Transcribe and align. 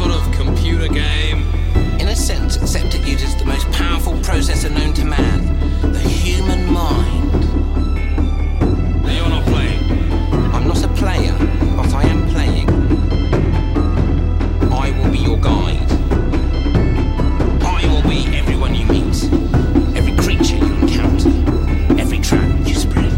sort 0.00 0.12
of 0.12 0.32
computer 0.32 0.88
game? 0.88 1.40
In 2.00 2.08
a 2.08 2.16
sense, 2.16 2.56
except 2.56 2.94
it 2.94 3.06
uses 3.06 3.36
the 3.36 3.44
most 3.44 3.70
powerful 3.70 4.14
processor 4.28 4.70
known 4.74 4.94
to 4.94 5.04
man 5.04 5.38
the 5.92 5.98
human 6.00 6.72
mind. 6.72 7.30
Now 9.04 9.12
you're 9.12 9.28
not 9.28 9.44
playing. 9.44 9.82
I'm 10.54 10.66
not 10.66 10.82
a 10.82 10.88
player, 10.88 11.34
but 11.76 11.92
I 11.92 12.04
am 12.04 12.26
playing. 12.30 12.68
I 14.72 14.90
will 14.96 15.10
be 15.12 15.18
your 15.18 15.36
guide. 15.36 15.90
I 17.62 17.86
will 17.92 18.02
be 18.08 18.24
everyone 18.34 18.74
you 18.74 18.86
meet, 18.86 19.18
every 19.98 20.16
creature 20.16 20.56
you 20.56 20.72
encounter, 20.80 21.28
every 22.00 22.20
trap 22.20 22.48
you 22.66 22.74
spread. 22.74 23.12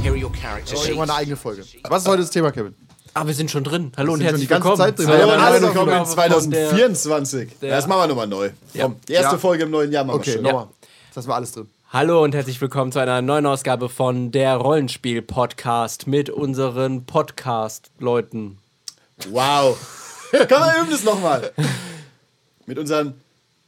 Here 0.00 0.12
are 0.12 0.16
your 0.16 0.30
character 0.30 0.74
oh, 0.76 0.78
Das 0.78 0.80
ist 0.80 0.86
sheets. 0.86 0.88
immer 0.94 1.02
eine 1.02 1.14
eigene 1.14 1.36
Folge. 1.36 1.64
Was 1.88 2.02
ist 2.02 2.08
heute 2.08 2.22
das 2.22 2.30
Thema, 2.30 2.52
Kevin? 2.52 2.72
Ah, 3.12 3.26
wir 3.26 3.34
sind 3.34 3.50
schon 3.50 3.64
drin. 3.64 3.92
Hallo 3.96 4.12
und 4.12 4.20
herzlich 4.20 4.48
willkommen. 4.48 4.76
Zeit 4.76 4.96
drin. 4.98 5.06
zu 5.06 5.12
Hallo 5.12 5.30
einer 5.30 5.32
und 5.32 5.38
neuen 5.38 5.50
herzlich 5.52 5.68
Ausgabe 5.70 5.86
willkommen 5.90 6.06
von 6.06 6.50
der- 6.50 6.68
2024. 6.70 7.58
der- 7.60 7.70
das 7.76 7.86
machen 7.88 8.02
wir 8.02 8.06
nochmal 8.06 8.26
neu. 8.28 8.50
Ja. 8.72 8.84
Komm, 8.84 8.96
die 9.08 9.12
erste 9.14 9.32
Ja. 9.32 9.38
Folge 9.38 9.64
im 9.64 9.70
neuen 9.70 9.90
Jahr 9.90 10.04
machen 10.04 10.16
Okay, 10.20 10.26
wir 10.26 10.34
schon. 10.34 10.42
nochmal. 10.44 10.66
Das 11.14 11.26
war 11.26 11.34
alles 11.36 11.52
drin. 11.52 11.68
Hallo 11.92 12.22
und 12.22 12.34
herzlich 12.36 12.60
willkommen 12.60 12.92
zu 12.92 13.00
einer 13.00 13.20
neuen 13.20 13.46
Ausgabe 13.46 13.88
von 13.88 14.30
der 14.30 14.54
Rollenspiel-Podcast 14.56 16.06
mit 16.06 16.30
unseren 16.30 17.04
Podcast-Leuten. 17.04 18.58
Wow. 19.30 19.76
Komm, 20.30 20.48
wir 20.48 20.80
üben 20.82 20.90
das 20.92 21.02
nochmal. 21.02 21.50
Mit 22.66 22.78
unseren. 22.78 23.14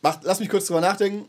Mach, 0.02 0.19
lass 0.22 0.38
mich 0.38 0.48
kurz 0.48 0.66
drüber 0.66 0.80
nachdenken. 0.80 1.28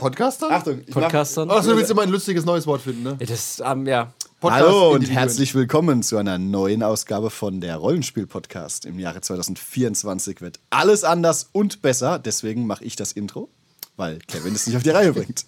Podcaster? 0.00 0.50
Achtung, 0.50 0.80
ich 0.84 0.92
Podcastern. 0.92 1.48
Achso, 1.48 1.70
du 1.70 1.76
willst 1.76 1.90
immer 1.92 2.02
ein 2.02 2.10
lustiges 2.10 2.44
neues 2.44 2.66
Wort 2.66 2.82
finden, 2.82 3.04
ne? 3.04 3.16
Das, 3.24 3.62
ähm, 3.64 3.86
ja. 3.86 4.12
Podcast 4.42 4.64
Hallo 4.64 4.90
und 4.90 5.08
herzlich 5.08 5.54
willkommen 5.54 6.02
zu 6.02 6.16
einer 6.16 6.36
neuen 6.36 6.82
Ausgabe 6.82 7.30
von 7.30 7.60
der 7.60 7.76
Rollenspiel-Podcast. 7.76 8.86
Im 8.86 8.98
Jahre 8.98 9.20
2024 9.20 10.40
wird 10.40 10.58
alles 10.68 11.04
anders 11.04 11.48
und 11.52 11.80
besser. 11.80 12.18
Deswegen 12.18 12.66
mache 12.66 12.82
ich 12.82 12.96
das 12.96 13.12
Intro, 13.12 13.50
weil 13.94 14.18
Kevin 14.26 14.52
es 14.52 14.66
nicht 14.66 14.74
auf 14.74 14.82
die 14.82 14.90
Reihe 14.90 15.12
bringt. 15.12 15.46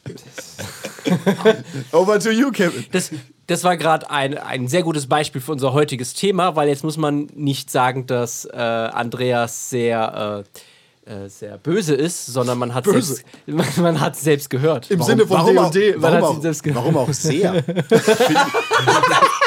Over 1.91 2.21
to 2.21 2.31
you, 2.31 2.53
Kevin. 2.53 2.87
Das, 2.93 3.11
das 3.49 3.65
war 3.65 3.77
gerade 3.77 4.09
ein, 4.11 4.39
ein 4.39 4.69
sehr 4.69 4.85
gutes 4.85 5.09
Beispiel 5.09 5.41
für 5.41 5.51
unser 5.51 5.73
heutiges 5.73 6.15
Thema, 6.15 6.55
weil 6.55 6.69
jetzt 6.69 6.85
muss 6.85 6.97
man 6.97 7.27
nicht 7.35 7.73
sagen, 7.73 8.07
dass 8.07 8.45
äh, 8.45 8.57
Andreas 8.57 9.71
sehr, 9.71 10.45
äh, 10.47 10.59
äh, 11.07 11.29
sehr 11.29 11.59
böse 11.59 11.95
ist, 11.95 12.27
sondern 12.27 12.59
man 12.59 12.75
hat 12.75 12.85
Böse? 12.85 13.15
selbst, 13.15 13.25
man, 13.47 13.67
man 13.77 14.01
hat 14.01 14.17
selbst 14.17 14.49
gehört. 14.51 14.91
Im 14.91 15.03
Sinne 15.03 15.27
von 15.27 15.37
warum, 15.37 15.59
auch, 15.59 15.71
D&D. 15.71 15.99
Man 15.99 16.15
warum, 16.15 16.39
auch, 16.39 16.43
selbst 16.43 16.63
gehört. 16.63 16.83
warum 16.83 16.97
auch 16.97 17.13
sehr? 17.13 17.63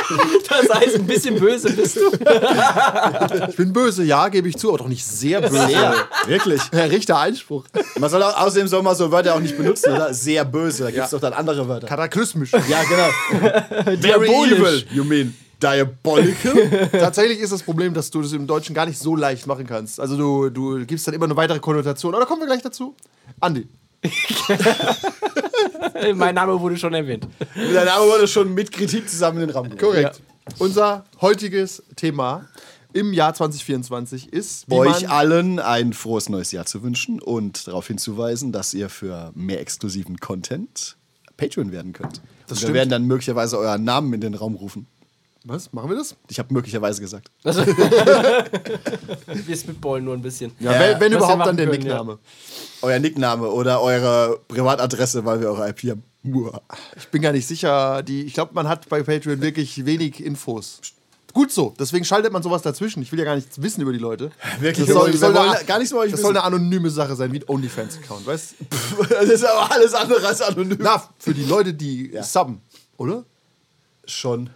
Das 0.50 0.70
heißt, 0.70 0.96
ein 0.96 1.06
bisschen 1.06 1.40
böse 1.40 1.72
bist 1.72 1.98
du. 1.98 2.12
Ich 3.50 3.56
bin 3.56 3.74
böse, 3.74 4.04
ja, 4.04 4.28
gebe 4.30 4.48
ich 4.48 4.58
zu, 4.58 4.70
aber 4.70 4.80
doch 4.80 4.88
nicht 4.88 5.06
sehr 5.06 5.42
böse. 5.42 5.68
Sehr, 5.68 5.94
wirklich. 6.26 6.62
Herr 6.72 6.90
Richter, 6.90 7.20
Einspruch. 7.20 7.66
Man 8.00 8.10
soll 8.10 8.24
auch, 8.24 8.38
außerdem 8.38 8.68
soll 8.68 8.84
man 8.84 8.96
so 8.96 9.12
Wörter 9.12 9.36
auch 9.36 9.40
nicht 9.40 9.58
benutzen, 9.58 9.94
oder? 9.94 10.14
Sehr 10.14 10.46
böse. 10.46 10.84
Da 10.84 10.92
gibt 10.92 11.06
es 11.06 11.12
doch 11.12 11.20
dann 11.20 11.34
andere 11.34 11.68
Wörter. 11.68 11.88
Kataklysmisch. 11.88 12.52
Ja, 12.54 12.84
genau. 12.84 13.98
Very 14.02 14.30
evil, 14.30 14.86
you 14.92 15.04
mean 15.04 15.36
diabolical? 15.62 16.90
Tatsächlich 16.92 17.40
ist 17.40 17.52
das 17.52 17.64
Problem, 17.64 17.94
dass 17.94 18.12
du 18.12 18.22
das 18.22 18.34
im 18.34 18.48
Deutschen 18.48 18.76
gar 18.76 18.86
nicht 18.86 19.00
so 19.00 19.16
leicht 19.16 19.48
machen 19.48 19.66
kannst. 19.68 20.00
Also 20.00 20.18
du, 20.18 20.50
du 20.50 20.86
gibst 20.86 21.08
dann 21.08 21.14
immer 21.14 21.26
eine 21.26 21.36
weitere 21.36 21.60
Konnotation. 21.60 22.14
Aber 22.14 22.24
da 22.24 22.28
kommen 22.28 22.42
wir 22.42 22.48
gleich 22.48 22.62
dazu. 22.62 22.96
Andi. 23.40 23.68
mein 26.16 26.36
Name 26.36 26.60
wurde 26.60 26.78
schon 26.78 26.94
erwähnt. 26.94 27.28
Dein 27.56 27.86
Name 27.86 28.06
wurde 28.06 28.28
schon 28.28 28.54
mit 28.54 28.72
Kritik 28.72 29.10
zusammen 29.10 29.42
in 29.42 29.48
den 29.48 29.56
Raum 29.56 29.70
gebracht. 29.70 29.82
Korrekt. 29.82 30.22
Unser 30.60 31.06
heutiges 31.20 31.84
Thema 31.96 32.48
im 32.94 33.14
Jahr 33.14 33.34
2024 33.34 34.32
ist, 34.34 34.72
Euch 34.72 35.10
allen 35.10 35.60
ein 35.60 35.94
frohes 35.94 36.30
neues 36.30 36.52
Jahr 36.52 36.66
zu 36.66 36.84
wünschen 36.84 37.22
und 37.22 37.68
darauf 37.68 37.88
hinzuweisen, 37.88 38.52
dass 38.52 38.74
ihr 38.74 38.90
für 38.90 39.32
mehr 39.36 39.60
exklusiven 39.60 40.18
Content 40.18 40.96
Patreon 41.36 41.72
werden 41.72 41.94
könnt. 41.94 42.22
Das 42.48 42.52
Und 42.52 42.58
stimmt. 42.58 42.70
wir 42.70 42.74
werden 42.76 42.90
dann 42.90 43.04
möglicherweise 43.06 43.58
euren 43.58 43.84
Namen 43.84 44.14
in 44.14 44.22
den 44.22 44.34
Raum 44.34 44.56
rufen. 44.56 44.88
Was? 45.48 45.72
Machen 45.72 45.90
wir 45.90 45.96
das? 45.96 46.14
Ich 46.30 46.38
habe 46.40 46.54
möglicherweise 46.54 47.00
gesagt. 47.00 47.32
Wir 47.46 47.56
spitballen 49.56 50.04
nur 50.04 50.14
ein 50.14 50.22
bisschen. 50.22 50.52
Ja, 50.60 50.74
Ja, 50.74 50.80
wenn, 50.80 51.00
wenn 51.00 51.14
überhaupt 51.14 51.46
dann 51.46 51.56
der 51.56 51.68
können, 51.68 51.80
Nickname. 51.80 52.20
Euer 52.82 53.00
Nickname 53.00 53.48
oder 53.48 53.82
eure 53.82 54.42
Privatadresse, 54.50 55.24
weil 55.24 55.40
wir 55.40 55.48
eure 55.48 55.70
IP 55.70 55.92
haben. 55.92 56.04
Uah. 56.26 56.62
Ich 56.98 57.08
bin 57.08 57.22
gar 57.22 57.32
nicht 57.32 57.48
sicher. 57.48 58.04
Die, 58.04 58.24
ich 58.24 58.34
glaube, 58.34 58.54
man 58.54 58.68
hat 58.68 58.90
bei 58.90 59.02
Patreon 59.04 59.40
wirklich 59.40 59.86
wenig 59.86 60.22
Infos. 60.24 60.82
Gut 61.34 61.52
so, 61.52 61.74
deswegen 61.80 62.04
schaltet 62.04 62.34
man 62.34 62.44
sowas 62.44 62.64
dazwischen. 62.64 63.02
Ich 63.02 63.12
will 63.12 63.20
ja 63.20 63.26
gar 63.26 63.36
nichts 63.36 63.62
wissen 63.62 63.82
über 63.82 63.94
die 63.94 64.00
Leute. 64.00 64.32
Wirklich, 64.60 64.88
Das 64.88 64.96
soll, 64.96 65.12
wir 65.12 65.18
soll 65.20 65.34
wollen 65.34 65.50
eine, 65.52 65.64
gar 65.66 65.78
nichts 65.78 65.92
über 65.92 66.02
euch 66.02 66.12
Das 66.12 66.22
soll 66.22 66.32
eine 66.32 66.44
anonyme 66.44 66.90
Sache 66.90 67.16
sein, 67.16 67.32
wie 67.32 67.40
ein 67.40 67.48
OnlyFans-Account, 67.48 68.26
weißt 68.26 68.56
Das 69.10 69.26
ist 69.30 69.46
aber 69.46 69.72
alles 69.72 69.94
andere 69.94 70.26
als 70.28 70.42
anonym. 70.42 70.80
Na, 70.82 71.02
für 71.20 71.34
die 71.34 71.46
Leute, 71.46 71.74
die 71.74 72.12
subben, 72.22 72.62
oder? 72.98 73.24
Schon. 74.06 74.50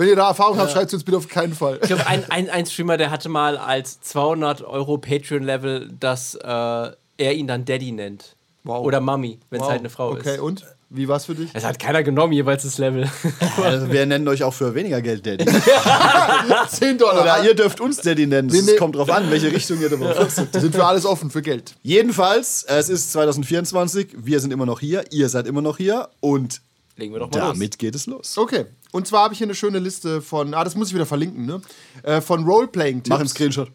Wenn 0.00 0.08
ihr 0.08 0.16
da 0.16 0.28
Erfahrung 0.28 0.56
habt, 0.58 0.72
schreibt 0.72 0.86
es 0.86 0.94
uns 0.94 1.04
bitte 1.04 1.18
auf 1.18 1.28
keinen 1.28 1.52
Fall. 1.54 1.78
Ich 1.82 1.88
glaube, 1.88 2.06
ein, 2.06 2.24
ein, 2.30 2.48
ein 2.48 2.64
Streamer, 2.70 2.96
der 2.96 3.10
hatte 3.10 3.28
mal 3.28 3.58
als 3.58 4.00
200 4.00 4.62
Euro 4.62 4.96
Patreon-Level, 4.96 5.90
dass 6.00 6.36
äh, 6.36 6.46
er 6.48 7.34
ihn 7.34 7.46
dann 7.46 7.66
Daddy 7.66 7.92
nennt. 7.92 8.34
Wow. 8.64 8.82
Oder 8.82 9.00
Mami, 9.00 9.40
wenn 9.50 9.58
es 9.60 9.64
Wow. 9.64 9.70
halt 9.70 9.80
eine 9.80 9.90
Frau 9.90 10.12
Okay, 10.12 10.36
ist. 10.36 10.40
und? 10.40 10.64
Wie 10.88 11.06
war's 11.06 11.26
für 11.26 11.34
dich? 11.34 11.50
Es 11.52 11.64
hat 11.66 11.78
keiner 11.78 12.02
genommen, 12.02 12.32
jeweils 12.32 12.62
das 12.62 12.78
Level. 12.78 13.08
Also 13.62 13.92
wir 13.92 14.06
nennen 14.06 14.26
euch 14.26 14.42
auch 14.42 14.54
für 14.54 14.74
weniger 14.74 15.02
Geld 15.02 15.26
Daddy. 15.26 15.44
10 16.68 16.96
Dollar. 16.96 17.20
Oder 17.22 17.44
ihr 17.44 17.54
dürft 17.54 17.80
uns 17.80 17.98
Daddy 17.98 18.26
nennen. 18.26 18.48
Es 18.48 18.76
kommt 18.78 18.96
drauf 18.96 19.10
an, 19.10 19.30
welche 19.30 19.52
Richtung 19.52 19.80
ihr 19.82 19.90
da 19.90 19.96
bevorzugt. 19.96 20.54
Wir 20.54 20.60
sind 20.62 20.74
für 20.74 20.86
alles 20.86 21.04
offen, 21.04 21.30
für 21.30 21.42
Geld. 21.42 21.74
Jedenfalls, 21.82 22.64
es 22.66 22.88
ist 22.88 23.12
2024, 23.12 24.16
wir 24.16 24.40
sind 24.40 24.50
immer 24.52 24.66
noch 24.66 24.80
hier, 24.80 25.04
ihr 25.12 25.28
seid 25.28 25.46
immer 25.46 25.60
noch 25.62 25.76
hier 25.76 26.08
und 26.20 26.62
Legen 27.00 27.14
wir 27.14 27.20
doch 27.20 27.30
mal 27.30 27.38
los. 27.38 27.52
damit 27.54 27.78
geht 27.78 27.94
es 27.94 28.06
los. 28.06 28.36
Okay. 28.36 28.66
Und 28.92 29.06
zwar 29.06 29.24
habe 29.24 29.34
ich 29.34 29.38
hier 29.38 29.46
eine 29.46 29.54
schöne 29.54 29.78
Liste 29.78 30.20
von, 30.20 30.54
ah, 30.54 30.62
das 30.64 30.74
muss 30.74 30.88
ich 30.88 30.94
wieder 30.94 31.06
verlinken, 31.06 31.46
ne? 31.46 31.60
Äh, 32.02 32.20
von 32.20 32.44
Roleplaying-Tipps. 32.44 33.08
Mach 33.08 33.20
einen 33.20 33.28
Screenshot. 33.28 33.70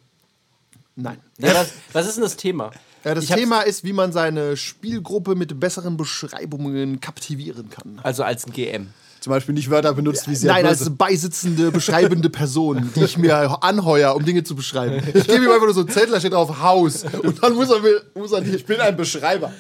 Nein. 0.95 1.17
Ja, 1.39 1.53
was, 1.55 1.73
was 1.91 2.07
ist 2.07 2.15
denn 2.15 2.23
das 2.23 2.37
Thema? 2.37 2.71
Ja, 3.03 3.13
das 3.13 3.25
Ich 3.25 3.29
Thema 3.29 3.61
ist, 3.61 3.83
wie 3.83 3.93
man 3.93 4.11
seine 4.11 4.57
Spielgruppe 4.57 5.35
mit 5.35 5.59
besseren 5.59 5.97
Beschreibungen 5.97 7.01
kaptivieren 7.01 7.69
kann. 7.69 7.99
Also 8.03 8.23
als 8.23 8.47
ein 8.47 8.53
GM. 8.53 8.87
Zum 9.19 9.31
Beispiel 9.31 9.55
nicht 9.55 9.69
Wörter 9.71 9.93
benutzt 9.93 10.29
wie 10.29 10.35
sehr 10.35 10.51
Nein, 10.51 10.67
als 10.67 10.87
beisitzende, 10.95 11.71
beschreibende 11.71 12.29
Person, 12.29 12.91
die 12.95 13.03
ich 13.03 13.17
mir 13.17 13.63
anheuer, 13.63 14.15
um 14.15 14.23
Dinge 14.23 14.43
zu 14.43 14.55
beschreiben. 14.55 15.01
Ich 15.15 15.25
gebe 15.25 15.45
ihm 15.45 15.51
einfach 15.51 15.65
nur 15.65 15.73
so 15.73 15.79
einen 15.79 15.89
Zettel, 15.89 16.11
da 16.11 16.19
steht 16.19 16.33
drauf 16.33 16.61
Haus. 16.61 17.05
Und 17.23 17.41
dann 17.41 17.55
muss 17.55 17.71
er 17.71 17.79
mir, 17.79 18.01
muss 18.13 18.31
er 18.31 18.45
ich 18.45 18.65
bin 18.65 18.79
ein 18.79 18.95
Beschreiber. 18.95 19.51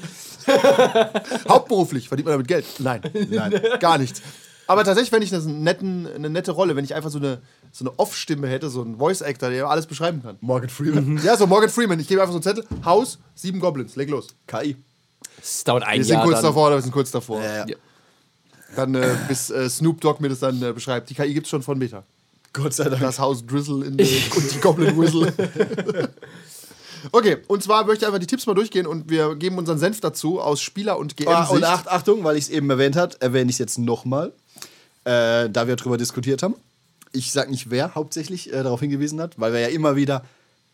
hauptberuflich, 1.49 2.07
verdient 2.07 2.25
man 2.25 2.33
damit 2.33 2.47
Geld? 2.47 2.65
Nein, 2.79 3.01
nein, 3.29 3.61
gar 3.79 3.97
nichts. 3.97 4.21
Aber 4.67 4.83
tatsächlich 4.83 5.11
fände 5.11 5.25
ich 5.25 5.31
das 5.31 5.45
einen 5.45 5.63
netten, 5.63 6.07
eine 6.07 6.29
nette 6.29 6.51
Rolle, 6.51 6.75
wenn 6.75 6.83
ich 6.85 6.95
einfach 6.95 7.11
so 7.11 7.19
eine, 7.19 7.39
so 7.71 7.85
eine 7.85 7.99
Off-Stimme 7.99 8.47
hätte, 8.47 8.69
so 8.69 8.81
einen 8.81 8.97
Voice-Actor, 8.97 9.49
der 9.49 9.69
alles 9.69 9.85
beschreiben 9.85 10.23
kann. 10.23 10.37
Morgan 10.41 10.69
Freeman. 10.69 11.21
Ja, 11.23 11.37
so 11.37 11.45
Morgan 11.45 11.69
Freeman. 11.69 11.99
Ich 11.99 12.07
gebe 12.07 12.21
einfach 12.21 12.33
so 12.33 12.37
einen 12.37 12.43
Zettel, 12.43 12.65
Haus, 12.83 13.19
sieben 13.35 13.59
Goblins, 13.59 13.95
leg 13.95 14.09
los. 14.09 14.27
KI. 14.47 14.75
Es 15.41 15.63
dauert 15.63 15.83
ein 15.83 15.99
Wir 15.99 16.05
sind 16.05 16.15
Jahr. 16.15 16.23
kurz 16.23 16.37
dann. 16.37 16.45
davor, 16.45 16.67
oder 16.67 16.77
wir 16.77 16.81
sind 16.81 16.91
kurz 16.91 17.11
davor. 17.11 17.43
Ja, 17.43 17.67
ja. 17.67 17.75
Dann 18.75 18.95
äh, 18.95 19.15
bis 19.27 19.49
äh, 19.51 19.69
Snoop 19.69 20.01
Dogg 20.01 20.19
mir 20.21 20.29
das 20.29 20.39
dann 20.39 20.61
äh, 20.61 20.73
beschreibt. 20.73 21.09
Die 21.09 21.13
KI 21.13 21.33
gibt 21.33 21.45
es 21.45 21.51
schon 21.51 21.61
von 21.61 21.77
Beta. 21.77 22.03
Gott 22.51 22.73
sei 22.73 22.85
Dank. 22.85 23.01
Das 23.01 23.19
Haus 23.19 23.45
Drizzle 23.45 23.85
in 23.85 23.97
die, 23.97 24.03
und 24.35 24.53
die 24.53 24.59
Goblin 24.59 24.97
Whistle. 24.97 25.31
okay, 27.11 27.37
und 27.47 27.63
zwar 27.63 27.85
möchte 27.85 28.03
ich 28.03 28.07
einfach 28.07 28.19
die 28.19 28.27
Tipps 28.27 28.45
mal 28.45 28.53
durchgehen 28.53 28.87
und 28.87 29.09
wir 29.09 29.35
geben 29.35 29.57
unseren 29.57 29.77
Senf 29.79 29.99
dazu 30.01 30.39
aus 30.39 30.61
Spieler- 30.61 30.97
und 30.97 31.15
Ah, 31.25 31.43
und 31.43 31.47
GM-Sicht. 31.49 31.63
Acht, 31.69 31.87
Achtung, 31.87 32.23
weil 32.23 32.37
ich 32.37 32.45
es 32.45 32.49
eben 32.49 32.69
erwähnt 32.69 32.95
habe, 32.95 33.15
erwähne 33.21 33.49
ich 33.49 33.55
es 33.55 33.59
jetzt 33.59 33.77
nochmal, 33.79 34.31
äh, 35.03 35.49
da 35.49 35.67
wir 35.67 35.75
darüber 35.75 35.97
diskutiert 35.97 36.43
haben. 36.43 36.55
Ich 37.11 37.31
sage 37.31 37.49
nicht, 37.51 37.69
wer 37.69 37.95
hauptsächlich 37.95 38.51
äh, 38.51 38.63
darauf 38.63 38.79
hingewiesen 38.81 39.21
hat, 39.21 39.39
weil 39.39 39.53
wir 39.53 39.59
ja 39.61 39.67
immer 39.67 39.95
wieder 39.95 40.25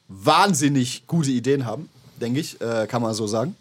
wahnsinnig 0.08 1.08
gute 1.08 1.32
Ideen 1.32 1.66
haben, 1.66 1.90
denke 2.20 2.40
ich, 2.40 2.60
äh, 2.62 2.88
kann 2.88 3.02
man 3.02 3.14
so 3.14 3.28
sagen. 3.28 3.56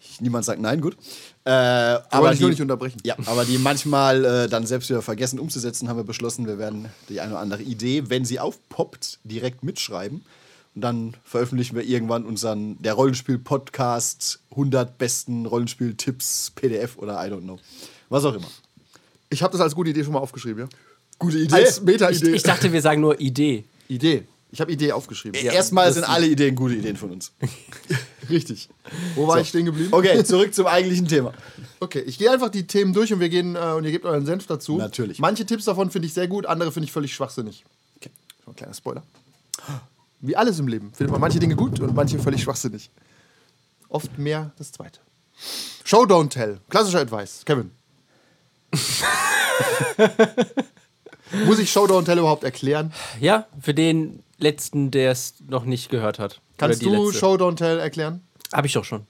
Ich, 0.00 0.20
niemand 0.20 0.44
sagt 0.44 0.60
nein, 0.60 0.80
gut. 0.80 0.96
Äh, 1.44 1.50
aber 1.50 2.34
die- 2.34 2.44
nicht 2.44 2.60
unterbrechen. 2.62 2.98
Ja, 3.04 3.16
aber 3.26 3.44
die 3.44 3.58
manchmal 3.58 4.24
äh, 4.24 4.48
dann 4.48 4.66
selbst 4.66 4.88
wieder 4.88 5.02
vergessen 5.02 5.38
umzusetzen, 5.38 5.88
haben 5.88 5.96
wir 5.98 6.04
beschlossen, 6.04 6.46
wir 6.46 6.58
werden 6.58 6.88
die 7.08 7.20
eine 7.20 7.32
oder 7.32 7.40
andere 7.40 7.62
Idee, 7.62 8.04
wenn 8.08 8.24
sie 8.24 8.40
aufpoppt, 8.40 9.18
direkt 9.24 9.62
mitschreiben. 9.62 10.24
Und 10.74 10.80
dann 10.80 11.16
veröffentlichen 11.24 11.76
wir 11.76 11.84
irgendwann 11.84 12.24
unseren, 12.24 12.80
der 12.82 12.94
Rollenspiel-Podcast 12.94 14.40
100 14.50 14.98
besten 14.98 15.46
Rollenspiel-Tipps, 15.46 16.52
PDF 16.56 16.96
oder 16.98 17.24
I 17.24 17.30
don't 17.30 17.42
know. 17.42 17.58
Was 18.08 18.24
auch 18.24 18.34
immer. 18.34 18.48
Ich 19.30 19.42
habe 19.42 19.52
das 19.52 19.60
als 19.60 19.74
gute 19.74 19.90
Idee 19.90 20.02
schon 20.04 20.12
mal 20.12 20.18
aufgeschrieben, 20.20 20.64
ja? 20.64 20.68
Gute 21.18 21.38
Idee. 21.38 21.54
Als 21.54 21.78
Ich, 21.78 21.84
Meta-Idee. 21.84 22.34
ich 22.34 22.42
dachte, 22.42 22.72
wir 22.72 22.82
sagen 22.82 23.00
nur 23.00 23.20
Idee. 23.20 23.64
Idee. 23.88 24.24
Ich 24.50 24.60
habe 24.60 24.70
Idee 24.72 24.92
aufgeschrieben. 24.92 25.40
Erstmal 25.40 25.86
das 25.86 25.94
sind 25.94 26.04
ist- 26.04 26.10
alle 26.10 26.26
Ideen 26.26 26.54
gute 26.54 26.74
Ideen 26.74 26.96
von 26.96 27.10
uns. 27.10 27.32
Richtig. 28.30 28.68
Wo 29.14 29.26
war 29.26 29.40
ich 29.40 29.48
stehen 29.48 29.64
geblieben? 29.66 29.88
Okay, 29.92 30.22
zurück 30.24 30.54
zum 30.54 30.66
eigentlichen 30.66 31.06
Thema. 31.08 31.32
Okay, 31.80 32.00
ich 32.00 32.18
gehe 32.18 32.30
einfach 32.30 32.48
die 32.50 32.66
Themen 32.66 32.92
durch 32.92 33.12
und 33.12 33.20
wir 33.20 33.28
gehen 33.28 33.56
äh, 33.56 33.58
und 33.76 33.84
ihr 33.84 33.90
gebt 33.90 34.04
euren 34.04 34.26
Senf 34.26 34.46
dazu. 34.46 34.76
Natürlich. 34.76 35.18
Manche 35.18 35.44
Tipps 35.46 35.64
davon 35.64 35.90
finde 35.90 36.06
ich 36.06 36.14
sehr 36.14 36.28
gut, 36.28 36.46
andere 36.46 36.72
finde 36.72 36.86
ich 36.86 36.92
völlig 36.92 37.12
schwachsinnig. 37.14 37.64
Schon 38.44 38.52
ein 38.52 38.56
kleiner 38.56 38.74
Spoiler. 38.74 39.02
Wie 40.26 40.36
alles 40.36 40.58
im 40.58 40.68
Leben 40.68 40.92
findet 40.94 41.12
man 41.12 41.20
manche 41.20 41.38
Dinge 41.38 41.54
gut 41.54 41.80
und 41.80 41.94
manche 41.94 42.18
völlig 42.18 42.42
schwachsinnig. 42.42 42.90
Oft 43.90 44.18
mehr 44.18 44.52
das 44.56 44.72
Zweite. 44.72 45.00
Show, 45.84 46.04
don't 46.04 46.30
tell. 46.30 46.60
Klassischer 46.70 47.00
Advice. 47.00 47.42
Kevin. 47.44 47.70
Muss 51.46 51.58
ich 51.58 51.70
Show, 51.70 51.84
don't 51.84 52.04
tell 52.04 52.18
überhaupt 52.18 52.42
erklären? 52.44 52.92
Ja, 53.20 53.46
für 53.60 53.74
den 53.74 54.22
letzten, 54.38 54.90
der 54.90 55.10
es 55.10 55.34
noch 55.46 55.64
nicht 55.66 55.90
gehört 55.90 56.18
hat. 56.18 56.40
Kannst 56.56 56.82
du 56.82 56.90
letzte. 56.90 57.18
Show, 57.18 57.34
don't 57.34 57.56
tell 57.56 57.78
erklären? 57.78 58.22
Hab 58.52 58.64
ich 58.64 58.72
doch 58.72 58.84
schon. 58.84 59.06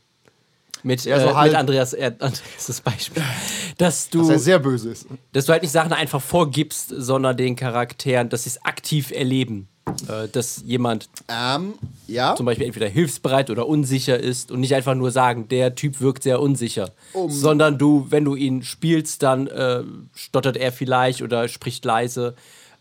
Mit, 0.82 1.05
Ja, 1.05 1.20
so 1.20 1.28
äh, 1.28 1.44
mit 1.44 1.55
Andreas, 1.55 1.93
äh, 1.93 2.12
Andreas 2.19 2.66
das 2.66 2.81
Beispiel. 2.81 3.22
Dass 3.78 4.11
du, 4.11 4.19
Dass 4.19 4.31
er 4.31 4.38
sehr 4.38 4.58
böse 4.58 4.90
ist. 4.90 5.06
dass 5.32 5.46
du 5.46 5.52
halt 5.52 5.62
nicht 5.62 5.72
Sachen 5.72 5.93
einfach 5.93 6.20
vorgibst, 6.22 6.93
sondern 6.96 7.37
den 7.37 7.56
Charakteren, 7.56 8.28
dass 8.28 8.44
sie 8.44 8.50
es 8.50 8.64
aktiv 8.64 9.11
erleben. 9.11 9.69
Äh, 10.08 10.28
dass 10.28 10.62
jemand 10.64 11.08
Ähm, 11.28 11.75
ja. 12.06 12.34
zum 12.36 12.46
Beispiel 12.46 12.66
entweder 12.66 12.88
hilfsbereit 12.88 13.50
oder 13.50 13.69
unsicher 13.69 14.19
ist 14.19 14.50
und 14.50 14.60
nicht 14.60 14.75
einfach 14.75 14.94
nur 14.94 15.10
sagen, 15.10 15.48
der 15.48 15.75
Typ 15.75 16.00
wirkt 16.00 16.22
sehr 16.22 16.40
unsicher. 16.40 16.92
Sondern 17.28 17.78
du, 17.78 18.06
wenn 18.10 18.25
du 18.25 18.34
ihn 18.34 18.62
spielst, 18.62 19.22
dann 19.22 19.46
äh, 19.46 19.82
stottert 20.14 20.56
er 20.56 20.72
vielleicht 20.72 21.22
oder 21.22 21.48
spricht 21.48 21.84
leise. 21.84 22.34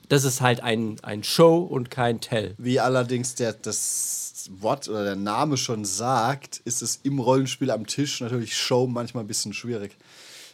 Das 0.09 0.23
ist 0.23 0.41
halt 0.41 0.61
ein, 0.61 0.97
ein 1.01 1.23
Show 1.23 1.57
und 1.57 1.91
kein 1.91 2.19
Tell. 2.19 2.55
Wie 2.57 2.79
allerdings 2.79 3.35
der, 3.35 3.53
das 3.53 4.49
Wort 4.59 4.89
oder 4.89 5.03
der 5.03 5.15
Name 5.15 5.57
schon 5.57 5.85
sagt, 5.85 6.61
ist 6.65 6.81
es 6.81 6.99
im 7.03 7.19
Rollenspiel 7.19 7.71
am 7.71 7.85
Tisch 7.85 8.21
natürlich 8.21 8.55
Show 8.57 8.87
manchmal 8.87 9.23
ein 9.23 9.27
bisschen 9.27 9.53
schwierig. 9.53 9.95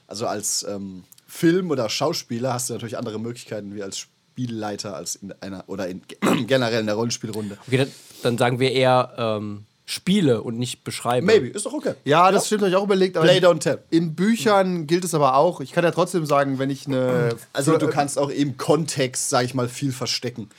Also 0.08 0.28
als 0.28 0.66
ähm, 0.68 1.04
Film- 1.28 1.72
oder 1.72 1.90
Schauspieler 1.90 2.54
hast 2.54 2.70
du 2.70 2.74
natürlich 2.74 2.98
andere 2.98 3.20
Möglichkeiten 3.20 3.76
wie 3.76 3.84
als 3.84 4.08
Spielleiter 4.40 4.96
als 4.96 5.16
in 5.16 5.34
einer 5.42 5.64
oder 5.68 5.88
in 5.88 6.02
generell 6.48 6.80
in 6.82 6.86
der 6.86 6.96
Rollenspielrunde. 6.96 7.58
Okay, 7.68 7.78
dann, 7.78 7.88
dann 8.24 8.38
sagen 8.38 8.60
wir 8.60 8.72
eher 8.72 9.14
ähm, 9.18 9.66
Spiele 9.86 10.42
und 10.42 10.58
nicht 10.58 10.84
beschreiben. 10.84 11.26
Maybe, 11.26 11.48
ist 11.48 11.66
doch 11.66 11.74
okay. 11.74 11.94
Ja, 12.06 12.32
das 12.32 12.46
stimmt, 12.48 12.62
habe 12.62 12.70
ich 12.70 12.76
auch 12.76 12.84
überlegt. 12.84 13.18
Aber 13.18 13.26
Play, 13.26 13.40
don't 13.40 13.60
tell. 13.60 13.80
In 13.90 14.16
Büchern 14.16 14.88
gilt 14.88 15.04
es 15.04 15.14
aber 15.14 15.36
auch. 15.36 15.62
Ich 15.62 15.72
kann 15.72 15.84
ja 15.84 15.92
trotzdem 15.92 16.26
sagen, 16.26 16.60
wenn 16.60 16.70
ich 16.70 16.88
eine. 16.88 17.36
Also 17.54 17.78
du 17.78 17.88
kannst 17.88 18.18
auch 18.18 18.30
im 18.30 18.58
Kontext, 18.58 19.30
sag 19.30 19.46
ich 19.46 19.54
mal, 19.54 19.68
viel 19.68 19.92
verstecken. 19.92 20.50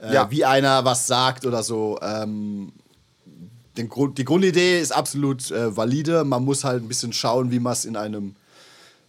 Äh, 0.00 0.14
Ja. 0.14 0.30
Wie 0.30 0.44
einer 0.44 0.84
was 0.84 1.06
sagt 1.06 1.44
oder 1.46 1.62
so. 1.62 1.98
Ähm, 2.00 2.72
den 3.76 3.90
Grund, 3.90 4.16
die 4.16 4.24
Grundidee 4.24 4.80
ist 4.80 4.92
absolut 4.92 5.50
äh, 5.50 5.76
valide. 5.76 6.24
Man 6.24 6.44
muss 6.44 6.64
halt 6.64 6.82
ein 6.82 6.88
bisschen 6.88 7.12
schauen, 7.12 7.50
wie 7.50 7.58
man 7.58 7.74
es 7.74 7.84
in 7.84 7.96
einem 7.96 8.34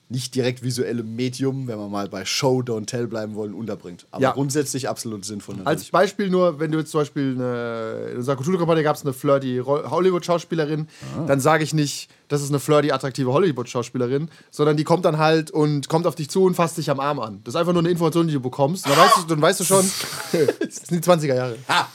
nicht 0.10 0.36
direkt 0.36 0.64
visuellen 0.64 1.16
Medium, 1.16 1.68
wenn 1.68 1.78
wir 1.78 1.90
mal 1.90 2.08
bei 2.08 2.24
Show, 2.24 2.60
Don't 2.62 2.86
Tell 2.86 3.08
bleiben 3.08 3.36
wollen, 3.36 3.54
unterbringt. 3.54 4.06
Aber 4.12 4.24
Ja. 4.24 4.32
grundsätzlich 4.32 4.88
absolut 4.88 5.26
sinnvoll. 5.26 5.56
Als 5.56 5.66
natürlich. 5.66 5.92
Beispiel 5.92 6.30
nur, 6.30 6.60
wenn 6.60 6.72
du 6.72 6.78
jetzt 6.78 6.92
zum 6.92 7.02
Beispiel 7.02 7.34
eine, 7.36 8.12
in 8.12 8.18
unserer 8.18 8.38
Kulturkampagne 8.38 8.84
gab 8.84 8.96
es 8.96 9.04
eine 9.04 9.12
flirty 9.14 9.62
Hollywood-Schauspielerin, 9.66 10.88
dann 11.28 11.40
sage 11.42 11.64
ich 11.66 11.74
nicht, 11.74 12.10
das 12.30 12.42
ist 12.42 12.50
eine 12.50 12.60
flirty, 12.60 12.92
attraktive 12.92 13.32
Hollywood-Schauspielerin, 13.34 14.30
sondern 14.50 14.78
die 14.78 14.84
kommt 14.86 15.04
dann 15.04 15.18
halt 15.18 15.52
und 15.52 15.90
kommt 15.90 16.08
auf 16.08 16.16
dich 16.16 16.30
zu 16.30 16.44
und 16.44 16.56
fasst 16.56 16.78
dich 16.78 16.90
am 16.90 17.00
Arm 17.00 17.20
an. 17.20 17.42
Das 17.44 17.54
ist 17.54 17.60
einfach 17.60 17.74
nur 17.74 17.82
eine 17.82 17.90
Information, 17.90 18.28
die 18.28 18.34
du 18.34 18.40
bekommst. 18.42 18.86
Dann 18.86 18.98
weißt 18.98 19.18
du, 19.18 19.22
dann 19.28 19.42
weißt 19.42 19.60
du 19.60 19.64
schon, 19.66 19.86
das 20.32 20.76
sind 20.88 21.06
die 21.06 21.10
20er 21.10 21.36
Jahre. 21.36 21.58
Ah! 21.68 21.86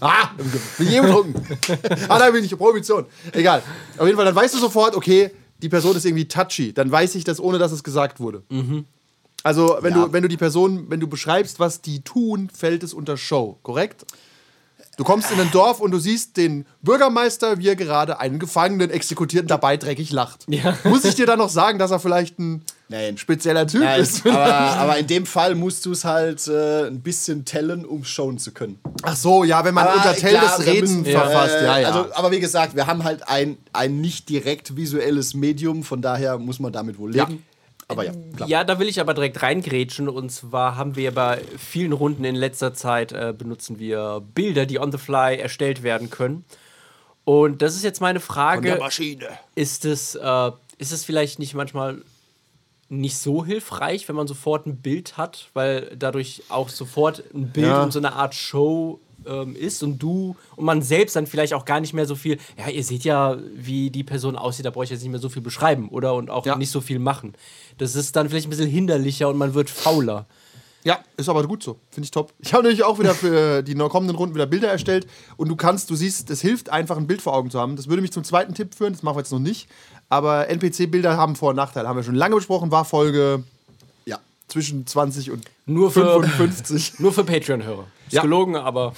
ah! 0.00 0.30
Bin 0.78 0.88
ich 0.88 0.94
eh 0.96 1.00
betrunken. 1.00 1.34
ah, 2.08 2.18
nein, 2.18 2.32
bin 2.32 2.44
ich, 2.44 2.56
Prohibition. 2.56 3.06
Egal. 3.32 3.62
Auf 3.96 4.06
jeden 4.06 4.16
Fall, 4.16 4.26
dann 4.26 4.34
weißt 4.34 4.54
du 4.54 4.58
sofort, 4.58 4.96
okay, 4.96 5.30
die 5.62 5.68
Person 5.68 5.96
ist 5.96 6.04
irgendwie 6.04 6.26
touchy. 6.28 6.72
Dann 6.72 6.90
weiß 6.90 7.14
ich 7.14 7.24
das, 7.24 7.40
ohne 7.40 7.58
dass 7.58 7.72
es 7.72 7.82
gesagt 7.84 8.20
wurde. 8.20 8.42
Also, 9.42 9.78
wenn, 9.80 9.94
Ja. 9.94 10.06
du, 10.06 10.12
wenn 10.12 10.22
du 10.22 10.28
die 10.28 10.36
Person, 10.36 10.86
wenn 10.90 11.00
du 11.00 11.06
beschreibst, 11.06 11.58
was 11.60 11.80
die 11.80 12.00
tun, 12.02 12.50
fällt 12.54 12.82
es 12.82 12.92
unter 12.92 13.16
Show, 13.16 13.58
korrekt? 13.62 14.04
Du 14.96 15.04
kommst 15.04 15.30
in 15.30 15.40
ein 15.40 15.50
Dorf 15.50 15.80
und 15.80 15.92
du 15.92 15.98
siehst 15.98 16.36
den 16.36 16.66
Bürgermeister, 16.82 17.58
wie 17.58 17.68
er 17.68 17.76
gerade 17.76 18.20
einen 18.20 18.38
Gefangenen 18.38 18.90
exekutiert 18.90 19.42
und 19.44 19.50
dabei 19.50 19.78
dreckig 19.78 20.12
lacht. 20.12 20.44
Ja. 20.48 20.76
Muss 20.84 21.04
ich 21.04 21.14
dir 21.14 21.24
dann 21.24 21.38
noch 21.38 21.48
sagen, 21.48 21.78
dass 21.78 21.90
er 21.90 22.00
vielleicht 22.00 22.38
ein 22.38 22.62
Nein. 22.90 23.16
spezieller 23.16 23.66
Typ 23.66 23.80
Nein, 23.82 24.00
ist? 24.00 24.26
aber, 24.26 24.52
aber 24.54 24.98
in 24.98 25.06
dem 25.06 25.24
Fall 25.24 25.54
musst 25.54 25.86
du 25.86 25.92
es 25.92 26.04
halt 26.04 26.46
äh, 26.48 26.86
ein 26.88 27.00
bisschen 27.00 27.44
tellen, 27.44 27.84
um 27.86 28.04
showen 28.04 28.36
zu 28.38 28.52
können. 28.52 28.78
Ach 29.02 29.16
so, 29.16 29.44
ja, 29.44 29.64
wenn 29.64 29.72
man 29.74 29.86
Aber 29.86 29.96
unter 29.96 30.12
Tell 30.14 30.30
klar, 30.32 30.42
das 30.58 30.66
Reden 30.66 30.80
müssen- 30.80 31.04
verfasst. 31.06 31.54
äh, 31.54 31.64
ja, 31.64 31.78
ja. 31.78 31.88
Also, 31.88 32.12
aber 32.14 32.30
wie 32.32 32.40
gesagt, 32.40 32.74
wir 32.76 32.86
haben 32.86 33.04
halt 33.04 33.26
ein, 33.28 33.56
ein 33.72 34.00
nicht 34.00 34.28
direkt 34.28 34.76
visuelles 34.76 35.34
Medium, 35.34 35.84
von 35.84 36.02
daher 36.02 36.36
muss 36.38 36.58
man 36.58 36.72
damit 36.72 36.98
wohl 36.98 37.14
Ja. 37.14 37.24
leben. 37.24 37.44
Aber 37.86 38.04
ja, 38.04 38.12
klar. 38.36 38.48
Ja, 38.48 38.62
da 38.62 38.78
will 38.78 38.88
ich 38.88 39.00
aber 39.00 39.14
direkt 39.14 39.42
reingrätschen. 39.42 40.08
Und 40.08 40.30
zwar 40.30 40.76
haben 40.76 40.94
wir 40.94 41.12
bei 41.12 41.40
vielen 41.58 41.92
Runden 41.92 42.24
in 42.24 42.36
letzter 42.36 42.72
Zeit 42.72 43.10
äh, 43.10 43.34
benutzen 43.36 43.80
wir 43.80 44.22
Bilder, 44.34 44.64
die 44.64 44.78
on 44.78 44.92
the 44.92 44.98
fly 44.98 45.36
erstellt 45.36 45.82
werden 45.82 46.08
können. 46.08 46.44
Und 47.24 47.62
das 47.62 47.74
ist 47.74 47.82
jetzt 47.82 48.00
meine 48.00 48.20
Frage. 48.20 48.76
Maschine. 48.78 49.26
Ist 49.56 49.84
es, 49.84 50.14
äh, 50.14 50.50
ist 50.78 50.92
es 50.92 51.04
vielleicht 51.04 51.38
nicht 51.40 51.54
manchmal 51.54 52.02
nicht 52.90 53.16
so 53.16 53.44
hilfreich, 53.44 54.08
wenn 54.08 54.16
man 54.16 54.26
sofort 54.26 54.66
ein 54.66 54.76
Bild 54.76 55.16
hat, 55.16 55.48
weil 55.54 55.94
dadurch 55.96 56.42
auch 56.48 56.68
sofort 56.68 57.22
ein 57.34 57.50
Bild 57.50 57.66
Ja. 57.68 57.82
und 57.82 57.92
so 57.92 57.98
eine 58.00 58.12
Art 58.14 58.34
Show 58.34 59.00
ähm, 59.26 59.54
ist 59.54 59.82
und 59.82 59.98
du 60.02 60.34
und 60.56 60.64
man 60.64 60.82
selbst 60.82 61.14
dann 61.14 61.26
vielleicht 61.26 61.54
auch 61.54 61.64
gar 61.64 61.78
nicht 61.80 61.92
mehr 61.92 62.06
so 62.06 62.14
viel, 62.16 62.38
ja, 62.58 62.68
ihr 62.68 62.82
seht 62.82 63.04
ja, 63.04 63.36
wie 63.54 63.90
die 63.90 64.02
Person 64.02 64.34
aussieht, 64.34 64.64
da 64.66 64.70
brauche 64.70 64.84
ich 64.84 64.90
jetzt 64.90 65.02
nicht 65.02 65.10
mehr 65.10 65.20
so 65.20 65.28
viel 65.28 65.42
beschreiben, 65.42 65.88
oder? 65.90 66.14
Und 66.14 66.30
auch 66.30 66.44
Ja. 66.46 66.56
nicht 66.56 66.70
so 66.70 66.80
viel 66.80 66.98
machen. 66.98 67.34
Das 67.78 67.94
ist 67.94 68.16
dann 68.16 68.28
vielleicht 68.28 68.46
ein 68.46 68.50
bisschen 68.50 68.70
hinderlicher 68.70 69.28
und 69.28 69.36
man 69.36 69.54
wird 69.54 69.70
fauler. 69.70 70.26
Ja, 70.82 70.98
ist 71.18 71.28
aber 71.28 71.46
gut 71.46 71.62
so. 71.62 71.76
Finde 71.90 72.06
ich 72.06 72.10
top. 72.10 72.32
Ich 72.38 72.54
habe 72.54 72.62
natürlich 72.62 72.84
auch 72.84 72.98
wieder 72.98 73.14
für 73.14 73.62
die 73.62 73.74
noch 73.74 73.90
kommenden 73.90 74.16
Runden 74.16 74.34
wieder 74.34 74.46
Bilder 74.46 74.68
erstellt 74.68 75.06
und 75.36 75.48
du 75.50 75.54
kannst, 75.54 75.90
du 75.90 75.94
siehst, 75.94 76.30
es 76.30 76.40
hilft 76.40 76.70
einfach 76.70 76.96
ein 76.96 77.06
Bild 77.06 77.20
vor 77.20 77.34
Augen 77.34 77.50
zu 77.50 77.60
haben. 77.60 77.76
Das 77.76 77.86
würde 77.88 78.00
mich 78.00 78.12
zum 78.12 78.24
zweiten 78.24 78.54
Tipp 78.54 78.74
führen, 78.74 78.94
das 78.94 79.02
machen 79.02 79.16
wir 79.16 79.20
jetzt 79.20 79.30
noch 79.32 79.38
nicht. 79.38 79.68
Aber 80.10 80.48
NPC-Bilder 80.50 81.16
haben 81.16 81.36
Vor- 81.36 81.50
und 81.50 81.56
Nachteile. 81.56 81.88
Haben 81.88 81.96
wir 81.96 82.02
schon 82.02 82.14
lange 82.16 82.34
besprochen, 82.34 82.70
war 82.70 82.84
Folge 82.84 83.42
ja. 84.04 84.18
zwischen 84.48 84.86
20 84.86 85.30
und 85.30 85.46
Nur 85.66 85.90
für, 85.90 86.04
55. 86.20 86.94
nur 86.98 87.12
für 87.12 87.24
Patreon-Hörer. 87.24 87.84
Ist 88.08 88.14
Ja. 88.14 88.22
gelogen, 88.22 88.56
aber 88.56 88.92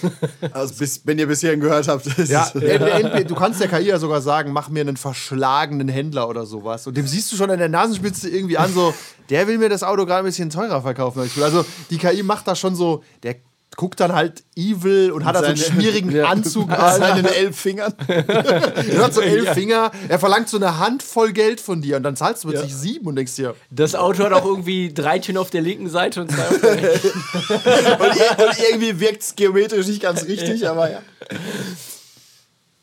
Also 0.52 0.74
bis, 0.74 1.00
wenn 1.04 1.20
ihr 1.20 1.28
bis 1.28 1.38
hierhin 1.40 1.60
gehört 1.60 1.86
habt, 1.86 2.04
ist 2.06 2.30
Ja, 2.30 2.46
es- 2.46 2.52
der- 2.60 2.80
der 2.80 2.94
NP 2.96 3.24
du 3.28 3.36
kannst 3.36 3.60
der 3.60 3.68
KI 3.68 3.86
ja 3.86 3.98
sogar 4.00 4.20
sagen, 4.20 4.52
mach 4.52 4.68
mir 4.68 4.80
einen 4.80 4.96
verschlagenen 4.96 5.86
Händler 5.88 6.28
oder 6.28 6.44
sowas. 6.46 6.84
Und 6.88 6.96
dem 6.96 7.06
siehst 7.06 7.30
du 7.30 7.36
schon 7.36 7.48
an 7.48 7.58
der 7.60 7.68
Nasenspitze 7.68 8.28
irgendwie 8.28 8.58
an, 8.58 8.72
so, 8.74 8.92
der 9.30 9.46
will 9.46 9.58
mir 9.58 9.68
das 9.68 9.84
Auto 9.84 10.04
gerade 10.04 10.18
ein 10.20 10.24
bisschen 10.24 10.50
teurer 10.50 10.82
verkaufen. 10.82 11.22
Also 11.40 11.64
die 11.90 11.98
KI 11.98 12.24
macht 12.24 12.48
das 12.48 12.58
schon 12.58 12.74
so, 12.74 13.04
der 13.22 13.36
guckt 13.76 14.00
dann 14.00 14.14
halt 14.14 14.44
evil 14.54 15.10
und 15.12 15.24
hat 15.24 15.34
da 15.34 15.40
so 15.40 15.46
einen 15.46 15.56
schmierigen 15.56 16.20
Anzug 16.20 16.70
an. 16.70 17.00
seinen 17.00 17.26
elf 17.26 17.58
Fingern. 17.58 17.92
Er 18.06 19.04
hat 19.04 19.14
so 19.14 19.20
elf 19.20 19.52
Finger, 19.52 19.90
er 20.08 20.18
verlangt 20.18 20.48
so 20.48 20.56
eine 20.56 20.78
Handvoll 20.78 21.32
Geld 21.32 21.60
von 21.60 21.82
dir 21.82 21.96
und 21.96 22.02
dann 22.02 22.16
zahlst 22.16 22.44
du 22.44 22.48
plötzlich 22.48 22.74
sieben 22.74 23.06
und 23.06 23.16
denkst 23.16 23.36
dir, 23.36 23.54
das 23.70 23.94
Auto 23.94 24.24
hat 24.24 24.32
auch 24.32 24.44
irgendwie 24.44 24.92
drei 24.92 25.18
Türen 25.18 25.38
auf 25.38 25.50
der 25.50 25.60
linken 25.60 25.88
Seite 25.88 26.22
und 26.22 26.30
zwei 26.30 26.48
auf 26.48 26.60
der 26.60 26.82
rechten. 26.82 27.08
und, 27.10 28.46
und 28.46 28.58
irgendwie 28.70 29.00
wirkt 29.00 29.22
es 29.22 29.36
geometrisch 29.36 29.86
nicht 29.86 30.02
ganz 30.02 30.24
richtig, 30.24 30.68
aber 30.68 30.90
ja. 30.90 31.02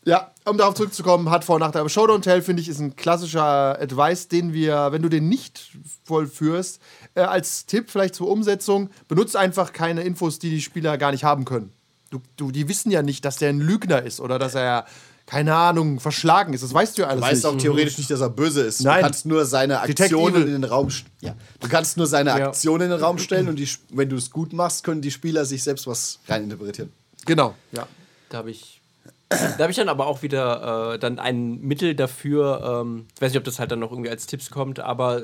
Ja, 0.05 0.31
um 0.45 0.57
darauf 0.57 0.75
zurückzukommen, 0.75 1.29
hat 1.29 1.45
Vor- 1.45 1.55
und 1.55 1.61
Nachteile. 1.61 1.81
Aber 1.81 1.89
Show 1.89 2.05
Don't 2.05 2.21
Tell, 2.21 2.41
finde 2.41 2.61
ich, 2.61 2.67
ist 2.67 2.79
ein 2.79 2.95
klassischer 2.95 3.79
Advice, 3.79 4.27
den 4.27 4.53
wir, 4.53 4.91
wenn 4.91 5.01
du 5.01 5.09
den 5.09 5.29
nicht 5.29 5.71
vollführst, 6.03 6.81
äh, 7.15 7.21
als 7.21 7.65
Tipp 7.65 7.89
vielleicht 7.89 8.15
zur 8.15 8.27
Umsetzung, 8.29 8.89
benutzt 9.07 9.35
einfach 9.35 9.73
keine 9.73 10.03
Infos, 10.03 10.39
die 10.39 10.49
die 10.49 10.61
Spieler 10.61 10.97
gar 10.97 11.11
nicht 11.11 11.23
haben 11.23 11.45
können. 11.45 11.71
Du, 12.09 12.21
du, 12.37 12.51
die 12.51 12.67
wissen 12.67 12.91
ja 12.91 13.01
nicht, 13.01 13.25
dass 13.25 13.37
der 13.37 13.49
ein 13.49 13.59
Lügner 13.59 14.03
ist 14.03 14.19
oder 14.19 14.37
dass 14.37 14.53
er, 14.55 14.85
keine 15.25 15.55
Ahnung, 15.55 15.99
verschlagen 15.99 16.53
ist. 16.53 16.63
Das 16.63 16.73
weißt 16.73 16.97
du 16.97 17.03
ja 17.03 17.07
alles 17.07 17.21
Du 17.21 17.25
weißt 17.27 17.43
nicht. 17.43 17.53
auch 17.53 17.57
theoretisch 17.57 17.97
nicht, 17.97 18.11
dass 18.11 18.21
er 18.21 18.29
böse 18.29 18.61
ist. 18.61 18.81
Nein. 18.81 18.97
Du 18.97 19.01
kannst 19.03 19.25
nur 19.25 19.45
seine 19.45 19.79
Aktionen 19.81 20.43
in 20.47 20.51
den 20.53 20.63
Raum 20.63 20.89
ja. 21.21 21.33
Du 21.59 21.69
kannst 21.69 21.97
nur 21.97 22.05
seine 22.07 22.29
Ja. 22.37 22.47
Aktionen 22.49 22.83
in 22.83 22.89
den 22.91 22.99
Raum 22.99 23.17
stellen 23.17 23.47
und 23.47 23.57
die, 23.57 23.67
wenn 23.89 24.09
du 24.09 24.15
es 24.15 24.29
gut 24.29 24.53
machst, 24.53 24.83
können 24.83 25.01
die 25.01 25.11
Spieler 25.11 25.45
sich 25.45 25.63
selbst 25.63 25.87
was 25.87 26.19
reininterpretieren. 26.27 26.91
Genau, 27.25 27.55
ja. 27.71 27.87
Da 28.29 28.39
habe 28.39 28.51
ich. 28.51 28.79
Da 29.29 29.57
habe 29.59 29.71
ich 29.71 29.77
dann 29.77 29.89
aber 29.89 30.05
auch 30.05 30.21
wieder 30.21 30.93
äh, 30.93 30.99
dann 30.99 31.17
ein 31.17 31.59
Mittel 31.61 31.95
dafür. 31.95 32.81
Ähm, 32.83 33.07
ich 33.15 33.21
weiß 33.21 33.31
nicht, 33.31 33.39
ob 33.39 33.43
das 33.45 33.57
halt 33.57 33.71
dann 33.71 33.79
noch 33.79 33.89
irgendwie 33.91 34.11
als 34.11 34.27
Tipps 34.27 34.51
kommt, 34.51 34.79
aber 34.79 35.23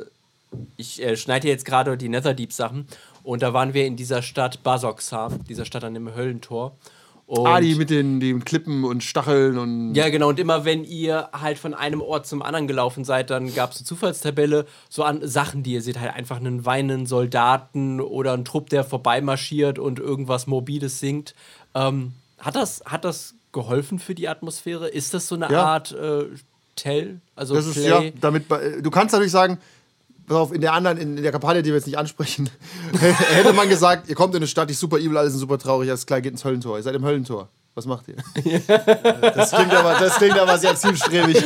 ich 0.77 1.01
äh, 1.01 1.15
schneide 1.15 1.47
jetzt 1.47 1.65
gerade 1.65 1.97
die 1.97 2.09
Netherdeep-Sachen 2.09 2.87
und 3.23 3.41
da 3.41 3.53
waren 3.53 3.73
wir 3.73 3.85
in 3.85 3.95
dieser 3.95 4.21
Stadt 4.21 4.63
Basoxar, 4.63 5.31
dieser 5.47 5.65
Stadt 5.65 5.83
an 5.83 5.93
dem 5.93 6.15
Höllentor. 6.15 6.75
Und 7.27 7.45
Ah, 7.45 7.61
die 7.61 7.75
mit 7.75 7.91
den, 7.91 8.19
den 8.19 8.43
Klippen 8.43 8.83
und 8.83 9.03
Stacheln 9.03 9.59
und. 9.59 9.93
ja, 9.93 10.09
genau. 10.09 10.29
Und 10.29 10.39
immer 10.39 10.65
wenn 10.65 10.83
ihr 10.83 11.29
halt 11.31 11.59
von 11.59 11.75
einem 11.75 12.01
Ort 12.01 12.25
zum 12.25 12.41
anderen 12.41 12.67
gelaufen 12.67 13.03
seid, 13.03 13.29
dann 13.29 13.53
gab 13.53 13.69
es 13.71 13.77
eine 13.77 13.85
Zufallstabelle, 13.85 14.65
so 14.89 15.03
an 15.03 15.19
Sachen, 15.27 15.61
die 15.61 15.73
ihr 15.73 15.83
seht, 15.83 15.99
halt 15.99 16.11
einfach 16.15 16.37
einen 16.37 16.65
weinenden 16.65 17.05
Soldaten 17.05 18.01
oder 18.01 18.33
einen 18.33 18.45
Trupp, 18.45 18.71
der 18.71 18.83
vorbeimarschiert 18.83 19.77
und 19.77 19.99
irgendwas 19.99 20.47
Mobiles 20.47 20.99
singt. 20.99 21.35
Ähm, 21.75 22.13
hat, 22.39 22.55
das, 22.55 22.81
hat 22.87 23.05
das 23.05 23.35
geholfen 23.51 23.99
für 23.99 24.15
die 24.15 24.27
Atmosphäre? 24.27 24.87
Ist 24.87 25.13
das 25.13 25.27
so 25.27 25.35
eine 25.35 25.51
Ja. 25.51 25.65
Art 25.65 25.91
äh, 25.91 26.25
Tell? 26.75 27.19
Also 27.35 27.53
Das 27.53 27.67
ist 27.67 27.73
Play? 27.75 27.89
ja, 28.07 28.11
damit, 28.19 28.47
bei- 28.47 28.81
du 28.81 28.89
kannst 28.89 29.13
natürlich 29.13 29.31
sagen, 29.31 29.59
auf, 30.29 30.53
in 30.53 30.61
der 30.61 30.73
anderen, 30.73 30.97
in, 30.97 31.15
der 31.21 31.31
Kampagne, 31.31 31.61
die 31.63 31.69
wir 31.69 31.75
jetzt 31.77 31.87
nicht 31.87 31.97
ansprechen, 31.97 32.49
hätte 32.99 33.53
man 33.53 33.67
gesagt, 33.69 34.09
ihr 34.09 34.15
kommt 34.15 34.33
in 34.35 34.39
eine 34.39 34.47
Stadt, 34.47 34.69
die 34.69 34.73
ist 34.73 34.79
super 34.79 34.97
evil, 34.97 35.17
alles 35.17 35.33
ist 35.33 35.39
super 35.39 35.57
traurig, 35.57 35.89
alles 35.89 36.05
klar, 36.05 36.21
geht 36.21 36.31
ins 36.31 36.45
Höllentor. 36.45 36.77
Ihr 36.77 36.83
seid 36.83 36.95
im 36.95 37.05
Höllentor. 37.05 37.49
Was 37.75 37.85
macht 37.85 38.07
ihr? 38.09 38.15
Das 38.67 39.51
klingt 39.51 39.73
aber, 39.73 39.93
das 39.99 40.15
klingt 40.17 40.37
aber 40.37 40.57
sehr 40.57 40.75
zielstrebig. 40.75 41.41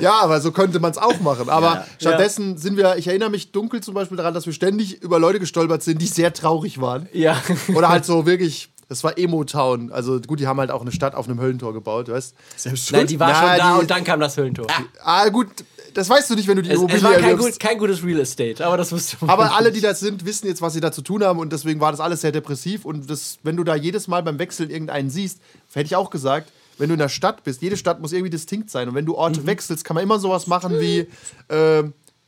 Ja, 0.00 0.20
aber 0.20 0.40
so 0.40 0.52
könnte 0.52 0.78
man 0.78 0.92
es 0.92 0.98
auch 0.98 1.18
machen. 1.20 1.48
Aber 1.48 1.66
Ja. 1.66 1.86
stattdessen 2.00 2.58
sind 2.58 2.76
wir, 2.76 2.96
ich 2.96 3.08
erinnere 3.08 3.30
mich 3.30 3.50
dunkel 3.50 3.80
zum 3.82 3.94
Beispiel 3.94 4.16
daran, 4.16 4.34
dass 4.34 4.46
wir 4.46 4.52
ständig 4.52 5.02
über 5.02 5.18
Leute 5.18 5.40
gestolpert 5.40 5.82
sind, 5.82 6.00
die 6.00 6.06
sehr 6.06 6.32
traurig 6.32 6.80
waren. 6.80 7.08
Ja. 7.12 7.42
Oder 7.74 7.88
halt 7.88 8.04
so 8.04 8.26
wirklich, 8.26 8.68
das 8.88 9.02
war 9.04 9.18
Emo-Town. 9.18 9.90
Also 9.92 10.20
gut, 10.20 10.38
die 10.40 10.46
haben 10.46 10.60
halt 10.60 10.70
auch 10.70 10.82
eine 10.82 10.92
Stadt 10.92 11.14
auf 11.14 11.28
einem 11.28 11.40
Höllentor 11.40 11.72
gebaut, 11.72 12.08
weißt 12.08 12.34
Selbst 12.56 12.92
Nein, 12.92 13.06
die 13.06 13.18
war 13.18 13.28
Na, 13.30 13.34
schon 13.34 13.58
da 13.58 13.74
die- 13.74 13.80
und 13.80 13.90
dann 13.90 14.04
kam 14.04 14.20
das 14.20 14.36
Höhlentor. 14.36 14.66
Ah, 15.02 15.28
gut, 15.28 15.48
das 15.94 16.08
weißt 16.08 16.30
du 16.30 16.34
nicht, 16.34 16.46
wenn 16.46 16.56
du 16.56 16.62
die 16.62 16.70
Es, 16.70 16.76
Immobilie 16.76 16.98
es 16.98 17.04
war 17.04 17.14
kein, 17.14 17.36
gut, 17.38 17.58
kein 17.58 17.78
gutes 17.78 18.04
Real 18.04 18.20
Estate, 18.20 18.64
aber 18.64 18.76
das 18.76 18.92
wusste 18.92 19.16
man. 19.20 19.30
Aber 19.30 19.56
alle, 19.56 19.72
die 19.72 19.80
das 19.80 20.00
sind, 20.00 20.24
wissen 20.24 20.46
jetzt, 20.46 20.62
was 20.62 20.72
sie 20.74 20.80
da 20.80 20.92
zu 20.92 21.02
tun 21.02 21.24
haben 21.24 21.38
und 21.38 21.52
deswegen 21.52 21.80
war 21.80 21.90
das 21.90 22.00
alles 22.00 22.20
sehr 22.20 22.32
depressiv. 22.32 22.84
Und 22.84 23.10
das, 23.10 23.38
wenn 23.42 23.56
du 23.56 23.64
da 23.64 23.74
jedes 23.74 24.06
Mal 24.08 24.22
beim 24.22 24.38
Wechseln 24.38 24.70
irgendeinen 24.70 25.10
siehst, 25.10 25.40
hätte 25.72 25.86
ich 25.86 25.96
auch 25.96 26.10
gesagt, 26.10 26.50
wenn 26.78 26.88
du 26.88 26.92
in 26.94 26.98
der 27.00 27.08
Stadt 27.08 27.42
bist, 27.44 27.62
jede 27.62 27.76
Stadt 27.78 28.00
muss 28.00 28.12
irgendwie 28.12 28.30
distinkt 28.30 28.70
sein. 28.70 28.88
Und 28.88 28.94
wenn 28.94 29.06
du 29.06 29.14
Orte 29.16 29.40
Mhm. 29.40 29.46
wechselst, 29.46 29.84
kann 29.84 29.94
man 29.94 30.04
immer 30.04 30.18
sowas 30.18 30.46
machen 30.46 30.78
wie 30.78 31.06
äh, 31.48 31.82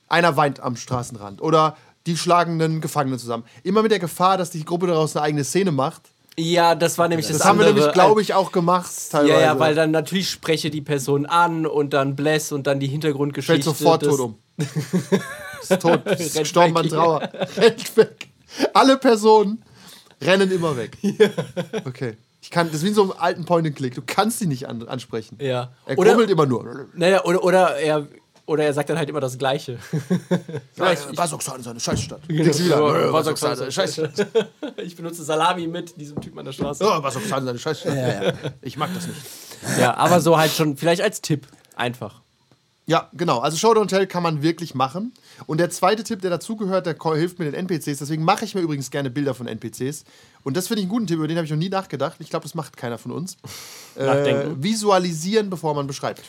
einer 0.08 0.36
weint 0.38 0.60
am 0.60 0.74
Straßenrand 0.76 1.42
oder 1.42 1.76
die 2.06 2.16
schlagen 2.16 2.60
einen 2.62 2.80
Gefangenen 2.80 3.18
zusammen. 3.18 3.44
Immer 3.62 3.82
mit 3.82 3.90
der 3.92 3.98
Gefahr, 3.98 4.38
dass 4.38 4.48
die 4.48 4.64
Gruppe 4.64 4.86
daraus 4.86 5.14
eine 5.14 5.24
eigene 5.24 5.44
Szene 5.44 5.70
macht. 5.72 6.00
Ja, 6.38 6.74
das 6.74 6.96
war 6.98 7.08
nämlich 7.08 7.26
das, 7.26 7.38
Das, 7.38 7.46
haben 7.46 7.58
wir 7.58 7.66
andere. 7.66 7.80
nämlich, 7.80 7.94
glaube 7.94 8.22
ich, 8.22 8.34
auch 8.34 8.52
gemacht. 8.52 8.90
Teilweise. 9.10 9.32
Ja, 9.34 9.40
ja, 9.40 9.58
weil 9.58 9.74
dann 9.74 9.90
natürlich 9.90 10.30
spreche 10.30 10.70
die 10.70 10.80
Person 10.80 11.26
an 11.26 11.66
und 11.66 11.92
dann 11.92 12.14
Bless 12.16 12.52
und 12.52 12.66
dann 12.66 12.80
die 12.80 12.86
Hintergrundgeschichte. 12.86 13.52
fällt 13.62 13.64
sofort 13.64 14.02
das- 14.02 14.08
tot 14.16 14.20
um. 14.20 14.36
ist 15.60 15.82
tot, 15.82 16.06
ist 16.06 16.38
gestorben 16.38 16.76
an. 16.76 16.88
Trauer. 16.88 17.28
Rennt 17.56 17.96
weg. 17.96 18.28
Alle 18.74 18.96
Personen 18.96 19.62
rennen 20.22 20.50
immer 20.50 20.76
weg. 20.76 20.96
Okay. 21.84 22.16
Ich 22.40 22.50
kann, 22.50 22.68
das 22.68 22.76
ist 22.76 22.84
wie 22.84 22.88
in 22.88 22.94
so 22.94 23.02
einem 23.02 23.12
alten 23.18 23.44
Point-and-Click. 23.44 23.94
Du 23.94 24.02
kannst 24.06 24.38
sie 24.38 24.46
nicht 24.46 24.68
an, 24.68 24.86
ansprechen. 24.88 25.36
Ja. 25.40 25.70
Er 25.86 25.98
Oder- 25.98 26.12
grummelt 26.12 26.30
immer 26.30 26.46
nur. 26.46 26.86
Naja, 26.94 27.24
oder, 27.24 27.44
oder, 27.44 27.76
er, 27.76 28.06
oder 28.48 28.64
er 28.64 28.72
sagt 28.72 28.88
dann 28.88 28.98
halt 28.98 29.08
immer 29.08 29.20
das 29.20 29.38
Gleiche. 29.38 29.78
Ja, 30.76 30.94
Basoxan 31.14 31.60
ist 31.60 31.66
eine 31.66 31.80
Scheißstadt. 31.80 32.20
Genau. 32.28 32.42
Klickst 32.42 32.64
wieder. 32.64 32.78
Ja, 32.80 33.06
Ja, 33.06 33.12
Basoxan 33.12 33.52
ist 33.52 33.60
eine 33.62 33.72
Scheiße. 33.72 34.12
Scheißstadt. 34.16 34.48
Ich 34.76 34.96
benutze 34.96 35.24
Salami 35.24 35.66
mit 35.66 36.00
diesem 36.00 36.20
Typen 36.20 36.38
an 36.38 36.44
der 36.44 36.52
Straße. 36.52 36.84
Ja, 36.84 37.00
Basoxan 37.00 37.42
ist 37.42 37.48
eine 37.48 37.58
Scheißstadt. 37.58 38.34
Ich 38.62 38.76
mag 38.76 38.90
das 38.94 39.06
nicht. 39.08 39.20
Ja, 39.78 39.94
aber 39.96 40.20
so 40.20 40.38
halt 40.38 40.52
schon, 40.52 40.76
vielleicht 40.76 41.02
als 41.02 41.20
Tipp. 41.20 41.46
Einfach. 41.74 42.20
Ja, 42.86 43.10
genau. 43.12 43.40
Also 43.40 43.58
Show 43.58 43.72
Don't 43.72 43.88
Tell 43.88 44.06
kann 44.06 44.22
man 44.22 44.42
wirklich 44.42 44.74
machen. 44.74 45.12
Und 45.46 45.58
der 45.58 45.68
zweite 45.68 46.04
Tipp, 46.04 46.22
der 46.22 46.30
dazugehört, 46.30 46.86
der 46.86 46.96
hilft 47.14 47.38
mir 47.38 47.50
den 47.50 47.54
NPCs. 47.66 47.98
Deswegen 47.98 48.24
mache 48.24 48.46
ich 48.46 48.54
mir 48.54 48.62
übrigens 48.62 48.90
gerne 48.90 49.10
Bilder 49.10 49.34
von 49.34 49.46
NPCs. 49.46 50.04
Und 50.42 50.56
das 50.56 50.68
finde 50.68 50.80
ich 50.80 50.84
einen 50.84 50.90
guten 50.90 51.06
Tipp, 51.06 51.18
über 51.18 51.28
den 51.28 51.36
habe 51.36 51.44
ich 51.44 51.50
noch 51.50 51.58
nie 51.58 51.68
nachgedacht. 51.68 52.16
Ich 52.20 52.30
glaube, 52.30 52.44
das 52.44 52.54
macht 52.54 52.76
keiner 52.76 52.98
von 52.98 53.12
uns. 53.12 53.36
Äh, 53.96 54.06
Nachdenken. 54.06 54.62
visualisieren, 54.62 55.50
bevor 55.50 55.74
man 55.74 55.88
beschreibt. 55.88 56.22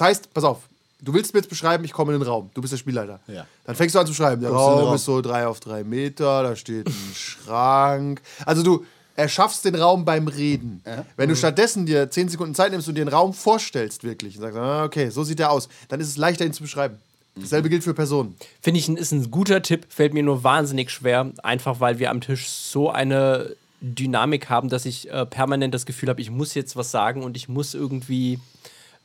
Das 0.00 0.08
heißt, 0.08 0.32
pass 0.32 0.44
auf, 0.44 0.60
du 1.02 1.12
willst 1.12 1.34
mir 1.34 1.40
jetzt 1.40 1.50
beschreiben, 1.50 1.84
ich 1.84 1.92
komme 1.92 2.14
in 2.14 2.18
den 2.20 2.26
Raum. 2.26 2.48
Du 2.54 2.62
bist 2.62 2.72
der 2.72 2.78
Spielleiter. 2.78 3.20
Ja. 3.26 3.46
Dann 3.66 3.76
fängst 3.76 3.94
du 3.94 3.98
an 3.98 4.06
zu 4.06 4.14
schreiben. 4.14 4.40
Der 4.40 4.50
Raum, 4.50 4.80
Raum. 4.86 4.94
ist 4.94 5.04
so 5.04 5.20
drei 5.20 5.46
auf 5.46 5.60
drei 5.60 5.84
Meter, 5.84 6.42
da 6.42 6.56
steht 6.56 6.86
ein 6.86 6.94
Schrank. 7.14 8.22
Also 8.46 8.62
du 8.62 8.86
erschaffst 9.16 9.66
den 9.66 9.74
Raum 9.74 10.06
beim 10.06 10.26
Reden. 10.28 10.82
Wenn 11.18 11.26
Mhm. 11.28 11.32
du 11.32 11.36
stattdessen 11.36 11.84
dir 11.84 12.10
zehn 12.10 12.30
Sekunden 12.30 12.54
Zeit 12.54 12.72
nimmst 12.72 12.88
und 12.88 12.94
dir 12.94 13.04
den 13.04 13.12
Raum 13.12 13.34
vorstellst 13.34 14.02
wirklich 14.04 14.36
und 14.36 14.40
sagst, 14.42 14.56
ah, 14.56 14.84
okay, 14.84 15.10
so 15.10 15.22
sieht 15.22 15.38
der 15.38 15.50
aus, 15.50 15.68
dann 15.88 16.00
ist 16.00 16.08
es 16.08 16.16
leichter, 16.16 16.46
ihn 16.46 16.54
zu 16.54 16.62
beschreiben. 16.62 16.96
Dasselbe 17.36 17.68
gilt 17.68 17.84
für 17.84 17.92
Personen. 17.92 18.34
Finde 18.62 18.80
ich, 18.80 18.88
ein- 18.88 18.96
ist 18.96 19.12
ein 19.12 19.30
guter 19.30 19.60
Tipp, 19.60 19.86
fällt 19.90 20.14
mir 20.14 20.22
nur 20.22 20.42
wahnsinnig 20.44 20.90
schwer, 20.90 21.30
einfach 21.42 21.78
weil 21.80 21.98
wir 21.98 22.10
am 22.10 22.22
Tisch 22.22 22.48
so 22.48 22.88
eine 22.90 23.54
Dynamik 23.82 24.48
haben, 24.48 24.70
dass 24.70 24.86
ich 24.86 25.10
äh, 25.10 25.26
permanent 25.26 25.74
das 25.74 25.84
Gefühl 25.84 26.08
habe, 26.08 26.22
ich 26.22 26.30
muss 26.30 26.54
jetzt 26.54 26.74
was 26.76 26.90
sagen 26.90 27.22
und 27.22 27.36
ich 27.36 27.48
muss 27.50 27.74
irgendwie 27.74 28.38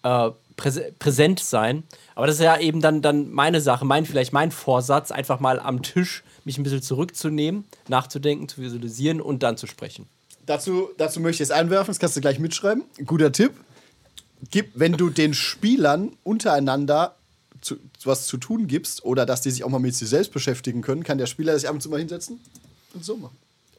äh, 0.03 0.29
präsent 0.55 1.39
sein. 1.39 1.83
Aber 2.15 2.27
das 2.27 2.37
ist 2.37 2.41
ja 2.41 2.57
eben 2.59 2.81
dann, 2.81 3.01
dann 3.01 3.31
meine 3.31 3.61
Sache, 3.61 3.85
mein, 3.85 4.05
vielleicht 4.05 4.33
mein 4.33 4.51
Vorsatz, 4.51 5.11
einfach 5.11 5.39
mal 5.39 5.59
am 5.59 5.81
Tisch 5.81 6.23
mich 6.45 6.57
ein 6.57 6.63
bisschen 6.63 6.81
zurückzunehmen, 6.81 7.65
nachzudenken, 7.87 8.47
zu 8.47 8.61
visualisieren 8.61 9.21
und 9.21 9.43
dann 9.43 9.57
zu 9.57 9.67
sprechen. 9.67 10.07
Dazu, 10.45 10.89
dazu 10.97 11.19
möchte 11.19 11.43
ich 11.43 11.49
es 11.49 11.51
einwerfen, 11.51 11.87
das 11.87 11.99
kannst 11.99 12.15
du 12.15 12.21
gleich 12.21 12.39
mitschreiben. 12.39 12.83
Guter 13.05 13.31
Tipp. 13.31 13.51
Gib, 14.51 14.71
wenn 14.75 14.93
du 14.93 15.09
den 15.09 15.33
Spielern 15.33 16.11
untereinander 16.23 17.15
zu, 17.61 17.77
was 18.03 18.27
zu 18.27 18.37
tun 18.37 18.67
gibst 18.67 19.03
oder 19.03 19.25
dass 19.25 19.41
die 19.41 19.49
sich 19.49 19.63
auch 19.63 19.69
mal 19.69 19.79
mit 19.79 19.95
sich 19.95 20.07
selbst 20.07 20.31
beschäftigen 20.31 20.81
können, 20.81 21.03
kann 21.03 21.17
der 21.17 21.25
Spieler 21.25 21.57
sich 21.57 21.67
ab 21.67 21.73
und 21.73 21.81
zu 21.81 21.89
mal 21.89 21.99
hinsetzen 21.99 22.39
und 22.93 23.03
so 23.03 23.17
machen. 23.17 23.37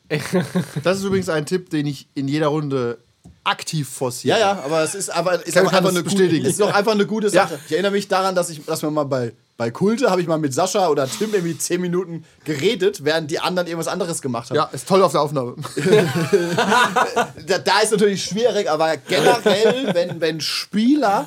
Das 0.83 0.99
ist 0.99 1.05
übrigens 1.05 1.29
ein 1.29 1.47
Tipp, 1.47 1.71
den 1.71 1.87
ich 1.87 2.09
in 2.15 2.29
jeder 2.29 2.49
Runde 2.49 2.99
aktiv 3.45 3.89
forciere. 3.89 4.39
Ja, 4.39 4.55
ja, 4.55 4.63
aber 4.65 4.83
es 4.83 4.95
ist 4.95 5.11
aber 5.11 5.47
ist 5.47 5.57
auch 5.59 5.65
kann 5.65 5.77
einfach 5.79 5.91
eine 5.91 6.03
gute, 6.03 6.17
bestätigen. 6.17 6.45
ist 6.47 6.61
doch 6.61 6.73
einfach 6.73 6.93
eine 6.93 7.07
gute 7.07 7.27
Ja. 7.29 7.47
Sache. 7.47 7.59
Ich 7.67 7.73
erinnere 7.73 7.93
mich 7.93 8.09
daran, 8.09 8.35
dass 8.35 8.51
ich, 8.51 8.65
dass 8.65 8.83
wir 8.83 8.91
mal 8.91 9.05
bei 9.05 9.33
bei 9.59 9.71
Kulte 9.71 10.11
habe 10.11 10.21
ich 10.21 10.27
mal 10.27 10.37
mit 10.37 10.53
Sascha 10.53 10.89
oder 10.89 11.09
Tim 11.09 11.33
irgendwie 11.33 11.57
zehn 11.57 11.81
Minuten 11.81 12.25
geredet, 12.45 13.05
während 13.05 13.31
die 13.31 13.39
anderen 13.41 13.67
irgendwas 13.67 13.89
anderes 13.89 14.21
gemacht 14.21 14.51
haben. 14.51 14.57
Ja, 14.57 14.65
ist 14.65 14.87
toll 14.87 15.03
auf 15.03 15.13
der 15.13 15.23
Aufnahme. 15.23 15.57
da, 17.47 17.59
da 17.59 17.81
ist 17.81 17.93
natürlich 17.93 18.23
schwierig, 18.25 18.69
aber 18.71 18.99
generell, 18.99 19.95
wenn, 19.95 20.21
wenn 20.21 20.41
Spieler, 20.43 21.27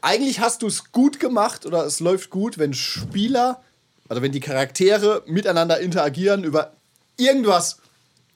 eigentlich 0.00 0.38
hast 0.40 0.62
du 0.62 0.68
es 0.68 0.92
gut 0.92 1.18
gemacht 1.18 1.66
oder 1.66 1.84
es 1.84 1.98
läuft 1.98 2.30
gut, 2.30 2.58
wenn 2.58 2.74
Spieler, 2.74 3.60
also 4.08 4.22
wenn 4.22 4.30
die 4.32 4.40
Charaktere 4.40 5.22
miteinander 5.26 5.80
interagieren 5.80 6.44
über 6.44 6.72
irgendwas 7.16 7.78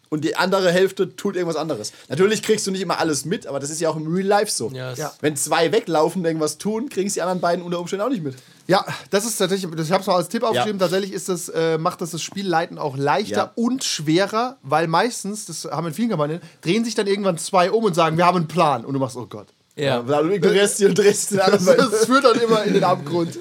und 0.09 0.25
die 0.25 0.37
andere 0.37 0.71
Hälfte 0.71 1.17
tut 1.17 1.35
irgendwas 1.37 1.57
anderes. 1.57 1.93
Natürlich 2.09 2.43
kriegst 2.43 2.67
du 2.67 2.71
nicht 2.71 2.81
immer 2.81 2.99
alles 2.99 3.25
mit, 3.25 3.47
aber 3.47 3.59
das 3.61 3.71
ist 3.71 3.81
ja 3.81 3.89
auch 3.91 3.97
im 3.97 4.13
Real 4.13 4.27
Life 4.27 4.51
so. 4.53 4.71
Ja, 4.73 4.93
es- 4.93 4.99
Ja. 4.99 5.13
Wenn 5.21 5.37
zwei 5.37 5.73
weglaufen, 5.73 6.25
irgendwas 6.25 6.59
tun, 6.59 6.89
kriegen 6.89 7.09
es 7.09 7.15
die 7.15 7.23
anderen 7.23 7.41
beiden 7.41 7.65
unter 7.65 7.81
Umständen 7.81 8.05
auch 8.05 8.11
nicht 8.11 8.23
mit. 8.23 8.35
Ja, 8.69 8.85
das 9.11 9.25
ist 9.25 9.37
tatsächlich, 9.37 9.71
ich 9.73 9.91
habe 9.93 10.01
es 10.01 10.07
mal 10.07 10.17
als 10.17 10.29
Tipp 10.29 10.43
aufgeschrieben, 10.43 10.79
tatsächlich 10.81 11.13
ist 11.13 11.29
das, 11.29 11.49
äh, 11.49 11.79
macht 11.79 12.01
das 12.01 12.11
das 12.11 12.23
Spielleiten 12.23 12.79
auch 12.79 12.97
leichter 12.97 13.37
Ja. 13.37 13.53
und 13.55 13.85
schwerer, 13.85 14.57
weil 14.63 14.87
meistens, 14.89 15.47
das 15.47 15.65
haben 15.67 15.85
wir 15.85 15.89
in 15.89 15.95
vielen 15.95 16.09
Kampagnen, 16.11 16.41
drehen 16.63 16.85
sich 16.85 16.95
dann 16.95 17.07
irgendwann 17.07 17.39
zwei 17.39 17.71
um 17.71 17.85
und 17.85 17.95
sagen, 17.95 18.17
wir 18.17 18.27
haben 18.27 18.37
einen 18.39 18.49
Plan. 18.49 18.85
Und 18.85 18.95
du 18.95 18.99
machst, 19.01 19.17
oh 19.17 19.27
Gott. 19.27 19.47
Ja. 19.77 20.01
Du 20.03 20.31
ignorierst 20.31 20.81
die 20.81 20.87
und 20.87 20.97
drehst 20.99 21.31
den 21.33 21.39
Das, 21.39 21.47
anderen 21.49 21.67
beiden. 21.67 21.91
das 21.91 22.07
führt 22.07 22.25
dann 22.25 22.41
immer 22.41 22.65
in 22.65 22.75
den 22.75 22.85
Abgrund. 22.85 23.39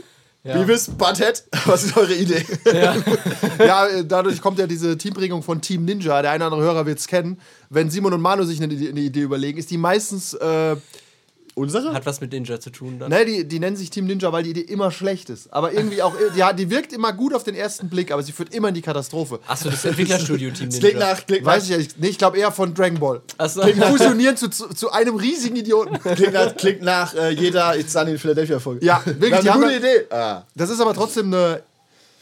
Beavis, 0.54 0.88
Butthead, 0.90 1.44
was 1.66 1.84
ist 1.84 1.98
eure 1.98 2.14
Idee? 2.14 2.46
Ja, 3.60 3.88
äh, 3.88 4.06
dadurch 4.06 4.42
kommt 4.42 4.60
ja 4.60 4.68
diese 4.68 4.98
Teambringung 4.98 5.42
von 5.42 5.60
Team 5.62 5.86
Ninja. 5.86 6.22
Der 6.22 6.32
eine 6.32 6.46
oder 6.46 6.56
andere 6.56 6.70
Hörer 6.74 6.86
wird 6.86 7.00
es 7.00 7.08
kennen. 7.08 7.40
Wenn 7.70 7.90
Simon 7.90 8.14
und 8.14 8.22
Manu 8.22 8.44
sich 8.44 8.62
eine, 8.62 8.74
Idee- 8.74 8.90
eine 8.90 9.00
Idee 9.00 9.22
überlegen, 9.22 9.58
ist 9.58 9.72
die 9.72 9.78
meistens 9.78 10.34
äh, 10.36 10.75
Unsere? 11.56 11.94
Hat 11.94 12.06
was 12.06 12.20
mit 12.20 12.34
Ninja 12.34 12.60
zu 12.60 12.70
tun 12.70 13.00
dann. 13.00 13.10
Ne, 13.10 13.26
die, 13.26 13.48
die 13.48 13.60
nennen 13.60 13.78
sich 13.78 13.90
Team 13.90 14.06
Ninja, 14.06 14.32
weil 14.34 14.44
die 14.44 14.50
Idee 14.50 14.62
immer 14.62 14.92
schlecht 14.92 15.30
ist. 15.30 15.52
Aber 15.54 15.72
irgendwie 15.72 16.02
auch, 16.02 16.14
ja, 16.36 16.52
die 16.52 16.70
wirkt 16.70 16.92
immer 16.92 17.14
gut 17.14 17.34
auf 17.34 17.46
den 17.46 17.56
ersten 17.56 17.88
Blick, 17.88 18.12
aber 18.12 18.22
sie 18.24 18.34
führt 18.34 18.54
immer 18.54 18.68
in 18.68 18.74
die 18.74 18.82
Katastrophe. 18.82 19.40
Achso, 19.48 19.70
das 19.70 19.86
Entwicklerstudio-Team 19.86 20.70
Klick 20.70 20.96
Ninja. 20.96 21.14
nach, 21.14 21.26
klick 21.26 21.46
nach, 21.46 21.54
Weiß 21.54 21.70
ich 21.70 21.78
nicht. 21.78 22.00
Nee, 22.00 22.08
ich 22.10 22.18
glaube 22.18 22.38
eher 22.38 22.52
von 22.52 22.74
Dragon 22.74 23.00
Ball. 23.00 23.22
Achso. 23.38 23.64
Die 23.64 23.74
fusionieren 23.82 24.36
zu, 24.36 24.50
zu, 24.50 24.68
zu 24.68 24.92
einem 24.92 25.16
riesigen 25.16 25.56
Idioten. 25.56 25.98
Klingt 26.00 26.34
nach, 26.34 26.56
klingt 26.58 26.82
nach 26.82 27.16
äh, 27.16 27.30
jeder 27.30 27.78
It's 27.78 27.94
Sunny 27.94 28.12
in 28.12 28.20
Philadelphia 28.20 28.60
Folge. 28.60 28.86
Ja, 28.86 29.02
wirklich, 29.06 29.50
haben 29.50 29.64
eine 29.64 29.76
gute 29.76 29.88
Idee. 29.88 30.06
Ah. 30.14 30.44
Das 30.56 30.70
ist 30.70 30.82
aber 30.82 30.94
trotzdem 30.94 31.34
eine, 31.34 31.62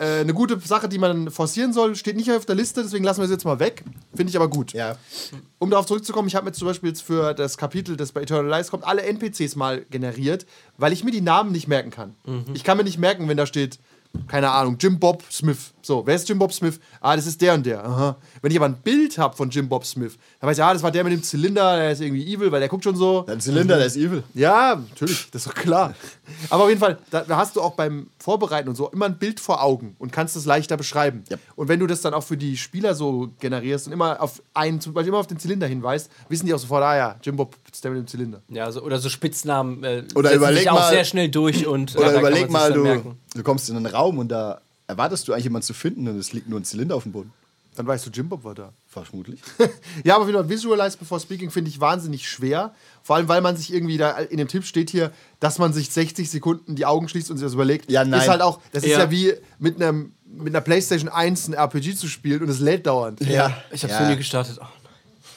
äh, 0.04 0.20
eine 0.22 0.34
gute 0.34 0.60
Sache, 0.60 0.90
die 0.90 0.98
man 0.98 1.32
forcieren 1.32 1.74
soll. 1.74 1.96
Steht 1.96 2.18
nicht 2.18 2.32
auf 2.32 2.46
der 2.46 2.56
Liste, 2.56 2.84
deswegen 2.84 3.04
lassen 3.04 3.22
wir 3.22 3.26
es 3.26 3.32
jetzt 3.32 3.46
mal 3.46 3.60
weg. 3.60 3.84
Finde 4.16 4.30
ich 4.30 4.36
aber 4.36 4.50
gut. 4.50 4.74
Ja. 4.74 4.98
Um 5.60 5.70
darauf 5.70 5.86
zurückzukommen, 5.86 6.28
ich 6.28 6.36
habe 6.36 6.46
mir 6.46 6.52
zum 6.52 6.68
Beispiel 6.68 6.90
jetzt 6.90 7.02
für 7.02 7.34
das 7.34 7.58
Kapitel, 7.58 7.96
das 7.96 8.12
bei 8.12 8.22
Eternal 8.22 8.48
Lies 8.48 8.70
kommt, 8.70 8.84
alle 8.86 9.04
NPCs 9.04 9.56
mal 9.56 9.86
generiert, 9.90 10.46
weil 10.78 10.92
ich 10.92 11.04
mir 11.04 11.12
die 11.12 11.22
Namen 11.22 11.52
nicht 11.52 11.68
merken 11.68 11.90
kann. 11.90 12.16
Ich 12.54 12.64
kann 12.64 12.78
mir 12.78 12.84
nicht 12.84 12.98
merken, 12.98 13.28
wenn 13.30 13.38
da 13.38 13.46
steht, 13.46 13.80
keine 14.28 14.50
Ahnung, 14.50 14.78
Jim 14.80 15.00
Bob 15.00 15.24
Smith. 15.32 15.74
So, 15.82 16.06
wer 16.06 16.16
ist 16.16 16.30
Jim 16.30 16.40
Bob 16.40 16.54
Smith? 16.54 16.80
Ah, 17.02 17.16
das 17.16 17.28
ist 17.28 17.42
der 17.42 17.56
und 17.56 17.66
der. 17.66 17.84
Aha. 17.84 18.16
Wenn 18.42 18.52
ich 18.52 18.58
aber 18.58 18.68
ein 18.68 18.76
Bild 18.76 19.18
habe 19.18 19.36
von 19.36 19.50
Jim 19.50 19.68
Bob 19.68 19.86
Smith, 19.86 20.18
dann 20.40 20.50
weiß 20.50 20.58
ich, 20.58 20.64
ah, 20.64 20.74
das 20.74 20.82
war 20.82 20.92
der 20.92 21.04
mit 21.04 21.14
dem 21.14 21.24
Zylinder, 21.24 21.76
der 21.76 21.92
ist 21.92 22.00
irgendwie 22.00 22.32
evil, 22.34 22.52
weil 22.52 22.60
der 22.60 22.70
guckt 22.70 22.84
schon 22.84 22.96
so. 22.96 23.24
Dein 23.24 23.42
Zylinder, 23.42 23.78
der 23.78 23.88
ist 23.88 23.98
evil. 23.98 24.24
Ja, 24.34 24.76
natürlich, 24.76 25.30
das 25.32 25.46
ist 25.46 25.52
doch 25.52 25.56
klar. 25.56 25.94
Aber 26.50 26.64
auf 26.64 26.70
jeden 26.70 26.80
Fall, 26.80 27.00
da, 27.10 27.26
hast 27.30 27.56
du 27.56 27.62
auch 27.62 27.74
beim 27.74 28.08
Vorbereiten 28.20 28.70
und 28.70 28.76
so 28.76 28.90
immer 28.92 29.06
ein 29.06 29.18
Bild 29.18 29.40
vor 29.40 29.62
Augen 29.62 29.96
und 30.00 30.12
kannst 30.12 30.36
es 30.36 30.46
leichter 30.46 30.78
beschreiben. 30.78 31.24
Ja. 31.30 31.38
Und 31.56 31.68
wenn 31.68 31.80
du 31.80 31.88
das 31.88 32.02
dann 32.02 32.14
auch 32.14 32.24
für 32.24 32.38
die 32.38 32.56
Spieler 32.56 32.96
so 32.96 33.30
generierst 33.40 33.88
und 33.88 33.94
immer 33.94 34.22
auf 34.22 34.42
einen, 34.54 34.80
zum 34.80 34.94
Beispiel 34.94 35.10
immer 35.10 35.20
auf 35.20 35.28
den 35.28 35.40
Zylinder 35.40 35.68
hinweist, 35.68 36.10
wissen 36.30 36.46
die 36.46 36.54
auch 36.54 36.60
sofort, 36.60 36.84
ah 36.84 36.96
ja, 36.96 37.16
Jimbo 37.22 37.50
ist 37.63 37.63
der 37.82 37.92
mit 37.92 38.00
dem 38.00 38.08
Zylinder. 38.08 38.42
Ja, 38.50 38.72
so, 38.72 38.82
oder 38.82 39.00
so 39.00 39.10
Spitznamen 39.10 39.84
äh, 39.84 40.04
Oder 40.16 40.34
überleg 40.34 40.60
sich 40.62 40.70
auch 40.70 40.76
mal- 40.80 40.90
sehr 40.90 41.06
schnell 41.06 41.30
durch 41.30 41.66
und 41.68 41.96
äh, 41.96 42.00
Oder 42.00 42.20
überleg 42.20 42.50
mal, 42.50 42.72
du, 42.74 42.82
merken. 42.84 43.18
du 43.36 43.44
kommst 43.44 43.70
in 43.70 43.76
einen 43.78 43.86
Raum 43.86 44.18
und 44.18 44.30
da 44.30 44.62
erwartest 44.88 45.28
du 45.28 45.34
eigentlich 45.34 45.46
jemanden 45.46 45.66
zu 45.66 45.74
finden 45.74 46.08
und 46.08 46.18
es 46.18 46.34
liegt 46.34 46.50
nur 46.50 46.60
ein 46.60 46.66
Zylinder 46.66 46.96
auf 46.96 47.04
dem 47.04 47.12
Boden. 47.14 47.32
Dann 47.76 47.88
weißt 47.88 48.06
du, 48.06 48.12
Jim 48.12 48.30
Bob 48.30 48.44
war 48.44 48.54
da. 48.54 48.72
Vermutlich. 48.88 49.42
Ja, 50.04 50.16
aber 50.18 50.28
wieder 50.28 50.48
Visualize 50.48 50.96
Before 50.98 51.20
Speaking 51.20 51.50
finde 51.50 51.70
ich 51.72 51.80
wahnsinnig 51.80 52.30
schwer. 52.30 52.74
Vor 53.02 53.16
allem, 53.16 53.28
weil 53.28 53.42
man 53.42 53.58
sich 53.58 53.74
irgendwie 53.74 53.98
da 53.98 54.12
in 54.12 54.38
dem 54.38 54.48
Tipp 54.48 54.64
steht 54.66 54.92
hier, 54.92 55.12
dass 55.40 55.58
man 55.58 55.74
sich 55.74 55.90
60 55.90 56.30
Sekunden 56.30 56.76
die 56.76 56.86
Augen 56.86 57.08
schließt 57.10 57.32
und 57.32 57.38
sich 57.38 57.46
das 57.46 57.54
überlegt. 57.56 57.90
Ja, 57.90 58.06
nein. 58.06 58.22
Ist 58.22 58.28
halt 58.28 58.42
auch, 58.42 58.60
das 58.74 58.84
ist 58.84 58.92
Ja. 58.92 59.00
ja 59.00 59.10
wie 59.12 59.34
mit 59.58 59.82
einem 59.82 60.14
mit 60.36 60.50
einer 60.54 60.62
PlayStation 60.62 61.10
1 61.10 61.48
ein 61.48 61.54
RPG 61.54 61.96
zu 61.96 62.08
spielen 62.08 62.42
und 62.44 62.50
es 62.50 62.60
lädt 62.60 62.86
dauernd. 62.88 63.22
Ja. 63.22 63.56
Ich 63.72 63.82
habe 63.84 63.94
Ja. 63.94 64.02
ja. 64.04 64.10
nie 64.10 64.18
gestartet. 64.18 64.60
Oh, 64.62 64.66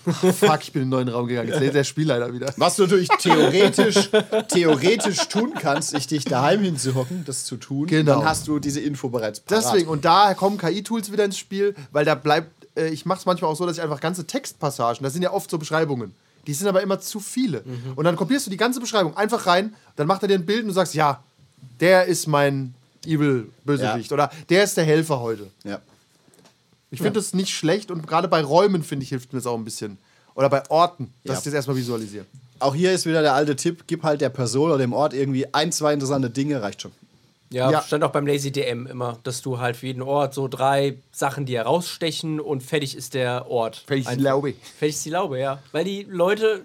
Fuck, 0.06 0.58
ich 0.62 0.72
bin 0.72 0.82
in 0.82 0.88
den 0.88 0.90
neuen 0.90 1.08
Raum 1.08 1.26
gegangen. 1.26 1.48
Jetzt 1.48 1.60
lädt 1.60 1.74
der 1.74 1.84
Spielleiter 1.84 2.32
wieder. 2.32 2.52
Was 2.56 2.76
du 2.76 2.82
natürlich 2.82 3.08
theoretisch, 3.18 4.10
theoretisch 4.48 5.28
tun 5.28 5.52
kannst, 5.60 5.94
ist 5.94 6.10
dich 6.10 6.24
daheim 6.24 6.62
hinzuhocken, 6.62 7.24
das 7.24 7.44
zu 7.44 7.56
tun. 7.56 7.86
Genau. 7.86 8.16
Dann 8.20 8.24
hast 8.24 8.46
du 8.48 8.58
diese 8.58 8.80
Info 8.80 9.08
bereits 9.08 9.40
parat. 9.40 9.64
Deswegen, 9.64 9.88
und 9.88 10.04
da 10.04 10.34
kommen 10.34 10.58
KI-Tools 10.58 11.10
wieder 11.12 11.24
ins 11.24 11.38
Spiel, 11.38 11.74
weil 11.92 12.04
da 12.04 12.14
bleibt, 12.14 12.50
äh, 12.78 12.88
ich 12.88 13.06
mache 13.06 13.18
es 13.20 13.26
manchmal 13.26 13.50
auch 13.50 13.56
so, 13.56 13.66
dass 13.66 13.76
ich 13.76 13.82
einfach 13.82 14.00
ganze 14.00 14.26
Textpassagen, 14.26 15.02
das 15.02 15.12
sind 15.12 15.22
ja 15.22 15.32
oft 15.32 15.50
so 15.50 15.58
Beschreibungen, 15.58 16.14
die 16.46 16.54
sind 16.54 16.68
aber 16.68 16.82
immer 16.82 17.00
zu 17.00 17.18
viele. 17.20 17.64
Und 17.96 18.04
dann 18.04 18.14
kopierst 18.16 18.46
du 18.46 18.50
die 18.50 18.56
ganze 18.56 18.78
Beschreibung 18.80 19.16
einfach 19.16 19.46
rein, 19.46 19.74
dann 19.96 20.06
macht 20.06 20.22
er 20.22 20.28
dir 20.28 20.34
ein 20.34 20.46
Bild 20.46 20.62
und 20.62 20.68
du 20.68 20.74
sagst, 20.74 20.94
ja, 20.94 21.22
der 21.80 22.04
ist 22.06 22.26
mein 22.28 22.74
Evil-Bösewicht 23.04 24.10
Ja. 24.10 24.14
oder 24.14 24.30
der 24.48 24.64
ist 24.64 24.76
der 24.76 24.84
Helfer 24.84 25.20
heute. 25.20 25.48
Ja. 25.64 25.80
Ich 26.90 27.00
finde 27.00 27.18
das 27.20 27.34
nicht 27.34 27.50
schlecht 27.50 27.90
und 27.90 28.06
gerade 28.06 28.28
bei 28.28 28.42
Räumen, 28.42 28.82
finde 28.84 29.02
ich, 29.02 29.08
hilft 29.10 29.32
mir 29.32 29.38
das 29.40 29.46
auch 29.46 29.56
ein 29.56 29.64
bisschen. 29.64 29.98
Oder 30.34 30.48
bei 30.48 30.62
Orten, 30.70 31.12
dass 31.24 31.34
Ja. 31.36 31.38
ich 31.38 31.44
das 31.46 31.54
erstmal 31.54 31.76
visualisiere. 31.76 32.26
Auch 32.58 32.74
hier 32.74 32.92
ist 32.92 33.06
wieder 33.06 33.22
der 33.22 33.34
alte 33.34 33.56
Tipp: 33.56 33.84
gib 33.86 34.02
halt 34.02 34.20
der 34.20 34.28
Person 34.30 34.70
oder 34.70 34.78
dem 34.78 34.92
Ort 34.92 35.12
irgendwie 35.14 35.52
ein, 35.52 35.72
zwei 35.72 35.92
interessante 35.92 36.30
Dinge, 36.30 36.62
reicht 36.62 36.82
schon. 36.82 36.92
Ja, 37.50 37.70
Ja. 37.70 37.82
stand 37.82 38.02
auch 38.04 38.10
beim 38.10 38.26
Lazy 38.26 38.50
DM 38.50 38.86
immer, 38.86 39.18
dass 39.22 39.40
du 39.42 39.58
halt 39.58 39.76
für 39.76 39.86
jeden 39.86 40.02
Ort 40.02 40.34
so 40.34 40.48
drei 40.48 40.96
Sachen, 41.12 41.46
die 41.46 41.56
herausstechen 41.56 42.40
und 42.40 42.62
fertig 42.62 42.96
ist 42.96 43.14
der 43.14 43.48
Ort. 43.50 43.84
Fertig 43.86 44.06
ist 44.08 44.16
die. 44.18 44.22
Laube. 44.22 44.54
Fertig 44.78 44.96
ist 44.96 45.04
die 45.04 45.10
Laube, 45.10 45.38
ja. 45.38 45.62
Weil 45.72 45.84
die 45.84 46.02
Leute, 46.08 46.64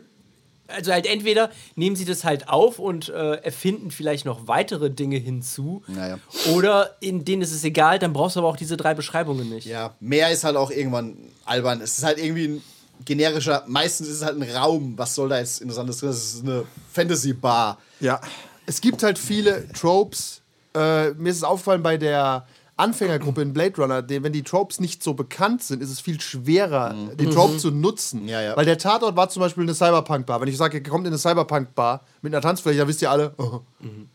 also 0.76 0.92
halt 0.92 1.06
entweder 1.06 1.50
nehmen 1.76 1.96
sie 1.96 2.06
das 2.06 2.24
halt 2.24 2.50
auf 2.50 2.80
und 2.80 3.10
äh, 3.10 3.36
erfinden 3.36 3.92
vielleicht 3.92 4.26
noch 4.26 4.48
weitere 4.48 4.90
Dinge 4.90 5.18
hinzu. 5.18 5.84
Naja. 5.88 6.20
Oder 6.54 6.96
in 7.00 7.26
denen 7.26 7.42
ist 7.42 7.52
es 7.52 7.64
egal, 7.64 8.00
dann 8.00 8.14
brauchst 8.14 8.36
du 8.36 8.40
aber 8.40 8.50
auch 8.50 8.58
diese 8.58 8.78
drei 8.78 8.94
Beschreibungen 8.94 9.50
nicht. 9.50 9.66
Ja, 9.66 9.96
mehr 10.00 10.32
ist 10.32 10.44
halt 10.44 10.56
auch 10.56 10.72
irgendwann 10.72 11.18
albern. 11.46 11.82
Es 11.82 11.98
ist 11.98 12.04
halt 12.04 12.18
irgendwie 12.18 12.48
ein 12.48 12.64
generischer, 13.06 13.64
meistens 13.68 14.08
ist 14.08 14.18
es 14.18 14.26
halt 14.26 14.42
ein 14.42 14.50
Raum. 14.56 14.94
Was 14.98 15.16
soll 15.16 15.30
da 15.30 15.40
jetzt 15.40 15.62
Interessantes 15.62 16.00
drin? 16.00 16.10
Es 16.10 16.36
ist 16.36 16.44
eine 16.44 16.66
Fantasy-Bar. 16.92 17.78
Ja. 18.00 18.22
Es 18.66 18.80
gibt 18.82 19.04
halt 19.04 19.18
viele 19.18 19.68
Tropes. 19.74 20.42
Äh, 20.74 21.12
mir 21.12 21.30
ist 21.30 21.38
es 21.38 21.44
aufgefallen 21.44 21.84
bei 21.84 21.98
der 21.98 22.46
Anfängergruppe 22.82 23.42
in 23.42 23.54
Blade 23.54 23.76
Runner, 23.78 24.02
die, 24.02 24.22
wenn 24.24 24.34
die 24.34 24.44
Tropes 24.44 24.80
nicht 24.80 25.04
so 25.04 25.14
bekannt 25.14 25.64
sind, 25.64 25.82
ist 25.82 25.90
es 25.92 26.00
viel 26.00 26.20
schwerer, 26.20 26.94
den 27.20 27.30
Trope 27.32 27.58
zu 27.58 27.72
nutzen. 27.72 28.24
Mhm. 28.24 28.28
Ja, 28.30 28.42
ja. 28.42 28.58
Weil 28.58 28.66
der 28.66 28.78
Tatort 28.78 29.16
war 29.16 29.30
zum 29.30 29.42
Beispiel 29.42 29.64
eine 29.64 29.74
Cyberpunk-Bar. 29.74 30.42
Wenn 30.42 30.48
ich 30.48 30.58
sage, 30.58 30.78
ihr 30.78 30.84
kommt 30.84 31.06
in 31.06 31.14
eine 31.14 31.18
Cyberpunk-Bar 31.20 32.02
mit 32.22 32.34
einer 32.34 32.42
Tanzfläche, 32.42 32.80
dann 32.80 32.88
wisst 32.88 33.02
ihr 33.02 33.12
alle, 33.12 33.34
oh, 33.38 33.60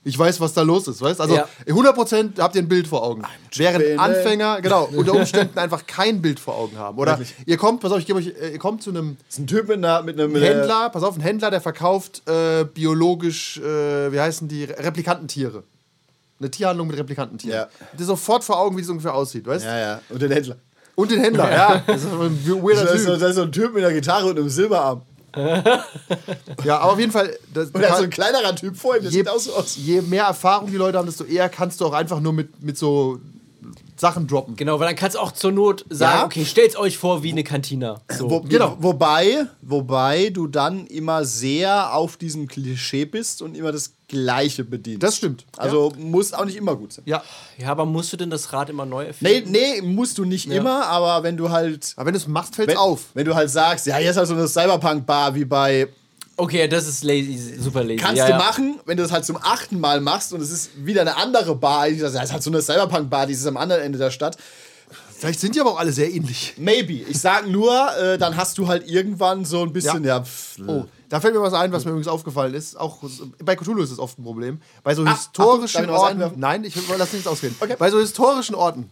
ich 0.05 0.19
weiß, 0.19 0.41
was 0.41 0.53
da 0.55 0.63
los 0.63 0.87
ist. 0.89 1.01
Weißt? 1.01 1.21
Also 1.21 1.37
Ja. 1.37 1.49
100% 1.67 2.39
habt 2.41 2.55
ihr 2.57 2.63
ein 2.63 2.69
Bild 2.69 2.87
vor 2.87 3.03
Augen. 3.03 3.23
Während 3.55 3.83
Spinne. 3.85 4.01
Anfänger, 4.01 4.61
genau, 4.61 4.89
unter 4.95 5.15
Umständen 5.21 5.59
einfach 5.59 5.87
kein 5.87 6.21
Bild 6.23 6.39
vor 6.41 6.57
Augen 6.57 6.77
haben. 6.79 6.99
Oder 6.99 7.19
Wirklich. 7.19 7.35
ihr 7.47 7.57
kommt, 7.57 7.81
pass 7.81 7.93
auf, 7.93 7.99
ich 7.99 8.07
gebe 8.07 8.19
euch, 8.19 8.29
äh, 8.29 8.51
ihr 8.53 8.59
kommt 8.59 8.83
zu 8.83 8.91
einem 8.91 9.17
Das 9.27 9.37
ist 9.37 9.39
ein 9.41 9.47
Typ 9.47 9.69
mit 9.69 9.79
einer. 9.79 10.03
Mit 10.03 10.19
einem 10.21 10.35
ein 10.35 10.43
Händler, 10.43 10.91
pass 10.91 11.03
auf, 11.03 11.17
ein 11.17 11.21
Händler, 11.23 11.51
der 11.51 11.61
verkauft 11.61 12.23
äh, 12.29 12.65
biologisch, 12.65 13.59
äh, 13.59 14.13
wie 14.13 14.21
heißen 14.21 14.49
die, 14.49 14.65
Re- 14.65 14.77
Replikantentiere. 14.85 15.63
Eine 16.39 16.51
Tierhandlung 16.51 16.89
mit 16.89 16.99
Replikantentieren. 16.99 17.61
Ja. 17.61 17.69
Dir 17.99 18.05
sofort 18.05 18.45
vor 18.45 18.59
Augen, 18.59 18.77
wie 18.77 18.83
das 18.83 18.91
ungefähr 18.91 19.15
aussieht, 19.15 19.47
weißt 19.47 19.65
Ja, 19.65 19.79
ja. 19.79 20.01
Und 20.09 20.21
den 20.21 20.31
Händler. 20.31 20.57
Und 20.95 21.11
den 21.11 21.21
Händler, 21.21 21.51
ja. 21.53 21.83
Das 21.87 22.03
ist 22.03 22.13
ein 22.13 22.47
weirder 22.63 22.85
Da 22.85 22.91
ist, 22.91 23.05
so, 23.05 23.13
Typ. 23.13 23.21
da 23.21 23.29
ist 23.29 23.37
so 23.37 23.43
ein 23.43 23.53
Typ 23.53 23.75
mit 23.75 23.85
einer 23.85 23.95
Gitarre 23.95 24.27
und 24.27 24.39
einem 24.39 24.49
Silberarm. 24.49 25.03
Ja, 26.65 26.79
aber 26.79 26.93
auf 26.93 26.99
jeden 26.99 27.13
Fall, 27.13 27.37
das, 27.53 27.67
ist 27.67 27.73
so 27.75 28.05
ein 28.05 28.11
kleinerer 28.11 28.55
Typ 28.57 28.77
vor 28.77 28.97
ihm, 28.97 29.03
der 29.03 29.11
je, 29.11 29.19
sieht 29.19 29.29
auch 29.29 29.39
so 29.39 29.53
aus. 29.55 29.77
je 29.77 30.01
mehr 30.01 30.25
Erfahrung 30.25 30.71
die 30.71 30.77
Leute 30.77 30.97
haben, 30.97 31.07
desto 31.07 31.25
eher 31.25 31.49
kannst 31.51 31.81
du 31.81 31.87
auch 31.87 31.93
einfach 31.93 32.21
nur 32.21 32.33
mit, 32.33 32.63
mit 32.63 32.79
so 32.79 33.21
Sachen 33.99 34.27
droppen. 34.27 34.57
Genau, 34.57 34.79
weil 34.79 34.89
dann 34.89 34.97
kannst 34.97 35.17
du 35.17 35.21
auch 35.21 35.33
zur 35.33 35.53
Not 35.53 35.85
sagen, 35.89 36.19
Ja. 36.19 36.25
okay, 36.27 36.45
stellt 36.45 36.77
euch 36.77 36.99
vor 36.99 37.23
wie 37.23 37.33
eine 37.33 37.45
Kantina. 37.45 38.01
So. 38.17 38.31
Wo, 38.31 38.41
Genau. 38.41 38.77
Wobei, 38.81 39.47
wobei 39.63 40.31
du 40.31 40.47
dann 40.47 40.87
immer 40.87 41.25
sehr 41.25 41.95
auf 41.95 42.17
diesem 42.17 42.47
Klischee 42.49 43.05
bist 43.07 43.43
und 43.43 43.57
immer 43.57 43.73
das 43.73 43.95
Gleiche 44.09 44.65
bedienst. 44.65 45.03
Das 45.03 45.17
stimmt. 45.17 45.45
Also 45.57 45.93
muss 45.99 46.33
auch 46.33 46.45
nicht 46.45 46.57
immer 46.57 46.77
gut 46.77 46.93
sein. 46.93 47.05
Ja. 47.07 47.23
Ja, 47.59 47.71
aber 47.71 47.87
musst 47.87 48.13
du 48.13 48.17
denn 48.17 48.31
das 48.31 48.53
Rad 48.53 48.71
immer 48.71 48.87
neu 48.87 49.03
Nee, 49.03 49.09
erfinden? 49.39 49.51
nee, 49.51 49.83
musst 49.83 50.19
du 50.19 50.25
nicht 50.25 50.49
immer, 50.51 50.87
aber 50.87 51.23
wenn 51.25 51.37
du 51.37 51.51
halt. 51.51 51.93
Aber 51.97 52.07
wenn 52.07 52.13
du 52.15 52.19
es 52.19 52.29
machst, 52.29 52.55
fällt 52.57 52.77
auf. 52.77 53.07
wenn 53.15 53.25
du 53.25 53.35
halt 53.35 53.51
sagst, 53.51 53.87
ja, 53.87 53.97
hier 53.97 54.11
ist 54.11 54.17
halt 54.17 54.29
so 54.29 54.35
eine 54.35 54.47
Cyberpunk-Bar 54.47 55.35
wie 55.35 55.45
bei. 55.45 55.89
Okay, 56.39 56.69
das 56.69 56.87
ist 56.87 57.03
lazy, 57.03 57.57
super 57.59 57.83
lazy. 57.83 57.97
Kannst 57.97 58.19
ja, 58.19 58.27
du 58.27 58.33
ja. 58.33 58.39
machen, 58.39 58.79
wenn 58.85 58.97
du 58.97 59.03
das 59.03 59.13
halt 59.13 59.25
zum 59.25 59.39
achten 59.39 59.81
Mal 59.81 60.01
machst 60.01 60.33
und 60.35 60.41
es 60.43 60.51
ist 60.51 60.71
wieder 60.85 61.01
eine 61.01 61.17
andere 61.17 61.55
Bar. 61.57 61.87
Ja, 61.89 62.07
es 62.09 62.15
ist 62.15 62.33
halt 62.33 62.43
so 62.43 62.51
eine 62.51 62.61
Cyberpunk-Bar, 62.61 63.27
die 63.27 63.33
ist 63.33 63.47
am 63.47 63.57
anderen 63.57 63.83
Ende 63.83 63.99
der 63.99 64.11
Stadt. 64.11 64.37
Vielleicht 65.19 65.41
sind 65.41 65.55
die 65.55 65.61
aber 65.63 65.71
auch 65.71 65.79
alle 65.79 65.93
sehr 65.93 66.13
ähnlich. 66.13 66.53
Maybe. 66.59 66.93
Ich 67.09 67.19
sag 67.21 67.49
nur, 67.49 67.73
äh, 67.97 68.19
dann 68.19 68.37
hast 68.37 68.59
du 68.59 68.69
halt 68.69 68.87
irgendwann 68.87 69.47
so 69.47 69.63
ein 69.63 69.73
bisschen, 69.73 70.05
ja, 70.05 70.21
pff, 70.23 70.59
Oh, 70.67 70.85
da 71.09 71.21
fällt 71.21 71.35
mir 71.35 71.41
was 71.41 71.55
ein, 71.55 71.73
was 71.73 71.85
mir 71.87 71.93
übrigens 71.93 72.09
aufgefallen 72.09 72.53
ist. 72.53 72.79
Auch 72.79 72.99
bei 73.43 73.57
Cthulhu 73.57 73.81
ist 73.83 73.91
es 73.93 73.99
oft 73.99 74.19
ein 74.19 74.25
Problem. 74.25 74.61
Bei 74.83 74.95
so 74.95 75.05
Ah, 75.05 75.15
historischen 75.15 75.89
was 75.89 76.01
Orten. 76.03 76.33
Nein, 76.37 76.65
ich 76.65 76.77
will- 76.77 76.97
lass 76.99 77.15
nichts 77.15 77.27
ausreden. 77.27 77.57
Okay. 77.59 77.77
Bei 77.79 77.91
so 77.91 77.99
historischen 77.99 78.55
Orten, 78.55 78.91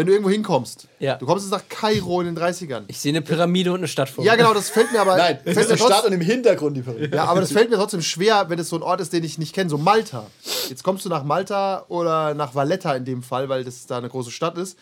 wenn 0.00 0.06
du 0.06 0.12
irgendwo 0.12 0.30
hinkommst, 0.30 0.88
Ja. 0.98 1.16
du 1.16 1.26
kommst 1.26 1.44
jetzt 1.44 1.52
nach 1.52 1.68
Kairo 1.68 2.22
in 2.22 2.26
den 2.34 2.38
30ern. 2.38 2.84
Ich 2.88 2.98
sehe 2.98 3.10
eine 3.12 3.20
Pyramide 3.20 3.70
und 3.70 3.80
eine 3.80 3.86
Stadt 3.88 4.08
vor 4.08 4.24
Ja, 4.24 4.32
mir. 4.32 4.38
genau, 4.38 4.54
das 4.54 4.70
fällt 4.70 4.90
mir 4.92 5.00
aber. 5.02 5.14
Nein, 5.18 5.36
es 5.44 5.52
fällt 5.54 5.58
ist 5.58 5.78
mir 5.78 5.84
eine 5.84 5.94
Stadt 5.94 6.06
und 6.06 6.12
im 6.14 6.22
Hintergrund 6.22 6.74
die 6.76 6.80
Pyramide. 6.80 7.14
ja, 7.14 7.24
aber 7.26 7.40
das 7.42 7.52
fällt 7.52 7.68
mir 7.68 7.76
trotzdem 7.76 8.00
schwer, 8.00 8.46
wenn 8.48 8.58
es 8.58 8.70
so 8.70 8.76
ein 8.76 8.82
Ort 8.82 9.02
ist, 9.02 9.12
den 9.12 9.22
ich 9.24 9.36
nicht 9.36 9.54
kenne. 9.54 9.68
So 9.68 9.76
Malta. 9.76 10.26
Jetzt 10.70 10.82
kommst 10.82 11.04
du 11.04 11.10
nach 11.10 11.22
Malta 11.22 11.84
oder 11.88 12.32
nach 12.32 12.54
Valletta 12.54 12.94
in 12.94 13.04
dem 13.04 13.22
Fall, 13.22 13.50
weil 13.50 13.62
das 13.62 13.86
da 13.86 13.98
eine 13.98 14.08
große 14.08 14.30
Stadt 14.30 14.56
ist. 14.56 14.78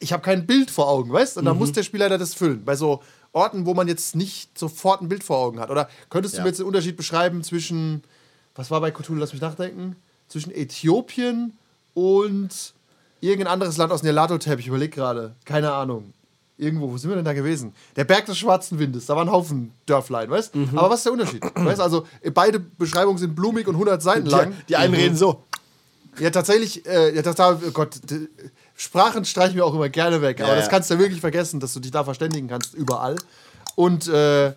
Ich 0.00 0.12
habe 0.12 0.22
kein 0.24 0.46
Bild 0.46 0.68
vor 0.72 0.88
Augen, 0.88 1.12
weißt? 1.12 1.38
Und 1.38 1.44
dann 1.44 1.56
muss 1.56 1.70
der 1.70 1.84
Spielleiter 1.84 2.18
das 2.18 2.34
füllen. 2.34 2.64
Bei 2.64 2.74
so 2.74 3.02
Orten, 3.32 3.66
wo 3.66 3.72
man 3.74 3.86
jetzt 3.86 4.16
nicht 4.16 4.58
sofort 4.58 5.00
ein 5.00 5.08
Bild 5.08 5.22
vor 5.22 5.38
Augen 5.38 5.60
hat. 5.60 5.70
Oder 5.70 5.88
könntest 6.10 6.34
du 6.34 6.38
Ja. 6.38 6.42
mir 6.42 6.48
jetzt 6.48 6.58
den 6.58 6.66
Unterschied 6.66 6.96
beschreiben 6.96 7.44
zwischen, 7.44 8.02
was 8.56 8.68
war 8.70 8.80
bei 8.80 8.90
Cthulhu, 8.90 9.20
lass 9.20 9.32
mich 9.32 9.40
nachdenken, 9.40 9.94
zwischen 10.28 10.50
Äthiopien 10.52 11.52
und 11.94 12.50
irgendein 13.22 13.52
anderes 13.54 13.76
Land 13.78 13.92
aus 13.92 14.02
dem 14.02 14.08
Nelato-Tab? 14.08 14.58
Ich 14.58 14.66
überlege 14.66 14.94
gerade. 14.94 15.34
Keine 15.44 15.72
Ahnung. 15.72 16.12
Irgendwo, 16.58 16.90
wo 16.90 16.98
sind 16.98 17.10
wir 17.10 17.16
denn 17.16 17.24
da 17.24 17.32
gewesen? 17.32 17.72
Der 17.96 18.04
Berg 18.04 18.26
des 18.26 18.36
schwarzen 18.38 18.78
Windes, 18.78 19.06
da 19.06 19.16
waren 19.16 19.28
ein 19.28 19.32
Haufen 19.32 19.72
Dörflein, 19.86 20.28
weißt? 20.30 20.54
Aber 20.74 20.90
was 20.90 20.98
ist 21.00 21.06
der 21.06 21.12
Unterschied? 21.12 21.42
weißt 21.54 21.80
also, 21.80 22.06
beide 22.34 22.60
Beschreibungen 22.60 23.18
sind 23.18 23.34
blumig 23.34 23.66
und 23.66 23.74
100 23.74 24.02
Seiten 24.02 24.26
lang. 24.26 24.50
Die, 24.50 24.66
die 24.68 24.76
einen 24.76 24.94
reden 24.94 25.16
so. 25.16 25.42
Ja, 26.18 26.30
tatsächlich, 26.30 26.86
äh, 26.86 27.14
ja, 27.16 27.22
das 27.22 27.36
da, 27.36 27.58
oh 27.66 27.70
Gott, 27.72 27.98
Sprachen 28.76 29.24
streichen 29.24 29.56
wir 29.56 29.64
auch 29.64 29.74
immer 29.74 29.88
gerne 29.88 30.20
weg, 30.20 30.40
aber 30.40 30.50
Ja, 30.50 30.56
das 30.56 30.66
ja. 30.66 30.70
kannst 30.70 30.90
du 30.90 30.98
wirklich 30.98 31.20
vergessen, 31.20 31.58
dass 31.58 31.72
du 31.72 31.80
dich 31.80 31.90
da 31.90 32.04
verständigen 32.04 32.48
kannst, 32.48 32.74
überall. 32.74 33.16
Und 33.74 34.08
äh, 34.08 34.52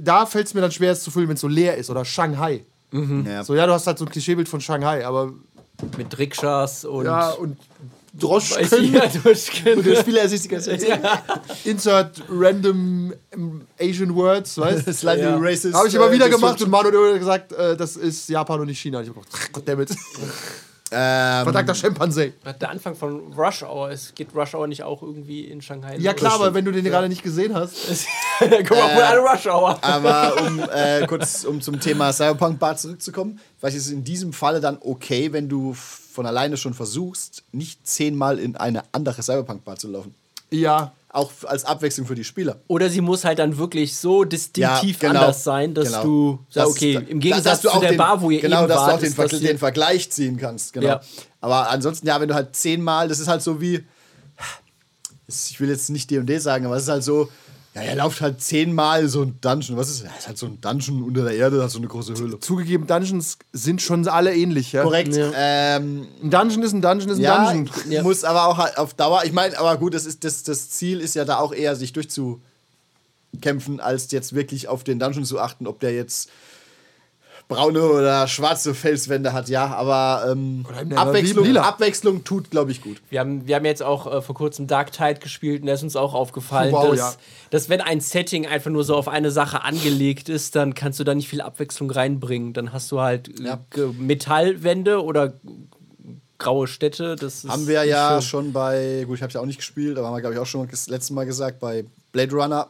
da 0.00 0.26
fällt 0.26 0.46
es 0.46 0.54
mir 0.54 0.60
dann 0.60 0.70
schwer, 0.70 0.92
es 0.92 1.02
zu 1.02 1.10
füllen, 1.10 1.28
wenn 1.28 1.34
es 1.34 1.40
so 1.40 1.48
leer 1.48 1.76
ist 1.76 1.90
oder 1.90 2.04
Shanghai. 2.04 2.64
Ja. 2.92 3.44
So, 3.44 3.54
ja, 3.54 3.66
du 3.66 3.72
hast 3.72 3.86
halt 3.86 3.98
so 3.98 4.06
ein 4.06 4.10
Klischeebild 4.10 4.48
von 4.48 4.60
Shanghai, 4.62 5.04
aber 5.06 5.32
Mit 5.96 6.18
Rikschas 6.18 6.84
und. 6.84 7.04
ja, 7.04 7.30
und 7.30 7.56
Droschken, 8.18 8.92
ja, 8.92 9.06
Durchgehen. 9.22 9.82
Der 9.84 9.96
Spieler 9.96 10.22
ist 10.22 10.30
sich 10.42 10.48
ganz 10.48 10.68
insert 11.64 12.20
random 12.28 13.12
ähm, 13.32 13.60
Asian 13.80 14.14
Words, 14.14 14.58
weißt 14.58 14.86
du? 14.88 14.92
Slightly 14.94 15.24
Ja. 15.24 15.36
racist. 15.38 15.74
Habe 15.74 15.86
ich 15.88 15.94
immer 15.94 16.08
äh, 16.08 16.12
wieder 16.12 16.28
gemacht 16.28 16.60
und 16.60 16.70
Manu 16.70 16.88
hat 16.88 16.94
immer 16.94 17.18
gesagt, 17.18 17.52
äh, 17.52 17.76
das 17.76 17.96
ist 17.96 18.28
Japan 18.28 18.60
und 18.60 18.66
nicht 18.66 18.80
China. 18.80 18.98
Und 18.98 19.04
ich 19.04 19.10
hab 19.10 19.24
gedacht, 19.24 19.52
Goddammit, 19.52 19.90
Ähm, 20.90 21.44
verdammter 21.44 21.74
Schimpanse. 21.74 22.32
Der 22.60 22.70
Anfang 22.70 22.94
von 22.94 23.32
Rush 23.34 23.62
Hour, 23.62 23.90
es 23.90 24.14
geht 24.14 24.34
Rush 24.34 24.54
Hour 24.54 24.66
nicht 24.66 24.82
auch 24.82 25.02
irgendwie 25.02 25.44
in 25.44 25.60
Shanghai? 25.60 25.96
Ja 25.98 26.14
klar, 26.14 26.34
aber 26.34 26.54
wenn 26.54 26.64
du 26.64 26.72
den 26.72 26.84
gerade 26.84 27.08
nicht 27.08 27.22
gesehen 27.22 27.54
hast. 27.54 27.74
Guck 28.38 28.70
mal, 28.70 28.96
wohl 28.96 29.02
eine 29.02 29.20
Rush 29.20 29.46
Hour. 29.46 29.78
Aber 29.82 30.40
um 30.42 30.60
äh, 30.72 31.06
kurz 31.06 31.44
um 31.44 31.60
zum 31.60 31.78
Thema 31.80 32.12
Cyberpunk 32.12 32.58
Bar 32.58 32.76
zurückzukommen, 32.76 33.40
vielleicht 33.58 33.76
ist 33.76 33.86
es 33.86 33.92
in 33.92 34.04
diesem 34.04 34.32
Falle 34.32 34.60
dann 34.60 34.78
okay, 34.80 35.32
wenn 35.32 35.48
du 35.48 35.74
von 35.74 36.26
alleine 36.26 36.56
schon 36.56 36.74
versuchst, 36.74 37.44
nicht 37.52 37.86
zehnmal 37.86 38.38
in 38.38 38.56
eine 38.56 38.82
andere 38.92 39.22
Cyberpunk 39.22 39.64
Bar 39.64 39.76
zu 39.76 39.88
laufen. 39.88 40.14
Ja, 40.50 40.92
Auch 41.10 41.32
als 41.44 41.64
Abwechslung 41.64 42.06
für 42.06 42.14
die 42.14 42.24
Spieler. 42.24 42.60
Oder 42.66 42.90
sie 42.90 43.00
muss 43.00 43.24
halt 43.24 43.38
dann 43.38 43.56
wirklich 43.56 43.96
so 43.96 44.24
distinktiv 44.24 44.98
genau, 44.98 45.20
anders 45.20 45.42
sein, 45.42 45.72
dass 45.72 45.86
genau. 45.88 46.02
du 46.02 46.38
Das 46.52 46.54
sagst, 46.54 46.70
okay, 46.76 46.94
ist- 46.96 47.08
im 47.08 47.20
Gegensatz 47.20 47.62
zu 47.62 47.80
der 47.80 47.90
den, 47.90 47.96
Bar, 47.96 48.20
wo 48.20 48.30
ihr 48.30 48.40
genau, 48.40 48.60
eben 48.60 48.68
dass 48.68 48.84
du 48.84 48.92
auch 48.92 48.98
den, 49.00 49.12
Ver 49.14 49.26
das 49.28 49.40
den 49.40 49.58
Vergleich 49.58 50.10
ziehen 50.10 50.36
kannst. 50.36 50.74
Genau. 50.74 50.86
Ja. 50.86 51.00
Aber 51.40 51.70
ansonsten, 51.70 52.06
ja, 52.06 52.20
wenn 52.20 52.28
du 52.28 52.34
halt 52.34 52.54
zehnmal, 52.54 53.08
das 53.08 53.20
ist 53.20 53.28
halt 53.28 53.40
so 53.40 53.58
wie, 53.60 53.84
ich 55.28 55.58
will 55.60 55.70
jetzt 55.70 55.88
nicht 55.90 56.10
D&D 56.10 56.38
sagen, 56.38 56.66
aber 56.66 56.76
es 56.76 56.82
ist 56.84 56.88
halt 56.90 57.04
so, 57.04 57.28
Ja, 57.78 57.90
er 57.90 57.96
läuft 57.96 58.20
halt 58.20 58.40
zehnmal 58.40 59.08
so 59.08 59.22
ein 59.22 59.38
Dungeon. 59.40 59.76
Was 59.76 59.88
ist 59.88 60.04
das? 60.04 60.18
ist 60.18 60.26
halt 60.26 60.38
so 60.38 60.46
ein 60.46 60.60
Dungeon 60.60 61.02
unter 61.02 61.24
der 61.24 61.34
Erde, 61.34 61.62
hat 61.62 61.70
so 61.70 61.78
eine 61.78 61.86
große 61.86 62.14
Höhle. 62.14 62.40
Zugegeben, 62.40 62.86
Dungeons 62.86 63.38
sind 63.52 63.80
schon 63.80 64.06
alle 64.08 64.34
ähnlich, 64.34 64.72
ja? 64.72 64.82
Korrekt. 64.82 65.14
Ja. 65.14 65.30
Ähm, 65.34 66.08
Ein 66.22 66.30
Dungeon 66.30 66.62
ist 66.62 66.72
ein 66.72 66.82
Dungeon 66.82 67.10
ist 67.10 67.18
ein 67.18 67.22
ja, 67.22 67.52
Dungeon. 67.52 67.70
Ja. 67.90 68.02
muss 68.02 68.24
aber 68.24 68.46
auch 68.46 68.58
halt 68.58 68.78
auf 68.78 68.94
Dauer. 68.94 69.22
Ich 69.24 69.32
meine, 69.32 69.58
aber 69.58 69.76
gut, 69.76 69.94
das, 69.94 70.06
ist, 70.06 70.24
das, 70.24 70.42
das 70.42 70.70
Ziel 70.70 71.00
ist 71.00 71.14
ja 71.14 71.24
da 71.24 71.38
auch 71.38 71.52
eher, 71.52 71.76
sich 71.76 71.92
durchzukämpfen, 71.92 73.80
als 73.80 74.10
jetzt 74.10 74.34
wirklich 74.34 74.68
auf 74.68 74.84
den 74.84 74.98
Dungeon 74.98 75.24
zu 75.24 75.38
achten, 75.38 75.66
ob 75.66 75.80
der 75.80 75.94
jetzt 75.94 76.30
braune 77.48 77.82
oder 77.82 78.28
schwarze 78.28 78.74
Felswände 78.74 79.32
hat, 79.32 79.48
ja, 79.48 79.66
aber 79.68 80.30
ähm, 80.30 80.66
Abwechslung. 80.94 81.56
Abwechslung 81.56 82.22
tut, 82.22 82.50
glaube 82.50 82.70
ich, 82.72 82.82
gut. 82.82 83.00
Wir 83.08 83.20
haben, 83.20 83.46
wir 83.46 83.56
haben 83.56 83.64
jetzt 83.64 83.82
auch 83.82 84.06
äh, 84.06 84.20
vor 84.22 84.34
kurzem 84.34 84.66
Dark 84.66 84.92
Tide 84.92 85.18
gespielt 85.20 85.62
und 85.62 85.66
da 85.68 85.72
ist 85.72 85.82
uns 85.82 85.96
auch 85.96 86.12
aufgefallen, 86.12 86.72
Wow, 86.72 86.90
dass, 86.90 86.98
ja. 86.98 87.12
dass 87.50 87.68
wenn 87.70 87.80
ein 87.80 88.00
Setting 88.00 88.46
einfach 88.46 88.70
nur 88.70 88.84
so 88.84 88.94
auf 88.94 89.08
eine 89.08 89.30
Sache 89.30 89.64
angelegt 89.64 90.28
ist, 90.28 90.56
dann 90.56 90.74
kannst 90.74 91.00
du 91.00 91.04
da 91.04 91.14
nicht 91.14 91.28
viel 91.28 91.40
Abwechslung 91.40 91.90
reinbringen. 91.90 92.52
Dann 92.52 92.72
hast 92.72 92.92
du 92.92 93.00
halt 93.00 93.40
äh, 93.40 93.44
Ja. 93.44 93.58
Metallwände 93.98 95.02
oder 95.02 95.32
graue 96.36 96.66
Städte. 96.66 97.16
Das 97.16 97.44
ist 97.44 97.50
Haben 97.50 97.66
wir 97.66 97.84
ja 97.84 98.20
schön. 98.20 98.28
schon 98.28 98.52
bei, 98.52 99.04
gut, 99.06 99.16
ich 99.16 99.22
habe 99.22 99.28
es 99.28 99.34
ja 99.34 99.40
auch 99.40 99.46
nicht 99.46 99.58
gespielt, 99.58 99.96
aber 99.98 100.06
haben 100.08 100.14
wir, 100.16 100.20
glaube 100.20 100.34
ich, 100.34 100.40
auch 100.40 100.46
schon 100.46 100.68
das 100.68 100.88
letzte 100.88 101.14
Mal 101.14 101.24
gesagt, 101.24 101.60
bei 101.60 101.84
Blade 102.12 102.34
Runner. 102.34 102.68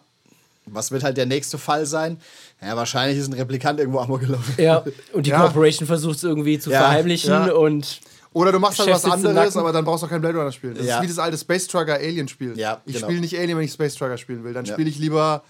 Was 0.73 0.91
wird 0.91 1.03
halt 1.05 1.17
der 1.17 1.27
nächste 1.27 1.59
Fall 1.59 1.87
sein? 1.87 2.19
Ja, 2.63 2.77
wahrscheinlich 2.77 3.19
ist 3.19 3.29
ein 3.29 3.35
Replikant 3.35 3.79
irgendwo 3.81 4.01
Amok 4.01 4.21
gelaufen. 4.21 4.55
Ja, 4.59 4.85
und 5.13 5.27
die 5.27 5.31
Ja. 5.31 5.41
Corporation 5.43 5.87
versucht 5.87 6.17
es 6.17 6.25
irgendwie 6.25 6.59
zu 6.59 6.71
Ja, 6.71 6.81
verheimlichen 6.81 7.31
ja. 7.31 7.53
und 7.53 8.01
Oder 8.33 8.53
du 8.53 8.59
machst 8.59 8.79
halt 8.79 8.91
was 8.91 9.05
anderes, 9.05 9.57
aber 9.57 9.73
dann 9.73 9.85
brauchst 9.85 10.03
du 10.03 10.07
auch 10.07 10.11
kein 10.11 10.21
Blade 10.21 10.37
Runner 10.39 10.53
spielen. 10.53 10.75
Das 10.75 10.87
Ja. 10.87 10.97
ist 10.99 11.03
wie 11.03 11.07
das 11.09 11.19
alte 11.19 11.39
Space 11.39 11.67
Trucker 11.67 11.95
Alien 11.95 12.29
Spiel. 12.29 12.59
Ja, 12.59 12.81
ich 12.85 12.95
genau. 12.95 13.07
spiele 13.07 13.21
nicht 13.21 13.37
Alien, 13.39 13.57
wenn 13.59 13.65
ich 13.65 13.73
Space 13.73 13.95
Trucker 13.95 14.19
spielen 14.19 14.45
will. 14.45 14.53
Dann 14.53 14.65
Ja. 14.67 14.75
spiele 14.75 14.89
ich 14.91 14.99
lieber 14.99 15.43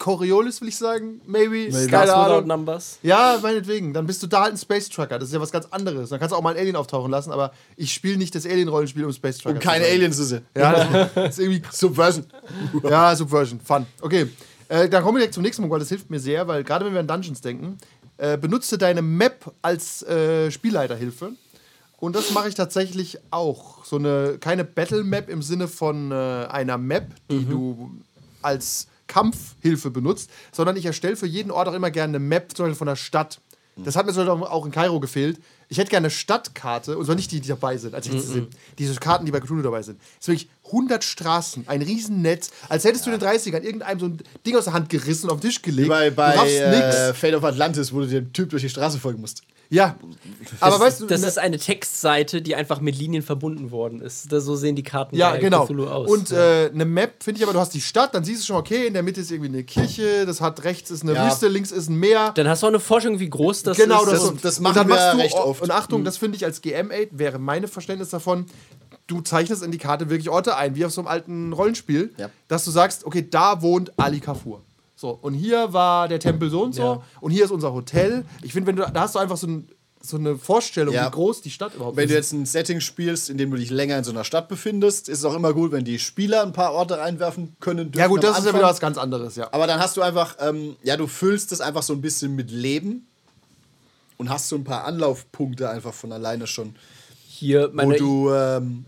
Coriolis, 0.00 0.60
will 0.62 0.68
ich 0.68 0.78
sagen. 0.78 1.20
Maybe. 1.26 1.70
Stars 1.70 1.86
Keine 1.88 2.14
Ahnung. 2.14 2.46
Numbers. 2.46 2.98
Ja, 3.02 3.38
meinetwegen. 3.40 3.92
Dann 3.92 4.06
bist 4.06 4.22
du 4.22 4.26
da 4.26 4.42
halt 4.44 4.54
ein 4.54 4.56
Space 4.56 4.88
Trucker. 4.88 5.18
Das 5.18 5.28
ist 5.28 5.34
ja 5.34 5.40
was 5.40 5.52
ganz 5.52 5.66
anderes. 5.70 6.08
Dann 6.08 6.18
kannst 6.18 6.32
du 6.32 6.36
auch 6.36 6.42
mal 6.42 6.54
ein 6.54 6.58
Alien 6.58 6.74
auftauchen 6.74 7.10
lassen, 7.10 7.30
aber 7.30 7.52
ich 7.76 7.92
spiele 7.92 8.16
nicht 8.16 8.34
das 8.34 8.46
Alien-Rollenspiel 8.46 9.04
um 9.04 9.12
Space 9.12 9.38
Trucker. 9.38 9.56
Um 9.56 9.60
keine 9.60 9.84
sein. 9.84 9.94
Aliens 9.94 10.16
zu 10.16 10.24
sehen. 10.24 10.46
Ja, 10.56 11.08
das 11.14 11.28
ist 11.28 11.38
irgendwie 11.38 11.62
Subversion. 11.70 12.24
Ja, 12.82 13.14
Subversion, 13.14 13.60
fun. 13.60 13.86
Okay, 14.00 14.26
äh, 14.68 14.88
dann 14.88 15.02
kommen 15.02 15.16
wir 15.16 15.20
direkt 15.20 15.34
zum 15.34 15.42
nächsten 15.42 15.62
Punkt, 15.62 15.72
weil 15.72 15.80
das 15.80 15.90
hilft 15.90 16.08
mir 16.10 16.18
sehr, 16.18 16.48
weil 16.48 16.64
gerade 16.64 16.86
wenn 16.86 16.94
wir 16.94 17.00
an 17.00 17.06
Dungeons 17.06 17.42
denken, 17.42 17.76
äh, 18.16 18.38
benutze 18.38 18.78
deine 18.78 19.02
Map 19.02 19.52
als 19.60 20.02
äh, 20.04 20.50
Spielleiterhilfe. 20.50 21.32
Und 21.98 22.16
das 22.16 22.30
mache 22.30 22.48
ich 22.48 22.54
tatsächlich 22.54 23.18
auch. 23.30 23.84
So 23.84 23.96
eine, 23.96 24.38
keine 24.40 24.64
Battle-Map 24.64 25.28
im 25.28 25.42
Sinne 25.42 25.68
von 25.68 26.10
äh, 26.10 26.14
einer 26.14 26.78
Map, 26.78 27.08
die 27.30 27.44
du 27.44 27.90
als 28.40 28.86
Kampfhilfe 29.10 29.90
benutzt, 29.90 30.30
sondern 30.52 30.76
ich 30.76 30.86
erstelle 30.86 31.16
für 31.16 31.26
jeden 31.26 31.50
Ort 31.50 31.68
auch 31.68 31.74
immer 31.74 31.90
gerne 31.90 32.16
eine 32.16 32.24
Map, 32.24 32.56
zum 32.56 32.66
Beispiel 32.66 32.78
von 32.78 32.86
der 32.86 32.96
Stadt. 32.96 33.40
Das 33.84 33.96
hat 33.96 34.06
mir 34.06 34.12
Beispiel 34.12 34.28
auch 34.28 34.66
in 34.66 34.72
Kairo 34.72 35.00
gefehlt. 35.00 35.38
Ich 35.68 35.78
hätte 35.78 35.90
gerne 35.90 36.06
eine 36.06 36.10
Stadtkarte, 36.10 36.98
und 36.98 37.06
zwar 37.06 37.14
nicht 37.14 37.30
die, 37.30 37.40
die 37.40 37.48
dabei 37.48 37.76
sind, 37.76 37.94
als 37.94 38.06
jetzt 38.08 38.28
sind. 38.28 38.48
Diese 38.78 38.94
Karten, 38.96 39.24
die 39.24 39.32
bei 39.32 39.40
Cthulhu 39.40 39.62
dabei 39.62 39.82
sind. 39.82 40.00
Es 40.20 40.26
ist 40.26 40.28
wirklich 40.28 40.48
100 40.66 41.02
Straßen, 41.02 41.68
ein 41.68 41.80
Riesennetz, 41.80 42.50
als 42.68 42.84
hättest 42.84 43.06
du 43.06 43.10
in 43.10 43.18
den 43.18 43.28
30ern 43.28 43.62
irgendeinem 43.62 44.00
so 44.00 44.06
ein 44.06 44.18
Ding 44.44 44.56
aus 44.56 44.64
der 44.64 44.72
Hand 44.72 44.88
gerissen 44.90 45.26
und 45.26 45.32
auf 45.32 45.40
den 45.40 45.48
Tisch 45.48 45.62
gelegt. 45.62 45.88
Bei, 45.88 46.10
bei 46.10 46.36
raffst 46.36 46.54
äh. 46.54 47.14
Fate 47.14 47.34
of 47.34 47.44
Atlantis, 47.44 47.92
wo 47.92 48.00
du 48.00 48.06
dem 48.06 48.32
Typ 48.32 48.50
durch 48.50 48.62
die 48.62 48.68
Straße 48.68 48.98
folgen 48.98 49.20
musst. 49.20 49.42
Ja. 49.72 49.94
Aber 50.58 50.72
das, 50.72 50.80
weißt 50.80 51.00
du, 51.02 51.06
das 51.06 51.20
ne- 51.20 51.28
ist 51.28 51.38
eine 51.38 51.56
Textseite, 51.58 52.42
die 52.42 52.56
einfach 52.56 52.80
mit 52.80 52.98
Linien 52.98 53.22
verbunden 53.22 53.70
worden 53.70 54.00
ist. 54.02 54.32
Da, 54.32 54.40
so 54.40 54.56
sehen 54.56 54.74
die 54.74 54.82
Karten 54.82 55.14
Ja, 55.16 55.30
bei 55.30 55.38
genau. 55.38 55.64
Cthulhu 55.64 55.86
aus. 55.86 56.10
Und 56.10 56.30
ja. 56.30 56.64
äh, 56.64 56.70
eine 56.74 56.84
Map 56.84 57.22
finde 57.22 57.38
ich 57.38 57.44
aber, 57.44 57.52
du 57.52 57.60
hast 57.60 57.72
die 57.72 57.80
Stadt, 57.80 58.12
dann 58.14 58.24
siehst 58.24 58.42
du 58.42 58.46
schon, 58.46 58.56
okay, 58.56 58.88
in 58.88 58.94
der 58.94 59.04
Mitte 59.04 59.20
ist 59.20 59.30
irgendwie 59.30 59.48
eine 59.50 59.62
Kirche, 59.62 60.26
das 60.26 60.40
hat 60.40 60.64
rechts 60.64 60.90
ist 60.90 61.02
eine 61.02 61.14
Ja. 61.14 61.26
Wüste, 61.28 61.46
links 61.46 61.70
ist 61.70 61.88
ein 61.88 61.94
Meer. 61.96 62.32
dann 62.34 62.48
hast 62.48 62.62
du 62.62 62.66
auch 62.66 62.70
eine 62.70 62.80
Forschung, 62.80 63.20
wie 63.20 63.30
groß 63.30 63.62
das 63.62 63.76
genau, 63.76 64.02
ist. 64.02 64.12
das, 64.12 64.22
das- 64.32 64.40
das 64.42 64.56
und 64.58 64.64
machen 64.64 64.76
wir 64.76 64.84
machst 64.96 65.14
du, 65.14 65.18
recht 65.18 65.34
oft. 65.36 65.62
Und 65.62 65.70
Achtung, 65.70 66.04
das 66.04 66.16
finde 66.16 66.36
ich 66.36 66.44
als 66.44 66.60
GM-Aid, 66.62 67.10
wäre 67.12 67.38
meine 67.38 67.68
Verständnis 67.68 68.08
davon, 68.10 68.46
du 69.06 69.20
zeichnest 69.20 69.62
in 69.62 69.70
die 69.70 69.78
Karte 69.78 70.10
wirklich 70.10 70.30
Orte 70.30 70.56
ein, 70.56 70.74
wie 70.74 70.84
auf 70.84 70.92
so 70.92 71.00
einem 71.00 71.08
alten 71.08 71.52
Rollenspiel, 71.52 72.12
Ja. 72.16 72.28
dass 72.48 72.64
du 72.64 72.70
sagst, 72.72 73.04
okay, 73.06 73.24
da 73.28 73.62
wohnt 73.62 73.92
Ali 73.98 74.18
Kafur. 74.20 74.62
So, 75.00 75.18
und 75.22 75.32
hier 75.32 75.72
war 75.72 76.08
der 76.08 76.20
Tempel 76.20 76.50
so 76.50 76.62
und 76.62 76.74
so, 76.74 76.82
Ja. 76.82 77.02
und 77.22 77.30
hier 77.30 77.46
ist 77.46 77.50
unser 77.50 77.72
Hotel. 77.72 78.26
Ich 78.42 78.52
finde, 78.52 78.66
wenn 78.66 78.76
du, 78.76 78.82
da 78.92 79.00
hast 79.00 79.14
du 79.14 79.18
einfach 79.18 79.38
so, 79.38 79.46
ein, 79.46 79.66
so 80.02 80.18
eine 80.18 80.36
Vorstellung, 80.36 80.92
Ja. 80.92 81.06
wie 81.06 81.10
groß 81.12 81.40
die 81.40 81.48
Stadt 81.50 81.74
überhaupt 81.74 81.96
Wenn 81.96 82.06
du 82.06 82.12
ist. 82.12 82.18
jetzt 82.18 82.32
ein 82.34 82.44
Setting 82.44 82.80
spielst, 82.82 83.30
in 83.30 83.38
dem 83.38 83.50
du 83.50 83.56
dich 83.56 83.70
länger 83.70 83.96
in 83.96 84.04
so 84.04 84.10
einer 84.10 84.24
Stadt 84.24 84.48
befindest, 84.48 85.08
ist 85.08 85.20
es 85.20 85.24
auch 85.24 85.32
immer 85.34 85.54
gut, 85.54 85.72
wenn 85.72 85.86
die 85.86 85.98
Spieler 85.98 86.42
ein 86.42 86.52
paar 86.52 86.74
Orte 86.74 86.98
reinwerfen 86.98 87.56
können. 87.60 87.90
ja, 87.94 88.08
gut, 88.08 88.22
das 88.22 88.40
ist 88.40 88.44
ja 88.44 88.52
wieder 88.52 88.64
was 88.66 88.78
ganz 88.78 88.98
anderes, 88.98 89.36
ja. 89.36 89.48
Aber 89.52 89.66
dann 89.66 89.80
hast 89.80 89.96
du 89.96 90.02
einfach, 90.02 90.36
ähm, 90.38 90.76
ja, 90.82 90.98
du 90.98 91.06
füllst 91.06 91.50
das 91.50 91.62
einfach 91.62 91.82
so 91.82 91.94
ein 91.94 92.02
bisschen 92.02 92.36
mit 92.36 92.50
Leben 92.50 93.06
und 94.18 94.28
hast 94.28 94.50
so 94.50 94.56
ein 94.56 94.64
paar 94.64 94.84
Anlaufpunkte 94.84 95.70
einfach 95.70 95.94
von 95.94 96.12
alleine 96.12 96.46
schon, 96.46 96.74
Hier, 97.26 97.70
wo 97.70 97.76
meine, 97.76 97.96
du 97.96 98.30
ähm, 98.34 98.84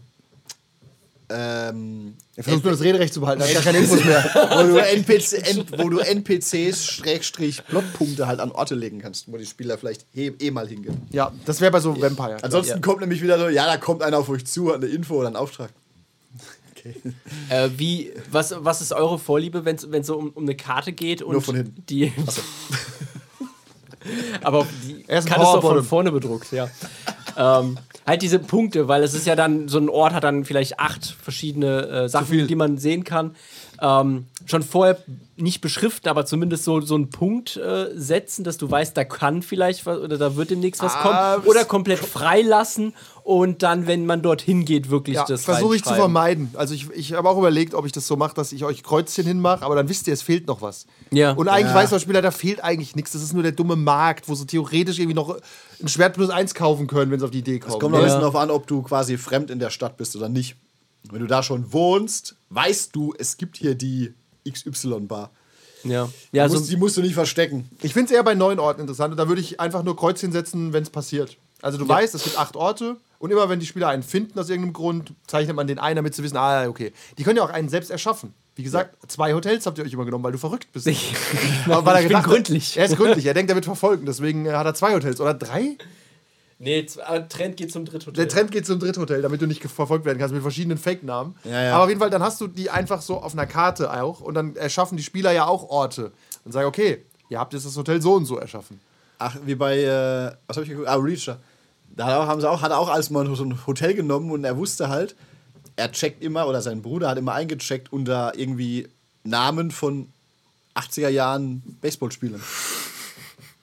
ähm, 1.35 2.15
Er 2.37 2.45
versucht 2.45 2.65
nur 2.65 2.73
das 2.73 2.83
Rederecht 2.83 3.15
zu 3.15 3.21
behalten, 3.21 3.41
da 3.41 3.47
hat 3.47 3.55
gar 3.55 3.63
keine 3.63 3.79
Infos 3.79 4.05
mehr. 4.05 4.23
wo 4.35 4.67
du, 4.67 4.77
NPC, 4.79 5.49
N, 5.49 5.65
wo 5.79 5.89
du 5.89 5.99
NPCs 5.99 6.87
Schrägstrich 6.87 7.65
Plotpunkte 7.67 8.27
halt 8.27 8.41
an 8.41 8.53
Orte 8.53 8.75
legen 8.75 9.01
kannst, 9.01 9.31
wo 9.33 9.37
die 9.37 9.47
Spieler 9.47 9.79
vielleicht 9.79 10.05
eh, 10.15 10.33
eh 10.39 10.51
mal 10.51 10.69
hingehen. 10.69 11.01
Ja, 11.11 11.33
das 11.47 11.61
wäre 11.61 11.73
bei 11.73 11.81
so 11.81 12.01
Vampire. 12.01 12.39
Ansonsten 12.43 12.75
Ja. 12.75 12.81
kommt 12.81 13.01
nämlich 13.01 13.23
wieder 13.23 13.39
so, 13.39 13.49
ja, 13.49 13.67
da 13.67 13.77
kommt 13.77 14.03
einer 14.03 14.19
auf 14.19 14.29
euch 14.29 14.45
zu, 14.47 14.69
hat 14.69 14.77
eine 14.77 14.87
Info 14.87 15.17
oder 15.17 15.29
einen 15.29 15.37
Auftrag. 15.37 15.71
Okay. 16.85 16.97
äh, 17.49 17.69
wie, 17.77 18.13
was, 18.33 18.53
was 18.59 18.81
ist 18.81 18.93
eure 18.93 19.17
Vorliebe, 19.17 19.65
wenn 19.65 19.77
es 19.77 20.07
so 20.07 20.17
um, 20.17 20.31
um 20.31 20.43
eine 20.43 20.57
Karte 20.57 20.93
geht? 20.93 21.23
Und 21.23 21.35
Nur 21.35 21.41
von 21.41 21.55
hinten. 21.55 21.85
Die, 21.89 22.13
aber 24.43 24.67
die 24.85 25.05
Er 25.07 25.21
ist 25.21 25.29
kann 25.29 25.41
es 25.41 25.47
doch 25.47 25.61
von 25.61 25.85
vorne 25.85 26.11
bedruckt, 26.11 26.51
ja. 26.51 26.69
Ähm, 27.37 27.79
halt 28.07 28.23
diese 28.23 28.39
Punkte, 28.39 28.89
weil 28.89 29.03
es 29.03 29.15
ist 29.15 29.27
ja 29.27 29.37
dann, 29.37 29.69
so 29.69 29.79
ein 29.79 29.89
Ort 29.89 30.13
hat 30.13 30.25
dann 30.25 30.45
vielleicht 30.45 30.79
acht 30.79 31.05
verschiedene 31.07 31.87
äh, 31.89 32.09
Sachen, 32.09 32.47
die 32.47 32.55
man 32.55 32.79
sehen 32.79 33.05
kann. 33.05 33.35
Ähm, 33.81 34.27
schon 34.47 34.63
vorher 34.63 34.99
nicht 35.37 35.61
beschriften, 35.61 36.09
aber 36.09 36.25
zumindest 36.25 36.65
so, 36.65 36.81
so 36.81 36.95
einen 36.95 37.11
Punkt 37.11 37.57
äh, 37.57 37.87
setzen, 37.95 38.45
dass 38.45 38.57
du 38.59 38.71
weißt, 38.71 38.97
da 38.97 39.05
kann 39.05 39.43
vielleicht 39.43 39.87
was 39.87 39.99
oder 39.99 40.19
da 40.19 40.37
wird 40.37 40.51
demnächst 40.51 40.83
was 40.83 40.95
Ah, 40.95 41.35
kommen. 41.35 41.47
Oder 41.49 41.65
komplett 41.65 41.99
freilassen 41.99 42.95
und 43.25 43.63
dann, 43.63 43.87
wenn 43.87 44.05
man 44.07 44.21
dorthin 44.23 44.65
geht, 44.65 44.91
wirklich 44.91 45.17
Ja, 45.17 45.25
das 45.25 45.45
versuche 45.45 45.77
ich 45.77 45.85
zu 45.85 45.95
vermeiden. 45.95 46.51
Also 46.55 46.75
ich, 46.75 46.91
ich 46.91 47.13
habe 47.13 47.29
auch 47.29 47.39
überlegt, 47.39 47.75
ob 47.75 47.87
ich 47.87 47.93
das 47.93 48.07
so 48.07 48.17
mache, 48.17 48.35
dass 48.35 48.53
ich 48.53 48.65
euch 48.65 48.83
Kreuzchen 48.83 49.27
hinmache, 49.27 49.65
aber 49.65 49.77
dann 49.77 49.89
wisst 49.89 50.07
ihr, 50.09 50.13
es 50.15 50.23
fehlt 50.23 50.47
noch 50.47 50.61
was. 50.63 50.87
Ja. 51.11 51.33
Und 51.33 51.49
eigentlich 51.49 51.69
Ja. 51.69 51.75
weiß 51.77 51.91
der 51.91 52.01
Spieler, 52.01 52.23
da 52.23 52.31
fehlt 52.31 52.63
eigentlich 52.65 52.97
nichts. 52.97 53.13
Das 53.13 53.23
ist 53.23 53.33
nur 53.33 53.43
der 53.43 53.53
dumme 53.53 53.77
Markt, 53.77 54.29
wo 54.29 54.35
sie 54.35 54.47
theoretisch 54.47 54.99
irgendwie 54.99 55.15
noch 55.15 55.37
ein 55.81 55.89
Schwert 55.89 56.15
plus 56.15 56.31
eins 56.31 56.55
kaufen 56.55 56.87
können, 56.87 57.11
wenn 57.11 57.19
sie 57.21 57.25
auf 57.25 57.31
die 57.31 57.39
Idee 57.39 57.59
kommen. 57.61 57.79
Kommt 57.79 57.93
noch 57.93 57.99
ein 57.99 58.03
Ja. 58.03 58.07
bisschen 58.07 58.21
darauf 58.21 58.37
an, 58.37 58.51
ob 58.51 58.67
du 58.67 58.83
quasi 58.83 59.17
fremd 59.19 59.51
in 59.51 59.59
der 59.59 59.71
Stadt 59.71 59.97
bist 59.97 60.17
oder 60.17 60.29
nicht. 60.29 60.57
Wenn 61.11 61.21
du 61.21 61.27
da 61.27 61.43
schon 61.43 61.73
wohnst, 61.73 62.37
weißt 62.51 62.95
du, 62.95 63.15
es 63.19 63.37
gibt 63.37 63.57
hier 63.57 63.75
die 63.75 64.15
XY-Bar. 64.49 65.31
Ja, 65.85 66.09
ja 66.31 66.45
die, 66.47 66.53
so, 66.53 66.59
musst, 66.59 66.71
die 66.71 66.77
musst 66.77 66.97
du 66.97 67.01
nicht 67.03 67.15
verstecken. 67.15 67.69
Ich 67.83 67.93
finde 67.93 68.13
es 68.13 68.17
eher 68.17 68.23
bei 68.23 68.35
neuen 68.35 68.59
Orten 68.61 68.81
interessant 68.81 69.11
und 69.13 69.17
da 69.17 69.27
würde 69.29 69.41
ich 69.41 69.59
einfach 69.59 69.83
nur 69.83 69.97
Kreuzchen 69.97 70.31
setzen, 70.33 70.73
wenn 70.73 70.83
es 70.85 70.91
passiert. 70.91 71.37
Also 71.61 71.79
du 71.79 71.89
weißt, 71.89 72.15
es 72.15 72.25
gibt 72.25 72.39
acht 72.39 72.57
Orte 72.57 72.97
und 73.23 73.31
immer 73.31 73.49
wenn 73.49 73.61
die 73.61 73.67
Spieler 73.67 73.89
einen 73.89 74.03
finden 74.03 74.37
aus 74.39 74.51
irgendeinem 74.51 74.73
Grund, 74.73 75.13
zeichnet 75.29 75.55
man 75.55 75.69
den 75.69 75.79
einen, 75.79 75.95
damit 75.97 76.13
zu 76.15 76.23
wissen, 76.25 76.37
ah, 76.37 76.67
okay. 76.67 76.93
Die 77.19 77.23
können 77.23 77.37
ja 77.37 77.45
auch 77.45 77.51
einen 77.51 77.69
selbst 77.69 77.91
erschaffen. 77.91 78.35
Wie 78.57 78.65
gesagt, 78.65 78.97
zwei 79.11 79.33
Hotels 79.33 79.65
habt 79.65 79.79
ihr 79.79 79.85
euch 79.85 79.93
immer 79.93 80.05
genommen, 80.05 80.25
weil 80.25 80.33
du 80.33 80.39
verrückt 80.39 80.67
bist. 80.73 80.87
Ich- 80.89 81.15
Aber 81.67 81.85
weil 81.87 81.95
er 81.97 82.03
ich 82.03 82.09
bin 82.09 82.17
hat- 82.19 82.25
gründlich. 82.25 82.77
Er 82.77 82.87
ist 82.87 82.97
gründlich, 82.97 83.25
er 83.25 83.33
denkt, 83.35 83.49
er 83.51 83.55
wird 83.55 83.65
verfolgen, 83.65 84.05
deswegen 84.07 84.45
äh, 84.47 84.51
hat 84.53 84.67
er 84.67 84.75
zwei 84.75 84.93
Hotels 84.93 85.21
oder 85.21 85.35
drei? 85.35 85.77
Nee, 86.59 86.87
aber 87.05 87.29
Trend 87.29 87.57
geht 87.57 87.73
zum 87.73 87.85
Dritthotel. 87.85 88.15
Der 88.15 88.29
Trend 88.29 88.51
geht 88.53 88.67
zum 88.67 88.79
Dritthotel, 88.79 89.23
damit 89.23 89.41
du 89.41 89.47
nicht 89.47 89.63
verfolgt 89.63 90.05
werden 90.05 90.19
kannst 90.19 90.33
mit 90.35 90.43
verschiedenen 90.43 90.79
Fake-Namen. 90.79 91.35
Ja, 91.45 91.63
ja. 91.63 91.75
Aber 91.75 91.85
auf 91.85 91.89
jeden 91.89 92.01
Fall, 92.01 92.11
dann 92.11 92.23
hast 92.23 92.41
du 92.41 92.47
die 92.47 92.71
einfach 92.71 93.03
so 93.03 93.19
auf 93.19 93.33
einer 93.33 93.47
Karte 93.47 93.93
auch 94.03 94.21
und 94.21 94.35
dann 94.35 94.55
erschaffen 94.57 94.97
die 94.97 95.03
Spieler 95.03 95.33
ja 95.33 95.47
auch 95.47 95.69
Orte 95.71 96.13
und 96.45 96.53
sagen, 96.53 96.67
okay, 96.69 97.05
ihr 97.31 97.39
habt 97.41 97.53
jetzt 97.53 97.67
das 97.67 97.77
Hotel 97.77 98.01
so 98.03 98.15
und 98.15 98.27
so 98.27 98.39
erschaffen. 98.39 98.81
Ach, 99.19 99.37
wie 99.45 99.55
bei, 99.55 99.79
äh, 99.79 100.33
was 100.49 100.57
habe 100.57 100.65
ich 100.65 100.69
geguckt? 100.71 100.89
Ah, 100.89 100.97
Reacher. 100.97 101.39
Da 101.97 102.07
hat 102.07 102.13
er 102.13 102.21
auch, 102.21 102.27
haben 102.27 102.41
sie 102.41 102.51
auch, 102.51 102.63
hat 102.63 102.71
er 102.71 102.79
auch 102.79 102.89
als 102.89 103.11
mal 103.11 103.27
so 103.35 103.45
ein 103.45 103.67
Hotel 103.67 103.95
genommen 103.95 104.31
und 104.31 104.45
er 104.45 104.57
wusste 104.57 104.89
halt, 104.89 105.15
er 105.77 105.93
checkt 105.93 106.23
immer, 106.23 106.47
oder 106.47 106.63
sein 106.63 106.83
Bruder 106.83 107.09
hat 107.09 107.19
immer 107.19 107.33
eingecheckt 107.33 107.93
unter 107.93 108.37
irgendwie 108.39 108.89
Namen 109.25 109.71
von 109.71 110.09
80er 110.75 111.09
Jahren 111.09 111.63
Baseballspielern. 111.81 112.43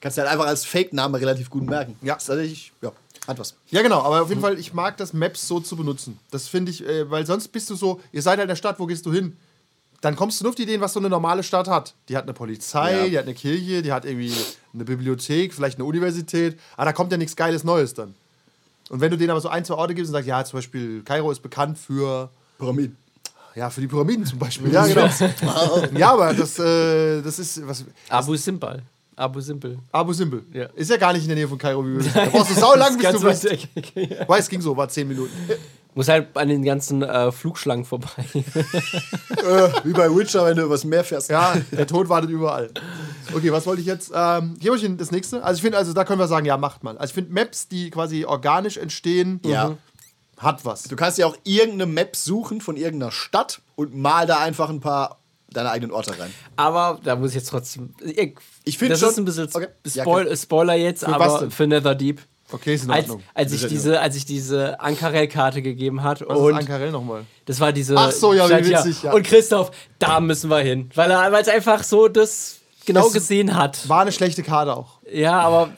Kannst 0.00 0.16
du 0.16 0.22
halt 0.22 0.30
einfach 0.32 0.46
als 0.46 0.64
Fake-Name 0.64 1.20
relativ 1.20 1.50
gut 1.50 1.64
merken. 1.66 1.96
Ja. 2.02 2.14
Das 2.14 2.22
ist 2.22 2.26
tatsächlich, 2.28 2.72
ja, 2.80 2.92
hat 3.26 3.38
was. 3.38 3.54
Ja, 3.70 3.82
genau, 3.82 4.00
aber 4.00 4.22
auf 4.22 4.28
jeden 4.28 4.40
Fall, 4.40 4.58
ich 4.58 4.72
mag 4.72 4.96
das 4.96 5.12
Maps 5.12 5.46
so 5.46 5.60
zu 5.60 5.76
benutzen. 5.76 6.18
Das 6.30 6.48
finde 6.48 6.70
ich, 6.70 6.86
äh, 6.86 7.10
weil 7.10 7.26
sonst 7.26 7.48
bist 7.48 7.68
du 7.68 7.74
so, 7.74 8.00
ihr 8.12 8.22
seid 8.22 8.38
halt 8.38 8.42
in 8.42 8.48
der 8.48 8.56
Stadt, 8.56 8.78
wo 8.78 8.86
gehst 8.86 9.04
du 9.04 9.12
hin? 9.12 9.36
Dann 10.00 10.16
kommst 10.16 10.40
du 10.40 10.44
nur 10.44 10.50
auf 10.50 10.54
die 10.56 10.62
Ideen, 10.62 10.80
was 10.80 10.94
so 10.94 11.00
eine 11.00 11.10
normale 11.10 11.42
Stadt 11.42 11.68
hat. 11.68 11.94
Die 12.08 12.16
hat 12.16 12.22
eine 12.24 12.32
Polizei, 12.32 12.92
Ja. 12.96 13.06
die 13.08 13.18
hat 13.18 13.24
eine 13.24 13.34
Kirche, 13.34 13.82
die 13.82 13.92
hat 13.92 14.04
irgendwie 14.04 14.32
eine 14.72 14.84
Bibliothek, 14.84 15.52
vielleicht 15.52 15.76
eine 15.78 15.84
Universität. 15.84 16.58
Aber 16.76 16.86
da 16.86 16.92
kommt 16.92 17.12
ja 17.12 17.18
nichts 17.18 17.36
Geiles 17.36 17.64
Neues 17.64 17.92
dann. 17.94 18.14
Und 18.88 19.00
wenn 19.00 19.10
du 19.10 19.18
denen 19.18 19.30
aber 19.30 19.40
so 19.40 19.48
ein, 19.48 19.64
zwei 19.64 19.74
Orte 19.74 19.94
gibst 19.94 20.08
und 20.08 20.14
sagst, 20.14 20.26
ja, 20.28 20.44
zum 20.44 20.56
Beispiel 20.58 21.02
Kairo 21.04 21.30
ist 21.30 21.40
bekannt 21.42 21.78
für 21.78 22.30
Pyramiden. 22.58 22.96
Ja, 23.54 23.68
für 23.68 23.80
die 23.80 23.88
Pyramiden 23.88 24.24
zum 24.24 24.38
Beispiel. 24.38 24.72
Ja, 24.72 24.86
genau. 24.86 25.08
ja, 25.98 26.12
aber 26.12 26.32
das, 26.34 26.58
äh, 26.58 27.20
das 27.20 27.38
ist 27.38 27.66
was. 27.68 27.84
Abu 28.08 28.36
Simbal. 28.36 28.82
Abu 29.16 29.40
Simbel. 29.40 29.78
Abu 29.92 30.12
Simbel. 30.14 30.42
Ja. 30.52 30.64
Ist 30.74 30.88
ja 30.88 30.96
gar 30.96 31.12
nicht 31.12 31.22
in 31.22 31.28
der 31.28 31.36
Nähe 31.36 31.48
von 31.48 31.58
Kairo. 31.58 31.84
Wie 31.84 31.90
wir 31.92 31.98
wissen. 31.98 32.12
Da 32.14 32.24
brauchst 32.26 32.50
du 32.52 32.54
sau 32.54 32.74
lang, 32.74 32.96
bis 32.96 33.10
du 33.10 33.20
bist. 33.20 33.44
weg. 33.44 33.68
Weiß, 34.28 34.48
ging 34.48 34.62
so, 34.62 34.74
war 34.74 34.88
10 34.88 35.06
Minuten. 35.06 35.32
Muss 35.94 36.08
halt 36.08 36.28
an 36.36 36.48
den 36.48 36.62
ganzen 36.64 37.02
äh, 37.02 37.32
Flugschlangen 37.32 37.84
vorbei. 37.84 38.08
Wie 39.84 39.92
bei 39.92 40.08
Witcher, 40.14 40.44
wenn 40.46 40.56
du 40.56 40.62
übers 40.62 40.84
Meer 40.84 41.04
fährst. 41.04 41.30
Ja, 41.30 41.54
der 41.72 41.86
Tod 41.86 42.08
wartet 42.08 42.30
überall. 42.30 42.70
Okay, 43.34 43.52
was 43.52 43.66
wollte 43.66 43.80
ich 43.80 43.86
jetzt? 43.86 44.12
Ähm, 44.14 44.56
hier 44.60 44.72
euch 44.72 44.86
das 44.96 45.10
nächste. 45.10 45.42
Also 45.42 45.56
ich 45.58 45.62
finde, 45.62 45.78
also 45.78 45.92
da 45.92 46.04
können 46.04 46.20
wir 46.20 46.28
sagen, 46.28 46.46
ja, 46.46 46.56
macht 46.56 46.84
man. 46.84 46.96
Also 46.96 47.10
ich 47.10 47.14
finde 47.14 47.32
Maps, 47.32 47.68
die 47.68 47.90
quasi 47.90 48.24
organisch 48.24 48.76
entstehen, 48.76 49.40
Ja. 49.44 49.76
hat 50.38 50.64
was. 50.64 50.84
Du 50.84 50.96
kannst 50.96 51.18
ja 51.18 51.26
auch 51.26 51.36
irgendeine 51.44 51.86
Map 51.86 52.16
suchen 52.16 52.60
von 52.60 52.76
irgendeiner 52.76 53.12
Stadt 53.12 53.60
und 53.76 53.94
mal 53.94 54.26
da 54.26 54.38
einfach 54.38 54.70
ein 54.70 54.80
paar 54.80 55.18
deine 55.52 55.70
eigenen 55.70 55.90
Orte 55.92 56.16
rein. 56.18 56.32
Aber 56.56 57.00
da 57.02 57.16
muss 57.16 57.30
ich 57.30 57.34
jetzt 57.36 57.48
trotzdem. 57.50 57.94
Ich, 58.04 58.34
Ich 58.64 58.78
find 58.78 58.92
das 58.92 59.00
schon- 59.00 59.08
ist 59.10 59.18
ein 59.18 59.24
bisschen 59.24 59.48
Okay. 59.52 59.66
Ja, 59.86 60.02
Spoil 60.04 60.36
Spoiler 60.36 60.74
jetzt, 60.74 61.02
was 61.02 61.12
aber 61.12 61.38
denn? 61.40 61.50
für 61.50 61.66
Netherdeep. 61.66 62.20
Okay, 62.52 62.74
ist 62.74 62.84
in 62.84 62.90
Als, 62.90 63.04
Ordnung. 63.10 63.22
als, 63.34 63.52
ich 63.52 63.62
ja 63.62 63.68
diese, 63.68 64.00
als 64.00 64.16
ich 64.16 64.24
diese 64.26 64.80
Ankarell-Karte 64.80 65.62
gegeben 65.62 66.02
hat 66.02 66.20
was 66.26 66.36
und 66.38 66.50
ist 66.52 66.58
Ankarell 66.58 66.90
nochmal? 66.90 67.24
das 67.46 67.60
war 67.60 67.72
diese. 67.72 67.96
Ach 67.96 68.10
so, 68.12 68.32
ja, 68.34 68.48
wie 68.48 68.70
witzig, 68.70 69.02
ja. 69.02 69.12
Und 69.12 69.22
Christoph, 69.24 69.70
da 69.98 70.20
müssen 70.20 70.50
wir 70.50 70.58
hin. 70.58 70.90
Weil 70.94 71.10
er 71.10 71.30
weil 71.32 71.42
es 71.42 71.48
einfach 71.48 71.82
so 71.84 72.08
das 72.08 72.56
genau 72.86 73.04
Das 73.04 73.12
gesehen 73.12 73.56
hat. 73.56 73.88
War 73.88 74.00
eine 74.02 74.12
schlechte 74.12 74.42
Karte 74.42 74.74
auch. 74.76 74.98
Ja, 75.12 75.40
aber. 75.40 75.70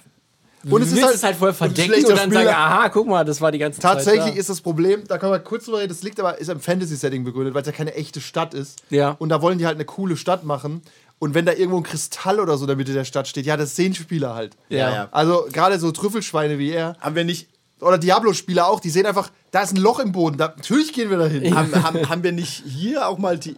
Und 0.71 0.81
es 0.81 0.93
ist 0.93 1.03
halt- 1.03 1.15
es 1.17 1.25
halt 1.25 1.35
voll 1.37 1.53
verdecken 1.53 1.93
und 2.05 2.11
dann 2.11 2.19
Spieler. 2.31 2.45
sagen, 2.45 2.49
aha, 2.57 2.89
guck 2.89 3.09
mal, 3.09 3.25
das 3.25 3.41
war 3.41 3.51
die 3.51 3.59
ganze 3.59 3.81
Tatsächlich 3.81 4.23
Zeit. 4.27 4.37
ist 4.37 4.49
das 4.49 4.61
Problem, 4.61 5.03
da 5.09 5.19
können 5.19 5.33
wir 5.33 5.41
kurz 5.41 5.65
drüber 5.65 5.79
reden, 5.81 5.89
das 5.89 6.05
liegt 6.05 6.21
aber, 6.21 6.39
ist 6.39 6.49
im 6.49 6.61
Fantasy-Setting 6.61 7.25
begründet, 7.25 7.53
weil 7.55 7.63
es 7.63 7.67
ja 7.67 7.73
keine 7.73 7.95
echte 7.97 8.21
Stadt 8.21 8.55
ist. 8.55 8.81
Ja. 8.89 9.17
Und 9.19 9.31
da 9.31 9.43
wollen 9.43 9.59
die 9.59 9.67
halt 9.67 9.75
eine 9.75 9.85
coole 9.85 10.17
Stadt 10.17 10.45
machen. 10.45 10.83
Und 11.23 11.35
wenn 11.35 11.47
da 11.47 11.53
irgendwo 11.53 11.77
ein 11.77 11.85
Kristall 11.85 12.41
oder 12.41 12.57
so 12.59 12.65
in 12.65 12.67
der 12.67 12.77
Mitte 12.77 12.93
der 12.93 13.05
Stadt 13.05 13.29
steht, 13.29 13.47
ja, 13.47 13.57
das 13.57 13.77
sehen 13.77 13.95
Spieler 13.95 14.35
halt. 14.35 14.57
Ja. 14.69 14.79
Ja, 14.79 14.93
ja. 14.95 15.09
Also 15.13 15.47
gerade 15.53 15.79
so 15.79 15.93
Trüffelschweine 15.93 16.59
wie 16.59 16.73
er 16.73 16.97
Haben 16.99 17.15
wir 17.15 17.23
nicht, 17.23 17.49
oder 17.81 17.97
Diablo-Spieler 17.97 18.67
auch, 18.67 18.81
die 18.81 18.91
sehen 18.91 19.07
einfach, 19.07 19.31
da 19.53 19.63
ist 19.63 19.71
ein 19.73 19.77
Loch 19.77 20.01
im 20.01 20.11
Boden, 20.11 20.37
da, 20.37 20.49
natürlich 20.49 20.93
gehen 20.93 21.11
wir 21.11 21.19
da 21.19 21.27
hin. 21.27 21.55
haben, 21.55 21.73
haben, 21.81 22.09
haben 22.09 22.23
wir 22.25 22.33
nicht 22.33 22.65
hier 22.67 23.07
auch 23.07 23.19
mal 23.19 23.39
die 23.39 23.55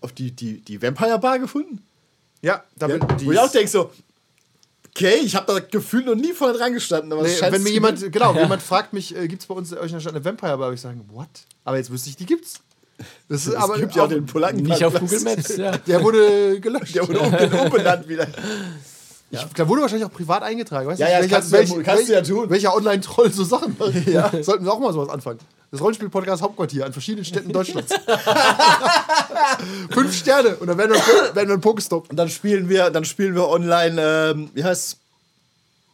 auf 0.00 0.12
die, 0.12 0.30
die, 0.30 0.62
die 0.62 0.80
Vampire 0.80 1.18
Bar 1.18 1.38
gefunden? 1.38 1.84
Ja, 2.40 2.64
da 2.76 2.88
Ja, 2.88 2.96
bin- 2.96 3.18
die 3.18 3.26
wo 3.26 3.32
ich 3.32 3.38
auch 3.38 3.52
denke 3.52 3.68
so, 3.68 3.90
okay, 4.88 5.16
ich 5.22 5.36
habe 5.36 5.52
da 5.52 5.58
gefühlt 5.60 6.06
noch 6.06 6.14
nie 6.14 6.32
vorne 6.32 6.56
dran 6.56 6.72
gestanden. 6.72 7.12
Aber 7.12 7.24
Nee, 7.24 7.36
wenn 7.50 7.62
mir 7.62 7.68
jemand, 7.72 8.10
genau, 8.10 8.34
wenn 8.34 8.42
jemand 8.44 8.62
fragt 8.62 8.94
mich, 8.94 9.14
äh, 9.14 9.28
gibt 9.28 9.42
es 9.42 9.46
bei 9.48 9.54
uns 9.54 9.70
in 9.70 9.76
euch 9.76 9.88
in 9.88 9.92
der 9.92 10.00
Stadt 10.00 10.14
eine 10.14 10.24
Vampire 10.24 10.56
Bar, 10.56 10.68
würde 10.68 10.76
ich 10.76 10.80
sagen, 10.80 11.04
what? 11.12 11.28
Aber 11.64 11.76
jetzt 11.76 11.90
wüsste 11.90 12.08
ich, 12.08 12.16
die 12.16 12.24
gibt's. 12.24 12.60
Das 13.28 13.42
ist, 13.42 13.48
es 13.48 13.54
aber 13.54 13.78
gibt 13.78 13.94
ja 13.94 14.04
auch 14.04 14.08
den 14.08 14.26
Polacken. 14.26 14.62
Nicht 14.62 14.84
auf 14.84 14.94
Google 14.98 15.20
Maps, 15.20 15.56
ja. 15.56 15.70
Der 15.86 16.02
wurde 16.02 16.60
gelöscht. 16.60 16.94
Der 16.94 17.06
wurde 17.08 17.20
um, 17.20 17.32
umbenannt 17.66 18.08
wieder. 18.08 18.26
Ich, 19.32 19.44
da 19.54 19.68
wurde 19.68 19.82
wahrscheinlich 19.82 20.06
auch 20.08 20.12
privat 20.12 20.42
eingetragen. 20.42 20.88
Weißt 20.88 20.98
Ja, 21.00 21.06
du, 21.06 21.12
ja, 21.12 21.20
welcher, 21.20 21.34
kannst 21.36 21.52
du 21.52 21.56
ja- 21.56 21.62
welch- 21.62 21.84
kannst 21.84 22.08
du 22.08 22.12
ja 22.12 22.18
welch- 22.18 22.28
tun. 22.28 22.50
Welcher 22.50 22.74
Online-Troll 22.74 23.32
so 23.32 23.44
Sachen 23.44 23.76
macht. 23.78 23.94
Ja. 24.06 24.30
Sollten 24.42 24.64
wir 24.64 24.72
auch 24.72 24.80
mal 24.80 24.92
sowas 24.92 25.08
anfangen. 25.08 25.38
Das 25.70 25.80
Rollenspiel-Podcast 25.80 26.42
Hauptquartier 26.42 26.84
an 26.86 26.92
verschiedenen 26.92 27.24
Städten 27.24 27.52
Deutschlands. 27.52 27.94
Fünf 29.90 30.16
Sterne 30.16 30.56
und 30.56 30.66
dann 30.66 30.76
werden 30.78 30.92
wir, 30.94 31.34
werden 31.36 31.48
wir 31.48 31.54
ein 31.54 31.60
Pokestop. 31.60 32.10
Und 32.10 32.16
dann 32.16 32.28
spielen 32.28 32.68
wir, 32.68 32.90
dann 32.90 33.04
spielen 33.04 33.36
wir 33.36 33.48
online, 33.48 34.00
ähm, 34.34 34.50
wie 34.54 34.64
heißt 34.64 34.96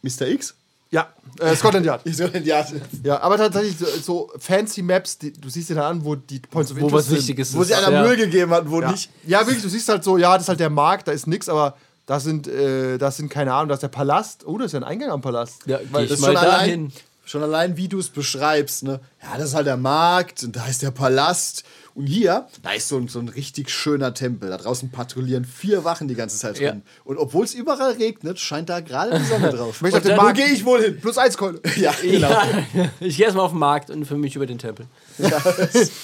Mr. 0.01 0.27
X? 0.27 0.55
Ja, 0.89 1.07
äh, 1.39 1.55
Scotland 1.55 1.85
Yard. 1.85 2.01
Ich 2.05 2.15
so, 2.17 2.25
ja, 2.25 2.65
Ja, 3.03 3.19
aber 3.21 3.37
tatsächlich 3.37 3.77
so, 3.77 3.85
so 4.01 4.31
fancy 4.39 4.81
Maps, 4.81 5.17
die, 5.17 5.33
du 5.33 5.49
siehst 5.49 5.69
dir 5.69 5.75
dann 5.75 5.97
an, 5.97 6.05
wo 6.05 6.15
die 6.15 6.39
Points 6.39 6.71
of 6.71 6.77
Wo 6.79 6.85
Interest 6.87 7.09
was 7.09 7.17
Wichtiges 7.17 7.53
wo 7.55 7.61
ist. 7.61 7.67
sie 7.67 7.75
einer 7.75 7.91
ja. 7.91 8.03
Müll 8.03 8.15
gegeben 8.15 8.51
hat, 8.51 8.69
wo 8.69 8.81
Ja. 8.81 8.91
nicht. 8.91 9.09
ja, 9.25 9.39
wirklich, 9.45 9.61
du 9.63 9.69
siehst 9.69 9.89
halt 9.89 10.03
so, 10.03 10.17
ja, 10.17 10.33
das 10.33 10.43
ist 10.43 10.49
halt 10.49 10.59
der 10.61 10.69
Markt, 10.69 11.07
da 11.07 11.11
ist 11.11 11.27
nix, 11.27 11.49
aber 11.49 11.75
das 12.05 12.23
sind, 12.23 12.47
äh, 12.47 12.97
das 12.97 13.17
sind 13.17 13.29
keine 13.29 13.53
Ahnung, 13.53 13.67
da 13.67 13.73
ist 13.75 13.83
der 13.83 13.89
Palast. 13.89 14.45
Oh, 14.47 14.57
das 14.57 14.67
ist 14.67 14.73
ja 14.73 14.79
ein 14.79 14.83
Eingang 14.85 15.09
am 15.09 15.21
Palast. 15.21 15.63
Ja, 15.65 15.79
Weil 15.91 16.03
das 16.07 16.11
ich 16.11 16.11
ist 16.13 16.19
mal 16.21 16.27
schon 16.27 16.37
allein, 16.37 16.59
dahin. 16.59 16.91
Schon 17.27 17.43
allein, 17.43 17.77
wie 17.77 17.87
du 17.87 17.99
es 17.99 18.09
beschreibst, 18.09 18.83
ne? 18.83 18.99
Ja, 19.21 19.37
das 19.37 19.49
ist 19.49 19.53
halt 19.55 19.67
der 19.67 19.77
Markt 19.77 20.43
und 20.43 20.55
da 20.55 20.65
ist 20.67 20.81
der 20.81 20.91
Palast. 20.91 21.63
Und 21.93 22.05
hier, 22.05 22.47
da 22.61 22.73
ist 22.73 22.89
so 22.89 22.97
ein, 22.97 23.07
so 23.07 23.17
ein 23.17 23.27
richtig 23.27 23.71
schöner 23.71 24.13
Tempel. 24.13 24.51
Da 24.51 24.57
draußen 24.57 24.91
patrouillieren 24.91 25.45
vier 25.45 25.83
Wachen 25.83 26.07
die 26.07 26.13
ganze 26.13 26.37
Zeit 26.37 26.59
Ja. 26.59 26.69
rum. 26.69 26.83
Und 27.05 27.17
obwohl 27.17 27.43
es 27.43 27.55
überall 27.55 27.93
regnet, 27.93 28.39
scheint 28.39 28.69
da 28.69 28.81
gerade 28.81 29.17
die 29.17 29.25
Sonne 29.25 29.49
drauf. 29.49 29.77
Ich 29.77 29.81
möchte 29.81 29.97
auf 29.97 30.03
den 30.03 30.15
Markt. 30.15 30.37
Wo 30.37 30.43
gehe 30.43 30.53
ich 30.53 30.63
wohl 30.63 30.79
hin? 30.83 30.99
Plus 31.01 31.17
eins 31.17 31.35
Keule. 31.37 31.59
Ja, 31.75 31.91
genau. 32.01 32.29
Ja, 32.29 32.47
ich 32.99 33.17
gehe 33.17 33.25
erstmal 33.25 33.45
auf 33.45 33.51
den 33.51 33.59
Markt 33.59 33.89
und 33.89 34.05
für 34.05 34.15
mich 34.15 34.35
über 34.35 34.45
den 34.45 34.59
Tempel. 34.59 34.85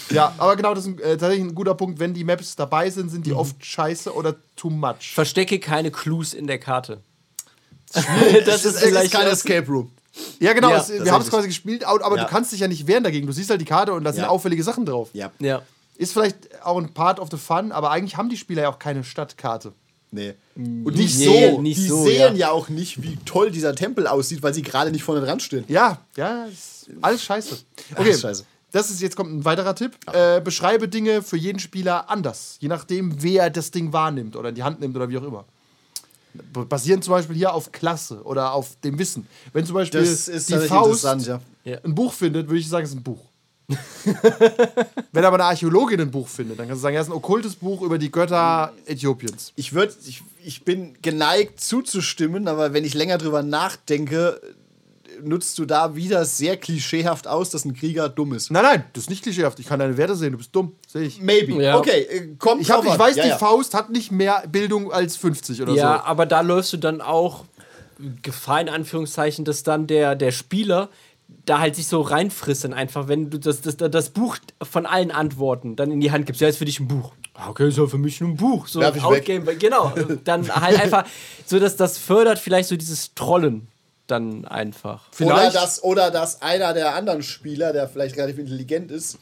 Ja, 0.09 0.33
aber 0.39 0.55
genau, 0.55 0.73
das 0.73 0.85
ist 0.85 0.93
ein, 0.93 0.99
äh, 0.99 1.11
tatsächlich 1.17 1.41
ein 1.47 1.53
guter 1.55 1.75
Punkt. 1.75 1.99
Wenn 1.99 2.15
die 2.15 2.23
Maps 2.23 2.55
dabei 2.55 2.89
sind, 2.89 3.09
sind 3.09 3.25
die 3.27 3.31
Mhm. 3.31 3.37
oft 3.37 3.63
scheiße 3.63 4.13
oder 4.15 4.35
too 4.55 4.71
much. 4.71 5.13
Verstecke 5.13 5.59
keine 5.59 5.91
Clues 5.91 6.33
in 6.33 6.47
der 6.47 6.57
Karte. 6.59 7.01
das 7.93 8.03
Das 8.45 8.65
ist, 8.65 8.81
ist 8.83 9.11
kein 9.11 9.27
Escape 9.27 9.67
Room. 9.67 9.91
Ja, 10.39 10.53
genau. 10.53 10.69
Ja, 10.69 10.77
es, 10.77 10.89
wir 10.89 11.11
haben 11.11 11.21
es 11.23 11.29
quasi 11.29 11.47
gespielt, 11.47 11.83
aber 11.83 12.17
Ja. 12.17 12.23
du 12.23 12.29
kannst 12.29 12.51
dich 12.51 12.59
ja 12.59 12.67
nicht 12.67 12.85
wehren 12.87 13.03
dagegen. 13.03 13.25
Du 13.27 13.33
siehst 13.33 13.49
halt 13.49 13.61
die 13.61 13.65
Karte 13.65 13.93
und 13.93 14.03
da 14.03 14.13
sind 14.13 14.25
auffällige 14.25 14.63
Sachen 14.63 14.85
drauf. 14.85 15.09
Ja. 15.13 15.31
Ja. 15.39 15.63
Ist 15.95 16.13
vielleicht 16.13 16.63
auch 16.63 16.77
ein 16.77 16.93
Part 16.93 17.19
of 17.19 17.29
the 17.31 17.37
fun, 17.37 17.71
aber 17.71 17.91
eigentlich 17.91 18.17
haben 18.17 18.29
die 18.29 18.37
Spieler 18.37 18.63
ja 18.63 18.69
auch 18.69 18.79
keine 18.79 19.03
Stadtkarte. 19.03 19.73
Nee. 20.11 20.35
Und 20.55 20.95
nicht 20.95 21.17
Nee, 21.17 21.51
so. 21.51 21.61
nicht 21.61 21.79
die 21.79 21.87
so, 21.87 22.03
sehen 22.03 22.35
ja. 22.35 22.47
ja. 22.47 22.51
auch 22.51 22.69
nicht, 22.69 23.01
wie 23.01 23.17
toll 23.25 23.49
dieser 23.49 23.73
Tempel 23.73 24.05
aussieht, 24.05 24.43
weil 24.43 24.53
sie 24.53 24.61
gerade 24.61 24.91
nicht 24.91 25.03
vorne 25.03 25.21
dran 25.25 25.39
stehen. 25.39 25.63
Ja, 25.67 25.99
ja, 26.15 26.45
ist 26.45 26.87
alles 27.01 27.23
scheiße. 27.23 27.55
Okay, 27.93 28.03
Alles 28.03 28.21
scheiße. 28.21 28.45
das 28.71 28.91
ist 28.91 29.01
jetzt 29.01 29.15
kommt 29.15 29.33
ein 29.33 29.45
weiterer 29.45 29.73
Tipp. 29.73 29.93
Äh, 30.11 30.39
beschreibe 30.41 30.87
Dinge 30.87 31.23
für 31.23 31.37
jeden 31.37 31.57
Spieler 31.59 32.11
anders, 32.11 32.57
je 32.59 32.67
nachdem, 32.67 33.23
wer 33.23 33.49
das 33.49 33.71
Ding 33.71 33.91
wahrnimmt 33.91 34.35
oder 34.35 34.49
in 34.49 34.55
die 34.55 34.61
Hand 34.63 34.79
nimmt 34.81 34.95
oder 34.95 35.09
wie 35.09 35.17
auch 35.17 35.23
immer. 35.23 35.45
B- 36.33 36.65
Basierend 36.65 37.03
zum 37.03 37.11
Beispiel 37.13 37.35
hier 37.35 37.53
auf 37.53 37.71
Klasse 37.71 38.21
oder 38.23 38.53
auf 38.53 38.75
dem 38.83 38.97
Wissen. 38.99 39.27
Wenn 39.53 39.65
zum 39.65 39.75
Beispiel 39.75 39.99
Das 40.01 40.27
ist 40.27 40.49
die 40.49 40.57
Faust 40.57 41.03
ja. 41.25 41.39
Ein 41.83 41.95
Buch 41.95 42.13
findet, 42.13 42.47
würde 42.47 42.59
ich 42.59 42.67
sagen, 42.69 42.83
es 42.85 42.91
ist 42.91 42.97
ein 42.97 43.03
Buch. 43.03 43.19
Wenn 45.11 45.23
aber 45.25 45.35
eine 45.35 45.45
Archäologin 45.45 46.01
ein 46.01 46.11
Buch 46.11 46.27
findet, 46.27 46.59
dann 46.59 46.67
kannst 46.67 46.81
du 46.81 46.83
sagen, 46.83 46.95
ja, 46.95 47.01
es 47.01 47.07
ist 47.07 47.13
ein 47.13 47.15
okkultes 47.17 47.55
Buch 47.55 47.81
über 47.81 47.97
die 47.97 48.11
Götter 48.11 48.73
Äthiopiens. 48.85 49.53
Ich, 49.55 49.73
würd, 49.73 49.95
ich, 50.05 50.21
ich 50.43 50.65
bin 50.65 50.95
geneigt 51.01 51.61
zuzustimmen, 51.61 52.47
aber 52.47 52.73
wenn 52.73 52.83
ich 52.83 52.93
länger 52.93 53.17
drüber 53.17 53.41
nachdenke, 53.41 54.39
nutzt 55.21 55.57
du 55.59 55.65
da 55.65 55.95
wieder 55.95 56.25
sehr 56.25 56.57
klischeehaft 56.57 57.27
aus, 57.27 57.49
dass 57.49 57.65
ein 57.65 57.73
Krieger 57.73 58.09
dumm 58.09 58.33
ist. 58.33 58.51
Nein, 58.51 58.63
nein, 58.63 58.83
das 58.93 59.03
ist 59.03 59.09
nicht 59.09 59.23
klischeehaft. 59.23 59.59
Ich 59.59 59.67
kann 59.67 59.79
deine 59.79 59.97
Werte 59.97 60.15
sehen, 60.15 60.31
du 60.31 60.37
bist 60.37 60.55
dumm. 60.55 60.73
Sehe 60.87 61.03
ich. 61.03 61.21
Maybe. 61.21 61.61
Ja. 61.61 61.77
Okay, 61.77 62.01
äh, 62.01 62.35
kommt 62.37 62.61
Ich, 62.61 62.71
hab, 62.71 62.83
ich 62.85 62.97
weiß, 62.97 63.15
ja, 63.17 63.23
die 63.23 63.29
ja. 63.29 63.37
Faust 63.37 63.73
hat 63.73 63.89
nicht 63.89 64.11
mehr 64.11 64.43
Bildung 64.51 64.91
als 64.91 65.15
50 65.17 65.61
oder 65.61 65.73
Ja, 65.73 65.97
so. 65.99 66.03
aber 66.05 66.25
da 66.25 66.41
läufst 66.41 66.73
du 66.73 66.77
dann 66.77 67.01
auch 67.01 67.45
Gefahr 68.21 68.61
in 68.61 68.69
Anführungszeichen, 68.69 69.45
dass 69.45 69.63
dann 69.63 69.87
der, 69.87 70.15
der 70.15 70.31
Spieler 70.31 70.89
da 71.45 71.59
halt 71.59 71.75
sich 71.75 71.87
so 71.87 72.01
reinfrisst 72.01 72.63
dann 72.63 72.73
einfach, 72.73 73.07
wenn 73.07 73.29
du 73.29 73.39
das, 73.39 73.61
das, 73.61 73.77
das 73.77 74.09
Buch 74.09 74.37
von 74.61 74.85
allen 74.85 75.11
Antworten 75.11 75.75
dann 75.75 75.91
in 75.91 75.99
die 75.99 76.11
Hand 76.11 76.25
gibst. 76.25 76.41
Ja, 76.41 76.47
ist 76.47 76.57
für 76.57 76.65
dich 76.65 76.79
ein 76.79 76.87
Buch. 76.87 77.13
Ah, 77.33 77.49
Okay, 77.49 77.67
ist 77.67 77.77
ja 77.77 77.87
für 77.87 77.97
mich 77.97 78.21
ein 78.21 78.35
Buch. 78.35 78.67
So 78.67 78.79
Werf 78.79 78.95
ich 78.95 79.03
Outgame, 79.03 79.55
genau. 79.55 79.91
Dann 80.23 80.47
halt 80.53 80.79
einfach, 80.79 81.05
so 81.45 81.59
dass 81.59 81.75
das 81.75 81.97
fördert 81.97 82.37
vielleicht 82.37 82.69
so 82.69 82.75
dieses 82.75 83.15
Trollen 83.15 83.67
dann 84.07 84.45
einfach. 84.45 85.05
Oder 85.19 85.35
Vielleicht- 85.37 85.55
dass, 85.55 85.83
oder 85.83 86.11
dass 86.11 86.41
einer 86.41 86.73
der 86.73 86.93
anderen 86.95 87.23
Spieler, 87.23 87.73
der 87.73 87.87
vielleicht 87.87 88.17
relativ 88.17 88.37
intelligent 88.39 88.91
ist, 88.91 89.17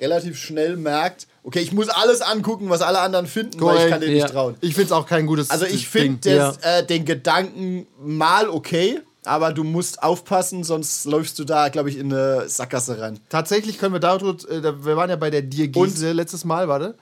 relativ 0.00 0.38
schnell 0.38 0.76
merkt, 0.76 1.26
okay, 1.42 1.60
ich 1.60 1.72
muss 1.72 1.88
alles 1.88 2.22
angucken, 2.22 2.70
was 2.70 2.80
alle 2.80 3.00
anderen 3.00 3.26
finden, 3.26 3.60
weil 3.60 3.84
ich 3.84 3.90
kann 3.90 4.00
denen 4.00 4.16
Ja. 4.16 4.24
nicht 4.24 4.32
trauen. 4.34 4.56
Ich 4.60 4.74
finde 4.74 4.86
es 4.86 4.92
auch 4.92 5.06
kein 5.06 5.26
gutes 5.26 5.50
Also 5.50 5.66
ich 5.66 5.88
finde 5.88 6.56
äh, 6.62 6.84
den 6.86 7.04
Gedanken 7.04 7.86
mal 8.00 8.48
okay, 8.48 9.00
aber 9.26 9.52
du 9.52 9.62
musst 9.64 10.02
aufpassen, 10.02 10.64
sonst 10.64 11.04
läufst 11.04 11.38
du 11.38 11.44
da, 11.44 11.68
glaube 11.68 11.90
ich, 11.90 11.98
in 11.98 12.12
eine 12.14 12.48
Sackgasse 12.48 12.98
rein. 12.98 13.20
Tatsächlich 13.28 13.78
können 13.78 13.92
wir 13.92 14.00
darüber, 14.00 14.30
äh, 14.50 14.62
da- 14.62 14.82
wir 14.84 14.96
waren 14.96 15.10
ja 15.10 15.16
bei 15.16 15.28
der 15.28 15.42
Diegese 15.42 16.12
letztes 16.12 16.44
Mal, 16.46 16.68
warte. 16.68 16.94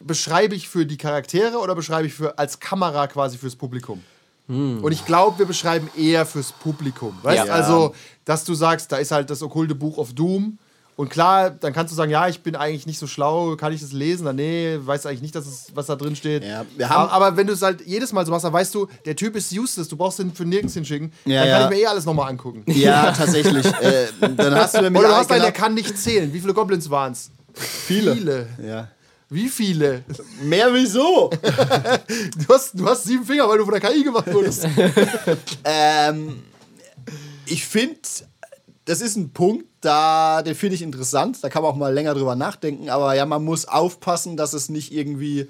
Beschreibe 0.00 0.56
ich 0.56 0.68
für 0.68 0.84
die 0.84 0.96
Charaktere 0.96 1.58
oder 1.58 1.76
beschreibe 1.76 2.08
ich 2.08 2.14
für 2.14 2.36
als 2.36 2.58
Kamera 2.58 3.06
quasi 3.06 3.38
fürs 3.38 3.54
Publikum? 3.54 4.02
Und 4.52 4.92
ich 4.92 5.04
glaube, 5.06 5.38
wir 5.38 5.46
beschreiben 5.46 5.88
eher 5.96 6.26
fürs 6.26 6.52
Publikum. 6.52 7.16
Weißt? 7.22 7.46
Ja. 7.46 7.52
Also, 7.52 7.94
dass 8.24 8.44
du 8.44 8.54
sagst, 8.54 8.92
da 8.92 8.96
ist 8.98 9.10
halt 9.10 9.30
das 9.30 9.42
okkulte 9.42 9.74
Buch 9.74 9.96
of 9.98 10.12
Doom. 10.12 10.58
Und 10.94 11.08
klar, 11.08 11.48
dann 11.48 11.72
kannst 11.72 11.90
du 11.90 11.96
sagen, 11.96 12.10
ja, 12.10 12.28
ich 12.28 12.42
bin 12.42 12.54
eigentlich 12.54 12.86
nicht 12.86 12.98
so 12.98 13.06
schlau, 13.06 13.56
kann 13.56 13.72
ich 13.72 13.80
das 13.80 13.92
lesen? 13.92 14.24
Na, 14.24 14.34
nee, 14.34 14.76
weißt 14.78 15.06
eigentlich 15.06 15.22
nicht, 15.22 15.34
dass 15.34 15.46
es, 15.46 15.66
was 15.74 15.86
da 15.86 15.96
drin 15.96 16.14
steht. 16.14 16.44
Ja, 16.44 16.66
wir 16.76 16.90
haben- 16.90 17.08
aber, 17.08 17.12
aber 17.28 17.36
wenn 17.38 17.46
du 17.46 17.54
es 17.54 17.62
halt 17.62 17.80
jedes 17.86 18.12
Mal 18.12 18.26
so 18.26 18.30
machst, 18.30 18.44
dann 18.44 18.52
weißt 18.52 18.74
du, 18.74 18.86
der 19.06 19.16
Typ 19.16 19.34
ist 19.34 19.50
useless, 19.52 19.88
du 19.88 19.96
brauchst 19.96 20.18
den 20.18 20.34
für 20.34 20.44
nirgends 20.44 20.74
hinschicken, 20.74 21.10
Ja, 21.24 21.40
dann 21.40 21.50
kann 21.50 21.60
ja. 21.60 21.64
ich 21.64 21.70
mir 21.76 21.82
eh 21.82 21.86
alles 21.86 22.04
nochmal 22.04 22.28
angucken. 22.28 22.62
Ja, 22.66 23.10
tatsächlich. 23.12 23.64
äh, 23.80 24.06
dann 24.36 24.54
hast 24.54 24.74
du 24.76 24.82
nämlich 24.82 25.00
Oder 25.00 25.08
du 25.08 25.16
hast 25.16 25.30
einen, 25.32 25.40
der 25.40 25.50
genau- 25.52 25.64
kann 25.64 25.74
nicht 25.74 25.96
zählen. 25.96 26.30
Wie 26.32 26.40
viele 26.40 26.52
Goblins 26.52 26.90
waren 26.90 27.12
es? 27.12 27.30
viele. 27.54 28.14
Viele. 28.14 28.46
Ja. 28.62 28.88
Wie 29.32 29.48
viele? 29.48 30.04
Mehr 30.42 30.72
wieso? 30.74 31.30
Du 32.36 32.54
hast, 32.54 32.78
du 32.78 32.86
hast 32.86 33.04
sieben 33.04 33.24
Finger, 33.24 33.48
weil 33.48 33.58
du 33.58 33.64
von 33.64 33.72
der 33.72 33.80
KI 33.80 34.02
gemacht 34.02 34.32
wurdest. 34.32 34.66
ähm, 35.64 36.42
ich 37.46 37.64
finde, 37.64 37.98
das 38.84 39.00
ist 39.00 39.16
ein 39.16 39.32
Punkt, 39.32 39.64
da, 39.80 40.42
den 40.42 40.54
finde 40.54 40.74
ich 40.74 40.82
interessant. 40.82 41.38
Da 41.42 41.48
kann 41.48 41.62
man 41.62 41.72
auch 41.72 41.76
mal 41.76 41.92
länger 41.92 42.14
drüber 42.14 42.36
nachdenken. 42.36 42.90
Aber 42.90 43.14
ja, 43.14 43.24
man 43.24 43.44
muss 43.44 43.64
aufpassen, 43.66 44.36
dass 44.36 44.52
es 44.52 44.68
nicht 44.68 44.92
irgendwie. 44.92 45.48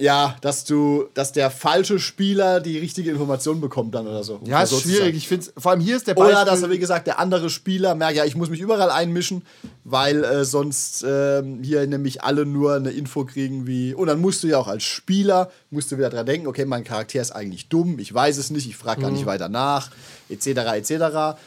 Ja, 0.00 0.36
dass 0.40 0.64
du, 0.64 1.08
dass 1.12 1.32
der 1.32 1.50
falsche 1.50 1.98
Spieler 1.98 2.60
die 2.60 2.78
richtige 2.78 3.10
Information 3.10 3.60
bekommt 3.60 3.94
dann 3.94 4.06
oder 4.06 4.24
so. 4.24 4.40
Ja, 4.44 4.62
ist 4.62 4.70
Sozusagen. 4.70 4.96
schwierig. 4.96 5.16
Ich 5.16 5.28
finde 5.28 5.46
vor 5.58 5.72
allem 5.72 5.80
hier 5.80 5.96
ist 5.96 6.06
der 6.06 6.14
Beispiel. 6.14 6.34
Oder 6.34 6.44
dass 6.46 6.62
er, 6.62 6.70
wie 6.70 6.78
gesagt, 6.78 7.06
der 7.06 7.18
andere 7.18 7.50
Spieler 7.50 7.94
merkt, 7.94 8.16
ja, 8.16 8.24
ich 8.24 8.34
muss 8.34 8.48
mich 8.48 8.60
überall 8.60 8.90
einmischen, 8.90 9.42
weil 9.84 10.24
äh, 10.24 10.46
sonst 10.46 11.04
ähm, 11.06 11.62
hier 11.62 11.86
nämlich 11.86 12.24
alle 12.24 12.46
nur 12.46 12.76
eine 12.76 12.90
Info 12.90 13.26
kriegen 13.26 13.66
wie. 13.66 13.92
Und 13.92 14.06
dann 14.06 14.22
musst 14.22 14.42
du 14.42 14.46
ja 14.46 14.56
auch 14.56 14.68
als 14.68 14.84
Spieler, 14.84 15.50
musst 15.68 15.92
du 15.92 15.98
wieder 15.98 16.08
dran 16.08 16.24
denken, 16.24 16.46
okay, 16.46 16.64
mein 16.64 16.82
Charakter 16.82 17.20
ist 17.20 17.32
eigentlich 17.32 17.68
dumm, 17.68 17.98
ich 17.98 18.12
weiß 18.12 18.38
es 18.38 18.50
nicht, 18.50 18.66
ich 18.66 18.78
frage 18.78 19.02
gar 19.02 19.10
nicht 19.10 19.26
weiter 19.26 19.50
nach, 19.50 19.90
etc., 20.30 20.46
etc. 20.46 21.38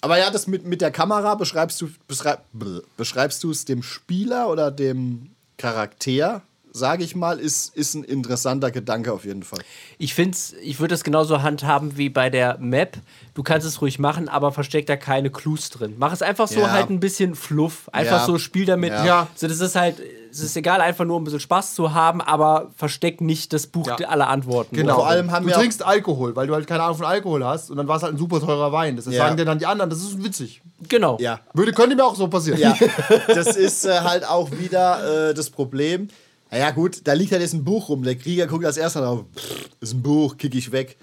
Aber 0.00 0.18
ja, 0.18 0.30
das 0.30 0.48
mit, 0.48 0.66
mit 0.66 0.80
der 0.80 0.90
Kamera 0.90 1.36
beschreibst 1.36 1.80
du 1.80 1.88
beschreib, 2.08 2.40
beschreibst 2.96 3.44
du 3.44 3.52
es 3.52 3.64
dem 3.64 3.84
Spieler 3.84 4.50
oder 4.50 4.72
dem 4.72 5.30
Charakter, 5.58 6.42
sage 6.76 7.04
ich 7.04 7.14
mal, 7.14 7.38
ist, 7.38 7.74
ist 7.76 7.94
ein 7.94 8.02
interessanter 8.02 8.72
Gedanke 8.72 9.12
auf 9.12 9.24
jeden 9.24 9.44
Fall. 9.44 9.60
Ich 9.96 10.12
finde 10.12 10.36
ich 10.60 10.80
würde 10.80 10.92
das 10.92 11.04
genauso 11.04 11.40
handhaben 11.40 11.96
wie 11.96 12.08
bei 12.08 12.30
der 12.30 12.58
Map. 12.58 12.96
Du 13.34 13.44
kannst 13.44 13.64
es 13.64 13.80
ruhig 13.80 14.00
machen, 14.00 14.28
aber 14.28 14.50
versteck 14.50 14.86
da 14.86 14.96
keine 14.96 15.30
Clues 15.30 15.70
drin. 15.70 15.94
Mach 15.98 16.12
es 16.12 16.20
einfach 16.20 16.48
so 16.48 16.58
Ja. 16.60 16.72
halt 16.72 16.90
ein 16.90 16.98
bisschen 16.98 17.36
fluff. 17.36 17.88
Einfach 17.92 18.18
Ja. 18.20 18.26
so, 18.26 18.38
spiel 18.38 18.66
damit. 18.66 18.90
Ja. 18.92 19.04
Ja. 19.06 19.26
So, 19.36 19.46
das 19.46 19.60
ist 19.60 19.76
halt, 19.76 19.96
es 20.32 20.40
ist 20.40 20.56
egal, 20.56 20.80
einfach 20.80 21.04
nur 21.04 21.14
um 21.16 21.22
ein 21.22 21.24
bisschen 21.26 21.38
Spaß 21.38 21.74
zu 21.76 21.94
haben, 21.94 22.20
aber 22.20 22.72
versteck 22.76 23.20
nicht 23.20 23.52
das 23.52 23.68
Buch 23.68 23.86
Ja. 23.86 24.08
aller 24.08 24.28
Antworten. 24.28 24.74
Genau. 24.74 24.96
vor 24.96 25.06
allem 25.06 25.30
haben 25.30 25.44
du 25.44 25.50
wir 25.50 25.56
auch- 25.56 25.60
trinkst 25.60 25.84
Alkohol, 25.84 26.34
weil 26.34 26.48
du 26.48 26.54
halt 26.54 26.66
keine 26.66 26.82
Ahnung 26.82 26.96
von 26.96 27.06
Alkohol 27.06 27.44
hast 27.44 27.70
und 27.70 27.76
dann 27.76 27.86
war 27.86 27.98
es 27.98 28.02
halt 28.02 28.14
ein 28.14 28.18
super 28.18 28.40
teurer 28.40 28.72
Wein. 28.72 28.96
Das 28.96 29.04
Ja. 29.06 29.12
sagen 29.12 29.36
dir 29.36 29.44
dann 29.44 29.60
die 29.60 29.66
anderen, 29.66 29.90
das 29.90 30.00
ist 30.00 30.24
witzig. 30.24 30.60
Genau. 30.88 31.18
Ja. 31.20 31.38
Würde, 31.52 31.72
könnte 31.72 31.94
mir 31.94 32.04
auch 32.04 32.16
so 32.16 32.26
passieren. 32.26 32.58
Ja, 32.58 32.76
das 33.28 33.54
ist 33.56 33.84
äh, 33.86 34.00
halt 34.00 34.26
auch 34.28 34.50
wieder 34.50 35.28
äh, 35.30 35.34
das 35.34 35.50
Problem. 35.50 36.08
Naja, 36.54 36.70
gut, 36.70 37.00
da 37.02 37.14
liegt 37.14 37.32
halt 37.32 37.42
jetzt 37.42 37.52
ein 37.52 37.64
Buch 37.64 37.88
rum. 37.88 38.04
Der 38.04 38.14
Krieger 38.14 38.46
guckt 38.46 38.64
als 38.64 38.76
erster 38.76 39.00
drauf. 39.00 39.24
Pff, 39.36 39.70
ist 39.80 39.92
ein 39.92 40.02
Buch, 40.02 40.36
kick 40.36 40.54
ich 40.54 40.70
weg. 40.70 40.96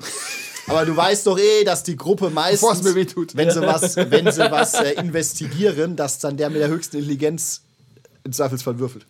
Aber 0.67 0.85
du 0.85 0.95
weißt 0.95 1.27
doch 1.27 1.37
eh, 1.37 1.65
dass 1.65 1.83
die 1.83 1.97
Gruppe 1.97 2.29
meistens, 2.29 2.85
wenn 2.85 3.51
sie 3.51 3.61
was, 3.61 3.97
wenn 3.97 4.31
sie 4.31 4.49
was 4.49 4.75
äh, 4.75 4.91
investigieren, 4.93 5.97
dass 5.97 6.19
dann 6.19 6.37
der 6.37 6.49
mit 6.49 6.61
der 6.61 6.69
höchsten 6.69 6.95
Intelligenz 6.95 7.63
im 8.23 8.31
Zweifelsfall 8.31 8.79
würfelt. 8.79 9.05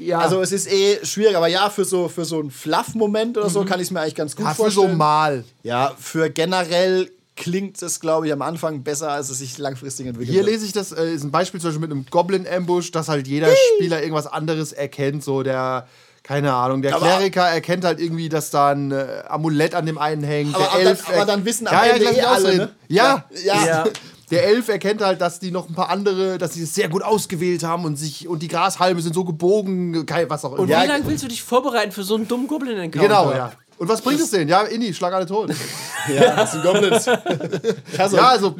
Ja. 0.00 0.18
Also 0.18 0.40
es 0.40 0.50
ist 0.50 0.68
eh 0.68 0.98
schwierig, 1.04 1.36
aber 1.36 1.46
ja, 1.46 1.70
für 1.70 1.84
so, 1.84 2.08
für 2.08 2.24
so 2.24 2.40
einen 2.40 2.50
Fluff-Moment 2.50 3.38
oder 3.38 3.48
so 3.48 3.64
kann 3.64 3.78
ich 3.78 3.86
es 3.86 3.90
mir 3.92 4.00
eigentlich 4.00 4.16
ganz 4.16 4.34
gut 4.34 4.46
ja, 4.46 4.54
für 4.54 4.62
so 4.62 4.80
vorstellen. 4.80 4.96
mal. 4.96 5.44
ja, 5.62 5.94
für 5.96 6.28
generell 6.28 7.08
klingt 7.36 7.80
es, 7.82 8.00
glaube 8.00 8.26
ich, 8.26 8.32
am 8.32 8.42
Anfang 8.42 8.82
besser, 8.82 9.10
als 9.10 9.30
es 9.30 9.38
sich 9.38 9.56
langfristig 9.58 10.06
entwickelt. 10.06 10.32
Hier 10.34 10.42
lese 10.42 10.66
ich 10.66 10.72
das, 10.72 10.92
äh, 10.92 11.12
ist 11.12 11.24
ein 11.24 11.30
Beispiel 11.30 11.60
zum 11.60 11.70
Beispiel 11.70 11.80
mit 11.80 11.90
einem 11.90 12.06
Goblin-Ambush, 12.10 12.90
dass 12.92 13.08
halt 13.08 13.26
jeder 13.26 13.48
Spieler 13.76 14.00
irgendwas 14.02 14.26
anderes 14.26 14.72
erkennt. 14.72 15.24
So 15.24 15.42
der, 15.42 15.86
keine 16.22 16.52
Ahnung, 16.52 16.82
der 16.82 16.94
Aber- 16.94 17.06
Kleriker 17.06 17.42
erkennt 17.48 17.84
halt 17.84 18.00
irgendwie, 18.00 18.28
dass 18.28 18.50
da 18.50 18.70
ein 18.72 18.92
äh, 18.92 19.22
Amulett 19.28 19.74
an 19.74 19.86
dem 19.86 19.98
einen 19.98 20.22
hängt. 20.22 20.54
Aber- 20.54 20.64
der 20.64 20.72
aber 20.72 20.80
Elf 20.82 20.98
dann- 21.04 21.06
aber 21.14 21.16
er- 21.22 21.26
dann 21.26 21.44
wissen 21.44 21.66
am 21.66 21.74
ja, 21.74 21.96
ja, 21.96 22.10
eh 22.12 22.20
alle, 22.22 22.56
ne? 22.56 22.68
Ja. 22.88 23.24
Ja. 23.44 23.66
Ja. 23.66 23.84
Der 24.30 24.46
Elf 24.46 24.68
erkennt 24.70 25.02
halt, 25.02 25.20
dass 25.20 25.40
die 25.40 25.50
noch 25.50 25.68
ein 25.68 25.74
paar 25.74 25.90
andere, 25.90 26.38
dass 26.38 26.54
sie 26.54 26.62
es 26.62 26.74
sehr 26.74 26.88
gut 26.88 27.02
ausgewählt 27.02 27.64
haben 27.64 27.84
und 27.84 27.96
sich 27.96 28.26
und 28.26 28.42
die 28.42 28.48
Grashalme 28.48 29.02
sind 29.02 29.14
so 29.14 29.24
gebogen, 29.24 30.06
was 30.28 30.42
auch 30.46 30.52
immer. 30.52 30.60
Und 30.62 30.68
Ja, 30.70 30.84
wie 30.84 30.86
lange 30.86 31.06
willst 31.06 31.22
du 31.22 31.28
dich 31.28 31.42
vorbereiten 31.42 31.92
für 31.92 32.02
so 32.02 32.14
einen 32.14 32.26
dummen 32.26 32.46
Goblin-Encounter? 32.46 33.06
genau, 33.08 33.30
ja. 33.32 33.52
Und 33.82 33.88
was 33.88 34.00
bringt 34.00 34.20
es 34.20 34.30
denn? 34.30 34.46
Ja, 34.48 34.62
Inni, 34.62 34.94
schlag 34.94 35.12
alle 35.12 35.26
tot. 35.26 35.50
Ja, 36.08 36.36
das 36.36 36.52
sind 36.52 36.62
Goblins. 36.62 37.04
Ja, 37.96 38.28
also 38.28 38.50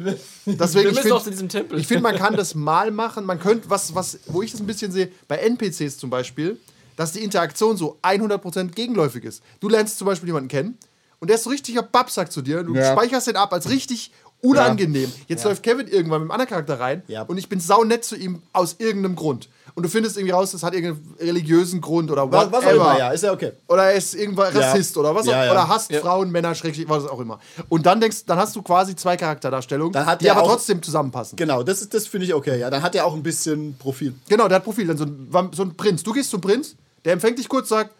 deswegen 0.45 0.45
Wir 0.45 0.57
ich 0.57 0.85
müssen 0.89 1.01
find- 1.03 1.11
auch 1.13 1.23
zu 1.23 1.29
diesem 1.31 1.47
Tempel. 1.47 1.79
Ich 1.79 1.87
finde, 1.87 2.03
man 2.03 2.17
kann 2.17 2.35
das 2.35 2.55
mal 2.55 2.91
machen. 2.91 3.23
Man 3.25 3.39
könnte, 3.39 3.69
was, 3.69 3.95
was, 3.95 4.19
wo 4.27 4.41
ich 4.41 4.51
das 4.51 4.59
ein 4.59 4.67
bisschen 4.67 4.91
sehe, 4.91 5.09
bei 5.29 5.37
NPCs 5.37 5.97
zum 5.97 6.09
Beispiel, 6.09 6.59
dass 6.97 7.13
die 7.13 7.23
Interaktion 7.23 7.77
so 7.77 7.97
100% 8.01 8.71
gegenläufig 8.71 9.23
ist. 9.23 9.41
Du 9.61 9.69
lernst 9.69 9.97
zum 9.97 10.07
Beispiel 10.07 10.27
jemanden 10.27 10.49
kennen 10.49 10.77
und 11.19 11.29
der 11.29 11.35
ist 11.37 11.45
so 11.45 11.49
richtiger 11.51 11.83
Babsack 11.83 12.29
zu 12.29 12.41
dir. 12.41 12.63
Du 12.63 12.75
Ja. 12.75 12.91
speicherst 12.91 13.27
den 13.27 13.37
ab 13.37 13.53
als 13.53 13.69
richtig 13.69 14.11
unangenehm. 14.41 15.09
Jetzt 15.27 15.45
läuft 15.45 15.63
Kevin 15.63 15.87
irgendwann 15.87 16.19
mit 16.21 16.31
einem 16.31 16.31
anderen 16.31 16.49
Charakter 16.49 16.79
rein 16.81 17.01
Ja. 17.07 17.21
und 17.21 17.37
ich 17.37 17.47
bin 17.47 17.61
saunett 17.61 18.03
zu 18.03 18.17
ihm 18.17 18.41
aus 18.51 18.75
irgendeinem 18.79 19.15
Grund. 19.15 19.47
Und 19.75 19.83
du 19.83 19.89
findest 19.89 20.17
irgendwie 20.17 20.33
raus, 20.33 20.51
das 20.51 20.61
hat 20.61 20.73
irgendeinen 20.75 21.15
religiösen 21.19 21.81
Grund 21.81 22.11
oder 22.11 22.31
was, 22.31 22.51
was 22.51 22.63
auch 22.65 22.71
immer, 22.71 22.97
ja, 22.99 23.09
ist 23.09 23.23
ja 23.23 23.31
okay. 23.33 23.53
Oder 23.67 23.85
er 23.85 23.93
ist 23.93 24.13
irgendwann 24.13 24.53
Ja. 24.53 24.61
Rassist 24.61 24.95
oder 24.97 25.15
was 25.15 25.27
auch, 25.27 25.31
Ja, 25.31 25.45
ja. 25.45 25.51
oder 25.51 25.67
hasst 25.67 25.93
Frauen, 25.95 26.29
Männer, 26.31 26.53
Schrägstrich, 26.53 26.87
was 26.87 27.05
auch 27.07 27.19
immer. 27.19 27.39
Und 27.69 27.85
dann 27.85 27.99
denkst, 27.99 28.25
dann 28.27 28.37
hast 28.37 28.55
du 28.55 28.61
quasi 28.61 28.95
zwei 28.95 29.17
Charakterdarstellungen, 29.17 29.91
Dann 29.93 30.05
hat 30.05 30.21
die 30.21 30.29
aber 30.29 30.43
auch- 30.43 30.49
trotzdem 30.49 30.81
zusammenpassen. 30.83 31.35
Genau, 31.37 31.63
das, 31.63 31.81
ist- 31.81 31.93
das 31.93 32.05
finde 32.07 32.27
ich 32.27 32.33
okay, 32.35 32.59
ja. 32.59 32.69
Dann 32.69 32.83
hat 32.83 32.93
er 32.93 33.05
auch 33.05 33.15
ein 33.15 33.23
bisschen 33.23 33.75
Profil. 33.77 34.13
Genau, 34.29 34.47
der 34.47 34.57
hat 34.57 34.63
Profil, 34.63 34.85
dann 34.87 34.97
so 34.97 35.05
ein, 35.05 35.49
so 35.53 35.63
ein 35.63 35.75
Prinz. 35.75 36.03
Du 36.03 36.13
gehst 36.13 36.29
zum 36.29 36.41
Prinz, 36.41 36.75
der 37.03 37.13
empfängt 37.13 37.39
dich 37.39 37.49
kurz, 37.49 37.69
sagt, 37.69 37.91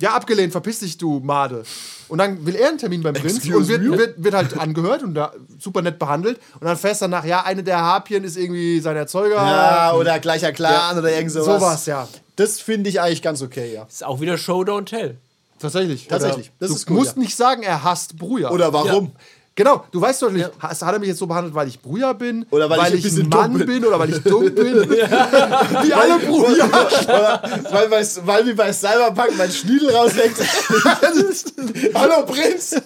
ja, 0.00 0.14
abgelehnt, 0.14 0.52
verpiss 0.52 0.78
dich, 0.80 0.96
du 0.96 1.20
Made. 1.20 1.64
Und 2.08 2.18
dann 2.18 2.46
will 2.46 2.54
er 2.54 2.68
einen 2.68 2.78
Termin 2.78 3.02
beim 3.02 3.14
Prinz 3.14 3.36
Excuse 3.38 3.56
und 3.56 3.68
wird, 3.68 3.82
wird, 3.98 4.24
wird 4.24 4.34
halt 4.34 4.56
angehört 4.56 5.02
und 5.02 5.14
da 5.14 5.32
super 5.58 5.82
nett 5.82 5.98
behandelt. 5.98 6.38
Und 6.54 6.64
dann 6.66 6.76
fährst 6.76 7.02
danach, 7.02 7.24
ja, 7.24 7.44
eine 7.44 7.64
der 7.64 7.78
Harpien 7.80 8.22
ist 8.22 8.36
irgendwie 8.36 8.80
sein 8.80 8.96
Erzeuger. 8.96 9.36
Ja, 9.36 9.92
oder 9.94 10.18
gleicher 10.20 10.52
Clan 10.52 10.72
Ja. 10.94 10.98
oder 10.98 11.10
irgend 11.10 11.32
sowas. 11.32 11.60
Sowas, 11.60 11.86
ja. 11.86 12.08
Das 12.36 12.60
finde 12.60 12.88
ich 12.90 13.00
eigentlich 13.00 13.22
ganz 13.22 13.42
okay, 13.42 13.74
ja. 13.74 13.84
ist 13.88 14.04
auch 14.04 14.20
wieder 14.20 14.38
Show, 14.38 14.60
don't 14.60 14.84
tell. 14.84 15.16
Tatsächlich. 15.58 16.06
Tatsächlich. 16.06 16.46
Oder, 16.46 16.54
Das 16.60 16.68
du 16.68 16.74
ist 16.76 16.86
gut, 16.86 16.96
musst 16.98 17.16
ja. 17.16 17.22
nicht 17.22 17.36
sagen, 17.36 17.62
er 17.64 17.82
hasst 17.82 18.16
Bruja. 18.16 18.50
Oder 18.50 18.72
warum? 18.72 19.12
Genau, 19.58 19.84
du 19.90 20.00
weißt 20.00 20.22
doch 20.22 20.30
nicht, 20.30 20.48
has- 20.62 20.82
hat 20.82 20.92
er 20.92 21.00
mich 21.00 21.08
jetzt 21.08 21.18
so 21.18 21.26
behandelt, 21.26 21.52
weil 21.52 21.66
ich 21.66 21.80
Bruja 21.80 22.12
bin? 22.12 22.46
Oder 22.50 22.70
weil 22.70 22.78
ich 22.78 22.84
ein 22.84 22.94
ich 22.98 23.02
bisschen 23.02 23.22
ein 23.24 23.28
Mann 23.28 23.54
bin. 23.58 23.66
bin. 23.66 23.84
Oder 23.84 23.98
weil 23.98 24.10
ich 24.10 24.22
dumm 24.22 24.44
bin? 24.54 24.54
Wie 24.88 25.92
alle 25.92 26.18
Bruja. 26.20 26.64
Oder 26.64 27.42
weil, 27.72 27.88
bei, 27.88 28.06
weil 28.22 28.46
wie 28.46 28.52
bei 28.54 28.72
Cyberpunk 28.72 29.36
mein 29.36 29.50
Schniedel 29.50 29.90
raushängt. 29.90 30.36
Hallo 31.94 32.24
Prinz! 32.24 32.76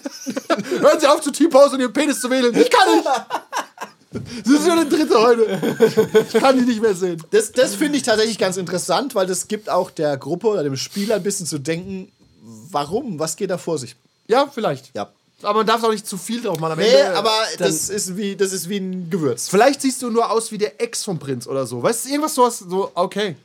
Hören 0.79 0.99
Sie 0.99 1.05
auf 1.07 1.21
zu 1.21 1.31
T-Pose 1.31 1.75
und 1.75 1.81
Ihren 1.81 1.93
Penis 1.93 2.19
zu 2.19 2.27
wählen. 2.31 2.51
Ich 2.57 2.71
kann 2.71 2.95
nicht. 2.95 3.07
Das 4.43 4.53
ist 4.53 4.67
schon 4.67 4.75
der 4.75 4.85
dritte 4.85 5.21
heute. 5.21 5.59
Ich 6.27 6.41
kann 6.41 6.57
die 6.57 6.65
nicht 6.65 6.81
mehr 6.81 6.95
sehen. 6.95 7.21
Das, 7.29 7.51
das 7.51 7.75
finde 7.75 7.97
ich 7.97 8.03
tatsächlich 8.03 8.39
ganz 8.39 8.57
interessant, 8.57 9.13
weil 9.13 9.27
das 9.27 9.47
gibt 9.47 9.69
auch 9.69 9.91
der 9.91 10.17
Gruppe 10.17 10.47
oder 10.47 10.63
dem 10.63 10.75
Spieler 10.75 11.17
ein 11.17 11.23
bisschen 11.23 11.45
zu 11.45 11.59
denken, 11.59 12.11
warum? 12.71 13.19
Was 13.19 13.35
geht 13.35 13.51
da 13.51 13.59
vor 13.59 13.77
sich? 13.77 13.95
Ja, 14.27 14.47
vielleicht. 14.51 14.95
Ja. 14.95 15.09
Aber 15.43 15.59
man 15.59 15.67
darf 15.67 15.83
auch 15.83 15.91
nicht 15.91 16.07
zu 16.07 16.17
viel 16.17 16.41
drauf 16.41 16.59
machen. 16.59 16.73
Am 16.73 16.79
Nee, 16.79 16.85
Ende, 16.85 17.15
aber 17.17 17.33
das 17.57 17.89
ist, 17.89 18.15
wie, 18.17 18.35
das 18.35 18.53
ist 18.53 18.69
wie 18.69 18.77
ein 18.77 19.09
Gewürz. 19.09 19.49
Vielleicht 19.49 19.81
siehst 19.81 20.01
du 20.01 20.09
nur 20.09 20.29
aus 20.31 20.51
wie 20.51 20.57
der 20.57 20.81
Ex 20.81 21.03
vom 21.03 21.19
Prinz 21.19 21.47
oder 21.47 21.65
so. 21.65 21.81
Weißt 21.83 22.05
du, 22.05 22.09
irgendwas 22.09 22.35
sowas, 22.35 22.59
so, 22.59 22.91
okay. 22.95 23.35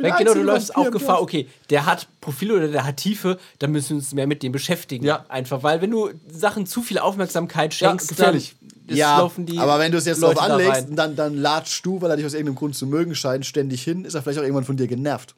Der 0.00 0.10
genau, 0.12 0.34
du 0.34 0.42
läufst 0.42 0.74
auch 0.74 0.90
Gefahr, 0.90 1.22
okay, 1.22 1.48
der 1.70 1.86
hat 1.86 2.08
Profile 2.20 2.54
oder 2.56 2.68
der 2.68 2.84
hat 2.84 2.96
Tiefe, 2.96 3.38
dann 3.60 3.70
müssen 3.70 3.90
wir 3.90 3.96
uns 3.96 4.12
mehr 4.12 4.26
mit 4.26 4.42
dem 4.42 4.50
beschäftigen. 4.50 5.04
Ja. 5.06 5.24
Einfach, 5.28 5.62
weil 5.62 5.80
wenn 5.80 5.90
du 5.92 6.10
Sachen 6.30 6.66
zu 6.66 6.82
viel 6.82 6.98
Aufmerksamkeit 6.98 7.72
Ja, 7.74 7.90
schenkst, 7.90 8.08
gefährlich. 8.08 8.56
dann 8.88 8.96
Ja, 8.96 9.18
laufen 9.18 9.46
die 9.46 9.56
aber 9.58 9.78
wenn 9.78 9.92
du 9.92 9.98
es 9.98 10.06
jetzt 10.06 10.20
Leute 10.20 10.34
drauf 10.36 10.48
da 10.48 10.54
anlegst, 10.54 10.72
rein. 10.88 10.96
dann, 10.96 11.16
dann 11.16 11.36
latscht 11.36 11.86
du, 11.86 12.02
weil 12.02 12.10
er 12.10 12.16
dich 12.16 12.26
aus 12.26 12.34
irgendeinem 12.34 12.56
Grund 12.56 12.74
zu 12.74 12.86
mögen 12.86 13.14
scheint, 13.14 13.46
ständig 13.46 13.82
hin, 13.84 14.04
ist 14.04 14.14
er 14.14 14.22
vielleicht 14.22 14.40
auch 14.40 14.42
irgendwann 14.42 14.64
von 14.64 14.76
dir 14.76 14.88
genervt. 14.88 15.34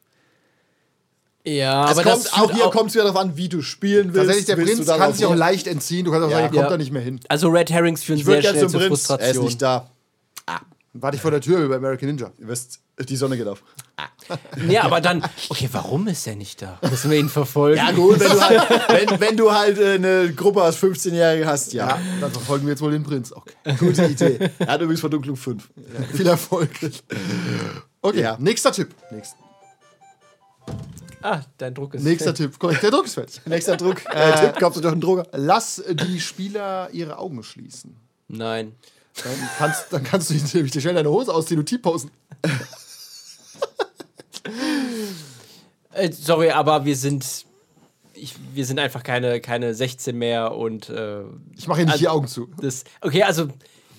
Ja, 1.49 1.85
Es 1.85 1.91
aber 1.97 2.03
kommt, 2.11 2.25
das 2.25 2.33
auch 2.33 2.51
hier 2.51 2.65
kommt 2.65 2.89
es 2.89 2.95
wieder 2.95 3.05
darauf 3.05 3.21
an, 3.21 3.37
wie 3.37 3.47
du 3.47 3.61
spielen 3.61 4.07
willst. 4.13 4.17
Tatsächlich, 4.17 4.45
der 4.47 4.57
Willst 4.57 4.73
Prinz 4.75 4.87
du 4.87 4.97
kann 4.97 5.13
sich 5.13 5.25
auch 5.25 5.35
leicht 5.35 5.67
entziehen. 5.67 6.03
Du 6.03 6.11
kannst 6.11 6.25
auch 6.27 6.31
sagen, 6.31 6.47
er 6.47 6.53
Ja. 6.53 6.61
kommt 6.61 6.71
da 6.73 6.77
nicht 6.77 6.91
mehr 6.91 7.01
hin. 7.01 7.19
Also 7.29 7.47
Red 7.49 7.69
Herrings 7.69 8.03
führen 8.03 8.23
sehr 8.23 8.41
schnell 8.41 8.59
zum 8.59 8.69
zur 8.69 8.79
Prinz. 8.81 8.89
Er 8.91 8.93
ist 8.93 9.07
Frustration. 9.07 9.45
nicht 9.45 9.61
da. 9.61 9.89
Warte 10.99 11.15
ich 11.15 11.21
vor 11.21 11.29
der 11.31 11.41
Tür 11.41 11.69
bei 11.69 11.75
American 11.75 12.09
Ninja. 12.09 12.31
Ihr 12.39 12.47
wisst, 12.47 12.79
die 13.07 13.15
Sonne 13.15 13.37
geht 13.37 13.47
auf. 13.47 13.61
Nee, 14.57 14.79
aber 14.79 14.99
dann, 14.99 15.23
okay, 15.49 15.69
warum 15.71 16.07
ist 16.07 16.25
er 16.25 16.35
nicht 16.35 16.61
da? 16.63 16.79
Müssen 16.89 17.11
wir 17.11 17.19
ihn 17.19 17.29
verfolgen? 17.29 17.77
Ja, 17.77 17.91
gut, 17.91 18.19
wenn 18.19 18.31
du 18.31 18.41
halt, 18.41 18.61
wenn, 18.89 19.19
wenn 19.19 19.37
du 19.37 19.51
halt 19.53 19.77
äh, 19.77 19.93
eine 19.93 20.33
Gruppe 20.33 20.63
aus 20.63 20.75
15-Jährigen 20.77 21.45
hast, 21.47 21.71
ja. 21.73 21.87
Ja, 21.89 21.99
dann 22.19 22.31
verfolgen 22.31 22.65
wir 22.65 22.71
jetzt 22.71 22.81
wohl 22.81 22.91
den 22.91 23.03
Prinz. 23.03 23.31
Okay. 23.31 23.53
Gute 23.79 24.05
Idee. 24.05 24.49
Er 24.59 24.67
hat 24.67 24.81
übrigens 24.81 24.99
Verdunklung 25.01 25.35
5. 25.37 25.69
Viel 26.13 26.27
Erfolg. 26.27 26.71
Okay, 28.01 28.21
Ja. 28.21 28.35
nächster 28.39 28.71
Tipp. 28.71 28.93
Nächst, 29.11 29.35
Ah, 31.21 31.41
dein 31.57 31.73
Druck 31.73 31.93
ist. 31.95 32.03
nächster 32.03 32.33
Tipp. 32.33 32.57
Korrekt, 32.59 32.83
der 32.83 32.91
Druck 32.91 33.05
ist 33.05 33.15
fertig. 33.15 33.41
Nächster 33.45 33.75
Druck. 33.77 34.05
Äh, 34.05 34.39
Tipp, 34.39 34.59
kaufst 34.59 34.77
du 34.77 34.81
doch 34.81 34.91
einen 34.91 35.01
Droger. 35.01 35.25
Lass 35.33 35.83
die 35.89 36.19
Spieler 36.19 36.89
ihre 36.91 37.17
Augen 37.17 37.41
schließen. 37.43 37.95
Nein. 38.27 38.75
Dann 39.23 39.33
kannst, 39.57 39.85
dann 39.91 40.03
kannst 40.03 40.29
du 40.29 40.33
nämlich 40.35 40.71
dir 40.71 40.81
schnell 40.81 40.93
deine 40.93 41.09
Hose 41.09 41.33
ausziehen 41.33 41.59
und 41.59 41.65
T-Posen. 41.65 42.11
Äh, 45.93 46.11
sorry, 46.11 46.51
aber 46.51 46.85
wir 46.85 46.95
sind. 46.95 47.25
Ich, 48.13 48.35
wir 48.53 48.65
sind 48.65 48.79
einfach 48.79 49.03
keine, 49.03 49.41
keine 49.41 49.73
16 49.73 50.15
mehr 50.17 50.53
und. 50.55 50.89
Äh, 50.89 51.21
Ich 51.55 51.67
mache 51.67 51.77
hier 51.79 51.85
nicht 51.85 51.93
Also- 51.93 51.99
die 52.03 52.07
Augen 52.09 52.27
zu. 52.27 52.49
das, 52.61 52.83
okay, 53.01 53.23
also. 53.23 53.47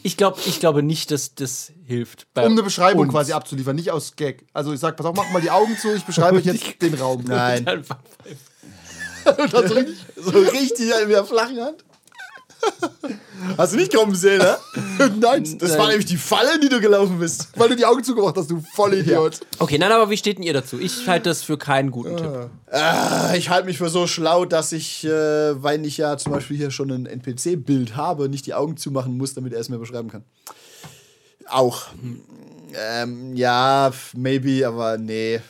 Ich, 0.02 0.16
glaub, 0.16 0.38
ich 0.46 0.60
glaube 0.60 0.82
nicht, 0.82 1.10
dass 1.10 1.34
das 1.34 1.72
hilft. 1.84 2.26
bei 2.34 2.44
Um 2.46 2.52
eine 2.52 2.62
Beschreibung 2.62 3.02
uns. 3.04 3.12
quasi 3.12 3.32
abzuliefern, 3.32 3.76
nicht 3.76 3.90
aus 3.90 4.14
Gag. 4.16 4.44
Also 4.52 4.72
ich 4.72 4.80
sag, 4.80 4.96
pass 4.96 5.06
auf, 5.06 5.16
mach 5.16 5.30
mal 5.30 5.42
die 5.42 5.50
Augen 5.50 5.76
zu, 5.76 5.92
ich 5.94 6.04
beschreibe 6.04 6.36
euch 6.38 6.44
jetzt 6.44 6.64
den 6.82 6.94
Raum. 6.94 7.24
Nein. 7.26 7.66
Einfach- 7.66 7.98
Und 9.38 9.52
dann 9.52 9.68
so 9.68 9.74
richtig- 9.74 9.96
So 10.16 10.30
richtig 10.38 10.92
halt 10.92 11.06
mit 11.08 11.16
der 11.16 11.24
flachen 11.24 11.60
Hand. 11.60 11.84
Hast 13.56 13.72
du 13.72 13.76
nicht 13.76 13.94
kommen 13.94 14.14
sehen, 14.14 14.38
ne? 14.38 14.56
Nein, 15.20 15.58
Das 15.58 15.78
war 15.78 15.88
nämlich 15.88 16.06
die 16.06 16.16
Falle, 16.16 16.56
in 16.56 16.60
die 16.60 16.68
du 16.68 16.80
gelaufen 16.80 17.18
bist. 17.18 17.48
weil 17.56 17.68
du 17.68 17.76
die 17.76 17.84
Augen 17.86 18.02
zugemacht 18.04 18.36
hast, 18.36 18.50
du 18.50 18.62
Vollidiot. 18.74 19.40
Okay, 19.58 19.78
nein, 19.78 19.90
aber 19.92 20.10
wie 20.10 20.16
steht 20.16 20.38
denn 20.38 20.44
ihr 20.44 20.52
dazu? 20.52 20.78
Ich 20.78 21.06
halte 21.06 21.30
das 21.30 21.42
für 21.42 21.56
keinen 21.56 21.90
guten 21.90 22.16
Tipp. 22.16 22.50
Ah, 22.70 23.34
Ich 23.34 23.48
halte 23.48 23.66
mich 23.66 23.78
für 23.78 23.88
so 23.88 24.06
schlau, 24.06 24.44
dass 24.44 24.72
ich, 24.72 25.04
äh, 25.04 25.62
weil 25.62 25.84
ich 25.86 25.96
ja 25.98 26.16
zum 26.18 26.32
Beispiel 26.32 26.56
hier 26.56 26.70
schon 26.70 26.90
ein 26.90 27.06
NPC-Bild 27.06 27.96
habe, 27.96 28.28
nicht 28.28 28.46
die 28.46 28.54
Augen 28.54 28.76
zumachen 28.76 29.16
muss, 29.16 29.34
damit 29.34 29.52
er 29.52 29.60
es 29.60 29.68
mir 29.68 29.78
beschreiben 29.78 30.10
kann. 30.10 30.24
Auch. 31.48 31.86
Ähm, 32.74 33.34
ja, 33.34 33.90
maybe, 34.14 34.66
aber 34.66 34.98
nee. 34.98 35.40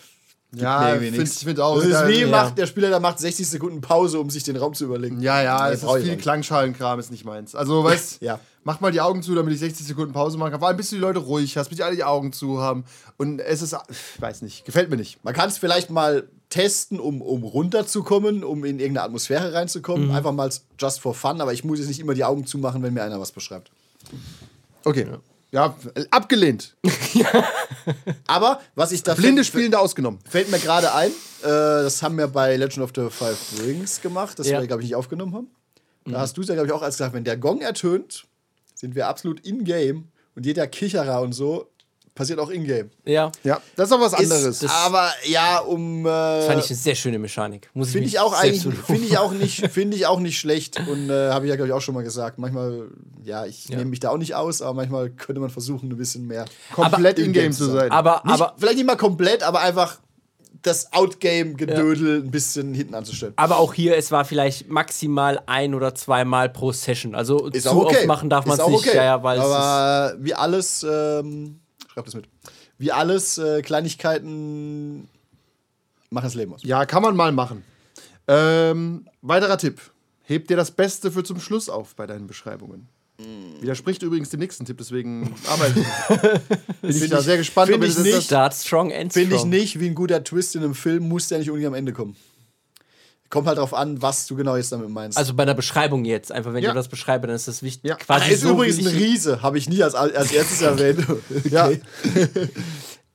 Gibt 0.51 0.63
Ja, 0.63 0.97
find- 0.97 1.19
ich 1.19 1.39
find 1.45 1.61
auch, 1.61 1.77
Das 1.77 1.85
ist 1.85 2.09
wie 2.09 2.21
ja. 2.23 2.27
macht, 2.29 2.57
der 2.57 2.67
Spieler, 2.67 2.89
der 2.89 3.01
macht 3.01 3.19
60 3.19 3.47
Sekunden 3.47 3.83
Pause, 3.83 4.19
um 4.19 4.31
sich 4.31 4.45
den 4.45 4.57
Raum 4.57 4.73
zu 4.73 4.85
überlegen. 4.87 5.21
Ja, 5.21 5.43
ja, 5.43 5.71
es 5.71 5.83
ist 5.83 5.93
viel. 6.03 6.17
Klangschalenkram, 6.17 6.99
ist 6.99 7.11
nicht 7.11 7.27
meins. 7.27 7.55
Also, 7.55 7.85
weißt 7.85 8.19
Ja. 8.23 8.41
mach 8.65 8.81
mal 8.81 8.91
die 8.91 9.03
Augen 9.03 9.23
zu, 9.23 9.35
damit 9.35 9.53
ich 9.53 9.61
60 9.61 9.87
Sekunden 9.87 10.15
Pause 10.15 10.39
machen 10.39 10.53
kann. 10.53 10.61
Vor 10.61 10.69
allem, 10.69 10.79
bis 10.79 10.89
du 10.89 10.97
die 10.97 11.03
Leute 11.03 11.19
ruhig 11.19 11.55
hast, 11.59 11.69
bis 11.69 11.77
die 11.77 11.83
alle 11.85 11.97
die 11.97 12.05
Augen 12.05 12.33
zu 12.33 12.61
haben. 12.63 12.85
Und 13.19 13.41
es 13.41 13.61
ist, 13.61 13.77
ich 13.91 14.23
weiß 14.23 14.41
nicht, 14.41 14.65
gefällt 14.65 14.89
mir 14.89 14.97
nicht. 14.97 15.23
Man 15.23 15.35
kann 15.35 15.51
es 15.51 15.59
vielleicht 15.59 15.91
mal 15.91 16.27
testen, 16.49 16.99
um, 16.99 17.21
um 17.21 17.43
runterzukommen, 17.45 18.43
um 18.43 18.65
in 18.65 18.79
irgendeine 18.81 19.05
Atmosphäre 19.05 19.53
reinzukommen. 19.53 20.11
Einfach 20.13 20.33
mal 20.33 20.49
just 20.81 21.01
for 21.01 21.13
fun, 21.15 21.43
aber 21.43 21.53
ich 21.53 21.63
muss 21.63 21.79
jetzt 21.79 21.89
nicht 21.89 22.01
immer 22.01 22.15
die 22.15 22.25
Augen 22.25 22.47
zumachen, 22.47 22.83
wenn 22.83 22.95
mir 22.95 23.03
einer 23.03 23.21
was 23.21 23.33
beschreibt. 23.33 23.71
Okay. 24.85 25.07
Ja, 25.11 25.19
abgelehnt. 26.11 26.77
Aber 28.27 28.61
was 28.75 28.93
ich 28.93 29.03
da 29.03 29.15
Blinde 29.15 29.45
Spielende 29.45 29.79
ausgenommen. 29.79 30.21
Fällt 30.29 30.51
mir 30.51 30.59
gerade 30.59 30.93
ein, 30.95 31.11
äh, 31.11 31.13
das 31.43 32.03
haben 32.03 32.19
wir 32.19 32.29
bei 32.29 32.57
Legend 32.57 32.85
of 32.85 32.91
the 32.95 33.09
Five 33.11 33.39
Rings 33.63 34.01
gemacht, 34.01 34.39
das 34.39 34.49
Ja. 34.49 34.61
wir, 34.61 34.67
glaube 34.67 34.83
ich, 34.83 34.89
nicht 34.89 34.97
aufgenommen 34.97 35.35
haben. 35.35 35.49
Da 36.05 36.21
hast 36.21 36.39
du 36.39 36.41
es 36.41 36.49
ja, 36.49 36.55
glaube 36.55 36.69
ich, 36.69 36.73
auch 36.73 36.81
als 36.81 36.97
gesagt, 36.97 37.13
wenn 37.13 37.25
der 37.25 37.37
Gong 37.37 37.61
ertönt, 37.61 38.25
sind 38.75 38.95
wir 38.95 39.09
absolut 39.09 39.41
in-game 39.41 40.09
und 40.35 40.47
jeder 40.47 40.67
Kicherer 40.67 41.21
und 41.21 41.33
so 41.33 41.69
passiert 42.19 42.41
auch 42.41 42.51
in-game. 42.51 42.91
Ja, 43.05 43.31
Ja, 43.45 43.61
das 43.77 43.89
ist 43.89 43.93
auch 43.97 44.01
was 44.01 44.12
anderes. 44.12 44.62
Ist, 44.62 44.71
aber 44.71 45.09
ja, 45.25 45.61
um. 45.61 46.03
das 46.03 46.47
fand 46.47 46.59
Äh, 46.59 46.64
ich 46.64 46.71
eine 46.71 46.77
sehr 46.79 46.95
schöne 46.97 47.19
Mechanik. 47.19 47.71
Muss 47.75 47.93
Finde 47.93 48.09
ich 48.09 48.19
auch 48.19 48.33
eigentlich, 48.35 48.66
finde 48.85 49.07
ich 49.07 49.16
auch 49.19 49.33
nicht, 49.33 49.69
finde 49.71 49.97
ich 49.97 50.07
auch 50.07 50.19
nicht 50.19 50.39
schlecht 50.39 50.81
und 50.89 51.09
äh, 51.09 51.31
habe 51.31 51.47
ich 51.47 51.51
ja 51.51 51.57
glaube 51.57 51.69
ich 51.69 51.73
auch 51.73 51.81
schon 51.81 51.95
mal 51.95 52.03
gesagt. 52.03 52.39
Manchmal, 52.39 52.89
ja, 53.25 53.47
ich 53.47 53.69
nehme 53.69 53.85
mich 53.87 54.01
da 54.01 54.11
auch 54.11 54.19
nicht 54.19 54.35
aus, 54.35 54.61
aber 54.61 54.75
manchmal 54.75 55.11
könnte 55.11 55.41
man 55.41 55.51
versuchen, 55.51 55.91
ein 55.91 55.97
bisschen 55.97 56.27
mehr. 56.27 56.45
Komplett 56.73 57.19
in-game 57.21 57.53
zu 57.53 57.66
sein. 57.71 57.91
Aber, 57.93 58.21
Nicht, 58.25 58.35
aber, 58.35 58.55
vielleicht 58.59 58.77
nicht 58.79 58.87
mal 58.87 58.97
komplett, 58.97 59.45
aber 59.45 59.61
einfach 59.61 59.99
das 60.62 60.93
Outgame-Gedödel 60.93 62.23
ein 62.25 62.31
bisschen 62.33 62.75
hinten 62.75 62.95
anzustellen. 62.97 63.33
aber 63.37 63.59
auch 63.59 63.75
hier, 63.75 63.97
es 63.97 64.11
war 64.11 64.25
vielleicht 64.25 64.69
maximal 64.69 65.41
ein 65.47 65.73
oder 65.73 65.95
zweimal 65.95 66.49
pro 66.49 66.73
Session. 66.73 67.14
Also 67.14 67.47
Ist 67.47 67.62
zu 67.62 67.71
auch 67.71 67.85
okay. 67.85 67.99
oft 67.99 68.07
machen 68.07 68.29
darf 68.29 68.45
man 68.45 68.59
es 68.59 68.66
nicht. 68.66 68.79
okay. 68.89 68.97
Ja, 68.97 69.05
ja, 69.05 69.23
weil 69.23 69.39
es 69.39 69.45
ist, 69.45 69.51
Aber 69.53 70.14
wie 70.19 70.35
alles, 70.35 70.83
ähm, 70.89 71.61
schreib 71.99 72.05
das 72.07 72.15
mit. 72.15 72.29
Wie 72.79 72.93
alles, 72.93 73.39
äh, 73.39 73.61
Kleinigkeiten 73.63 75.09
machen 76.11 76.25
das 76.25 76.35
Leben 76.35 76.55
aus. 76.55 76.63
Ja, 76.63 76.87
kann 76.87 77.03
man 77.03 77.17
mal 77.17 77.33
machen. 77.33 77.65
Ähm, 78.29 79.07
weiterer 79.23 79.59
Tipp. 79.59 79.81
Heb 80.23 80.47
dir 80.49 80.57
das 80.57 80.71
Beste 80.71 81.11
für 81.11 81.25
zum 81.25 81.41
Schluss 81.41 81.69
auf 81.69 81.95
bei 81.97 82.07
deinen 82.07 82.27
Beschreibungen. 82.27 82.89
Widerspricht 83.61 84.03
übrigens 84.05 84.29
dem 84.31 84.39
nächsten 84.39 84.65
Tipp, 84.65 84.79
deswegen 84.79 85.35
arbeiten. 85.49 85.85
Bin 86.83 86.91
ich 86.91 87.09
da 87.11 87.21
sehr 87.21 87.37
gespannt. 87.37 87.73
ob 87.73 87.83
ich 87.83 87.95
das- 87.97 88.05
nicht. 88.05 88.17
das- 88.17 88.25
Start 88.27 88.55
strong, 88.55 88.91
end 88.93 89.13
Finde 89.13 89.35
ich 89.35 89.45
nicht, 89.45 89.81
wie 89.81 89.87
ein 89.89 89.95
guter 89.97 90.23
Twist 90.23 90.55
in 90.55 90.63
einem 90.63 90.75
Film 90.77 91.09
muss 91.09 91.27
der 91.27 91.39
nicht 91.39 91.49
unbedingt 91.51 91.67
am 91.69 91.75
Ende 91.75 91.93
kommen. 91.93 92.15
Kommt 93.31 93.47
halt 93.47 93.59
drauf 93.59 93.74
an, 93.74 94.01
was 94.01 94.26
du 94.26 94.37
genau 94.37 94.57
jetzt 94.57 94.72
damit 94.72 94.89
meinst. 94.89 95.18
Also 95.18 95.35
bei 95.35 95.45
der 95.45 95.53
Beschreibung 95.55 96.05
jetzt, 96.07 96.33
einfach 96.33 96.55
wenn 96.55 96.62
Ja. 96.62 96.70
ich 96.70 96.76
was 96.76 96.89
beschreibe, 96.89 97.26
dann 97.26 97.37
ist 97.37 97.47
das 97.47 97.62
wichtig. 97.62 97.89
Ja. 97.91 97.97
Quasi 97.97 98.26
er 98.26 98.33
ist 98.33 98.41
so, 98.41 98.51
übrigens 98.53 98.79
ein 98.79 98.87
Riese, 98.87 99.43
habe 99.43 99.59
ich 99.59 99.68
nie 99.68 99.83
als, 99.83 99.95
als 99.95 100.33
erstes 100.33 100.62
erwähnt. 100.62 101.05
Ja. 101.51 101.70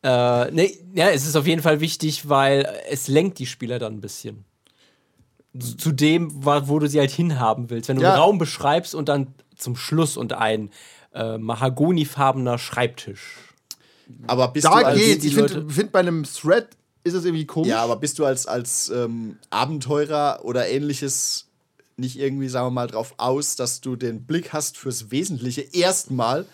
Äh, 0.06 0.52
nee, 0.52 0.78
ja, 0.94 1.10
es 1.12 1.26
ist 1.26 1.38
auf 1.38 1.48
jeden 1.48 1.62
Fall 1.62 1.80
wichtig, 1.80 2.28
weil 2.28 2.68
es 2.90 3.08
lenkt 3.08 3.40
die 3.40 3.46
Spieler 3.46 3.80
dann 3.80 3.94
ein 3.94 4.02
bisschen. 4.02 4.44
Zu- 5.78 5.94
dem, 5.94 6.30
wo 6.44 6.78
du 6.80 6.88
sie 6.90 7.00
halt 7.00 7.12
hinhaben 7.12 7.70
willst. 7.70 7.88
Wenn 7.88 7.96
du 7.98 8.02
Ja. 8.02 8.10
einen 8.14 8.22
Raum 8.22 8.38
beschreibst 8.38 8.96
und 8.96 9.08
dann 9.08 9.34
zum 9.56 9.78
Schluss 9.78 10.18
und 10.18 10.34
ein 10.34 10.72
äh, 11.14 11.38
mahagonifarbener 11.38 12.58
Schreibtisch. 12.58 13.38
Aber 14.28 14.50
bist 14.50 14.66
Da 14.66 14.72
du 14.82 14.86
als, 14.88 15.00
geht's. 15.00 15.22
die 15.22 15.28
Ich 15.30 15.36
finde, 15.36 15.70
find, 15.70 15.92
bei 15.94 16.00
einem 16.00 16.24
Thread 16.26 16.68
ist 17.04 17.14
es 17.14 17.26
irgendwie 17.26 17.46
komisch. 17.46 17.70
Ja, 17.70 17.82
aber 17.84 17.98
bist 17.98 18.20
du 18.20 18.26
als, 18.26 18.46
als 18.48 18.90
ähm, 18.90 19.38
Abenteurer 19.50 20.42
oder 20.44 20.68
ähnliches 20.68 21.48
nicht 21.98 22.18
irgendwie, 22.18 22.50
sagen 22.50 22.68
wir 22.68 22.72
mal, 22.72 22.88
drauf 22.88 23.14
aus, 23.18 23.56
dass 23.56 23.82
du 23.82 23.96
den 23.96 24.26
Blick 24.26 24.54
hast 24.54 24.78
fürs 24.78 25.12
Wesentliche 25.12 25.62
erstmal? 25.62 26.46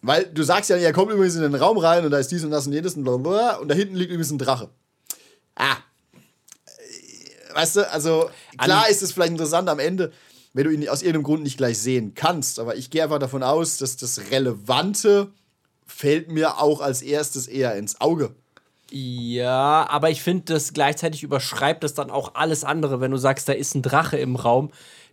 Weil 0.00 0.26
du 0.26 0.42
sagst 0.44 0.70
ja, 0.70 0.76
er 0.76 0.92
kommt 0.92 1.10
übrigens 1.10 1.34
in 1.34 1.42
den 1.42 1.54
Raum 1.56 1.76
rein 1.78 2.04
und 2.04 2.10
da 2.12 2.18
ist 2.18 2.30
dies 2.30 2.44
und 2.44 2.50
das 2.52 2.66
und 2.66 2.72
jedes 2.72 2.94
und 2.94 3.02
blablabla 3.02 3.56
und 3.56 3.68
da 3.68 3.74
hinten 3.74 3.96
liegt 3.96 4.10
übrigens 4.10 4.30
ein 4.30 4.38
Drache. 4.38 4.68
Ah. 5.56 5.76
Äh, 6.66 7.54
Weißt 7.54 7.76
du, 7.76 7.90
also 7.90 8.30
klar 8.58 8.84
An- 8.84 8.90
ist 8.90 9.02
es 9.02 9.12
vielleicht 9.12 9.32
interessant 9.32 9.68
am 9.68 9.80
Ende, 9.80 10.12
wenn 10.52 10.64
du 10.64 10.70
ihn 10.70 10.88
aus 10.88 11.02
irgendeinem 11.02 11.24
Grund 11.24 11.42
nicht 11.42 11.56
gleich 11.56 11.78
sehen 11.78 12.14
kannst, 12.14 12.60
aber 12.60 12.76
ich 12.76 12.90
gehe 12.90 13.02
einfach 13.02 13.18
davon 13.18 13.42
aus, 13.42 13.78
dass 13.78 13.96
das 13.96 14.30
Relevante 14.30 15.32
fällt 15.86 16.30
mir 16.30 16.58
auch 16.58 16.80
als 16.80 17.02
erstes 17.02 17.48
eher 17.48 17.74
ins 17.74 18.00
Auge. 18.00 18.34
Ja, 18.90 19.86
aber 19.90 20.08
ich 20.08 20.22
finde, 20.22 20.54
das 20.54 20.72
gleichzeitig 20.72 21.22
überschreibt 21.22 21.84
das 21.84 21.92
dann 21.92 22.10
auch 22.10 22.34
alles 22.34 22.64
andere. 22.64 23.00
Wenn 23.00 23.10
du 23.10 23.18
sagst, 23.18 23.46
da 23.48 23.52
ist 23.52 23.74
ein 23.74 23.82
Drache 23.82 24.16
im 24.16 24.34
Raum, 24.34 24.70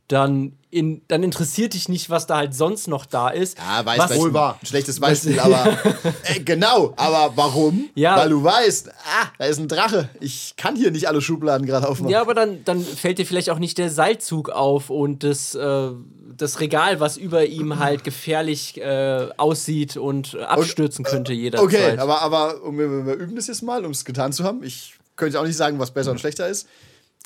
dann, 0.07 0.53
in, 0.69 1.01
dann 1.07 1.23
interessiert 1.23 1.73
dich 1.73 1.89
nicht, 1.89 2.11
was 2.11 2.27
da 2.27 2.37
halt 2.37 2.53
sonst 2.53 2.87
noch 2.87 3.07
da 3.07 3.29
ist. 3.29 3.57
Ja, 3.57 3.83
weiß 3.83 3.97
was, 3.97 4.17
Wohl 4.17 4.33
wahr. 4.33 4.59
Schlechtes 4.63 4.99
Beispiel, 4.99 5.39
aber 5.39 5.77
äh, 6.23 6.39
genau. 6.41 6.93
Aber 6.95 7.33
warum? 7.35 7.89
Ja. 7.95 8.15
Weil 8.17 8.29
du 8.29 8.43
weißt, 8.43 8.89
ah, 8.89 9.27
da 9.39 9.45
ist 9.45 9.57
ein 9.57 9.67
Drache. 9.67 10.09
Ich 10.19 10.53
kann 10.57 10.75
hier 10.75 10.91
nicht 10.91 11.07
alle 11.07 11.21
Schubladen 11.21 11.65
gerade 11.65 11.87
aufmachen. 11.87 12.11
Ja, 12.11 12.21
aber 12.21 12.35
dann, 12.35 12.63
dann 12.65 12.81
fällt 12.81 13.17
dir 13.17 13.25
vielleicht 13.25 13.49
auch 13.49 13.57
nicht 13.57 13.79
der 13.79 13.89
Seilzug 13.89 14.49
auf 14.49 14.91
und 14.91 15.23
das, 15.23 15.55
äh, 15.55 15.89
das 16.37 16.59
Regal, 16.59 16.99
was 16.99 17.17
über 17.17 17.45
ihm 17.45 17.79
halt 17.79 18.03
gefährlich 18.03 18.79
äh, 18.79 19.29
aussieht 19.37 19.97
und 19.97 20.35
äh, 20.35 20.43
abstürzen 20.43 21.03
könnte 21.03 21.33
jederzeit. 21.33 21.65
okay, 21.65 21.97
aber, 21.97 22.21
aber 22.21 22.61
um, 22.63 22.77
wir, 22.77 23.07
wir 23.07 23.15
üben 23.15 23.35
das 23.35 23.47
jetzt 23.47 23.63
mal, 23.63 23.83
um 23.83 23.91
es 23.91 24.05
getan 24.05 24.33
zu 24.33 24.43
haben. 24.43 24.61
Ich 24.63 24.93
könnte 25.15 25.39
auch 25.39 25.45
nicht 25.45 25.57
sagen, 25.57 25.79
was 25.79 25.91
besser 25.91 26.11
und 26.11 26.19
schlechter 26.19 26.47
ist. 26.47 26.67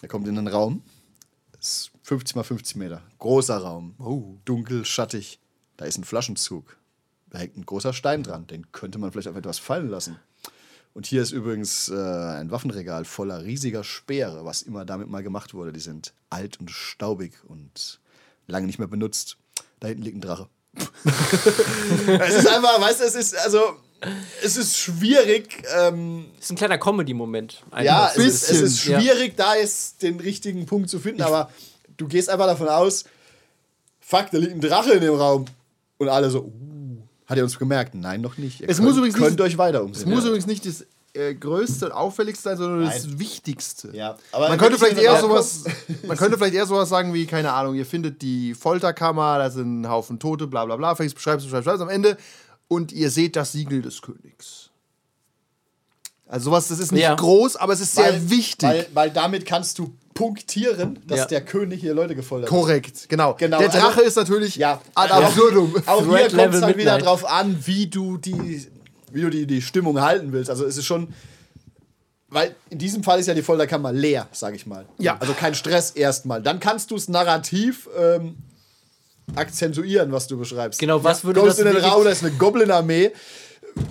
Er 0.01 0.07
kommt 0.07 0.27
in 0.29 0.37
einen 0.37 0.47
Raum. 0.47 0.81
Das 1.51 1.67
ist 1.67 1.91
50 2.09 2.35
mal 2.35 2.43
50 2.43 2.75
Meter. 2.75 3.03
Großer 3.19 3.57
Raum. 3.57 3.93
Dunkel, 4.43 4.83
schattig. 4.83 5.39
Da 5.77 5.85
ist 5.85 5.99
ein 5.99 6.03
Flaschenzug. 6.03 6.75
Da 7.29 7.37
hängt 7.37 7.55
ein 7.55 7.67
großer 7.67 7.93
Stein 7.93 8.23
dran. 8.23 8.47
Den 8.47 8.71
könnte 8.71 8.97
man 8.97 9.11
vielleicht 9.11 9.27
auf 9.27 9.35
etwas 9.35 9.59
fallen 9.59 9.89
lassen. 9.89 10.17
Und 10.95 11.05
hier 11.05 11.21
ist 11.21 11.29
übrigens 11.31 11.87
äh, 11.89 11.93
ein 11.93 12.49
Waffenregal 12.49 13.05
voller 13.05 13.43
riesiger 13.43 13.83
Speere, 13.83 14.43
was 14.43 14.63
immer 14.63 14.85
damit 14.85 15.07
mal 15.07 15.21
gemacht 15.21 15.53
wurde. 15.53 15.71
Die 15.71 15.79
sind 15.79 16.13
alt 16.31 16.59
und 16.59 16.71
staubig 16.71 17.33
und 17.47 17.99
lange 18.47 18.65
nicht 18.65 18.79
mehr 18.79 18.87
benutzt. 18.87 19.37
Da 19.79 19.87
hinten 19.87 20.01
liegt 20.01 20.17
ein 20.17 20.21
Drache. 20.21 20.49
es 20.73 22.35
ist 22.35 22.47
einfach, 22.47 22.81
weißt 22.81 23.01
du, 23.01 23.03
es 23.05 23.13
ist, 23.13 23.37
also, 23.37 23.77
es 24.43 24.57
ist 24.57 24.77
schwierig, 24.77 25.63
ähm, 25.77 26.25
Das 26.37 26.45
ist 26.45 26.51
ein 26.53 26.57
kleiner 26.57 26.79
Comedy-Moment. 26.79 27.63
ja, 27.83 28.09
es 28.15 28.17
ist, 28.17 28.49
es 28.49 28.61
ist 28.61 28.85
Ja. 28.85 28.99
schwierig, 28.99 29.37
da 29.37 29.55
jetzt 29.55 30.01
den 30.01 30.19
richtigen 30.19 30.65
Punkt 30.65 30.89
zu 30.89 30.99
finden, 30.99 31.21
aber 31.21 31.51
du 31.99 32.07
gehst 32.07 32.29
einfach 32.29 32.47
davon 32.47 32.67
aus, 32.67 33.03
fuck, 33.99 34.31
da 34.31 34.37
liegt 34.39 34.53
ein 34.53 34.61
Drache 34.61 34.93
in 34.93 35.01
dem 35.01 35.13
Raum. 35.15 35.45
Und 35.97 36.09
alle 36.09 36.29
so, 36.29 36.39
uh, 36.45 36.97
hat 37.27 37.37
er 37.37 37.43
uns 37.43 37.59
gemerkt? 37.59 37.93
Nein, 37.93 38.21
noch 38.21 38.37
nicht. 38.37 38.61
Ihr 38.61 38.69
Es 38.69 38.77
könnt, 38.77 38.87
muss 38.89 38.97
übrigens 38.97 39.17
könnt 39.17 39.31
nicht- 39.31 39.41
euch 39.41 39.57
weiter 39.57 39.79
Es 39.79 39.85
umsehen. 39.85 40.09
muss 40.09 40.21
ja. 40.23 40.27
übrigens 40.27 40.47
nicht 40.47 40.65
das 40.65 40.85
äh, 41.13 41.33
größte 41.35 41.87
und 41.87 41.91
auffälligste 41.91 42.43
sein, 42.43 42.57
sondern 42.57 42.85
das 42.85 43.05
Nein. 43.05 43.19
Wichtigste. 43.19 43.89
Ja, 43.95 44.15
aber 44.31 44.47
man 44.49 44.57
könnte 44.57 44.75
ich 44.75 44.79
vielleicht 44.81 44.99
eher 45.01 45.19
sowas, 45.19 45.63
man 46.07 46.15
könnte 46.17 46.37
vielleicht 46.37 46.53
eher 46.55 46.65
sowas 46.65 46.87
sagen 46.87 47.13
wie, 47.13 47.25
keine 47.25 47.51
Ahnung, 47.51 47.75
ihr 47.75 47.85
findet 47.85 48.21
die 48.21 48.53
Folterkammer, 48.53 49.37
da 49.39 49.49
sind 49.49 49.81
ein 49.81 49.89
Haufen 49.89 50.19
Tote, 50.19 50.47
bla 50.47 50.65
bla 50.65 50.75
bla, 50.77 50.95
vielleicht 50.95 51.15
beschreibst 51.15 51.45
du, 51.45 51.49
beschreibst, 51.49 51.65
beschreibst 51.65 51.81
am 51.81 51.89
Ende 51.89 52.15
und 52.67 52.91
ihr 52.91 53.09
seht 53.09 53.35
das 53.35 53.51
Siegel 53.51 53.81
des 53.81 54.01
Königs. 54.01 54.69
Also 56.27 56.45
sowas, 56.51 56.67
das 56.67 56.79
ist 56.79 56.91
nicht 56.91 57.01
Ja. 57.01 57.15
groß, 57.15 57.55
aber 57.55 57.73
es 57.73 57.81
ist 57.81 57.95
sehr 57.95 58.13
weil, 58.13 58.29
wichtig. 58.29 58.69
Weil, 58.69 58.87
weil 58.93 59.09
damit 59.11 59.45
kannst 59.47 59.79
du 59.79 59.91
punktieren, 60.19 60.99
dass 61.07 61.19
Ja. 61.19 61.25
der 61.27 61.41
König 61.45 61.79
hier 61.79 61.93
Leute 61.93 62.13
gefoltert 62.13 62.51
hat. 62.51 62.57
Korrekt, 62.57 63.07
genau. 63.07 63.35
Genau, 63.35 63.57
Der 63.59 63.69
Drache 63.69 63.87
also- 63.87 64.01
ist 64.01 64.17
natürlich 64.17 64.57
Ja, 64.57 64.81
ad 64.93 65.13
auch- 65.13 65.23
absurdum. 65.23 65.73
Auch 65.85 66.03
hier 66.05 66.29
kommt 66.29 66.53
es 66.53 66.61
halt 66.61 66.77
wieder 66.77 66.97
drauf 66.97 67.23
an, 67.25 67.57
wie 67.65 67.87
du 67.87 68.17
die, 68.17 68.67
wie 69.13 69.21
du 69.21 69.29
die, 69.29 69.47
die 69.47 69.61
Stimmung 69.61 70.01
halten 70.01 70.33
willst. 70.33 70.49
Also 70.49 70.65
es 70.65 70.75
ist 70.75 70.85
schon, 70.85 71.13
weil 72.27 72.53
in 72.69 72.77
diesem 72.79 73.01
Fall 73.01 73.17
ist 73.21 73.27
ja 73.27 73.33
die 73.33 73.41
Folterkammer 73.41 73.93
leer, 73.93 74.27
sage 74.33 74.57
ich 74.57 74.67
mal. 74.67 74.85
Ja. 74.97 75.15
Also 75.21 75.33
kein 75.33 75.55
Stress 75.55 75.91
erstmal. 75.91 76.41
Dann 76.41 76.59
kannst 76.59 76.91
du 76.91 76.97
es 76.97 77.07
narrativ 77.07 77.87
ähm, 77.97 78.35
akzentuieren, 79.35 80.11
was 80.11 80.27
du 80.27 80.37
beschreibst. 80.37 80.81
Genau, 80.81 81.01
was 81.01 81.21
Du 81.21 81.27
würde 81.27 81.39
kommst 81.39 81.59
das 81.59 81.65
in 81.65 81.73
den 81.73 81.83
Raum, 81.83 82.03
da 82.03 82.09
ist 82.09 82.23
eine 82.25 82.33
Goblin-Armee. 82.33 83.11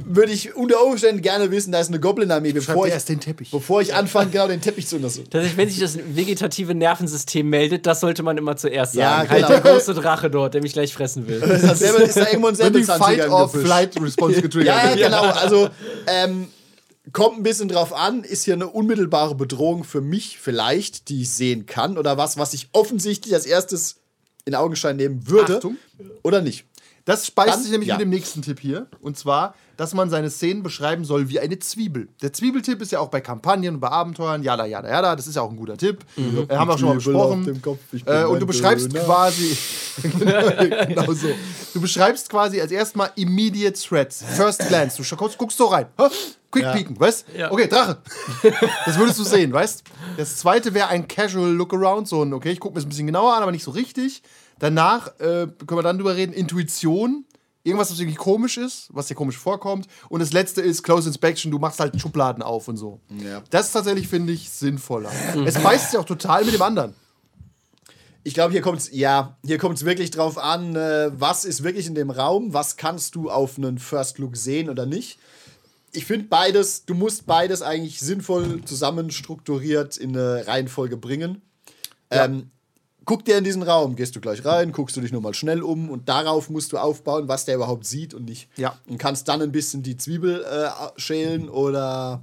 Würde 0.07 0.33
ich 0.33 0.55
unter 0.57 0.85
Umständen 0.85 1.23
gerne 1.23 1.51
wissen, 1.51 1.73
da 1.73 1.81
ist 1.81 1.89
eine 1.89 2.01
Goblin-Armee, 2.01 2.53
bevor, 2.53 2.87
ich- 2.87 2.93
erst 2.93 3.09
den 3.09 3.21
Teppich. 3.21 3.51
bevor 3.51 3.81
ich 3.83 3.95
anfange, 3.95 4.31
genau 4.31 4.49
den 4.49 4.61
Teppich 4.61 4.87
zu 4.87 4.97
untersuchen. 4.97 5.29
Tatsächlich, 5.31 5.57
wenn 5.57 5.69
sich 5.69 5.81
das 5.81 5.99
vegetative 6.17 6.75
Nervensystem 6.75 7.49
meldet, 7.49 7.87
das 7.87 8.01
sollte 8.01 8.23
man 8.23 8.37
immer 8.39 8.57
zuerst 8.57 8.95
Ja, 8.95 9.19
sagen. 9.19 9.31
Halt 9.31 9.47
genau. 9.47 9.61
der 9.61 9.73
große 9.73 9.95
Drache 9.95 10.31
dort, 10.31 10.55
der 10.55 10.63
mich 10.63 10.73
gleich 10.73 10.93
fressen 10.95 11.27
will. 11.29 11.37
Ist 11.43 11.65
da, 11.65 11.75
selber, 11.75 12.03
ist 12.03 12.17
da 12.17 12.27
irgendwo 12.27 12.49
ein 12.49 12.59
Wenn 12.59 12.73
die 12.73 12.83
Säbelzahntiger 12.85 13.25
im 13.27 13.31
Gebüsch? 13.31 13.51
Fight-of-Flight-Response 13.69 14.43
getriggert 14.43 14.67
Ja, 14.77 14.83
ja, 14.91 14.97
wird. 14.97 15.05
genau. 15.07 15.23
Also, 15.23 15.69
ähm, 16.07 16.49
kommt 17.13 17.39
ein 17.39 17.43
bisschen 17.43 17.69
drauf 17.69 17.93
an, 17.95 18.23
ist 18.25 18.45
hier 18.45 18.55
eine 18.55 18.67
unmittelbare 18.69 19.35
Bedrohung 19.35 19.85
für 19.85 20.01
mich 20.01 20.39
vielleicht, 20.39 21.09
die 21.09 21.23
ich 21.23 21.31
sehen 21.31 21.65
kann, 21.67 21.97
oder 21.97 22.17
was, 22.19 22.37
was 22.37 22.53
ich 22.55 22.69
offensichtlich 22.73 23.35
als 23.35 23.47
erstes 23.47 23.97
in 24.45 24.55
Augenschein 24.55 24.97
nehmen 24.97 25.27
würde, 25.29 25.57
Achtung. 25.57 25.77
oder 26.23 26.41
nicht. 26.43 26.65
Das 27.09 27.27
speist 27.27 27.55
Dann- 27.55 27.63
sich 27.63 27.71
nämlich 27.73 27.89
ja. 27.89 27.95
mit 27.95 28.03
dem 28.03 28.11
nächsten 28.11 28.43
Tipp 28.43 28.61
hier. 28.61 28.87
Und 29.01 29.17
zwar, 29.17 29.55
dass 29.79 29.95
man 29.95 30.11
seine 30.11 30.29
Szenen 30.29 30.63
beschreiben 30.63 31.05
soll 31.07 31.31
wie 31.31 31.41
eine 31.41 31.59
Zwiebel. 31.59 32.09
Der 32.21 32.35
Zwiebeltipp 32.35 32.83
ist 32.83 32.93
ja 32.93 33.01
auch 33.01 33.09
bei 33.09 33.23
Kampagnen 33.23 33.77
und 33.77 33.81
bei 33.81 33.89
Abenteuern, 33.89 34.43
jada, 34.43 34.67
jada, 34.67 34.89
jada. 34.91 35.17
Das 35.17 35.27
ist 35.27 35.37
ja 35.37 35.41
auch 35.43 35.49
ein 35.51 35.57
guter 35.57 35.79
Tipp. 35.79 36.05
Äh, 36.19 36.55
haben 36.55 36.69
wir 36.69 36.75
auch 36.75 36.79
schon 36.79 36.89
mal 36.89 36.95
besprochen. 36.97 37.63
äh, 38.05 38.25
und 38.25 38.41
du 38.41 38.47
beschreibst 38.47 38.93
Döner. 38.93 39.05
quasi. 39.07 39.57
genau 40.03 41.13
so. 41.15 41.29
Du 41.73 41.81
beschreibst 41.81 42.29
quasi 42.29 42.61
als 42.61 42.73
erstmal 42.73 43.11
Immediate 43.17 43.73
Threats. 43.81 44.23
First 44.37 44.67
Glance. 44.69 44.97
Du 44.99 45.03
scha- 45.03 45.17
guckst 45.37 45.57
so 45.57 45.67
rein. 45.67 45.87
Hä? 45.99 46.09
Quick 46.51 46.63
Ja. 46.65 46.73
peeken, 46.73 46.99
weißt 47.01 47.27
Ja. 47.37 47.51
Okay, 47.53 47.69
Drache. 47.69 47.99
Das 48.87 48.99
würdest 48.99 49.19
du 49.19 49.25
sehen, 49.25 49.53
weißt 49.53 49.83
Das 50.17 50.37
zweite 50.39 50.73
wäre 50.75 50.89
ein 50.89 51.07
Casual 51.09 51.51
Look 51.53 51.73
Around. 51.75 52.09
So 52.09 52.23
ein, 52.23 52.33
okay, 52.33 52.51
ich 52.53 52.61
gucke 52.61 52.75
mir 52.75 52.81
das 52.81 52.87
ein 52.87 52.91
bisschen 52.91 53.07
genauer 53.07 53.35
an, 53.35 53.43
aber 53.43 53.53
nicht 53.53 53.65
so 53.65 53.71
richtig. 53.71 54.23
Danach 54.59 55.09
äh, 55.21 55.47
können 55.47 55.79
wir 55.79 55.83
dann 55.83 55.99
drüber 55.99 56.17
reden, 56.17 56.33
Intuition. 56.33 57.25
Irgendwas, 57.65 57.91
was 57.91 57.99
irgendwie 57.99 58.17
komisch 58.17 58.57
ist, 58.57 58.89
was 58.93 59.09
dir 59.09 59.15
komisch 59.15 59.37
vorkommt. 59.37 59.89
Und 60.09 60.21
das 60.21 60.33
letzte 60.33 60.63
ist 60.63 60.83
Close 60.83 61.09
Inspection, 61.09 61.51
du 61.51 61.59
machst 61.59 61.81
halt 61.81 62.01
Schubladen 62.01 62.43
auf 62.43 62.67
und 62.69 62.77
so. 62.77 63.01
Ja. 63.23 63.43
Das 63.51 63.67
ist 63.67 63.73
tatsächlich, 63.73 64.09
finde 64.09 64.33
ich, 64.33 64.49
sinnvoller. 64.49 65.11
Es 65.45 65.59
beißt 65.63 65.91
sich 65.91 65.99
auch 65.99 66.05
total 66.05 66.45
mit 66.45 66.55
dem 66.55 66.63
anderen. 66.63 66.95
Ich 68.25 68.35
glaube, 68.35 68.53
hier 68.53 68.63
kommt 68.63 68.79
es 68.81 68.91
ja, 68.93 69.37
hier 69.45 69.59
kommt 69.59 69.77
es 69.77 69.85
wirklich 69.85 70.11
drauf 70.11 70.39
an, 70.39 70.77
äh, 70.77 71.11
was 71.13 71.45
ist 71.45 71.63
wirklich 71.63 71.87
in 71.87 71.95
dem 71.95 72.11
Raum, 72.11 72.53
was 72.53 72.77
kannst 72.77 73.15
du 73.15 73.31
auf 73.31 73.59
einen 73.59 73.79
First 73.79 74.19
Look 74.19 74.37
sehen 74.37 74.69
oder 74.71 74.87
nicht. 74.87 75.19
Ich 75.93 76.05
finde 76.05 76.27
beides, 76.27 76.85
du 76.85 76.95
musst 76.95 77.27
beides 77.27 77.63
eigentlich 77.63 78.01
sinnvoll 78.01 78.63
zusammen 78.65 79.11
strukturiert 79.11 79.97
in 79.97 80.17
eine 80.17 80.47
Reihenfolge 80.47 80.97
bringen. 80.97 81.43
Ähm, 82.11 82.51
guck 83.09 83.25
dir 83.25 83.39
in 83.39 83.45
diesen 83.45 83.63
Raum, 83.63 83.97
gehst 83.97 84.15
du 84.15 84.21
gleich 84.21 84.45
rein, 84.45 84.71
guckst 84.71 84.95
du 84.95 85.01
dich 85.01 85.13
nochmal 85.13 85.33
schnell 85.33 85.63
um 85.63 85.89
und 85.89 86.11
darauf 86.11 86.51
musst 86.51 86.73
du 86.73 86.77
aufbauen, 86.79 87.27
was 87.27 87.47
der 87.47 87.55
überhaupt 87.55 87.87
sieht 87.87 88.13
und 88.13 88.27
nicht. 88.27 88.51
Ja. 88.59 88.77
Und 88.87 88.99
kannst 88.99 89.27
dann 89.29 89.41
ein 89.41 89.51
bisschen 89.51 89.83
die 89.83 89.97
Zwiebel 89.97 90.45
äh, 90.45 90.69
schälen 91.01 91.49
oder 91.49 92.23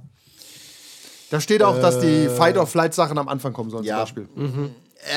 Da 1.30 1.40
steht 1.40 1.64
auch, 1.64 1.78
dass 1.80 1.98
die 1.98 2.28
Fight-or-Flight-Sachen 2.28 3.18
am 3.18 3.26
Anfang 3.28 3.52
kommen 3.52 3.68
sollen, 3.70 3.82
Äh. 3.84 3.88
Ja. 3.88 4.06
zum 4.06 4.24
Beispiel. 4.24 4.28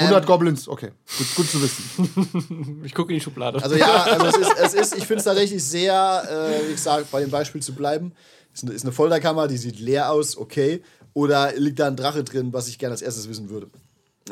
100 0.01 0.25
Goblins, 0.25 0.67
okay. 0.67 0.89
Gut, 1.17 1.35
gut 1.35 1.49
zu 1.49 1.61
wissen. 1.61 2.81
Ich 2.83 2.93
gucke 2.95 3.13
in 3.13 3.19
die 3.19 3.23
Schublade. 3.23 3.61
Also 3.61 3.75
ja, 3.75 4.03
also 4.05 4.25
es 4.25 4.37
ist, 4.37 4.53
es 4.57 4.73
ist 4.73 4.95
ich 4.97 5.05
finde 5.05 5.19
es 5.19 5.25
tatsächlich 5.25 5.63
sehr, 5.63 6.23
äh, 6.63 6.67
wie 6.67 6.73
ich 6.73 6.81
sage, 6.81 7.05
bei 7.11 7.21
dem 7.21 7.29
Beispiel 7.29 7.61
zu 7.61 7.73
bleiben. 7.75 8.11
Ist 8.53 8.63
eine, 8.63 8.73
ist 8.73 8.83
eine 8.83 8.91
Folterkammer, 8.91 9.47
die 9.47 9.57
sieht 9.57 9.79
leer 9.79 10.11
aus, 10.11 10.35
okay. 10.35 10.81
Oder 11.13 11.53
liegt 11.55 11.79
da 11.79 11.85
ein 11.87 11.95
Drache 11.95 12.23
drin, 12.23 12.53
was 12.53 12.67
ich 12.67 12.79
gerne 12.79 12.93
als 12.93 13.01
erstes 13.03 13.29
wissen 13.29 13.49
würde. 13.51 13.67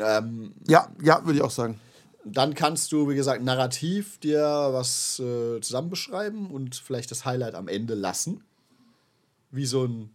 Ähm, 0.00 0.54
Ja, 0.66 0.88
ja, 1.02 1.24
würde 1.24 1.38
ich 1.38 1.42
auch 1.44 1.50
sagen. 1.50 1.80
dann 2.24 2.54
kannst 2.54 2.92
du, 2.92 3.08
wie 3.08 3.14
gesagt, 3.14 3.42
narrativ 3.42 4.18
dir 4.18 4.40
was 4.72 5.18
äh, 5.20 5.60
zusammen 5.60 5.88
beschreiben 5.90 6.50
und 6.50 6.76
vielleicht 6.76 7.10
das 7.10 7.24
Highlight 7.24 7.54
am 7.54 7.68
Ende 7.68 7.94
lassen. 7.94 8.42
Wie 9.50 9.66
so 9.66 9.84
ein. 9.84 10.10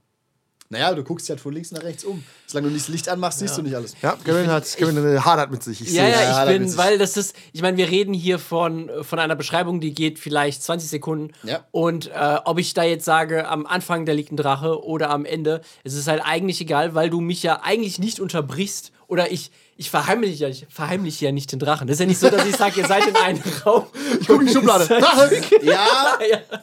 Naja, 0.69 0.95
du 0.95 1.03
guckst 1.03 1.27
dich 1.27 1.31
halt 1.31 1.39
von 1.41 1.53
links 1.53 1.71
nach 1.71 1.84
rechts 1.84 2.03
um. 2.03 2.23
Solange 2.47 2.69
du 2.69 2.73
nicht 2.73 2.88
das 2.88 2.91
Licht 2.93 3.07
anmachst, 3.09 3.38
siehst 3.39 3.55
du 3.57 3.61
nicht 3.61 3.75
alles. 3.75 3.93
Ja, 4.01 4.15
Kevin 4.23 4.47
hat 4.47 4.65
Kevin 4.75 4.97
äh, 4.97 5.19
hadert 5.19 5.51
mit 5.51 5.61
sich. 5.61 5.81
Ich 5.81 5.89
Ja, 5.91 6.03
sehe 6.05 6.11
ja, 6.11 6.21
ich 6.21 6.27
Ja, 6.38 6.45
bin, 6.45 6.63
ich- 6.67 6.77
weil 6.77 6.97
das 6.97 7.15
ist, 7.15 7.36
ich 7.51 7.61
meine, 7.61 7.77
wir 7.77 7.89
reden 7.89 8.11
hier 8.13 8.39
von, 8.39 8.89
von 9.03 9.19
einer 9.19 9.36
Beschreibung, 9.36 9.81
die 9.81 9.93
geht 9.93 10.17
vielleicht 10.17 10.63
20 10.63 10.89
Sekunden. 10.89 11.31
Ja. 11.43 11.63
Und 11.71 12.07
äh, 12.07 12.38
ob 12.45 12.57
ich 12.57 12.73
da 12.73 12.81
jetzt 12.84 13.05
sage, 13.05 13.47
am 13.47 13.67
Anfang 13.67 14.07
da 14.07 14.13
liegt 14.13 14.31
ein 14.31 14.38
Drache 14.38 14.84
oder 14.84 15.11
am 15.11 15.25
Ende, 15.25 15.61
es 15.84 15.93
ist 15.93 16.07
halt 16.07 16.23
eigentlich 16.25 16.59
egal, 16.61 16.95
weil 16.95 17.11
du 17.11 17.21
mich 17.21 17.43
ja 17.43 17.59
eigentlich 17.61 17.99
nicht 17.99 18.19
unterbrichst 18.19 18.92
oder 19.07 19.31
ich, 19.31 19.51
ich 19.77 19.89
verheimliche, 19.89 20.43
ja- 20.43 20.49
ich 20.49 20.65
verheimliche 20.69 21.25
ja 21.25 21.31
nicht 21.31 21.51
den 21.51 21.59
Drachen. 21.59 21.87
Das 21.87 21.95
ist 21.95 21.99
ja 22.01 22.05
nicht 22.05 22.19
so, 22.19 22.29
dass 22.29 22.45
ich 22.45 22.55
sage, 22.55 22.79
ihr 22.81 22.87
seid 22.87 23.07
in 23.07 23.15
einem 23.15 23.41
Raum. 23.65 23.85
Ich 24.19 24.27
gucke 24.27 24.41
in 24.41 24.47
die 24.47 24.53
Schublade. 24.53 24.85
Drache! 24.87 25.41
Ja, 25.63 25.87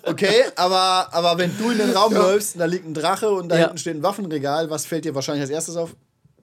okay, 0.04 0.44
aber, 0.56 1.08
aber 1.12 1.38
wenn 1.38 1.56
du 1.58 1.70
in 1.70 1.78
den 1.78 1.90
Raum 1.90 2.12
läufst 2.14 2.54
und 2.54 2.60
da 2.60 2.66
liegt 2.66 2.86
ein 2.86 2.94
Drache 2.94 3.30
und 3.30 3.48
da 3.48 3.56
Ja. 3.56 3.62
hinten 3.64 3.78
steht 3.78 3.96
ein 3.96 4.02
Waffenregal, 4.02 4.70
was 4.70 4.86
fällt 4.86 5.04
dir 5.04 5.14
wahrscheinlich 5.14 5.42
als 5.42 5.50
erstes 5.50 5.76
auf? 5.76 5.94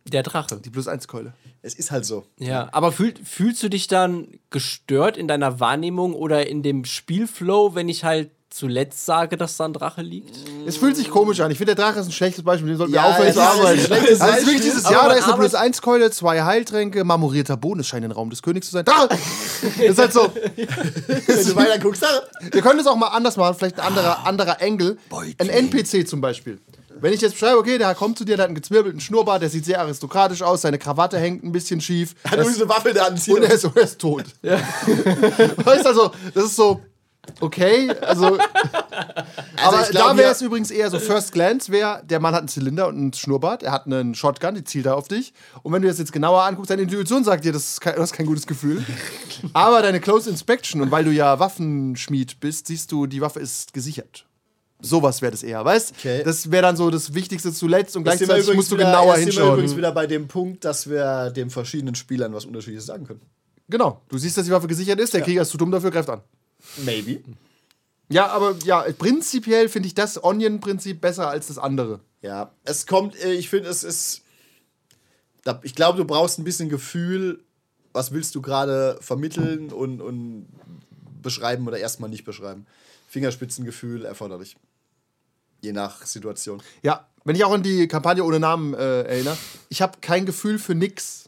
Der 0.05 0.23
Drache. 0.23 0.57
Die 0.63 0.69
Plus-1-Keule. 0.69 1.33
Es 1.61 1.73
ist 1.75 1.91
halt 1.91 2.05
so. 2.05 2.25
Ja, 2.39 2.69
aber 2.71 2.93
fühl, 2.93 3.13
fühlst 3.25 3.61
du 3.61 3.69
dich 3.69 3.87
dann 3.87 4.39
gestört 4.51 5.17
in 5.17 5.27
deiner 5.27 5.59
Wahrnehmung 5.59 6.13
oder 6.13 6.47
in 6.47 6.63
dem 6.63 6.85
Spielflow, 6.85 7.75
wenn 7.75 7.89
ich 7.89 8.05
halt 8.05 8.31
zuletzt 8.57 9.05
sage, 9.05 9.37
dass 9.37 9.55
da 9.57 9.65
ein 9.65 9.73
Drache 9.73 10.01
liegt? 10.01 10.35
Es 10.65 10.77
fühlt 10.77 10.95
sich 10.95 11.09
komisch 11.09 11.39
an. 11.39 11.51
Ich 11.51 11.57
finde, 11.57 11.75
der 11.75 11.85
Drache 11.85 11.99
ist 11.99 12.07
ein 12.07 12.11
schlechtes 12.11 12.43
Beispiel. 12.43 12.69
Den 12.69 12.77
sollten 12.77 12.93
wir 12.93 12.99
Ja, 13.01 13.09
aufhören 13.09 13.27
es 13.27 13.35
zu 13.35 13.39
ist 13.41 13.45
arbeiten. 13.47 13.79
schlechtes 13.79 14.21
Also 14.21 14.33
es 14.33 14.39
ist 14.41 14.45
wirklich 14.47 14.61
dieses 14.63 14.85
aber 14.85 14.93
Jahr, 14.95 15.09
da 15.09 15.15
ist 15.15 15.23
eine 15.25 15.33
arbeitet- 15.33 15.51
Plus-1-Keule, 15.51 16.11
zwei 16.11 16.41
Heiltränke, 16.43 17.03
marmorierter 17.03 17.55
Boden. 17.57 17.79
Es 17.81 17.87
scheint 17.87 18.03
ein 18.05 18.11
Raum 18.11 18.29
des 18.29 18.41
Königs 18.41 18.67
zu 18.67 18.73
sein. 18.73 18.85
Drache! 18.85 19.09
Das 19.09 19.77
ist 19.79 19.99
halt 19.99 20.13
so. 20.13 20.31
Wenn 20.55 21.45
du 21.47 21.55
weiter 21.55 21.79
guckst, 21.79 22.01
da- 22.03 22.23
Wir 22.51 22.61
können 22.61 22.79
es 22.79 22.87
auch 22.87 22.95
mal 22.95 23.07
anders 23.07 23.37
machen, 23.37 23.55
vielleicht 23.57 23.79
ein 23.79 23.85
anderer, 23.87 24.25
anderer 24.25 24.61
Engel. 24.61 24.97
Ein 25.37 25.49
NPC 25.49 26.07
zum 26.07 26.21
Beispiel. 26.21 26.59
Wenn 26.99 27.13
ich 27.13 27.21
jetzt 27.21 27.33
beschreibe, 27.33 27.59
okay, 27.59 27.77
der 27.77 27.93
kommt 27.93 28.17
zu 28.17 28.25
dir, 28.25 28.37
der 28.37 28.43
hat 28.45 28.47
einen 28.49 28.55
gezwirbelten 28.55 28.99
Schnurrbart, 28.99 29.43
der 29.43 29.49
sieht 29.49 29.65
sehr 29.65 29.79
aristokratisch 29.79 30.41
aus, 30.41 30.63
seine 30.63 30.79
Krawatte 30.79 31.19
hängt 31.19 31.43
ein 31.43 31.51
bisschen 31.51 31.79
schief. 31.79 32.15
hat 32.25 32.39
übrigens 32.39 32.59
eine 32.59 32.69
Waffe 32.69 32.89
in 32.89 32.95
der 32.95 33.05
Hand. 33.05 33.27
Und 33.29 33.43
er 33.43 33.51
ist, 33.53 33.63
er 33.65 33.77
ist 33.83 33.99
tot. 33.99 34.23
weißt 34.41 35.85
du, 35.85 35.89
also, 35.89 36.11
das 36.33 36.45
ist 36.45 36.55
so, 36.55 36.81
okay, 37.39 37.89
also. 38.01 38.37
aber 39.57 39.81
ich 39.81 39.89
glaub, 39.89 40.11
da 40.11 40.17
wäre 40.17 40.31
es 40.31 40.41
übrigens 40.41 40.71
eher 40.71 40.89
so, 40.89 40.99
First 40.99 41.31
Glance 41.31 41.71
wäre, 41.71 42.01
der 42.03 42.19
Mann 42.19 42.33
hat 42.33 42.41
einen 42.41 42.47
Zylinder 42.47 42.87
und 42.87 42.95
einen 42.95 43.13
Schnurrbart, 43.13 43.63
er 43.63 43.71
hat 43.71 43.85
einen 43.85 44.15
Shotgun, 44.15 44.55
die 44.55 44.63
zielt 44.63 44.85
da 44.85 44.93
auf 44.93 45.07
dich. 45.07 45.33
Und 45.63 45.73
wenn 45.73 45.81
du 45.81 45.87
das 45.87 45.99
jetzt 45.99 46.11
genauer 46.11 46.43
anguckst, 46.43 46.71
deine 46.71 46.83
Intuition 46.83 47.23
sagt 47.23 47.45
dir, 47.45 47.51
das 47.51 47.69
ist 47.71 47.81
kein, 47.81 47.95
du 47.95 48.01
hast 48.01 48.13
kein 48.13 48.25
gutes 48.25 48.47
Gefühl. 48.47 48.85
aber 49.53 49.81
deine 49.81 49.99
Close 49.99 50.29
Inspection, 50.29 50.81
und 50.81 50.91
weil 50.91 51.05
du 51.05 51.11
ja 51.11 51.39
Waffenschmied 51.39 52.39
bist, 52.39 52.67
siehst 52.67 52.91
du, 52.91 53.07
die 53.07 53.21
Waffe 53.21 53.39
ist 53.39 53.73
gesichert. 53.73 54.25
Sowas 54.79 55.21
wäre 55.23 55.31
das 55.31 55.41
eher, 55.41 55.65
weißt 55.65 55.95
Okay. 55.97 56.21
Das 56.23 56.51
wäre 56.51 56.61
dann 56.61 56.77
so 56.77 56.91
das 56.91 57.13
Wichtigste 57.15 57.51
zuletzt 57.51 57.97
und 57.97 58.03
gleichzeitig 58.03 58.53
musst 58.53 58.71
du 58.71 58.75
wieder- 58.75 58.85
genauer 58.85 59.13
da 59.13 59.15
sind 59.15 59.25
wir 59.25 59.33
hinschauen. 59.33 59.53
übrigens 59.53 59.75
wieder 59.75 59.91
bei 59.91 60.05
dem 60.05 60.27
Punkt, 60.27 60.63
dass 60.65 60.87
wir 60.87 61.31
den 61.31 61.49
verschiedenen 61.49 61.95
Spielern 61.95 62.33
was 62.33 62.45
Unterschiedliches 62.45 62.85
sagen 62.85 63.07
können. 63.07 63.21
Genau, 63.69 64.01
du 64.07 64.17
siehst, 64.17 64.37
dass 64.37 64.45
die 64.45 64.51
Waffe 64.51 64.67
gesichert 64.67 64.99
ist, 64.99 65.13
der 65.13 65.21
Krieger 65.21 65.41
ist 65.41 65.49
zu 65.49 65.57
dumm 65.57 65.71
dafür, 65.71 65.91
greift 65.91 66.09
an. 66.09 66.21
Maybe. 66.85 67.21
Ja, 68.09 68.27
aber 68.27 68.55
ja, 68.63 68.85
prinzipiell 68.97 69.69
finde 69.69 69.87
ich 69.87 69.95
das 69.95 70.23
Onion-Prinzip 70.23 71.01
besser 71.01 71.29
als 71.29 71.47
das 71.47 71.57
andere. 71.57 71.99
Ja, 72.21 72.51
es 72.63 72.87
kommt, 72.87 73.15
äh, 73.21 73.33
ich 73.33 73.49
finde, 73.49 73.69
es 73.69 73.83
ist. 73.83 74.21
Ich 75.63 75.75
glaube, 75.75 75.97
du 75.97 76.03
brauchst 76.03 76.39
ein 76.39 76.43
bisschen 76.43 76.67
Gefühl, 76.67 77.41
was 77.93 78.11
willst 78.11 78.35
du 78.35 78.41
gerade 78.41 78.97
vermitteln 78.99 79.71
und, 79.71 80.01
und 80.01 80.47
beschreiben 81.21 81.67
oder 81.67 81.77
erstmal 81.77 82.09
nicht 82.09 82.25
beschreiben. 82.25 82.65
Fingerspitzengefühl 83.07 84.03
erforderlich. 84.03 84.57
Je 85.61 85.71
nach 85.71 86.05
Situation. 86.05 86.61
Ja, 86.83 87.07
wenn 87.23 87.35
ich 87.35 87.43
auch 87.45 87.53
an 87.53 87.63
die 87.63 87.87
Kampagne 87.87 88.23
ohne 88.23 88.39
Namen 88.39 88.73
äh, 88.73 89.03
erinnere, 89.03 89.37
ich 89.69 89.81
habe 89.81 89.99
kein 90.01 90.25
Gefühl 90.25 90.59
für 90.59 90.75
nix. 90.75 91.26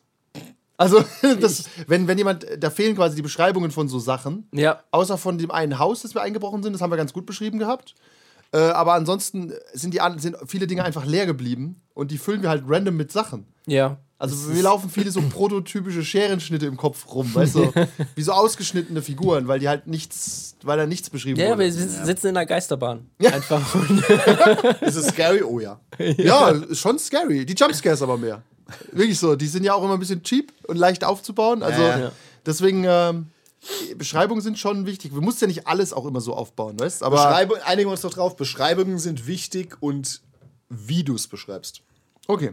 Also, 0.80 1.04
das, 1.42 1.66
wenn, 1.88 2.08
wenn 2.08 2.18
jemand, 2.18 2.48
da 2.58 2.70
fehlen 2.70 2.96
quasi 2.96 3.18
die 3.18 3.22
Beschreibungen 3.22 3.70
von 3.70 3.90
so 3.90 4.00
Sachen. 4.00 4.48
Ja. 4.54 4.82
Außer 4.92 5.18
von 5.18 5.38
dem 5.38 5.52
einen 5.52 5.78
Haus, 5.78 6.02
das 6.04 6.16
wir 6.16 6.22
eingebrochen 6.22 6.64
sind, 6.64 6.72
das 6.72 6.82
haben 6.82 6.90
wir 6.92 6.96
ganz 6.98 7.12
gut 7.12 7.26
beschrieben 7.26 7.60
gehabt. 7.60 7.96
Äh, 8.54 8.60
aber 8.60 8.94
ansonsten 8.94 9.52
sind, 9.74 9.94
die, 9.94 10.00
sind 10.18 10.38
viele 10.48 10.68
Dinge 10.68 10.86
einfach 10.86 11.06
leer 11.06 11.26
geblieben 11.26 11.82
und 11.94 12.12
die 12.12 12.18
füllen 12.18 12.42
wir 12.42 12.50
halt 12.50 12.64
random 12.66 12.96
mit 12.96 13.12
Sachen. 13.12 13.46
Ja. 13.68 13.98
Also 14.18 14.54
wir 14.54 14.64
laufen 14.64 14.90
viele 14.90 15.12
so 15.12 15.22
prototypische 15.30 16.04
Scherenschnitte 16.04 16.66
im 16.66 16.78
Kopf 16.78 17.06
rum, 17.14 17.36
weißt 17.36 17.56
du? 17.56 17.72
Wie 18.16 18.22
so 18.22 18.32
ausgeschnittene 18.32 19.02
Figuren, 19.02 19.50
weil 19.50 19.60
die 19.60 19.68
halt 19.68 19.86
nichts, 19.88 20.56
weil 20.64 20.78
da 20.78 20.86
nichts 20.86 21.10
beschrieben 21.10 21.40
Ja, 21.40 21.50
wurde. 21.50 21.60
wir 21.60 21.72
sitzen 21.74 22.28
in 22.28 22.38
einer 22.38 22.46
Geisterbahn. 22.46 23.10
Einfach. 23.22 23.76
Ist 24.82 24.96
es 24.96 25.08
scary? 25.08 25.44
Oh 25.44 25.60
ja. 25.60 25.80
Ja, 26.18 26.50
ist 26.52 26.80
schon 26.80 26.98
scary. 27.00 27.46
Die 27.46 27.54
Jumpscares 27.54 28.02
aber 28.02 28.18
mehr. 28.18 28.42
Wirklich 28.92 29.20
so. 29.20 29.36
Die 29.36 29.48
sind 29.48 29.64
ja 29.64 29.74
auch 29.74 29.84
immer 29.84 29.94
ein 29.94 30.00
bisschen 30.00 30.24
cheap 30.24 30.52
und 30.68 30.78
leicht 30.78 31.04
aufzubauen. 31.04 31.64
Also 31.64 31.82
Ja, 31.82 32.12
deswegen, 32.46 32.84
ähm, 32.88 33.28
Beschreibungen 33.98 34.42
sind 34.42 34.58
schon 34.58 34.86
wichtig. 34.86 35.14
Wir 35.14 35.22
mussten 35.22 35.46
ja 35.46 35.48
nicht 35.48 35.68
alles 35.68 35.92
auch 35.94 36.06
immer 36.06 36.22
so 36.22 36.34
aufbauen, 36.34 36.80
weißt 36.80 37.04
Aber 37.04 37.18
Beschreibung, 37.18 37.58
einigen 37.66 37.90
wir 37.90 37.92
uns 37.92 38.02
doch 38.02 38.14
drauf, 38.14 38.36
Beschreibungen 38.36 39.00
sind 39.00 39.28
wichtig 39.28 39.78
und 39.82 40.22
wie 40.70 41.04
du 41.04 41.16
es 41.16 41.28
beschreibst. 41.28 41.82
okay. 42.28 42.52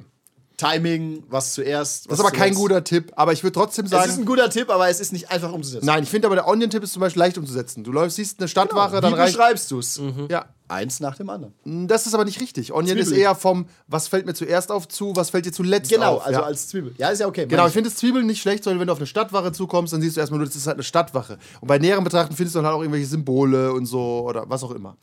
Timing, 0.56 1.22
was 1.28 1.52
zuerst. 1.54 2.10
Das 2.10 2.18
ist 2.18 2.24
aber 2.24 2.30
kein 2.34 2.54
guter 2.54 2.82
Tipp, 2.82 3.12
aber 3.16 3.32
ich 3.32 3.42
würde 3.42 3.52
trotzdem 3.52 3.84
Es 3.86 3.92
ist 3.92 3.98
ein 3.98 4.10
sagen. 4.10 4.24
guter 4.24 4.48
Tipp, 4.48 4.70
aber 4.70 4.88
es 4.88 5.00
ist 5.00 5.12
nicht 5.12 5.30
einfach 5.30 5.52
umzusetzen. 5.52 5.84
Nein, 5.86 6.02
ich 6.04 6.08
finde 6.08 6.26
aber 6.28 6.34
der 6.36 6.48
Onion-Tipp 6.48 6.82
ist 6.82 6.92
zum 6.94 7.00
Beispiel 7.00 7.20
leicht 7.20 7.36
umzusetzen. 7.38 7.84
Du 7.84 7.92
läufst, 7.92 8.16
siehst 8.16 8.38
eine 8.40 8.48
Stadtwache, 8.48 9.00
dann 9.00 9.12
Wie 9.12 9.16
reicht. 9.18 9.34
beschreibst 9.36 9.70
du 9.70 9.78
es? 9.80 10.00
Ja, 10.30 10.46
Eins 10.68 10.98
nach 10.98 11.16
dem 11.16 11.30
anderen. 11.30 11.54
das 11.86 12.06
ist 12.08 12.14
aber 12.14 12.24
nicht 12.24 12.40
richtig. 12.40 12.72
Onion 12.72 12.98
ist 12.98 13.06
Zwiebelig. 13.08 13.22
eher 13.24 13.34
vom, 13.36 13.66
was 13.86 14.08
fällt 14.08 14.26
mir 14.26 14.34
zuerst 14.34 14.72
auf 14.72 14.88
zu, 14.88 15.14
was 15.14 15.30
fällt 15.30 15.46
dir 15.46 15.52
zuletzt 15.52 15.90
Genau, 15.92 16.16
auf. 16.16 16.26
also 16.26 16.40
ja. 16.40 16.44
als 16.46 16.66
Zwiebel. 16.68 16.92
Ja, 16.98 17.10
ist 17.10 17.20
ja 17.20 17.28
okay. 17.28 17.46
Genau, 17.46 17.66
ich 17.68 17.72
finde 17.72 17.88
das 17.88 17.98
Zwiebeln 17.98 18.26
nicht 18.26 18.42
schlecht, 18.42 18.64
sondern 18.64 18.80
wenn 18.80 18.88
du 18.88 18.92
auf 18.92 18.98
eine 18.98 19.06
Stadtwache 19.06 19.52
zukommst, 19.52 19.92
dann 19.92 20.00
siehst 20.00 20.16
du 20.16 20.20
erstmal 20.20 20.38
nur, 20.38 20.46
das 20.48 20.56
ist 20.56 20.66
halt 20.66 20.74
eine 20.76 20.82
Stadtwache. 20.82 21.38
Und 21.60 21.68
bei 21.68 21.78
näherem 21.78 22.02
Betrachten 22.02 22.34
findest 22.34 22.56
du 22.56 22.58
dann 22.58 22.66
halt 22.66 22.74
auch 22.76 22.80
irgendwelche 22.80 23.06
Symbole 23.06 23.72
und 23.72 23.86
so 23.86 24.24
oder 24.26 24.48
was 24.50 24.64
auch 24.64 24.72
immer. 24.72 24.96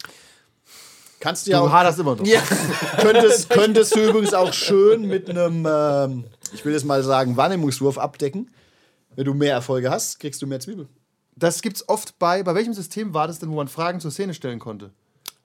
Kannst 1.24 1.48
du 1.48 1.52
ja 1.52 1.60
Du 1.60 1.66
auch. 1.68 1.72
haderst 1.72 1.98
immer 2.00 2.16
noch. 2.18 2.26
Ja. 2.26 2.42
Könntest, 3.02 3.50
könntest 3.50 3.96
du 3.96 4.00
übrigens 4.10 4.34
auch 4.34 4.52
schön 4.52 5.08
mit 5.08 5.30
einem, 5.30 5.66
ähm, 5.70 6.26
ich 6.54 6.66
will 6.66 6.74
jetzt 6.74 6.84
mal 6.84 7.02
sagen, 7.02 7.38
Wahrnehmungswurf 7.38 7.98
abdecken. 7.98 8.52
Wenn 9.16 9.24
du 9.26 9.34
mehr 9.34 9.54
Erfolge 9.54 9.90
hast, 9.90 10.20
kriegst 10.20 10.42
du 10.42 10.48
mehr 10.48 10.60
Zwiebel. 10.60 10.88
Das 11.38 11.62
gibt's 11.62 11.88
oft 11.88 12.20
bei, 12.20 12.44
bei 12.44 12.54
welchem 12.56 12.74
System 12.74 13.14
war 13.14 13.28
das 13.28 13.40
denn, 13.40 13.50
wo 13.50 13.56
man 13.56 13.70
Fragen 13.70 14.02
zur 14.02 14.12
Szene 14.12 14.34
stellen 14.34 14.60
konnte? 14.60 14.92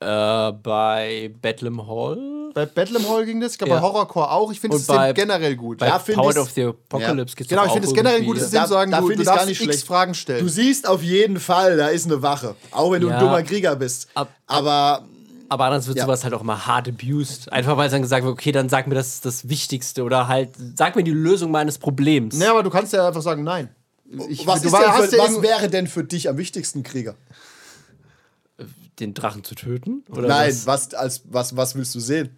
Äh, 0.01 0.53
bei 0.53 1.31
Bedlam 1.41 1.87
Hall? 1.87 2.51
Bei 2.55 2.67
Bedlam 2.67 3.09
Hall 3.09 3.25
ging 3.25 3.41
das, 3.41 3.53
ich 3.53 3.59
glaube 3.59 3.75
Ja. 3.75 3.81
bei 3.81 3.87
Horrorcore 3.87 4.31
auch. 4.33 4.51
Ich 4.51 4.59
finde 4.59 4.77
das 4.77 4.81
System 4.87 4.97
bei- 4.97 5.13
generell 5.13 5.55
gut. 5.55 5.79
Bei 5.79 5.87
Ja, 5.89 5.99
Power 5.99 6.37
of 6.39 6.51
the 6.51 6.65
Apocalypse 6.65 7.37
gibt's 7.37 7.51
Genau, 7.51 7.67
ich 7.67 7.73
finde 7.73 7.87
es 7.89 7.95
generell 7.95 8.17
ein 8.17 8.23
irgendwie- 8.23 8.27
gutes 8.41 8.43
System, 8.51 8.63
zu 8.65 8.69
sagen, 8.71 8.91
da 8.91 9.01
du, 9.01 9.09
du 9.11 9.23
darfst 9.23 9.47
nicht 9.47 9.61
x 9.61 9.65
schlecht. 9.65 9.87
Fragen 9.87 10.15
stellen. 10.15 10.41
Du 10.45 10.49
siehst 10.51 10.89
auf 10.89 11.03
jeden 11.03 11.39
Fall, 11.39 11.77
da 11.77 11.89
ist 11.89 12.07
eine 12.07 12.21
Wache. 12.23 12.55
Auch 12.73 12.91
wenn 12.91 13.01
du 13.01 13.09
Ja. 13.09 13.15
ein 13.15 13.21
dummer 13.21 13.43
Krieger 13.43 13.77
bist. 13.77 14.09
Ab- 14.15 14.29
Aber 14.47 15.05
Aber 15.51 15.65
anders 15.67 15.87
wird 15.87 15.97
Ja. 15.99 16.05
sowas 16.05 16.25
halt 16.25 16.35
auch 16.35 16.43
mal 16.43 16.67
hart 16.67 16.89
abused. 16.89 17.51
Einfach 17.53 17.77
weil 17.77 17.89
dann 17.89 18.03
gesagt 18.03 18.25
wird, 18.25 18.33
okay, 18.33 18.53
dann 18.53 18.69
sag 18.69 18.87
mir 18.87 18.95
das 18.95 19.15
ist 19.15 19.25
das 19.25 19.49
Wichtigste 19.49 20.03
oder 20.03 20.29
halt 20.29 20.51
sag 20.77 20.95
mir 20.97 21.05
die 21.05 21.11
Lösung 21.11 21.51
meines 21.51 21.79
Problems. 21.79 22.37
Nee, 22.37 22.47
aber 22.47 22.63
du 22.63 22.71
kannst 22.71 22.93
ja 22.93 23.07
einfach 23.09 23.23
sagen, 23.23 23.45
nein. 23.45 23.71
Ich, 24.29 24.47
was, 24.47 24.63
du 24.63 24.71
hast 24.73 25.11
für, 25.11 25.17
ja 25.17 25.23
was 25.25 25.43
wäre 25.43 25.69
denn 25.69 25.87
für 25.87 26.05
dich 26.05 26.29
am 26.29 26.39
wichtigsten 26.39 26.83
Krieger? 26.83 27.15
Den 29.01 29.15
Drachen 29.15 29.45
zu 29.45 29.55
töten? 29.55 30.03
Oder 30.11 30.29
Nein, 30.29 30.49
was? 30.51 30.67
was, 30.67 30.95
als, 30.95 31.23
was, 31.27 31.57
was 31.57 31.75
willst 31.77 31.95
du 31.95 32.01
sehen? 32.01 32.37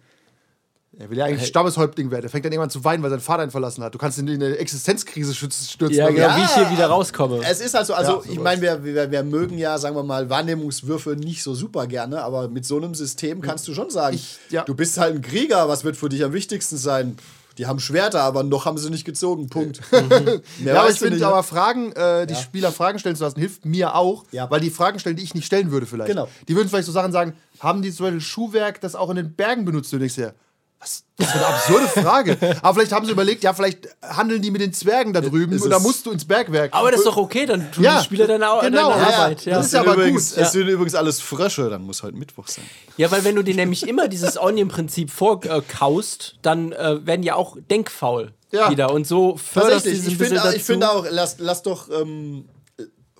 Er 0.97 1.09
will 1.09 1.17
ja 1.17 1.25
eigentlich 1.25 1.47
Stammeshäuptling 1.47 2.11
werden. 2.11 2.25
Er 2.25 2.29
fängt 2.29 2.43
dann 2.43 2.51
irgendwann 2.51 2.69
zu 2.69 2.83
weinen, 2.83 3.01
weil 3.01 3.09
sein 3.09 3.21
Vater 3.21 3.43
ihn 3.45 3.49
verlassen 3.51 3.81
hat. 3.81 3.93
Du 3.93 3.97
kannst 3.97 4.17
ihn 4.17 4.27
in 4.27 4.43
eine 4.43 4.57
Existenzkrise 4.57 5.33
schützen- 5.33 5.65
stürzen. 5.69 5.95
Ja, 5.97 6.09
genau, 6.09 6.27
Ja. 6.27 6.37
wie 6.37 6.41
ich 6.43 6.51
hier 6.53 6.69
wieder 6.69 6.87
rauskomme. 6.87 7.39
Es 7.49 7.61
ist 7.61 7.75
also, 7.75 7.93
also 7.93 8.23
Ja, 8.25 8.31
ich 8.31 8.39
meine, 8.39 8.61
wir, 8.61 8.83
wir, 8.83 9.09
wir 9.09 9.23
mögen 9.23 9.57
ja, 9.57 9.77
sagen 9.77 9.95
wir 9.95 10.03
mal, 10.03 10.29
Wahrnehmungswürfe 10.29 11.11
nicht 11.11 11.43
so 11.43 11.55
super 11.55 11.87
gerne, 11.87 12.21
aber 12.23 12.49
mit 12.49 12.65
so 12.65 12.75
einem 12.77 12.93
System 12.93 13.39
kannst 13.41 13.67
du 13.69 13.73
schon 13.73 13.89
sagen, 13.89 14.15
Ich- 14.15 14.37
ja. 14.49 14.63
du 14.63 14.75
bist 14.75 14.97
halt 14.97 15.15
ein 15.15 15.21
Krieger, 15.21 15.69
was 15.69 15.85
wird 15.85 15.95
für 15.95 16.09
dich 16.09 16.23
am 16.25 16.33
wichtigsten 16.33 16.75
sein? 16.77 17.17
Die 17.57 17.67
haben 17.67 17.79
Schwerter, 17.79 18.21
aber 18.23 18.43
noch 18.43 18.65
haben 18.65 18.77
sie 18.77 18.89
nicht 18.89 19.05
gezogen. 19.05 19.47
Punkt. 19.49 19.79
Mehr 19.91 20.41
Ja, 20.73 20.81
aber 20.81 20.89
ich 20.89 20.97
du 20.99 21.05
finde 21.05 21.25
aber 21.25 21.37
ne? 21.37 21.43
Fragen, 21.43 21.91
äh, 21.93 22.25
die 22.27 22.35
Spieler 22.35 22.71
Fragen 22.71 22.99
stellen 22.99 23.15
zu 23.15 23.23
lassen, 23.23 23.39
hilft 23.39 23.65
mir 23.65 23.95
auch, 23.95 24.25
Ja. 24.31 24.49
weil 24.51 24.59
die 24.59 24.69
Fragen 24.69 24.99
stellen, 24.99 25.15
die 25.15 25.23
ich 25.23 25.35
nicht 25.35 25.45
stellen 25.45 25.71
würde 25.71 25.85
vielleicht. 25.85 26.09
Genau. 26.09 26.27
Die 26.49 26.55
würden 26.55 26.67
vielleicht 26.69 26.85
so 26.85 26.91
Sachen 26.93 27.11
sagen, 27.13 27.33
haben 27.59 27.81
die 27.81 27.91
zum 27.93 28.05
Beispiel 28.07 28.21
Schuhwerk, 28.21 28.81
das 28.81 28.95
auch 28.95 29.09
in 29.09 29.15
den 29.17 29.33
Bergen 29.33 29.63
benutzt 29.65 29.91
wird? 29.93 30.01
Und 30.01 30.05
ich 30.07 30.13
sehe, 30.13 30.33
was? 30.81 31.03
Das 31.17 31.27
ist 31.29 31.35
eine 31.35 31.45
absurde 31.45 31.87
Frage. 31.87 32.37
aber 32.63 32.73
vielleicht 32.73 32.91
haben 32.91 33.05
sie 33.05 33.11
überlegt, 33.11 33.43
ja, 33.43 33.53
vielleicht 33.53 33.87
handeln 34.01 34.41
die 34.41 34.49
mit 34.49 34.59
den 34.61 34.73
Zwergen 34.73 35.13
da 35.13 35.21
drüben 35.21 35.53
Ist 35.53 35.61
und 35.61 35.69
da 35.69 35.77
musst 35.79 36.05
du 36.05 36.11
ins 36.11 36.25
Bergwerk. 36.25 36.73
aber 36.73 36.89
das 36.89 37.01
ist 37.01 37.05
doch 37.05 37.17
okay, 37.17 37.45
dann 37.45 37.71
tun 37.71 37.83
Ja, 37.83 37.99
die 37.99 38.05
Spieler 38.05 38.25
deine, 38.27 38.49
Au- 38.51 38.61
genau, 38.61 38.89
deine 38.89 39.01
ja, 39.03 39.09
ja. 39.09 39.15
Arbeit. 39.17 39.45
Ja. 39.45 39.55
Das 39.57 39.65
ist 39.65 39.71
sind 39.71 39.79
aber 39.81 39.93
übrigens, 39.93 40.33
gut, 40.33 40.43
Es 40.43 40.51
sind 40.53 40.67
übrigens 40.67 40.95
alles 40.95 41.21
Frösche, 41.21 41.69
dann 41.69 41.83
muss 41.83 42.01
heute 42.03 42.17
Mittwoch 42.17 42.47
sein. 42.47 42.65
ja, 42.97 43.11
weil 43.11 43.23
wenn 43.23 43.35
du 43.35 43.43
dir 43.43 43.53
nämlich 43.55 43.87
immer 43.87 44.07
dieses 44.07 44.37
Onion-Prinzip 44.41 45.11
vorkaust, 45.11 46.37
dann 46.41 46.71
äh, 46.71 47.05
werden 47.05 47.23
ja 47.23 47.35
auch 47.35 47.55
denkfaul 47.69 48.33
Ja. 48.51 48.69
wieder. 48.71 48.91
Und 48.91 49.05
so 49.05 49.37
förderst 49.37 49.85
du 49.85 49.91
ich 49.91 50.17
finde 50.17 50.41
find 50.59 50.83
auch, 50.83 51.05
lass, 51.09 51.35
lass 51.39 51.61
doch, 51.63 51.89
ähm, 51.89 52.45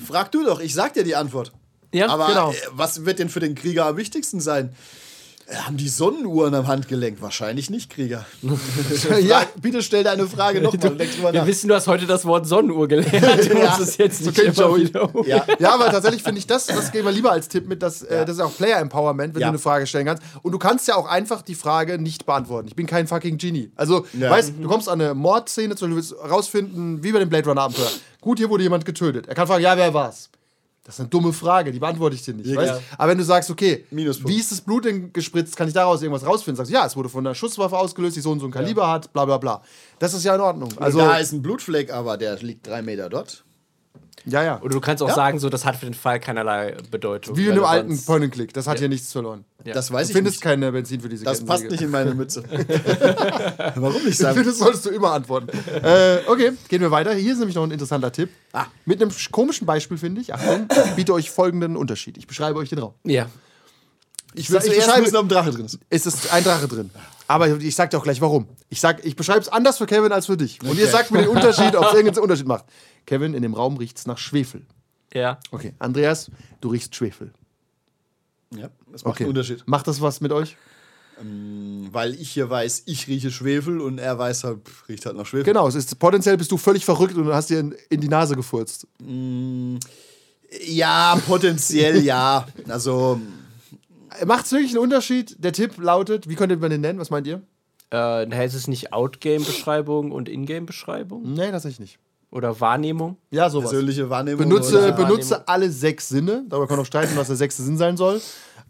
frag 0.03 0.32
du 0.32 0.43
doch, 0.43 0.59
ich 0.59 0.74
sag 0.74 0.93
dir 0.93 1.03
die 1.03 1.16
Antwort. 1.16 1.51
Ja, 1.93 2.07
Aber 2.07 2.28
genau. 2.28 2.51
äh, 2.51 2.55
was 2.72 3.05
wird 3.05 3.20
denn 3.20 3.30
für 3.30 3.41
den 3.41 3.53
Krieger 3.53 3.86
am 3.86 3.97
wichtigsten 3.97 4.39
sein? 4.39 4.74
Haben 5.54 5.76
die 5.78 5.89
Sonnenuhren 5.89 6.54
am 6.56 6.68
Handgelenk? 6.68 7.22
Wahrscheinlich 7.22 7.70
nicht, 7.70 7.89
Krieger. 7.89 8.26
ja, 9.22 9.43
bitte 9.62 9.82
stell 9.82 10.04
deine 10.04 10.26
Frage 10.28 10.62
nochmal 10.62 10.97
Wir 11.34 11.45
wissen, 11.45 11.68
du 11.68 11.76
hast 11.76 11.88
heute 11.88 12.06
das 12.06 12.26
Wort 12.26 12.47
Sonnenuhr 12.47 12.88
gelernt. 12.88 13.49
Du 13.52 13.58
Ja, 13.58 13.78
es 13.82 13.97
jetzt 13.97 14.26
nicht 14.26 14.39
immer 14.39 14.54
Joey. 14.54 14.88
wieder 14.88 15.10
Ja, 15.26 15.45
Ja, 15.60 15.74
aber 15.74 15.91
tatsächlich 15.91 16.24
finde 16.24 16.39
ich 16.39 16.47
das, 16.47 16.68
das 16.68 16.91
geben 16.91 17.06
wir 17.06 17.12
lieber 17.12 17.32
als 17.32 17.47
Tipp 17.49 17.68
mit, 17.68 17.82
dass, 17.84 18.02
äh, 18.02 18.26
das 18.26 18.36
ist 18.38 18.41
auch 18.41 18.56
Player 18.56 18.80
Empowerment, 18.80 19.34
wenn 19.36 19.41
Ja. 19.41 19.47
du 19.47 19.52
eine 19.52 19.60
Frage 19.60 19.88
stellen 19.88 20.06
kannst. 20.06 20.24
Und 20.41 20.52
du 20.54 20.58
kannst 20.60 20.88
ja 20.88 20.95
auch 20.95 21.08
einfach 21.08 21.41
die 21.41 21.56
Frage 21.56 21.97
nicht 22.02 22.26
beantworten. 22.26 22.68
Ich 22.68 22.76
bin 22.76 22.86
kein 22.88 23.08
fucking 23.08 23.38
Genie. 23.38 23.72
Also, 23.76 24.06
Ja. 24.18 24.30
weißt 24.30 24.54
du, 24.60 24.68
kommst 24.68 24.88
an 24.88 25.02
eine 25.02 25.14
Mordszene, 25.14 25.76
zum 25.76 25.89
Beispiel 25.89 25.97
willst 25.97 26.32
rausfinden, 26.32 27.04
wie 27.04 27.12
bei 27.12 27.20
dem 27.20 27.30
Blade 27.30 27.49
Runner 27.49 27.62
Abenteuer. 27.62 27.89
Gut, 28.22 28.38
hier 28.38 28.49
wurde 28.49 28.64
jemand 28.64 28.86
getötet. 28.86 29.28
Er 29.28 29.36
kann 29.36 29.47
fragen, 29.47 29.64
ja, 29.64 29.76
wer 29.76 29.93
war's? 29.93 30.30
Das 30.84 30.96
ist 30.96 31.02
eine 31.02 31.10
dumme 31.10 31.32
Frage, 31.32 31.72
die 31.72 31.78
beantworte 31.78 32.16
ich 32.16 32.24
dir 32.24 32.34
nicht. 32.34 32.48
Ja. 32.48 32.80
Aber 32.98 33.12
wenn 33.12 33.18
du 33.18 33.24
sagst, 33.24 33.52
okay, 33.52 33.86
Minuspunkt. 33.92 34.30
wie 34.30 34.40
ist 34.40 34.52
das 34.52 34.62
Blut 34.62 34.86
denn 34.86 35.14
gespritzt, 35.14 35.56
kann 35.56 35.68
ich 35.68 35.76
daraus 35.76 36.02
irgendwas 36.02 36.26
rausfinden? 36.26 36.58
Sagst 36.58 36.72
du, 36.72 36.74
ja, 36.74 36.86
es 36.86 36.96
wurde 36.96 37.08
von 37.08 37.26
einer 37.26 37.36
Schusswaffe 37.36 37.78
ausgelöst, 37.78 38.16
die 38.16 38.22
so 38.22 38.32
und 38.32 38.40
so 38.40 38.48
ein 38.48 38.52
Kaliber 38.52 38.90
hat, 38.90 39.14
bla 39.14 39.26
bla 39.26 39.38
bla. 39.38 39.62
Das 40.00 40.16
ist 40.16 40.24
ja 40.24 40.34
in 40.34 40.42
Ordnung. 40.42 40.74
Also, 40.78 40.98
da 40.98 41.18
ist 41.18 41.34
ein 41.34 41.44
Blutfleck, 41.44 41.94
aber 41.94 42.18
der 42.18 42.36
liegt 42.38 42.66
drei 42.66 42.82
Meter 42.82 43.10
dort. 43.10 43.44
Ja, 44.26 44.44
ja. 44.44 44.62
Oder 44.62 44.74
du 44.76 44.82
kannst 44.82 45.02
auch 45.04 45.08
Ja. 45.10 45.16
sagen, 45.16 45.40
so, 45.40 45.50
das 45.50 45.66
hat 45.66 45.76
für 45.76 45.86
den 45.86 45.94
Fall 45.94 46.20
keinerlei 46.20 46.78
Bedeutung. 46.92 47.36
Wie 47.38 47.46
in 47.46 47.52
einem 47.52 47.64
alten 47.64 47.88
Relevanz. 47.88 48.06
Point-and-Click. 48.06 48.54
Das 48.54 48.68
hat 48.68 48.80
hier 48.80 48.90
nichts 48.90 49.12
verloren. 49.12 49.46
Ja. 49.64 49.74
Das 49.74 49.92
weiß 49.92 50.08
Du 50.08 50.12
ich 50.12 50.16
findest 50.18 50.36
nicht. 50.38 50.42
keine 50.44 50.72
Benzin 50.72 51.02
für 51.02 51.10
diese 51.10 51.24
Das 51.26 51.44
passt 51.46 51.64
nicht 51.70 51.82
in 51.82 51.92
meine 51.92 52.14
Mütze. 52.14 52.44
Warum 53.76 53.94
nicht 53.96 54.08
Ich 54.08 54.18
sagen? 54.18 54.36
finde, 54.36 54.50
das 54.50 54.60
solltest 54.60 54.86
du 54.86 54.90
immer 54.90 55.12
antworten. 55.12 55.50
äh, 55.84 56.20
okay, 56.28 56.52
gehen 56.68 56.82
wir 56.82 56.92
weiter. 56.92 57.14
Hier 57.14 57.32
ist 57.34 57.40
nämlich 57.40 57.56
noch 57.56 57.64
ein 57.64 57.72
interessanter 57.72 58.12
Tipp. 58.12 58.30
Ah. 58.54 58.66
Mit 58.86 59.02
einem 59.02 59.12
sch- 59.12 59.32
komischen 59.32 59.66
Beispiel, 59.68 59.98
finde 59.98 60.22
ich. 60.22 60.34
Achtung, 60.34 60.68
ich 60.86 60.92
biete 60.92 61.14
euch 61.14 61.30
folgenden 61.32 61.76
Unterschied. 61.76 62.18
Ich 62.18 62.28
beschreibe 62.28 62.60
euch 62.60 62.70
den 62.70 62.80
Raum. 62.80 62.94
Ja. 63.04 63.28
Ich, 64.34 64.50
Willst 64.50 64.68
du 64.68 64.72
ich 64.72 64.78
erst 64.78 64.88
beschreibe, 64.88 65.06
wissen, 65.08 65.18
ob 65.18 65.26
ein 65.26 65.30
Drache 65.30 65.52
drin 65.52 65.66
ist? 65.66 65.80
es 65.90 66.06
ist 66.06 66.32
ein 66.34 66.44
Drache 66.44 66.68
drin. 66.68 66.90
Aber 67.34 67.48
ich 67.48 67.76
sag 67.76 67.90
dir 67.92 67.98
auch 67.98 68.04
gleich 68.04 68.20
warum. 68.22 68.48
Ich, 68.70 68.82
sag, 68.82 69.06
ich 69.06 69.16
beschreibe 69.16 69.40
es 69.40 69.48
anders 69.50 69.78
für 69.78 69.86
Kevin 69.86 70.12
als 70.12 70.26
für 70.26 70.36
dich. 70.38 70.62
Und 70.64 70.78
ihr 70.78 70.88
sagt 70.88 71.12
mir 71.12 71.20
den 71.20 71.30
Unterschied, 71.30 71.76
ob 71.76 71.86
es 71.86 71.94
irgendeinen 71.94 72.24
Unterschied 72.24 72.48
macht. 72.48 72.66
Kevin, 73.06 73.34
in 73.34 73.42
dem 73.42 73.54
Raum 73.54 73.78
riecht 73.78 73.98
es 73.98 74.06
nach 74.06 74.18
Schwefel. 74.18 74.66
Ja. 75.14 75.40
Okay, 75.52 75.74
Andreas, 75.80 76.30
du 76.60 76.70
riechst 76.70 76.96
Schwefel. 76.96 77.32
Ja, 78.54 78.70
das 78.92 79.04
macht 79.06 79.14
Okay. 79.16 79.24
einen 79.24 79.30
Unterschied. 79.30 79.64
Macht 79.66 79.88
das 79.88 80.02
was 80.02 80.20
mit 80.20 80.32
euch? 80.32 80.58
Weil 81.92 82.16
ich 82.16 82.32
hier 82.32 82.50
weiß, 82.50 82.84
ich 82.88 83.08
rieche 83.08 83.30
Schwefel 83.32 83.80
und 83.80 84.00
er 84.00 84.18
weiß 84.18 84.44
halt, 84.44 84.60
riecht 84.90 85.06
halt 85.06 85.16
nach 85.16 85.26
Schwefel. 85.26 85.44
Genau, 85.46 85.68
es 85.68 85.76
ist 85.76 85.98
potenziell 86.00 86.36
bist 86.36 86.52
du 86.52 86.58
völlig 86.58 86.84
verrückt 86.84 87.16
und 87.16 87.28
hast 87.32 87.50
dir 87.50 87.60
in, 87.60 87.76
in 87.90 88.02
die 88.02 88.08
Nase 88.08 88.36
gefurzt. 88.36 88.88
Ja, 90.66 91.16
potenziell 91.28 92.02
ja. 92.04 92.48
Also, 92.68 93.22
Macht 94.26 94.45
es 94.45 94.51
wirklich 94.51 94.72
einen 94.72 94.84
Unterschied? 94.84 95.36
Der 95.39 95.53
Tipp 95.53 95.78
lautet, 95.78 96.28
wie 96.30 96.36
könnte 96.36 96.57
man 96.57 96.70
den 96.70 96.82
nennen? 96.82 96.99
Was 96.99 97.09
meint 97.09 97.28
ihr? 97.28 97.41
Äh, 97.89 98.30
heißt 98.30 98.55
es 98.55 98.68
nicht 98.68 98.93
Outgame-Beschreibung 98.93 100.12
und 100.12 100.30
Ingame-Beschreibung? 100.30 101.34
Nee, 101.34 101.51
tatsächlich 101.51 101.80
nicht. 101.80 101.99
Oder 102.32 102.59
Wahrnehmung? 102.62 103.18
Ja, 103.30 103.49
sowas. 103.49 103.72
persönliche 103.72 104.09
Wahrnehmung. 104.09 104.47
Benutze, 104.47 104.93
benutze 104.93 105.47
alle 105.47 105.70
sechs 105.70 106.07
Sinne. 106.07 106.45
Darüber 106.47 106.68
kann 106.68 106.78
man 106.78 106.84
auch 106.84 106.88
streiten, 106.88 107.18
was 107.18 107.28
der 107.28 107.36
sechste 107.36 107.62
Sinn 107.64 107.78
sein 107.78 107.97
soll. 107.97 108.22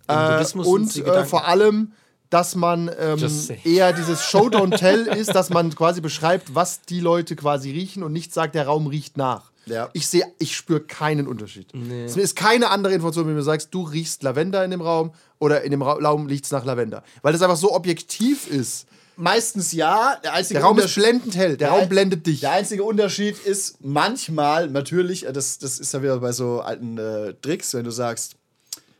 Äh, 0.07 0.43
und 0.55 0.97
äh, 0.97 1.25
vor 1.25 1.47
allem, 1.47 1.93
dass 2.31 2.55
man 2.55 2.89
ähm, 2.99 3.19
eher 3.63 3.93
dieses 3.97 4.23
Show 4.23 4.47
Don't 4.47 4.75
Tell 4.77 5.05
ist, 5.05 5.35
dass 5.35 5.51
man 5.51 5.75
quasi 5.75 6.01
beschreibt, 6.01 6.55
was 6.55 6.81
die 6.81 6.99
Leute 6.99 7.35
quasi 7.35 7.69
riechen 7.69 8.01
und 8.01 8.13
nicht 8.13 8.33
sagt, 8.33 8.55
der 8.55 8.65
Raum 8.65 8.87
riecht 8.87 9.15
nach. 9.17 9.51
Ja. 9.66 9.89
Ich 9.93 10.07
sehe, 10.07 10.24
ich 10.39 10.55
spüre 10.55 10.82
keinen 10.82 11.28
Unterschied. 11.28 11.68
Es 12.05 12.18
ist 12.18 12.36
keine 12.36 12.70
andere 12.70 12.93
Information, 12.93 13.26
wenn 13.26 13.34
du 13.34 13.38
mir 13.39 13.43
sagst, 13.43 13.70
du 13.74 13.84
riechst 13.84 14.24
Lavender 14.24 14.66
in 14.66 14.72
dem 14.72 14.82
Raum 14.82 15.14
oder 15.39 15.62
in 15.64 15.72
dem 15.72 15.82
Ra 15.82 15.93
Raum 15.93 16.26
riecht 16.26 16.45
es 16.45 16.51
nach 16.51 16.66
Lavender. 16.66 17.03
Weil 17.22 17.34
das 17.34 17.41
einfach 17.41 17.57
so 17.57 17.74
objektiv 17.74 18.47
ist. 18.47 18.88
Meistens 19.18 19.72
ja. 19.72 20.18
Der 20.24 20.34
einzige 20.34 20.59
Der 20.59 20.66
Raum 20.68 20.80
ist 20.80 20.95
blendend 20.95 21.36
hell. 21.36 21.57
Der 21.57 21.68
Ja, 21.68 21.76
Raum 21.76 21.89
blendet 21.89 22.26
dich. 22.26 22.39
Der 22.39 22.51
einzige 22.53 22.84
Unterschied 22.84 23.38
ist 23.38 23.78
manchmal, 23.84 24.68
natürlich, 24.70 25.28
äh, 25.28 25.34
das, 25.34 25.59
das 25.59 25.80
ist 25.80 25.93
ja 25.93 26.01
wieder 26.01 26.18
bei 26.20 26.32
so 26.32 26.62
alten 26.62 26.97
äh, 26.97 27.34
Tricks, 27.41 27.74
wenn 27.76 27.84
du 27.84 27.91
sagst, 27.91 28.36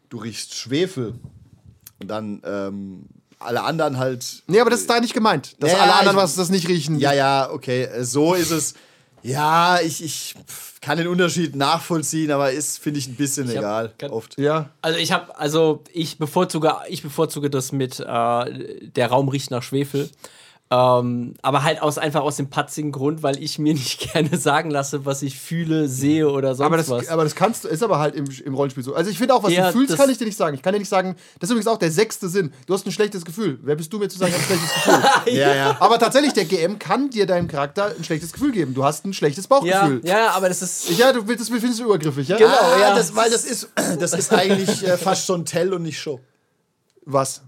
du 0.10 0.18
riechst 0.18 0.54
Schwefel 0.54 1.16
und 2.00 2.08
dann 2.08 2.42
ähm, 2.46 3.06
alle 3.40 3.64
anderen 3.64 3.98
halt. 3.98 4.44
Nee, 4.48 4.60
aber 4.60 4.70
das 4.70 4.82
ist 4.82 4.90
da 4.90 5.00
nicht 5.00 5.14
gemeint. 5.16 5.56
Dass 5.60 5.72
Ja, 5.72 5.80
alle 5.80 5.96
anderen 5.96 6.18
was 6.18 6.36
das 6.36 6.50
nicht 6.50 6.68
riechen. 6.68 7.00
Ja, 7.00 7.14
ja, 7.14 7.50
okay, 7.52 7.86
äh, 7.86 8.04
so 8.04 8.36
ist 8.36 8.52
es. 8.52 8.76
Ja, 9.24 9.80
ich, 9.82 10.04
ich 10.04 10.36
kann 10.82 10.98
den 10.98 11.08
Unterschied 11.08 11.56
nachvollziehen, 11.56 12.32
aber 12.32 12.52
ist, 12.52 12.80
finde 12.80 13.00
ich, 13.00 13.08
ein 13.08 13.16
bisschen 13.16 13.48
hab- 13.50 13.56
egal. 13.56 13.94
kann- 13.98 14.12
Oft. 14.12 14.38
Ja. 14.40 14.70
Also 14.82 14.98
ich 15.00 15.12
habe, 15.12 15.38
also 15.38 15.84
ich 15.94 16.18
bevorzuge, 16.18 16.74
ich 16.90 17.04
bevorzuge 17.04 17.50
das 17.50 17.72
mit 17.72 18.00
äh, 18.00 18.06
der 18.06 19.08
Raum 19.08 19.30
riecht 19.30 19.52
nach 19.52 19.64
Schwefel. 19.64 20.10
Ähm, 20.74 21.34
aber 21.42 21.64
halt 21.64 21.82
aus, 21.82 21.98
einfach 21.98 22.22
aus 22.22 22.38
dem 22.38 22.50
patzigen 22.50 22.94
Grund, 22.94 23.24
weil 23.24 23.44
ich 23.44 23.60
mir 23.60 23.74
nicht 23.76 24.14
gerne 24.14 24.38
sagen 24.38 24.72
lasse, 24.72 25.06
was 25.06 25.22
ich 25.22 25.38
fühle, 25.38 25.90
sehe 25.90 26.30
oder 26.30 26.56
sonst 26.56 26.66
Aber 26.66 26.78
das, 26.78 26.90
was. 26.90 27.10
aber 27.10 27.26
das 27.26 27.36
kannst 27.36 27.66
du, 27.66 27.68
ist 27.68 27.84
aber 27.84 28.00
halt 28.00 28.16
im, 28.16 28.24
im 28.46 28.54
Rollenspiel 28.54 28.82
so. 28.82 28.96
Also 28.96 29.12
ich 29.12 29.18
finde 29.18 29.34
auch, 29.34 29.44
was 29.44 29.52
Ja, 29.52 29.68
du 29.68 29.78
fühlst, 29.78 29.98
kann 29.98 30.10
ich 30.10 30.18
dir 30.18 30.24
nicht 30.24 30.38
sagen. 30.38 30.56
Ich 30.56 30.62
kann 30.62 30.72
dir 30.72 30.80
nicht 30.80 30.88
sagen, 30.88 31.18
das 31.40 31.50
ist 31.50 31.52
übrigens 31.52 31.68
auch 31.68 31.78
der 31.78 31.92
sechste 31.92 32.30
Sinn. 32.30 32.54
Du 32.68 32.74
hast 32.74 32.86
ein 32.86 32.92
schlechtes 32.94 33.26
Gefühl. 33.26 33.60
Wer 33.64 33.76
bist 33.76 33.92
du 33.92 34.00
mir 34.00 34.08
zu 34.08 34.18
sagen, 34.18 34.34
ich 34.34 34.42
habe 34.42 34.54
ein 34.54 34.60
schlechtes 34.60 34.84
Gefühl? 35.26 35.38
Ja, 35.42 35.54
ja. 35.56 35.78
aber 35.82 36.00
tatsächlich, 36.00 36.32
der 36.32 36.46
GM 36.46 36.80
kann 36.80 37.10
dir 37.10 37.26
deinem 37.26 37.50
Charakter 37.50 37.94
ein 37.98 38.04
schlechtes 38.06 38.32
Gefühl 38.32 38.54
geben. 38.54 38.74
Du 38.74 38.86
hast 38.86 39.04
ein 39.06 39.14
schlechtes 39.14 39.44
ja, 39.46 39.50
Bauchgefühl. 39.50 40.02
ja, 40.06 40.32
aber 40.32 40.48
das 40.48 40.62
ist. 40.62 40.90
Ja, 40.98 41.12
du 41.12 41.28
willst, 41.28 41.42
das 41.42 41.50
findest 41.50 41.80
du 41.82 41.84
übergriffig, 41.84 42.30
ja? 42.30 42.38
Genau, 42.38 42.50
Ah, 42.50 42.80
ja. 42.80 42.96
das, 42.96 43.14
weil 43.14 43.30
das 43.30 43.44
ist, 43.44 43.68
das 44.00 44.14
ist 44.14 44.32
eigentlich 44.34 44.88
äh, 44.88 44.96
fast 44.98 45.26
schon 45.26 45.44
Tell 45.46 45.74
und 45.74 45.84
nicht 45.84 46.00
Show. 46.00 46.22
Was? 47.06 47.42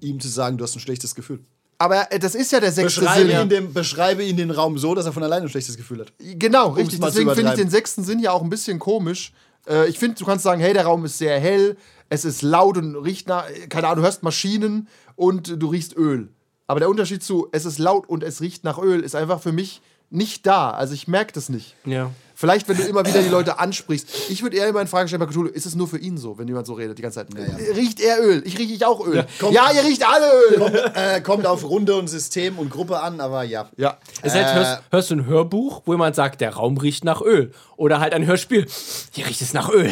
Ihm 0.00 0.18
zu 0.20 0.28
sagen, 0.28 0.58
du 0.58 0.64
hast 0.64 0.74
ein 0.74 0.80
schlechtes 0.80 1.14
Gefühl. 1.14 1.38
Aber 1.84 2.10
äh, 2.10 2.18
das 2.18 2.34
ist 2.34 2.50
ja 2.50 2.60
der 2.60 2.72
sechste 2.72 3.02
Beschreibe 3.02 3.30
Sinn. 3.30 3.40
ihn, 3.42 3.48
dem, 3.50 3.72
beschreibe 3.74 4.24
ihn 4.24 4.38
den 4.38 4.50
Raum 4.50 4.78
so, 4.78 4.94
dass 4.94 5.04
er 5.04 5.12
von 5.12 5.22
alleine 5.22 5.44
ein 5.44 5.48
schlechtes 5.50 5.76
Gefühl 5.76 6.00
hat. 6.00 6.14
Genau, 6.18 6.70
richtig. 6.70 6.98
mal 6.98 7.08
zu 7.08 7.18
Deswegen 7.18 7.34
finde 7.34 7.50
ich 7.52 7.58
den 7.58 7.68
sechsten 7.68 8.04
Sinn 8.04 8.20
ja 8.20 8.32
auch 8.32 8.42
ein 8.42 8.48
bisschen 8.48 8.78
komisch. 8.78 9.34
Äh, 9.68 9.88
ich 9.88 9.98
finde, 9.98 10.16
du 10.18 10.24
kannst 10.24 10.44
sagen, 10.44 10.62
hey, 10.62 10.72
der 10.72 10.84
Raum 10.84 11.04
ist 11.04 11.18
sehr 11.18 11.38
hell, 11.38 11.76
es 12.08 12.24
ist 12.24 12.40
laut 12.40 12.78
und 12.78 12.96
riecht 12.96 13.28
nach, 13.28 13.44
keine 13.68 13.88
Ahnung, 13.88 13.98
du 13.98 14.02
hörst 14.04 14.22
Maschinen 14.22 14.88
und 15.14 15.60
du 15.62 15.66
riechst 15.66 15.94
Öl. 15.94 16.30
Aber 16.66 16.80
der 16.80 16.88
Unterschied 16.88 17.22
zu, 17.22 17.48
es 17.52 17.66
ist 17.66 17.78
laut 17.78 18.08
und 18.08 18.24
es 18.24 18.40
riecht 18.40 18.64
nach 18.64 18.78
Öl, 18.78 19.00
ist 19.00 19.14
einfach 19.14 19.42
für 19.42 19.52
mich 19.52 19.82
nicht 20.08 20.46
da. 20.46 20.70
Also 20.70 20.94
ich 20.94 21.06
merke 21.06 21.34
das 21.34 21.50
nicht. 21.50 21.74
Ja. 21.84 22.10
Vielleicht, 22.34 22.68
wenn 22.68 22.76
du 22.76 22.82
immer 22.82 23.06
wieder 23.06 23.22
die 23.22 23.28
Leute 23.28 23.58
ansprichst. 23.58 24.08
Ich 24.28 24.42
würde 24.42 24.56
eher 24.56 24.68
immer 24.68 24.80
in 24.80 24.86
Frage 24.88 25.08
stellen 25.08 25.20
bei 25.20 25.26
Cthulhu, 25.26 25.48
ist 25.48 25.66
es 25.66 25.74
nur 25.74 25.86
für 25.88 25.98
ihn 25.98 26.18
so, 26.18 26.36
wenn 26.36 26.48
jemand 26.48 26.66
so 26.66 26.74
redet 26.74 26.98
die 26.98 27.02
ganze 27.02 27.20
Zeit? 27.26 27.28
Riecht 27.76 28.00
er 28.00 28.20
Öl? 28.22 28.42
Ich 28.44 28.58
rieche 28.58 28.74
ich 28.74 28.84
auch 28.84 29.06
Öl. 29.06 29.24
Ja, 29.52 29.70
ihr 29.72 29.84
riecht 29.84 30.04
alle 30.06 30.26
Öl. 30.50 30.92
Äh, 30.94 31.20
kommt 31.20 31.46
auf 31.46 31.64
Runde 31.64 31.94
und 31.96 32.08
System 32.08 32.58
und 32.58 32.70
Gruppe 32.70 33.00
an, 33.00 33.20
aber 33.20 33.44
ja. 33.44 33.68
Ja. 33.76 33.98
Es 34.22 34.34
heißt, 34.34 34.50
Äh. 34.52 34.54
hörst, 34.54 34.82
hörst 34.90 35.10
du 35.10 35.14
ein 35.16 35.26
Hörbuch, 35.26 35.82
wo 35.84 35.92
jemand 35.92 36.16
sagt, 36.16 36.40
der 36.40 36.54
Raum 36.54 36.76
riecht 36.78 37.04
nach 37.04 37.20
Öl. 37.22 37.52
Oder 37.76 38.00
halt 38.00 38.12
ein 38.12 38.26
Hörspiel, 38.26 38.66
hier 39.12 39.26
riecht 39.26 39.40
es 39.42 39.52
nach 39.52 39.68
Öl. 39.70 39.90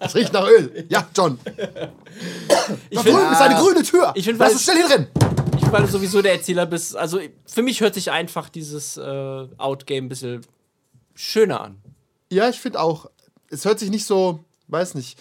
Es 0.00 0.14
riecht 0.14 0.32
nach 0.32 0.46
Öl. 0.48 0.86
Ja, 0.88 1.06
John. 1.16 1.38
Ich 2.90 2.98
Da 2.98 3.02
finde, 3.02 3.18
drüben 3.20 3.32
ist 3.32 3.40
eine 3.40 3.54
grüne 3.60 3.82
Tür. 3.82 4.12
Ich 4.14 4.24
find, 4.24 4.38
Lass 4.38 4.52
uns 4.52 4.64
schnell 4.64 4.76
hier 4.76 4.88
drin. 4.88 5.06
ich, 5.56 5.70
weil 5.72 5.82
du 5.82 5.88
sowieso 5.88 6.20
der 6.22 6.32
Erzähler 6.32 6.66
bist, 6.66 6.96
also 6.96 7.20
für 7.46 7.62
mich 7.62 7.80
hört 7.80 7.94
sich 7.94 8.10
einfach 8.10 8.48
dieses 8.48 8.96
äh, 8.96 9.00
Outgame 9.58 10.02
ein 10.06 10.08
bisschen 10.08 10.40
schöner 11.18 11.60
an. 11.60 11.82
Ja, 12.30 12.48
ich 12.48 12.60
finde 12.60 12.80
auch. 12.80 13.10
Es 13.50 13.64
hört 13.64 13.78
sich 13.78 13.90
nicht 13.90 14.04
so, 14.06 14.40
weiß 14.68 14.94
nicht. 14.94 15.18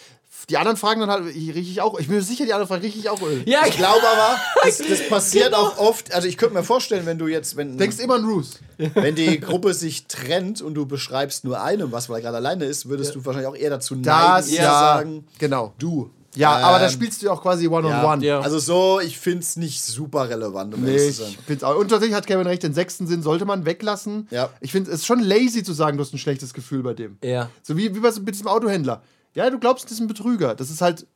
Die 0.50 0.58
anderen 0.58 0.78
fragen 0.78 1.00
dann 1.00 1.10
halt, 1.10 1.26
rieche 1.26 1.60
ich 1.60 1.82
auch. 1.82 1.98
Ich 2.00 2.08
bin 2.08 2.18
mir 2.18 2.22
sicher, 2.22 2.46
die 2.46 2.54
anderen 2.54 2.68
fragen, 2.68 2.84
rieche 2.84 3.00
ich 3.00 3.10
auch 3.10 3.22
Öl. 3.22 3.42
Ja, 3.48 3.66
Ich 3.66 3.76
glaube 3.76 4.02
aber, 4.08 4.40
das, 4.64 4.78
das 4.78 5.10
passiert 5.10 5.54
auch 5.56 5.78
oft. 5.80 6.14
Also 6.14 6.28
ich 6.28 6.38
könnte 6.38 6.54
mir 6.54 6.64
vorstellen, 6.64 7.06
wenn 7.08 7.18
du 7.18 7.28
jetzt, 7.28 7.58
wenn, 7.58 7.78
Denkst 7.78 7.98
immer 8.00 8.16
an 8.16 8.24
Bruce. 8.24 8.60
wenn 8.78 9.16
die 9.16 9.40
Gruppe 9.40 9.74
sich 9.74 10.06
trennt 10.08 10.62
und 10.62 10.76
du 10.76 10.86
beschreibst 10.86 11.44
nur 11.44 11.60
einem, 11.62 11.92
was 11.92 12.08
weil 12.10 12.18
er 12.18 12.22
gerade 12.22 12.38
alleine 12.38 12.66
ist, 12.66 12.88
würdest 12.88 13.16
du 13.16 13.26
wahrscheinlich 13.26 13.50
auch 13.50 13.56
eher 13.56 13.72
dazu 13.72 13.96
neigen, 13.96 14.06
Das, 14.06 14.48
zu 14.48 14.56
ja. 14.56 14.64
sagen, 14.64 15.26
Genau. 15.40 15.74
du. 15.80 16.12
Ja, 16.36 16.52
aber 16.58 16.80
da 16.80 16.86
Ähm, 16.86 16.92
spielst 16.92 17.22
du 17.22 17.28
ja 17.28 17.32
auch 17.32 17.42
quasi 17.42 17.68
One-on-One. 17.68 17.90
ja. 17.90 18.14
One. 18.14 18.26
Ja. 18.26 18.40
Also 18.42 18.60
so, 18.60 19.00
ich 19.00 19.18
finde 19.18 19.40
es 19.40 19.56
nicht 19.58 19.82
super 19.84 20.30
relevant, 20.30 20.74
um 20.76 20.82
Nee, 20.84 20.92
ehrlich 20.92 21.10
ich 21.10 21.16
zu 21.18 21.24
sein. 21.24 21.36
find's 21.48 21.64
auch. 21.64 21.76
Und 21.76 21.88
tatsächlich 21.90 22.16
hat 22.16 22.28
Kevin 22.28 22.46
recht, 22.46 22.62
den 22.64 22.74
sechsten 22.74 23.08
Sinn 23.08 23.24
sollte 23.24 23.46
man 23.46 23.66
weglassen. 23.66 24.28
Ja. 24.30 24.50
Ich 24.62 24.72
finde 24.72 24.92
es 24.92 25.00
ist 25.00 25.06
schon 25.06 25.20
lazy 25.20 25.64
zu 25.64 25.74
sagen, 25.74 25.98
du 25.98 26.04
hast 26.04 26.14
ein 26.14 26.18
schlechtes 26.20 26.54
Gefühl 26.54 26.84
bei 26.84 26.94
dem. 26.94 27.18
Ja. 27.24 27.50
So 27.64 27.76
wie, 27.78 27.96
wie 27.96 28.00
bei 28.00 28.12
so- 28.12 28.22
mit 28.22 28.36
diesem 28.36 28.48
Autohändler. 28.48 29.02
Ja, 29.34 29.50
du 29.50 29.58
glaubst, 29.60 29.86
das 29.86 29.94
ist 29.94 30.00
ein 30.00 30.08
Betrüger. 30.08 30.54
Das 30.56 30.70
ist 30.70 30.82
halt. 30.82 31.08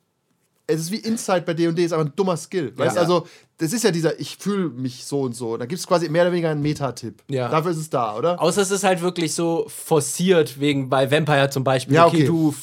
Es 0.66 0.80
ist 0.80 0.90
wie 0.92 0.96
Inside 0.96 1.42
bei 1.42 1.54
D&D, 1.54 1.84
ist 1.84 1.92
aber 1.92 2.04
ein 2.04 2.12
dummer 2.14 2.36
Skill. 2.36 2.72
Weißt 2.76 2.94
Ja. 2.96 3.02
also, 3.02 3.26
das 3.58 3.72
ist 3.72 3.82
ja 3.82 3.90
dieser, 3.90 4.18
ich 4.20 4.36
fühle 4.38 4.68
mich 4.70 5.04
so 5.04 5.22
und 5.22 5.34
so. 5.34 5.56
Da 5.56 5.66
gibt 5.66 5.80
es 5.80 5.86
quasi 5.86 6.08
mehr 6.08 6.22
oder 6.22 6.32
weniger 6.32 6.50
einen 6.50 6.62
Metatipp. 6.62 7.22
Ja. 7.28 7.48
Dafür 7.48 7.72
ist 7.72 7.78
es 7.78 7.90
da, 7.90 8.16
oder? 8.16 8.40
Außer 8.40 8.62
es 8.62 8.70
ist 8.70 8.84
halt 8.84 9.02
wirklich 9.02 9.34
so 9.34 9.66
forciert, 9.68 10.60
wegen 10.60 10.88
bei 10.88 11.10
Vampire 11.10 11.50
zum 11.50 11.64
Beispiel. 11.64 11.94
Ja, 11.94 12.06
okay, 12.06 12.16
okay. 12.16 12.26
du, 12.26 12.54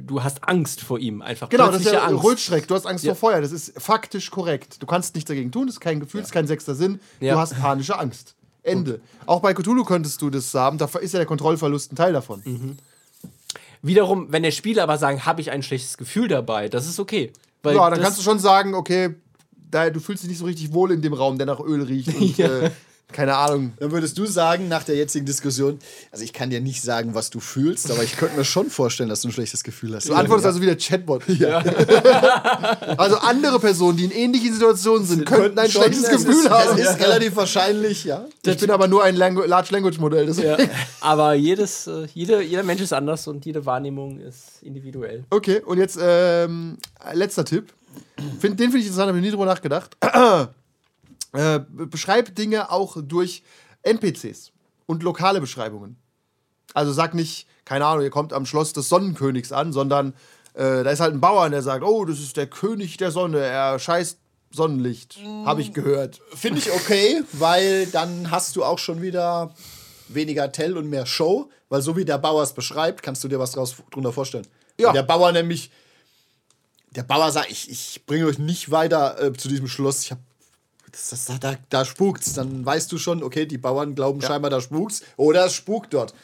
du 0.00 0.22
hast 0.22 0.44
Angst 0.48 0.80
vor 0.80 0.98
ihm 1.00 1.22
einfach. 1.22 1.48
Genau, 1.48 1.70
das 1.70 1.80
ist 1.82 1.92
ja 1.92 2.04
Angst. 2.04 2.24
Rötschreck. 2.24 2.68
Du 2.68 2.74
hast 2.76 2.86
Angst 2.86 3.04
Ja. 3.04 3.14
vor 3.14 3.30
Feuer. 3.30 3.40
Das 3.40 3.52
ist 3.52 3.72
faktisch 3.80 4.30
korrekt. 4.30 4.80
Du 4.80 4.86
kannst 4.86 5.14
nichts 5.16 5.28
dagegen 5.28 5.50
tun. 5.50 5.66
Das 5.66 5.76
ist 5.76 5.80
kein 5.80 5.98
Gefühl, 6.00 6.20
das 6.20 6.28
ist 6.30 6.32
kein 6.34 6.46
sechster 6.46 6.74
Sinn. 6.74 7.00
Du 7.20 7.30
hast 7.32 7.58
panische 7.60 7.98
Angst. 7.98 8.36
Ende. 8.62 9.00
Auch 9.26 9.40
bei 9.40 9.54
Cthulhu 9.54 9.84
könntest 9.84 10.20
du 10.22 10.30
das 10.30 10.52
haben. 10.54 10.78
Da 10.78 10.84
ist 11.00 11.12
ja 11.12 11.18
der 11.18 11.26
Kontrollverlust 11.26 11.92
ein 11.92 11.96
Teil 11.96 12.12
davon. 12.12 12.42
Mhm. 12.44 12.76
Wiederum, 13.82 14.26
wenn 14.30 14.42
der 14.42 14.50
Spieler 14.50 14.82
aber 14.82 14.98
sagen, 14.98 15.24
habe 15.24 15.40
ich 15.40 15.50
ein 15.50 15.62
schlechtes 15.62 15.96
Gefühl 15.96 16.28
dabei, 16.28 16.68
das 16.68 16.86
ist 16.86 17.00
okay. 17.00 17.32
Weil 17.62 17.76
Ja, 17.76 17.88
dann 17.88 18.00
kannst 18.00 18.18
du 18.18 18.22
schon 18.22 18.38
sagen, 18.38 18.74
okay, 18.74 19.14
da, 19.70 19.88
du 19.90 20.00
fühlst 20.00 20.22
dich 20.22 20.30
nicht 20.30 20.38
so 20.38 20.44
richtig 20.44 20.72
wohl 20.72 20.92
in 20.92 21.02
dem 21.02 21.12
Raum, 21.12 21.38
der 21.38 21.46
nach 21.46 21.60
Öl 21.60 21.82
riecht. 21.82 22.14
Und, 22.14 22.38
äh, 22.38 22.70
keine 23.12 23.36
Ahnung. 23.36 23.72
Dann 23.78 23.90
würdest 23.92 24.16
du 24.18 24.26
sagen, 24.26 24.68
nach 24.68 24.84
der 24.84 24.96
jetzigen 24.96 25.26
Diskussion, 25.26 25.78
also 26.10 26.24
ich 26.24 26.32
kann 26.32 26.50
dir 26.50 26.60
nicht 26.60 26.82
sagen, 26.82 27.14
was 27.14 27.30
du 27.30 27.40
fühlst, 27.40 27.90
aber 27.90 28.02
ich 28.02 28.16
könnte 28.16 28.36
mir 28.36 28.44
schon 28.44 28.70
vorstellen, 28.70 29.08
dass 29.08 29.22
du 29.22 29.28
ein 29.28 29.32
schlechtes 29.32 29.64
Gefühl 29.64 29.94
hast. 29.94 30.08
Du 30.08 30.14
antwortest 30.14 30.46
also 30.46 30.60
wie 30.60 30.66
der 30.66 30.76
Chatbot. 30.76 31.22
also 32.96 33.16
andere 33.18 33.58
Personen, 33.60 33.96
die 33.96 34.04
in 34.04 34.10
ähnlichen 34.10 34.52
Situationen 34.54 35.06
sind, 35.06 35.26
könnten 35.26 35.58
ein 35.58 35.70
schon- 35.70 35.82
schlechtes 35.82 36.04
es 36.04 36.10
Gefühl 36.10 36.44
ist, 36.44 36.50
haben. 36.50 36.78
Es 36.78 36.90
ist 36.90 37.00
relativ 37.00 37.36
wahrscheinlich, 37.36 38.04
ja. 38.04 38.26
Ich 38.44 38.58
bin 38.58 38.70
aber 38.70 38.88
nur 38.88 39.02
ein 39.04 39.16
Langu 39.16 39.42
Large 39.42 39.68
Language 39.72 39.98
Modell. 39.98 40.30
Ja. 40.30 40.56
Aber 41.00 41.34
jedes, 41.34 41.86
äh, 41.86 42.06
jede, 42.14 42.42
jeder 42.42 42.62
Mensch 42.62 42.80
ist 42.82 42.92
anders 42.92 43.26
und 43.26 43.44
jede 43.46 43.64
Wahrnehmung 43.66 44.20
ist 44.20 44.62
individuell. 44.62 45.24
Okay, 45.30 45.60
und 45.64 45.78
jetzt 45.78 45.98
ähm, 46.00 46.76
letzter 47.12 47.44
Tipp. 47.44 47.72
Find, 48.38 48.58
den 48.60 48.70
finde 48.70 48.78
ich 48.78 48.86
interessant, 48.86 49.08
habe 49.08 49.18
ich 49.18 49.24
nie 49.24 49.30
drüber 49.30 49.46
nachgedacht. 49.46 49.96
Äh, 51.32 51.60
beschreib 51.68 52.34
Dinge 52.34 52.70
auch 52.70 52.96
durch 53.00 53.42
NPCs 53.82 54.52
und 54.86 55.02
lokale 55.02 55.40
Beschreibungen. 55.40 55.96
Also 56.74 56.92
sag 56.92 57.14
nicht, 57.14 57.46
keine 57.64 57.86
Ahnung, 57.86 58.02
ihr 58.02 58.10
kommt 58.10 58.32
am 58.32 58.46
Schloss 58.46 58.72
des 58.72 58.88
Sonnenkönigs 58.88 59.52
an, 59.52 59.72
sondern 59.72 60.14
äh, 60.54 60.82
da 60.82 60.90
ist 60.90 61.00
halt 61.00 61.14
ein 61.14 61.20
Bauer, 61.20 61.48
der 61.48 61.62
sagt, 61.62 61.84
oh, 61.84 62.04
das 62.04 62.18
ist 62.20 62.36
der 62.36 62.46
König 62.46 62.96
der 62.96 63.10
Sonne, 63.10 63.38
er 63.38 63.78
scheißt 63.78 64.18
Sonnenlicht, 64.52 65.18
habe 65.44 65.60
ich 65.60 65.72
gehört. 65.72 66.20
Finde 66.34 66.58
ich 66.58 66.72
okay, 66.72 67.22
weil 67.32 67.86
dann 67.86 68.32
hast 68.32 68.56
du 68.56 68.64
auch 68.64 68.80
schon 68.80 69.00
wieder 69.00 69.54
weniger 70.08 70.50
Tell 70.50 70.76
und 70.76 70.90
mehr 70.90 71.06
Show, 71.06 71.50
weil 71.68 71.82
so 71.82 71.96
wie 71.96 72.04
der 72.04 72.18
Bauer 72.18 72.42
es 72.42 72.52
beschreibt, 72.52 73.02
kannst 73.02 73.22
du 73.22 73.28
dir 73.28 73.38
was 73.38 73.52
draus, 73.52 73.76
drunter 73.92 74.12
vorstellen. 74.12 74.46
Ja. 74.78 74.88
Wenn 74.88 74.94
Der 74.94 75.02
Bauer 75.04 75.30
nämlich, 75.30 75.70
der 76.90 77.04
Bauer 77.04 77.30
sagt, 77.30 77.50
ich, 77.50 77.70
ich 77.70 78.04
bringe 78.06 78.26
euch 78.26 78.40
nicht 78.40 78.72
weiter 78.72 79.22
äh, 79.22 79.32
zu 79.32 79.48
diesem 79.48 79.68
Schloss, 79.68 80.02
ich 80.02 80.10
habe 80.10 80.20
das, 80.92 81.10
das, 81.10 81.38
da, 81.40 81.56
da 81.68 81.84
spukt's, 81.84 82.34
dann 82.34 82.64
weißt 82.64 82.90
du 82.92 82.98
schon, 82.98 83.22
okay, 83.22 83.46
die 83.46 83.58
Bauern 83.58 83.94
glauben 83.94 84.20
scheinbar, 84.22 84.50
da 84.50 84.60
spukt's 84.60 85.02
oder 85.16 85.46
es 85.46 85.54
spukt 85.54 85.94
dort. 85.94 86.14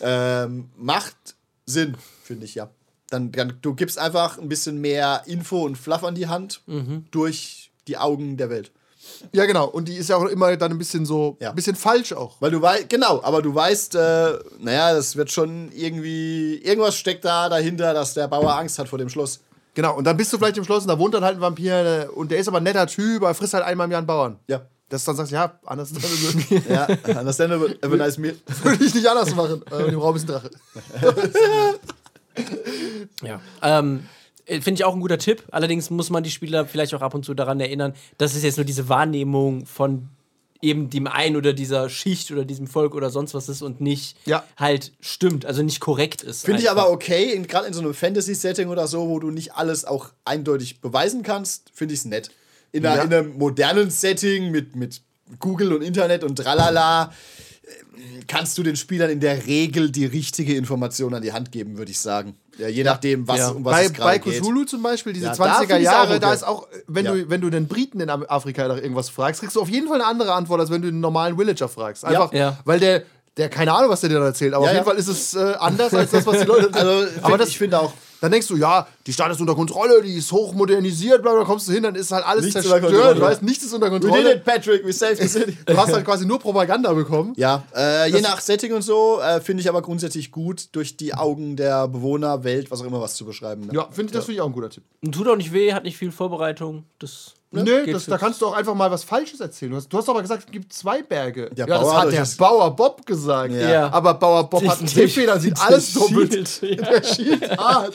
Ähm, 0.00 0.70
macht 0.76 1.16
Sinn, 1.66 1.96
finde 2.22 2.44
ich 2.46 2.54
ja. 2.54 2.70
Dann, 3.10 3.30
dann 3.32 3.58
du 3.62 3.74
gibst 3.74 3.98
einfach 3.98 4.38
ein 4.38 4.48
bisschen 4.48 4.80
mehr 4.80 5.22
Info 5.26 5.62
und 5.64 5.76
Fluff 5.76 6.02
an 6.04 6.14
die 6.14 6.26
Hand 6.26 6.62
durch 7.10 7.70
die 7.86 7.96
Augen 7.98 8.36
der 8.36 8.50
Welt. 8.50 8.72
Ja, 9.32 9.44
genau. 9.44 9.66
Und 9.68 9.86
die 9.88 9.96
ist 9.96 10.08
ja 10.08 10.16
auch 10.16 10.24
immer 10.24 10.56
dann 10.56 10.72
ein 10.72 10.78
bisschen 10.78 11.04
so, 11.04 11.36
Ja. 11.40 11.50
ein 11.50 11.54
bisschen 11.54 11.76
falsch 11.76 12.12
auch. 12.14 12.40
Weil 12.40 12.50
du 12.50 12.62
weißt, 12.62 12.88
genau, 12.88 13.22
aber 13.22 13.42
du 13.42 13.54
weißt, 13.54 13.94
äh, 13.96 14.38
naja, 14.58 14.94
das 14.94 15.14
wird 15.16 15.30
schon 15.30 15.70
irgendwie, 15.72 16.56
irgendwas 16.64 16.96
steckt 16.96 17.24
da 17.24 17.48
dahinter, 17.50 17.92
dass 17.92 18.14
der 18.14 18.26
Bauer 18.28 18.54
Angst 18.56 18.78
hat 18.78 18.88
vor 18.88 18.98
dem 18.98 19.10
Schloss. 19.10 19.40
Genau, 19.74 19.96
und 19.96 20.04
dann 20.04 20.16
bist 20.16 20.32
du 20.32 20.38
vielleicht 20.38 20.56
im 20.56 20.64
Schloss 20.64 20.84
und 20.84 20.88
da 20.88 20.98
wohnt 20.98 21.14
dann 21.14 21.24
halt 21.24 21.36
ein 21.36 21.40
Vampir 21.40 22.04
äh, 22.04 22.06
und 22.06 22.30
der 22.30 22.38
ist 22.38 22.48
aber 22.48 22.58
ein 22.58 22.62
netter 22.62 22.86
Typ, 22.86 23.22
aber 23.22 23.34
frisst 23.34 23.54
halt 23.54 23.64
einmal 23.64 23.86
im 23.86 23.90
Jahr 23.90 23.98
einen 23.98 24.06
Bauern. 24.06 24.38
Ja. 24.46 24.62
Das 24.88 25.02
dann 25.04 25.16
sagst 25.16 25.32
du, 25.32 25.36
ja, 25.36 25.58
anders 25.64 25.90
Ja, 26.68 26.86
understandable, 27.18 27.76
a 27.82 27.88
nice 27.88 28.18
meal. 28.18 28.36
würde 28.62 28.84
ich 28.84 28.94
nicht 28.94 29.08
anders 29.08 29.34
machen. 29.34 29.62
Äh, 29.72 29.88
Im 29.88 29.98
Raum 29.98 30.14
ist 30.16 30.22
ein 30.22 30.26
Drache. 30.28 30.50
Ja. 33.22 33.40
Ähm, 33.62 34.06
äh, 34.46 34.60
Finde 34.60 34.80
ich 34.80 34.84
auch 34.84 34.94
ein 34.94 35.00
guter 35.00 35.18
Tipp. 35.18 35.44
Allerdings 35.52 35.90
muss 35.90 36.10
man 36.10 36.24
die 36.24 36.30
Spieler 36.30 36.66
vielleicht 36.66 36.92
auch 36.94 37.00
ab 37.00 37.14
und 37.14 37.24
zu 37.24 37.32
daran 37.32 37.60
erinnern, 37.60 37.94
dass 38.18 38.34
es 38.34 38.42
jetzt 38.42 38.56
nur 38.56 38.64
diese 38.64 38.88
Wahrnehmung 38.88 39.66
von 39.66 40.08
eben 40.64 40.90
dem 40.90 41.06
einen 41.06 41.36
oder 41.36 41.52
dieser 41.52 41.88
Schicht 41.88 42.30
oder 42.30 42.44
diesem 42.44 42.66
Volk 42.66 42.94
oder 42.94 43.10
sonst 43.10 43.34
was 43.34 43.48
ist 43.48 43.62
und 43.62 43.80
nicht 43.80 44.16
Ja. 44.24 44.42
halt 44.56 44.92
stimmt, 45.00 45.44
also 45.46 45.62
nicht 45.62 45.80
korrekt 45.80 46.22
ist. 46.22 46.44
Finde 46.44 46.62
ich 46.62 46.70
aber 46.70 46.90
okay, 46.90 47.40
gerade 47.46 47.66
in 47.68 47.74
so 47.74 47.80
einem 47.80 47.94
Fantasy-Setting 47.94 48.68
oder 48.68 48.88
so, 48.88 49.08
wo 49.08 49.18
du 49.20 49.30
nicht 49.30 49.54
alles 49.54 49.84
auch 49.84 50.10
eindeutig 50.24 50.80
beweisen 50.80 51.22
kannst, 51.22 51.70
finde 51.74 51.94
ich 51.94 52.00
es 52.00 52.06
nett. 52.06 52.30
In, 52.72 52.84
einer, 52.84 52.96
Ja. 52.96 53.02
in 53.04 53.12
einem 53.14 53.38
modernen 53.38 53.90
Setting 53.90 54.50
mit, 54.50 54.74
mit 54.74 55.00
Google 55.38 55.72
und 55.72 55.82
Internet 55.82 56.24
und 56.24 56.36
tralala 56.36 57.12
äh, 57.62 58.22
kannst 58.26 58.58
du 58.58 58.62
den 58.62 58.76
Spielern 58.76 59.10
in 59.10 59.20
der 59.20 59.46
Regel 59.46 59.90
die 59.90 60.06
richtige 60.06 60.54
Information 60.56 61.14
an 61.14 61.22
die 61.22 61.32
Hand 61.32 61.52
geben, 61.52 61.78
würde 61.78 61.90
ich 61.92 62.00
sagen. 62.00 62.34
Ja, 62.58 62.68
je 62.68 62.84
nachdem, 62.84 63.26
was, 63.26 63.38
Ja. 63.38 63.48
um 63.50 63.64
was 63.64 63.72
bei 63.72 63.84
es 63.84 63.92
bei 63.92 63.98
gerade 63.98 64.18
geht. 64.20 64.40
Cthulhu 64.42 64.64
zum 64.64 64.82
Beispiel, 64.82 65.12
diese 65.12 65.26
Ja, 65.26 65.34
da 65.34 65.44
20er 65.44 65.58
find 65.66 65.70
ich's 65.80 65.84
Jahre, 65.84 66.10
okay. 66.10 66.18
da 66.20 66.32
ist 66.32 66.46
auch, 66.46 66.68
wenn, 66.86 67.04
Ja. 67.04 67.12
du, 67.12 67.28
wenn 67.28 67.40
du 67.40 67.50
den 67.50 67.66
Briten 67.66 68.00
in 68.00 68.08
Afrika 68.10 68.68
nach 68.68 68.76
irgendwas 68.76 69.08
fragst, 69.08 69.40
kriegst 69.40 69.56
du 69.56 69.60
auf 69.60 69.68
jeden 69.68 69.88
Fall 69.88 69.96
eine 70.00 70.06
andere 70.06 70.32
Antwort, 70.34 70.60
als 70.60 70.70
wenn 70.70 70.82
du 70.82 70.90
den 70.90 71.00
normalen 71.00 71.36
Villager 71.36 71.68
fragst. 71.68 72.04
Einfach, 72.04 72.32
Ja. 72.32 72.58
weil 72.64 72.78
der, 72.78 73.02
der 73.36 73.48
keine 73.48 73.72
Ahnung, 73.72 73.90
was 73.90 74.00
der 74.02 74.10
dir 74.10 74.16
dann 74.16 74.26
erzählt, 74.26 74.54
aber 74.54 74.66
Ja, 74.66 74.70
auf 74.70 74.74
jeden 74.76 74.86
ja. 74.86 74.90
Fall 74.92 74.98
ist 75.00 75.08
es 75.08 75.34
äh, 75.34 75.54
anders 75.58 75.92
als 75.92 76.12
das, 76.12 76.24
was 76.26 76.38
die 76.38 76.44
Leute 76.46 76.70
Also, 76.72 76.90
aber 77.20 77.28
find, 77.30 77.40
das, 77.40 77.48
ich 77.48 77.58
finde 77.58 77.80
auch, 77.80 77.92
dann 78.24 78.32
denkst 78.32 78.48
du, 78.48 78.56
ja, 78.56 78.86
die 79.06 79.12
Stadt 79.12 79.30
ist 79.30 79.40
unter 79.42 79.54
Kontrolle, 79.54 80.00
die 80.00 80.14
ist 80.14 80.32
hoch 80.32 80.54
modernisiert, 80.54 81.20
bla, 81.20 81.34
bla, 81.34 81.44
kommst 81.44 81.68
du 81.68 81.72
hin, 81.72 81.82
dann 81.82 81.94
ist 81.94 82.10
halt 82.10 82.24
alles 82.26 82.46
Nichts 82.46 82.62
zerstört, 82.62 82.82
Kontrolle. 82.82 83.14
du 83.16 83.20
weißt, 83.20 83.42
nichts 83.42 83.64
ist 83.64 83.74
unter 83.74 83.88
We 83.92 84.00
did 84.00 84.08
Kontrolle. 84.08 84.34
it, 84.36 84.44
Patrick, 84.44 84.86
we 84.86 84.94
saved 84.94 85.18
the 85.20 85.28
city. 85.28 85.58
Du 85.66 85.76
hast 85.76 85.92
halt 85.92 86.06
quasi 86.06 86.24
nur 86.24 86.38
Propaganda 86.38 86.90
bekommen. 86.94 87.34
Ja, 87.36 87.64
äh, 87.76 88.10
je 88.10 88.22
nach 88.22 88.40
Setting 88.40 88.72
und 88.72 88.80
so 88.80 89.20
äh, 89.20 89.42
finde 89.42 89.60
ich 89.60 89.68
aber 89.68 89.82
grundsätzlich 89.82 90.30
gut, 90.32 90.68
durch 90.72 90.96
die 90.96 91.12
Augen 91.12 91.56
der 91.56 91.86
Bewohner, 91.86 92.44
Welt, 92.44 92.70
was 92.70 92.80
auch 92.80 92.86
immer 92.86 93.02
was 93.02 93.14
zu 93.14 93.26
beschreiben. 93.26 93.66
Ne? 93.66 93.74
Ja, 93.74 93.88
finde 93.90 94.14
das 94.14 94.24
finde 94.24 94.36
ich 94.36 94.40
auch 94.40 94.46
ein 94.46 94.52
guter 94.52 94.70
Tipp. 94.70 94.84
Und 95.04 95.12
tut 95.14 95.28
auch 95.28 95.36
nicht 95.36 95.52
weh, 95.52 95.74
hat 95.74 95.84
nicht 95.84 95.98
viel 95.98 96.10
Vorbereitung. 96.10 96.84
Das 96.98 97.34
Nee, 97.62 97.84
geht 97.84 97.94
das, 97.94 98.06
da 98.06 98.18
kannst 98.18 98.40
du 98.42 98.46
auch 98.46 98.52
einfach 98.54 98.74
mal 98.74 98.90
was 98.90 99.04
Falsches 99.04 99.40
erzählen. 99.40 99.70
Du 99.72 99.76
hast, 99.76 99.88
du 99.92 99.96
hast 99.98 100.08
aber 100.08 100.22
gesagt, 100.22 100.44
es 100.46 100.50
gibt 100.50 100.72
zwei 100.72 101.02
Berge. 101.02 101.50
Der 101.50 101.66
ja, 101.66 101.78
das 101.78 101.80
Bauer 101.84 101.94
hat 101.96 102.02
durch 102.04 102.14
der 102.14 102.22
das- 102.22 102.36
Bauer 102.36 102.74
Bob 102.74 103.06
gesagt. 103.06 103.52
Ja. 103.54 103.68
Ja. 103.68 103.92
Aber 103.92 104.14
Bauer 104.14 104.48
Bob 104.50 104.66
hat 104.66 104.78
einen 104.78 104.86
Der- 104.86 104.94
Tippfehler, 105.04 105.38
sieht 105.38 105.60
alles 105.60 105.92
doppelt. 105.92 106.48
schielt, 106.48 106.80
ja. 106.80 106.90
Der 106.90 107.02
schielt 107.04 107.58
hart. 107.58 107.94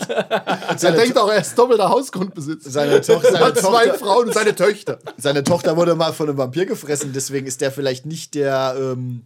Er 0.81 0.91
denkt 0.93 1.17
auch, 1.17 1.29
er 1.29 1.41
ist 1.41 1.57
doppelter 1.57 1.89
Hausgrundbesitzer. 1.89 2.69
Seine, 2.69 3.01
Toch 3.01 3.23
Er 3.23 3.31
seine, 3.31 3.45
hat 3.45 3.57
zwei 3.57 3.85
Tochter, 3.87 3.99
Frauen 4.05 4.27
und 4.27 4.33
seine 4.33 4.55
Töchter. 4.55 4.99
seine 5.17 5.43
Tochter 5.43 5.75
wurde 5.75 5.95
mal 5.95 6.13
von 6.13 6.29
einem 6.29 6.37
Vampir 6.37 6.65
gefressen, 6.65 7.11
deswegen 7.13 7.47
ist 7.47 7.61
der 7.61 7.71
vielleicht 7.71 8.05
nicht 8.05 8.35
der, 8.35 8.75
ähm, 8.79 9.23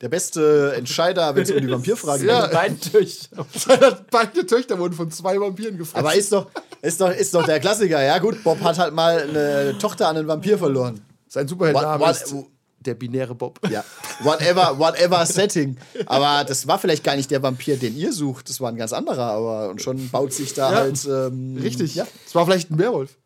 der 0.00 0.08
beste 0.08 0.74
Entscheider, 0.76 1.34
wenn 1.34 1.42
es 1.42 1.50
um 1.50 1.60
die 1.60 1.70
Vampirfrage 1.70 2.20
geht. 2.26 2.28
Ja. 2.28 2.68
Durch. 2.92 3.28
Seine 3.56 3.98
beide 4.10 4.46
Töchter 4.46 4.78
wurden 4.78 4.94
von 4.94 5.10
zwei 5.10 5.38
Vampiren 5.40 5.78
gefressen. 5.78 5.98
Aber 6.06 6.14
ist 6.14 6.32
doch, 6.32 6.48
ist, 6.82 7.00
doch, 7.00 7.10
ist 7.10 7.34
doch 7.34 7.44
der 7.46 7.60
Klassiker. 7.60 8.02
Ja, 8.02 8.18
gut, 8.18 8.42
Bob 8.44 8.60
hat 8.60 8.78
halt 8.78 8.92
mal 8.94 9.22
eine 9.22 9.76
Tochter 9.78 10.08
an 10.08 10.16
einen 10.16 10.28
Vampir 10.28 10.58
verloren. 10.58 11.00
sein 11.28 11.48
Superheldenname 11.48 12.04
What- 12.04 12.10
ist 12.22 12.34
der 12.80 12.94
binäre 12.94 13.34
Bob. 13.34 13.58
Ja, 13.68 13.82
whatever, 14.22 14.78
whatever 14.78 15.26
Setting. 15.26 15.76
Aber 16.06 16.44
das 16.44 16.68
war 16.68 16.78
vielleicht 16.78 17.02
gar 17.02 17.16
nicht 17.16 17.30
der 17.32 17.42
Vampir, 17.42 17.76
den 17.76 17.96
ihr 17.96 18.12
sucht. 18.12 18.48
Das 18.48 18.60
war 18.60 18.70
ein 18.70 18.76
ganz 18.76 18.92
anderer. 18.92 19.24
Aber 19.32 19.70
und 19.70 19.82
schon 19.82 20.08
baut 20.10 20.32
sich 20.32 20.54
da 20.54 20.70
Ja. 20.70 20.76
halt. 20.78 21.04
Ähm, 21.04 21.58
Richtig. 21.60 21.96
Ja. 21.96 22.06
Es 22.24 22.34
war 22.36 22.44
vielleicht 22.44 22.70
ein 22.70 22.78
Werwolf. 22.78 23.16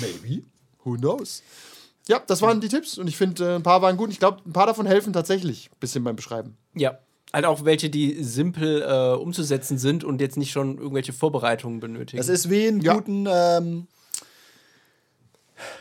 Maybe. 0.00 0.42
Who 0.84 0.96
knows? 0.96 1.42
Ja, 2.08 2.20
das 2.26 2.42
waren 2.42 2.60
die 2.60 2.68
Tipps 2.68 2.98
und 2.98 3.06
ich 3.06 3.16
finde, 3.16 3.44
äh, 3.52 3.54
ein 3.56 3.62
paar 3.62 3.80
waren 3.82 3.96
gut. 3.96 4.10
Ich 4.10 4.18
glaube, 4.18 4.38
ein 4.44 4.52
paar 4.52 4.66
davon 4.66 4.86
helfen 4.86 5.12
tatsächlich 5.12 5.70
ein 5.72 5.78
bisschen 5.80 6.02
beim 6.04 6.16
Beschreiben. 6.16 6.56
Ja. 6.74 6.98
Halt 7.32 7.44
auch 7.46 7.64
welche, 7.64 7.88
die 7.90 8.22
simpel 8.22 8.82
äh, 8.82 9.14
umzusetzen 9.16 9.78
sind 9.78 10.04
und 10.04 10.20
jetzt 10.20 10.36
nicht 10.36 10.50
schon 10.50 10.76
irgendwelche 10.78 11.12
Vorbereitungen 11.12 11.80
benötigen. 11.80 12.18
Das 12.18 12.28
ist 12.28 12.50
wie 12.50 12.66
einen 12.68 12.80
Ja. 12.82 12.94
guten, 12.94 13.26
ähm, 13.30 13.86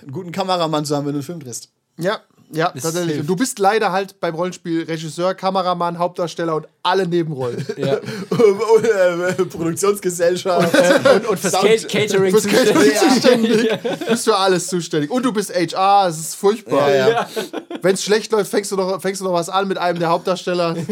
einen 0.01 0.11
guten 0.11 0.31
Kameramann 0.31 0.85
zu 0.85 0.95
haben, 0.95 1.05
wenn 1.05 1.13
du 1.13 1.17
einen 1.19 1.25
Film 1.25 1.39
drehst. 1.39 1.71
Ja, 1.97 2.21
ja, 2.53 2.69
tatsächlich. 2.69 3.05
hilft. 3.05 3.19
Und 3.21 3.27
du 3.27 3.35
bist 3.35 3.59
leider 3.59 3.91
halt 3.91 4.19
beim 4.19 4.35
Rollenspiel 4.35 4.83
Regisseur, 4.83 5.33
Kameramann, 5.33 5.97
Hauptdarsteller 5.97 6.55
und 6.55 6.67
alle 6.83 7.07
Nebenrollen. 7.07 7.65
ja. 7.77 7.97
Und, 8.31 8.85
äh, 8.85 9.33
Produktionsgesellschaft. 9.45 10.73
Und, 11.15 11.27
und 11.27 11.39
fürs 11.39 11.53
Sound- 11.53 11.65
Ca- 11.87 11.87
Catering 11.99 12.31
Fürs 12.31 12.47
Catering 12.47 12.91
zuständig. 12.95 13.69
Du 13.99 14.05
bist 14.07 14.23
für 14.25 14.35
alles 14.37 14.67
zuständig. 14.67 15.11
Und 15.11 15.23
du 15.23 15.31
bist 15.31 15.53
HR, 15.53 16.07
es 16.09 16.19
ist 16.19 16.35
furchtbar. 16.35 16.89
Ja, 16.93 17.09
ja. 17.09 17.29
Wenn 17.81 17.93
es 17.95 18.03
schlecht 18.03 18.31
läuft, 18.31 18.49
fängst 18.51 18.71
du, 18.71 18.75
noch, 18.75 19.01
fängst 19.01 19.21
du 19.21 19.25
noch 19.25 19.33
was 19.33 19.49
an 19.49 19.67
mit 19.67 19.77
einem 19.77 19.99
der 19.99 20.09
Hauptdarsteller. 20.09 20.75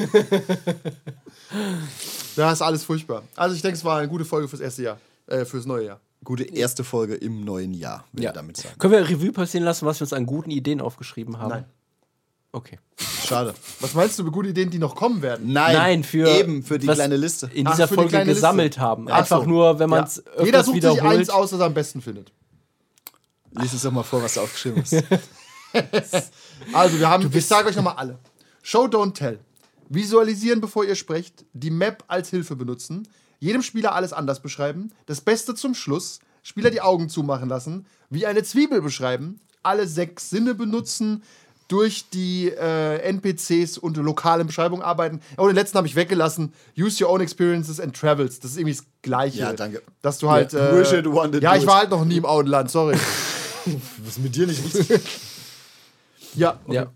Da 2.36 2.52
ist 2.52 2.62
alles 2.62 2.84
furchtbar. 2.84 3.24
Also 3.36 3.56
ich 3.56 3.62
denke, 3.62 3.78
es 3.78 3.84
war 3.84 3.98
eine 4.00 4.08
gute 4.08 4.24
Folge 4.26 4.48
fürs 4.48 4.62
erste 4.62 4.84
Jahr, 4.84 4.98
äh, 5.28 5.46
fürs 5.46 5.66
neue 5.66 5.86
Jahr. 5.86 6.00
Gute 6.24 6.44
erste 6.44 6.84
Folge 6.84 7.16
im 7.16 7.44
neuen 7.46 7.74
Jahr, 7.74 8.06
will 8.12 8.24
Ja. 8.26 8.32
ich 8.32 8.36
damit 8.36 8.58
sagen. 8.58 8.78
Können 8.78 8.94
wir 8.94 9.08
Revue 9.10 9.32
passieren 9.32 9.64
lassen, 9.64 9.86
was 9.86 10.00
wir 10.00 10.06
uns 10.06 10.14
an 10.14 10.26
guten 10.26 10.52
Ideen 10.52 10.82
aufgeschrieben 10.82 11.38
haben? 11.40 11.50
Nein. 11.50 11.66
Okay. 12.52 12.80
Schade. 13.26 13.54
Was 13.80 13.94
meinst 13.94 14.18
du 14.20 14.24
mit 14.24 14.34
guten 14.34 14.50
Ideen, 14.50 14.70
die 14.72 14.80
noch 14.80 14.96
kommen 14.96 15.22
werden? 15.22 15.54
Nein, 15.54 15.76
Nein, 15.76 16.04
für 16.04 16.28
eben 16.28 16.64
für 16.64 16.80
die 16.80 16.88
kleine 16.88 17.16
Liste. 17.16 17.50
In 17.54 17.68
Ach, 17.68 17.72
dieser 17.72 17.88
für 17.88 17.94
die 17.94 17.96
Folge 17.96 18.10
kleine 18.10 18.26
Liste. 18.26 18.38
gesammelt 18.42 18.80
haben. 18.80 19.08
Ach 19.10 19.20
Einfach 19.20 19.42
so. 19.44 19.48
nur, 19.50 19.78
wenn 19.80 19.90
man 19.90 20.04
es 20.04 20.24
Ja. 20.38 20.44
Jeder 20.46 20.64
sucht 20.64 20.82
sich 20.82 20.84
wiederholt. 20.84 21.20
eins 21.20 21.30
aus, 21.30 21.52
das 21.52 21.60
er 21.60 21.68
am 21.68 21.74
besten 21.76 22.02
findet. 22.02 22.32
Lies 23.52 23.72
uns 23.74 23.84
doch 23.84 23.92
mal 23.92 24.04
vor, 24.04 24.22
was 24.24 24.34
du 24.34 24.42
aufgeschrieben 24.42 24.82
hast. 24.84 24.94
Also, 26.74 27.00
wir 27.00 27.08
haben, 27.10 27.30
ich 27.32 27.46
sage 27.46 27.70
euch 27.70 27.76
nochmal 27.76 27.96
alle. 27.96 28.18
Show, 28.64 28.86
don't 28.86 29.14
tell. 29.14 29.40
Visualisieren, 29.88 30.62
bevor 30.62 30.84
ihr 30.86 30.96
sprecht. 30.96 31.46
Die 31.54 31.70
Map 31.70 32.04
als 32.08 32.30
Hilfe 32.30 32.56
benutzen. 32.56 33.08
Jedem 33.40 33.62
Spieler 33.62 33.96
alles 33.96 34.14
anders 34.14 34.42
beschreiben. 34.42 34.92
Das 35.06 35.22
Beste 35.22 35.56
zum 35.56 35.74
Schluss. 35.74 36.20
Spieler 36.44 36.70
die 36.70 36.82
Augen 36.82 37.10
zumachen 37.10 37.50
lassen. 37.50 37.86
Wie 38.10 38.26
eine 38.26 38.44
Zwiebel 38.44 38.82
beschreiben. 38.82 39.40
Alle 39.64 39.88
sechs 39.88 40.30
Sinne 40.30 40.56
benutzen. 40.56 41.24
Durch 41.68 42.10
die 42.10 42.50
äh, 42.50 42.98
NPCs 42.98 43.78
und 43.78 43.96
lokale 43.98 44.44
Beschreibungen 44.44 44.82
arbeiten. 44.82 45.22
Oh, 45.38 45.46
den 45.46 45.56
letzten 45.56 45.78
habe 45.78 45.86
ich 45.86 45.96
weggelassen. 45.96 46.52
Use 46.76 47.04
your 47.04 47.12
own 47.12 47.22
experiences 47.22 47.80
and 47.80 47.96
travels. 47.96 48.40
Das 48.40 48.52
ist 48.52 48.58
irgendwie 48.58 48.76
das 48.76 48.86
Gleiche. 49.04 49.40
Ja, 49.40 49.54
danke. 49.54 49.84
Dass 50.02 50.18
du 50.18 50.32
halt. 50.32 50.54
Ja, 50.54 50.72
äh, 50.72 50.80
wish 50.80 50.92
it, 50.94 51.06
want 51.06 51.36
it, 51.36 51.44
ja, 51.44 51.56
ich 51.56 51.68
war 51.68 51.78
halt 51.78 51.92
noch 51.92 52.04
nie 52.06 52.18
im 52.18 52.26
Auenland, 52.26 52.72
sorry. 52.72 52.96
Was 53.66 54.18
ist 54.18 54.20
mit 54.20 54.36
dir 54.36 54.48
nicht 54.48 54.64
richtig? 54.64 55.00
ja, 56.34 56.60
okay. 56.66 56.76
Ja. 56.76 56.92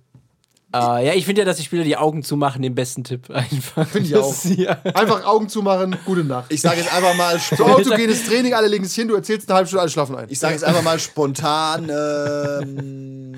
Äh, 0.73 1.05
ja, 1.05 1.13
ich 1.13 1.25
finde 1.25 1.41
ja, 1.41 1.45
dass 1.45 1.57
die 1.57 1.63
Spieler 1.63 1.83
die 1.83 1.97
Augen 1.97 2.23
zumachen, 2.23 2.61
den 2.63 2.73
besten 2.73 3.03
Tipp 3.03 3.29
einfach. 3.29 3.87
Finde 3.87 4.07
ich 4.07 4.15
auch. 4.15 4.33
Ja. 4.45 4.71
Einfach 4.93 5.23
Augen 5.25 5.47
zumachen, 5.47 5.95
gute 6.05 6.23
Nacht. 6.23 6.51
Ich 6.51 6.61
sage 6.61 6.77
jetzt 6.77 6.91
einfach 6.91 7.15
mal, 7.15 7.39
So 7.39 7.65
autogenes 7.65 8.25
Training, 8.25 8.53
alle 8.53 8.67
legen 8.67 8.83
sich 8.85 8.95
hin, 8.95 9.07
du 9.07 9.15
erzählst 9.15 9.49
eine 9.49 9.55
halbe 9.57 9.67
Stunde, 9.67 9.81
alle 9.81 9.91
schlafen 9.91 10.15
ein. 10.15 10.27
ich 10.29 10.39
sage 10.39 10.53
jetzt 10.53 10.63
einfach 10.63 10.81
mal 10.81 10.99
spontan, 10.99 11.89
ähm, 11.89 13.35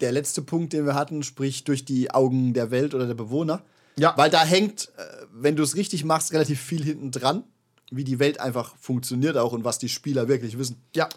der 0.00 0.12
letzte 0.12 0.42
Punkt, 0.42 0.72
den 0.72 0.84
wir 0.84 0.94
hatten, 0.94 1.22
sprich 1.22 1.64
durch 1.64 1.84
die 1.84 2.10
Augen 2.10 2.54
der 2.54 2.70
Welt 2.70 2.94
oder 2.94 3.06
der 3.06 3.14
Bewohner. 3.14 3.62
Ja. 3.96 4.14
Weil 4.16 4.30
da 4.30 4.44
hängt, 4.44 4.88
äh, 4.96 5.02
wenn 5.32 5.54
du 5.54 5.62
es 5.62 5.76
richtig 5.76 6.04
machst, 6.04 6.32
relativ 6.32 6.60
viel 6.60 6.82
hinten 6.82 7.12
dran, 7.12 7.44
wie 7.90 8.04
die 8.04 8.18
Welt 8.18 8.40
einfach 8.40 8.74
funktioniert 8.80 9.36
auch 9.36 9.52
und 9.52 9.64
was 9.64 9.78
die 9.78 9.88
Spieler 9.88 10.26
wirklich 10.26 10.58
wissen 10.58 10.82
Ja, 10.94 11.08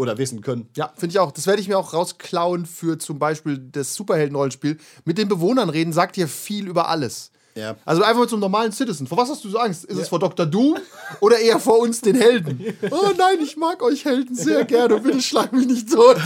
oder 0.00 0.16
wissen 0.18 0.40
können. 0.40 0.68
ja, 0.76 0.92
finde 0.96 1.12
ich 1.12 1.18
auch. 1.18 1.30
Das 1.30 1.46
werde 1.46 1.60
ich 1.60 1.68
mir 1.68 1.78
auch 1.78 1.92
rausklauen 1.92 2.64
für 2.64 2.98
zum 2.98 3.18
Beispiel 3.18 3.58
das 3.58 3.94
Superhelden-Rollenspiel. 3.94 4.78
Mit 5.04 5.18
den 5.18 5.28
Bewohnern 5.28 5.68
reden 5.68 5.92
sagt 5.92 6.16
dir 6.16 6.26
viel 6.26 6.66
über 6.66 6.88
alles. 6.88 7.30
Ja. 7.54 7.76
Also 7.84 8.02
einfach 8.02 8.20
mit 8.22 8.30
so 8.30 8.36
einem 8.36 8.40
normalen 8.40 8.72
Citizen. 8.72 9.06
Vor 9.06 9.18
was 9.18 9.28
hast 9.28 9.44
du 9.44 9.50
so 9.50 9.58
Angst? 9.58 9.84
Ist 9.84 9.98
es 9.98 10.08
vor 10.08 10.18
Dr. 10.18 10.46
Doom 10.46 10.78
oder 11.20 11.38
eher 11.38 11.60
vor 11.60 11.80
uns, 11.80 12.00
den 12.00 12.16
Helden? 12.16 12.64
Oh 12.90 13.10
nein, 13.16 13.38
ich 13.42 13.56
mag 13.56 13.82
euch 13.82 14.04
Helden 14.04 14.34
sehr 14.34 14.64
gerne. 14.64 15.00
Bitte 15.00 15.20
schlag 15.20 15.52
mich 15.52 15.66
nicht 15.66 15.92
tot. 15.92 16.16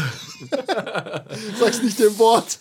Sag's 1.59 1.83
nicht 1.83 1.99
dem 1.99 2.17
Wort. 2.19 2.59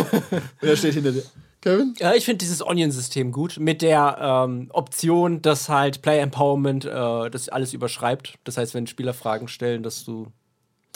Wer 0.60 0.76
steht 0.76 0.94
hinter 0.94 1.12
dir? 1.12 1.22
Kevin? 1.60 1.94
Ja, 1.98 2.14
ich 2.14 2.24
finde 2.24 2.38
dieses 2.38 2.64
Onion-System 2.64 3.32
gut. 3.32 3.58
Mit 3.58 3.82
der 3.82 4.18
ähm, 4.20 4.68
Option, 4.72 5.42
dass 5.42 5.68
halt 5.68 6.02
Player 6.02 6.22
Empowerment 6.22 6.84
äh, 6.84 7.30
das 7.30 7.48
alles 7.48 7.72
überschreibt. 7.72 8.38
Das 8.44 8.56
heißt, 8.56 8.74
wenn 8.74 8.86
Spieler 8.86 9.14
Fragen 9.14 9.48
stellen, 9.48 9.82
dass 9.82 10.04
du 10.04 10.28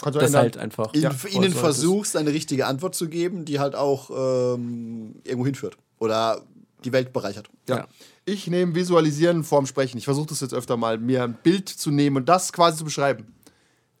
Kannst 0.01 0.15
du 0.15 0.19
das 0.19 0.27
ändern. 0.29 0.41
halt 0.41 0.57
einfach. 0.57 0.93
Ihnen, 0.93 1.03
ja, 1.03 1.29
ihnen 1.31 1.53
versuchst, 1.53 2.15
eine 2.17 2.31
richtige 2.31 2.65
Antwort 2.67 2.95
zu 2.95 3.07
geben, 3.07 3.45
die 3.45 3.59
halt 3.59 3.75
auch 3.75 4.09
ähm, 4.55 5.15
irgendwo 5.23 5.45
hinführt. 5.45 5.77
Oder 5.99 6.41
die 6.83 6.91
Welt 6.91 7.13
bereichert. 7.13 7.49
Ja. 7.69 7.77
Ja. 7.77 7.87
Ich 8.25 8.47
nehme 8.47 8.75
Visualisieren 8.75 9.43
vorm 9.43 9.65
Sprechen. 9.65 9.97
Ich 9.97 10.05
versuche 10.05 10.27
das 10.27 10.41
jetzt 10.41 10.53
öfter 10.53 10.77
mal, 10.77 10.97
mir 10.97 11.23
ein 11.23 11.37
Bild 11.41 11.69
zu 11.69 11.91
nehmen 11.91 12.17
und 12.17 12.27
das 12.29 12.51
quasi 12.51 12.77
zu 12.77 12.83
beschreiben. 12.83 13.31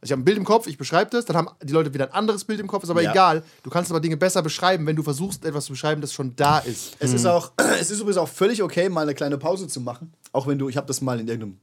Ich 0.01 0.11
habe 0.11 0.21
ein 0.21 0.25
Bild 0.25 0.37
im 0.37 0.45
Kopf, 0.45 0.67
ich 0.67 0.77
beschreibe 0.77 1.09
das, 1.09 1.25
dann 1.25 1.35
haben 1.35 1.47
die 1.63 1.73
Leute 1.73 1.91
wieder 1.91 2.05
ein 2.05 2.11
anderes 2.13 2.43
Bild 2.43 2.59
im 2.59 2.67
Kopf, 2.67 2.83
ist 2.83 2.91
aber 2.91 3.01
Ja. 3.01 3.11
egal. 3.11 3.43
Du 3.63 3.71
kannst 3.71 3.89
aber 3.89 3.99
Dinge 3.99 4.17
besser 4.17 4.43
beschreiben, 4.43 4.85
wenn 4.85 4.95
du 4.95 5.01
versuchst, 5.01 5.43
etwas 5.45 5.65
zu 5.65 5.71
beschreiben, 5.73 5.99
das 6.01 6.13
schon 6.13 6.35
da 6.35 6.59
ist. 6.59 6.95
Es 6.99 7.11
ist 7.11 7.25
auch, 7.25 7.53
es 7.79 7.89
ist 7.89 7.99
übrigens 8.01 8.17
auch 8.17 8.29
völlig 8.29 8.61
okay, 8.61 8.87
mal 8.89 9.01
eine 9.01 9.15
kleine 9.15 9.39
Pause 9.39 9.67
zu 9.67 9.81
machen. 9.81 10.13
Auch 10.31 10.45
wenn 10.45 10.59
du, 10.59 10.69
ich 10.69 10.77
habe 10.77 10.85
das 10.85 11.01
mal 11.01 11.19
in 11.19 11.27
irgendeinem 11.27 11.57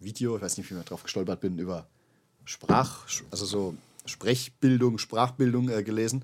Video, 0.00 0.34
ich 0.36 0.42
weiß 0.42 0.56
nicht, 0.58 0.68
wie 0.70 0.76
ich 0.76 0.84
drauf 0.86 1.04
gestolpert 1.04 1.40
bin, 1.40 1.56
über 1.58 1.86
Sprach, 2.48 3.00
also 3.30 3.44
so 3.44 3.74
Sprechbildung, 4.06 4.96
Sprachbildung 4.96 5.68
äh, 5.68 5.82
gelesen. 5.82 6.22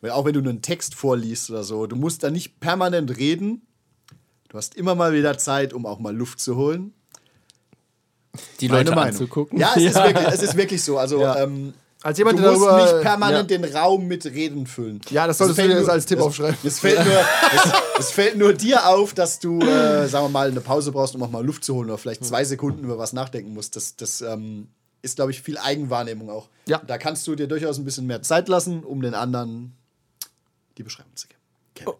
Weil 0.00 0.12
auch 0.12 0.24
wenn 0.24 0.32
du 0.32 0.40
einen 0.40 0.62
Text 0.62 0.94
vorliest 0.94 1.50
oder 1.50 1.64
so, 1.64 1.86
du 1.86 1.96
musst 1.96 2.22
da 2.22 2.30
nicht 2.30 2.60
permanent 2.60 3.14
reden. 3.18 3.60
Du 4.48 4.56
hast 4.56 4.74
immer 4.74 4.94
mal 4.94 5.12
wieder 5.12 5.36
Zeit, 5.36 5.74
um 5.74 5.84
auch 5.84 5.98
mal 5.98 6.16
Luft 6.16 6.40
zu 6.40 6.56
holen. 6.56 6.94
die 8.60 8.68
Meine 8.68 8.84
Leute 8.84 8.94
Meinung. 8.94 9.10
anzugucken. 9.12 9.58
Ja, 9.60 9.72
es, 9.76 9.82
Ist, 9.82 9.94
wirklich, 9.96 10.28
es 10.28 10.42
ist 10.42 10.56
wirklich 10.56 10.82
so. 10.82 10.96
Also, 10.98 11.20
Ja. 11.20 11.42
ähm, 11.42 11.74
Als 12.02 12.16
jemand, 12.16 12.38
du 12.38 12.42
der 12.42 12.52
musst 12.52 12.64
darüber- 12.66 12.92
nicht 12.94 13.02
permanent 13.02 13.50
ja. 13.50 13.58
den 13.58 13.76
Raum 13.76 14.06
mit 14.08 14.24
Reden 14.24 14.66
füllen. 14.66 15.02
Ja, 15.10 15.26
das 15.26 15.36
solltest 15.36 15.58
du 15.58 15.68
dir 15.68 15.80
nur- 15.80 15.90
als 15.90 16.06
Tipp 16.06 16.18
es- 16.20 16.24
aufschreiben. 16.24 16.56
Es 16.64 16.78
fällt, 16.80 17.04
nur, 17.04 17.12
es, 17.18 17.72
es 18.06 18.10
fällt 18.12 18.38
nur 18.38 18.54
dir 18.54 18.88
auf, 18.88 19.12
dass 19.12 19.38
du, 19.40 19.60
äh, 19.60 20.08
sagen 20.08 20.24
wir 20.24 20.28
mal, 20.30 20.48
eine 20.48 20.62
Pause 20.62 20.90
brauchst, 20.92 21.14
um 21.14 21.22
auch 21.22 21.30
mal 21.30 21.44
Luft 21.44 21.64
zu 21.64 21.74
holen 21.74 21.90
oder 21.90 21.98
vielleicht 21.98 22.24
zwei 22.24 22.44
Sekunden 22.44 22.82
über 22.84 22.96
was 22.96 23.12
nachdenken 23.12 23.52
musst. 23.52 23.76
Das, 23.76 23.96
das 23.96 24.22
ähm, 24.22 24.68
ist, 25.02 25.16
glaube 25.16 25.30
ich, 25.30 25.42
viel 25.42 25.58
Eigenwahrnehmung 25.58 26.30
auch. 26.30 26.48
Ja. 26.66 26.80
Da 26.86 26.98
kannst 26.98 27.26
du 27.26 27.34
dir 27.34 27.46
durchaus 27.46 27.78
ein 27.78 27.84
bisschen 27.84 28.06
mehr 28.06 28.22
Zeit 28.22 28.48
lassen, 28.48 28.84
um 28.84 29.02
den 29.02 29.14
anderen 29.14 29.74
die 30.78 30.82
Beschreibung 30.82 31.14
zu 31.16 31.28
geben. 31.28 31.40
Kevin. 31.74 31.94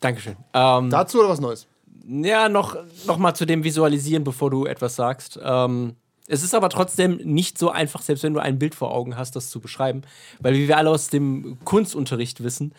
Dankeschön. 0.00 0.36
Ähm, 0.52 0.90
Dazu 0.90 1.20
oder 1.20 1.28
was 1.28 1.40
Neues? 1.40 1.66
Ja, 2.06 2.48
noch, 2.48 2.76
noch 3.06 3.18
mal 3.18 3.34
zu 3.34 3.46
dem 3.46 3.62
Visualisieren, 3.62 4.24
bevor 4.24 4.50
du 4.50 4.66
etwas 4.66 4.96
sagst. 4.96 5.38
Ähm, 5.42 5.96
Es 6.32 6.42
ist 6.42 6.54
aber 6.54 6.70
trotzdem 6.70 7.18
nicht 7.18 7.58
so 7.58 7.68
einfach, 7.70 8.00
selbst 8.00 8.22
wenn 8.22 8.32
du 8.32 8.40
ein 8.40 8.58
Bild 8.58 8.74
vor 8.74 8.90
Augen 8.90 9.18
hast, 9.18 9.36
das 9.36 9.50
zu 9.50 9.60
beschreiben. 9.60 10.00
Weil, 10.40 10.54
wie 10.54 10.66
wir 10.66 10.78
alle 10.78 10.88
aus 10.88 11.08
dem 11.08 11.58
Kunstunterricht 11.66 12.42
wissen, 12.42 12.72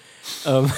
ähm, 0.48 0.72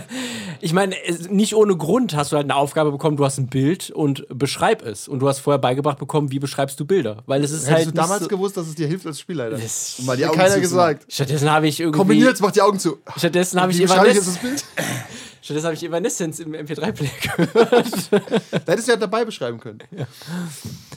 ich 0.60 0.72
meine, 0.72 0.94
nicht 1.30 1.56
ohne 1.56 1.76
Grund 1.76 2.14
hast 2.14 2.30
du 2.30 2.36
halt 2.36 2.44
eine 2.44 2.54
Aufgabe 2.54 2.92
bekommen, 2.92 3.16
du 3.16 3.24
hast 3.24 3.38
ein 3.38 3.48
Bild 3.48 3.90
und 3.90 4.24
beschreib 4.28 4.86
es. 4.86 5.08
Und 5.08 5.18
du 5.18 5.28
hast 5.28 5.40
vorher 5.40 5.58
beigebracht 5.58 5.98
bekommen, 5.98 6.30
wie 6.30 6.38
beschreibst 6.38 6.78
du 6.78 6.84
Bilder. 6.84 7.24
Weil 7.26 7.42
es 7.42 7.50
ist 7.50 7.62
Hättest 7.62 7.72
halt. 7.72 7.82
du 7.86 7.90
nicht 7.90 7.98
damals 7.98 8.22
so, 8.22 8.28
gewusst, 8.28 8.56
dass 8.56 8.68
es 8.68 8.76
dir 8.76 8.86
hilft 8.86 9.04
als 9.04 9.18
Spielleiter? 9.18 9.58
Um 9.98 10.06
mal 10.06 10.16
die 10.16 10.24
Augen 10.24 10.36
keiner 10.36 10.54
zuzumachen. 10.54 10.92
gesagt. 10.98 11.12
stattdessen 11.12 11.50
habe 11.50 11.66
ich 11.66 11.80
irgendwie. 11.80 11.98
Kombiniert, 11.98 12.40
mach 12.40 12.52
die 12.52 12.62
Augen 12.62 12.78
zu. 12.78 12.98
Stattdessen 13.16 13.60
habe 13.60 13.72
ich, 13.72 13.80
wahrscheinlich 13.80 14.18
ist 14.18 14.22
Evanes 14.22 14.40
das 14.40 14.42
Bild? 14.42 14.64
stattdessen 15.42 15.66
habe 15.66 15.74
ich 15.74 15.82
Evanescence 15.82 16.38
im 16.38 16.52
MP3-Player 16.52 17.36
gehört. 17.36 18.12
Da 18.12 18.72
hättest 18.72 18.86
du 18.86 18.92
ja 18.92 18.96
dabei 18.96 19.24
beschreiben 19.24 19.58
können. 19.58 19.80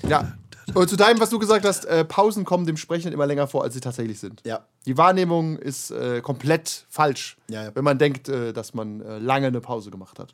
Ja. 0.07 0.36
Und 0.74 0.89
zu 0.89 0.95
deinem, 0.95 1.20
was 1.20 1.30
du 1.30 1.39
gesagt 1.39 1.66
hast, 1.66 1.86
äh, 1.86 2.03
Pausen 2.05 2.43
kommen 2.45 2.66
dem 2.66 2.78
Sprechenden 2.78 3.13
immer 3.13 3.28
länger 3.28 3.47
vor, 3.47 3.63
als 3.63 3.74
sie 3.76 3.82
tatsächlich 3.82 4.20
sind. 4.20 4.41
Ja. 4.45 4.66
Die 4.86 4.97
Wahrnehmung 4.97 5.57
ist 5.57 5.91
äh, 5.91 6.22
komplett 6.22 6.86
falsch, 6.89 7.38
Ja, 7.49 7.63
ja. 7.66 7.72
wenn 7.76 7.84
man 7.84 7.97
denkt, 7.99 8.30
äh, 8.30 8.51
dass 8.53 8.74
man 8.74 9.01
äh, 9.01 9.20
lange 9.20 9.47
eine 9.47 9.61
Pause 9.61 9.91
gemacht 9.91 10.18
hat. 10.20 10.34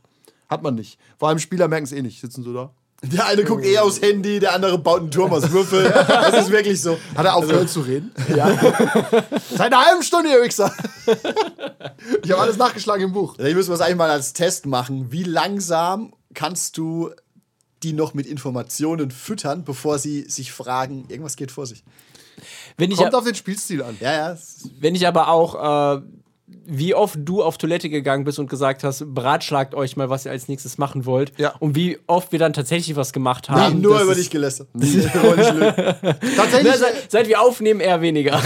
Hat 0.49 0.63
man 0.63 0.75
nicht. 0.75 0.99
Vor 1.17 1.29
allem 1.29 1.39
Spieler 1.39 1.67
merken 1.67 1.85
es 1.85 1.91
eh 1.91 2.01
nicht. 2.01 2.19
Sitzen 2.21 2.43
so 2.43 2.53
da. 2.53 2.71
Der 3.03 3.25
eine 3.25 3.43
guckt 3.43 3.65
eh 3.65 3.79
aufs 3.79 3.99
Handy, 3.99 4.39
der 4.39 4.53
andere 4.53 4.77
baut 4.77 4.99
einen 4.99 5.09
Turm 5.11 5.33
aus 5.33 5.51
Würfel. 5.51 5.91
Das 6.07 6.43
ist 6.45 6.51
wirklich 6.51 6.79
so. 6.81 6.97
Hat 7.15 7.25
er 7.25 7.35
aufgehört 7.35 7.69
zu 7.69 7.81
reden? 7.81 8.11
Ja. 8.35 8.47
Seit 9.49 9.73
einer 9.73 9.83
halben 9.83 10.03
Stunde, 10.03 10.29
ihr 10.29 10.41
Wichser. 10.43 10.71
ich 12.23 12.31
habe 12.31 12.41
alles 12.41 12.57
nachgeschlagen 12.57 13.05
im 13.05 13.11
Buch. 13.11 13.35
Vielleicht 13.37 13.55
müssen 13.55 13.69
wir 13.69 13.75
es 13.75 13.81
eigentlich 13.81 13.97
mal 13.97 14.09
als 14.11 14.33
Test 14.33 14.65
machen. 14.67 15.11
Wie 15.11 15.23
langsam 15.23 16.13
kannst 16.33 16.77
du 16.77 17.09
die 17.83 17.93
noch 17.93 18.13
mit 18.13 18.25
Informationen 18.25 19.11
füttern, 19.11 19.63
bevor 19.63 19.99
sie 19.99 20.23
sich 20.29 20.51
fragen, 20.51 21.05
irgendwas 21.09 21.35
geht 21.35 21.51
vor 21.51 21.65
sich? 21.65 21.83
Wenn 22.77 22.91
ich, 22.91 22.97
Kommt 22.97 23.13
ja, 23.13 23.19
auf 23.19 23.25
den 23.25 23.35
Spielstil 23.35 23.83
an. 23.83 23.97
Ja, 23.99 24.13
ja. 24.13 24.37
wenn 24.79 24.95
ich 24.95 25.07
aber 25.07 25.27
auch, 25.27 25.97
äh, 25.97 26.01
wie 26.65 26.93
oft 26.95 27.17
du 27.19 27.43
auf 27.43 27.57
Toilette 27.57 27.89
gegangen 27.89 28.23
bist 28.23 28.37
und 28.39 28.49
gesagt 28.49 28.83
hast, 28.83 29.03
beratschlagt 29.13 29.73
euch 29.75 29.97
mal, 29.97 30.09
was 30.09 30.25
ihr 30.25 30.31
als 30.31 30.47
nächstes 30.47 30.77
machen 30.77 31.05
wollt. 31.05 31.31
Ja. 31.37 31.53
Und 31.59 31.75
wie 31.75 31.97
oft 32.07 32.31
wir 32.31 32.39
dann 32.39 32.53
tatsächlich 32.53 32.95
was 32.95 33.13
gemacht 33.13 33.47
Wir 33.49 33.55
haben 33.55 33.61
haben. 33.73 33.81
nur 33.81 33.99
über 34.01 34.15
dich 34.15 34.29
gelästert. 34.29 34.67
Tatsächlich, 34.75 36.63
Ne, 36.63 36.77
seit, 36.77 37.11
seit 37.11 37.27
wir 37.27 37.41
aufnehmen, 37.41 37.79
eher 37.79 38.01
weniger. 38.01 38.39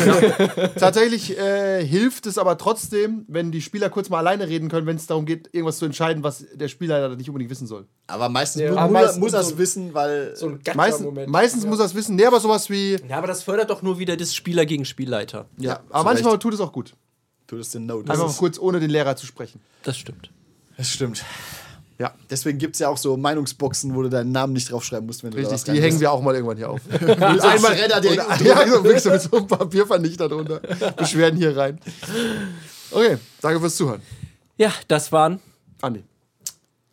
tatsächlich 0.78 1.38
äh, 1.38 1.86
hilft 1.86 2.26
es 2.26 2.38
aber 2.38 2.58
trotzdem, 2.58 3.26
wenn 3.28 3.52
die 3.52 3.62
Spieler 3.62 3.90
kurz 3.90 4.10
mal 4.10 4.20
alleine 4.20 4.48
reden 4.48 4.70
können, 4.70 4.88
wenn 4.88 4.96
es 4.96 5.08
darum 5.08 5.26
geht, 5.26 5.50
irgendwas 5.52 5.78
zu 5.80 5.86
entscheiden, 5.86 6.24
was 6.24 6.46
der 6.54 6.68
Spieler 6.68 7.16
nicht 7.16 7.30
unbedingt 7.30 7.52
wissen 7.52 7.68
soll. 7.68 7.86
Aber 8.08 8.30
meistens 8.30 8.62
Ja, 8.64 8.72
aber 8.72 8.84
muss, 8.84 8.92
meistens 8.92 9.20
muss 9.20 9.34
er 9.34 9.44
so- 9.44 9.52
es 9.52 9.58
wissen, 9.58 9.94
weil. 9.94 10.36
So 10.36 10.48
ein 10.48 10.60
Meistens, 10.76 11.08
meistens 11.28 11.66
muss 11.66 11.80
er 11.80 11.86
es 11.86 11.96
wissen. 11.96 12.16
Nee, 12.16 12.26
aber 12.26 12.40
sowas 12.40 12.70
wie. 12.70 12.98
Ja, 13.10 13.18
aber 13.18 13.28
das 13.28 13.44
fördert 13.44 13.70
doch 13.70 13.82
nur 13.82 14.00
wieder 14.00 14.16
das 14.18 14.34
Spieler 14.36 14.66
gegen 14.66 14.86
Spielleiter. 14.86 15.48
Ja, 15.58 15.80
aber 15.90 16.04
manchmal 16.06 16.34
Recht. 16.34 16.42
tut 16.44 16.54
es 16.54 16.60
auch 16.60 16.72
gut. 16.72 16.94
Du 17.48 17.58
das 17.58 17.70
den 17.70 17.86
Note. 17.86 18.12
Einfach 18.12 18.28
mal 18.28 18.34
kurz 18.34 18.58
ohne 18.58 18.80
den 18.80 18.90
Lehrer 18.90 19.16
zu 19.16 19.26
sprechen. 19.26 19.60
Das 19.84 19.98
stimmt. 19.98 20.30
das 20.78 20.90
stimmt. 20.90 21.24
Ja, 21.98 22.14
Deswegen 22.30 22.58
gibt 22.58 22.76
es 22.76 22.80
ja 22.80 22.90
auch 22.90 22.98
so 22.98 23.16
Meinungsboxen, 23.16 23.96
wo 23.96 24.02
du 24.02 24.10
deinen 24.10 24.34
Namen 24.34 24.52
nicht 24.52 24.70
draufschreiben 24.70 25.06
musst, 25.06 25.24
wenn 25.24 25.32
du 25.32 25.38
da 25.38 25.48
richtig. 25.48 25.68
was 25.68 25.74
Die 25.76 25.82
hängen 25.82 26.00
wir 26.02 26.12
auch 26.12 26.22
mal 26.22 26.36
irgendwann 26.36 26.58
hier 26.58 26.70
auf. 26.70 26.82
Einmal 26.92 27.72
Redder 27.72 28.02
direkt. 28.02 28.42
Ja, 28.42 28.68
so 28.68 28.82
mit 28.82 29.00
so 29.00 29.38
einem 29.38 29.48
Papiervernichter 29.48 30.28
drunter. 30.28 30.60
Beschwerden 30.98 31.38
hier 31.38 31.56
rein. 31.56 31.80
Okay, 32.92 33.18
danke 33.42 33.60
fürs 33.62 33.78
Zuhören. 33.78 34.02
Ja, 34.58 34.74
das 34.90 35.12
waren 35.14 35.40
Andi. 35.82 36.04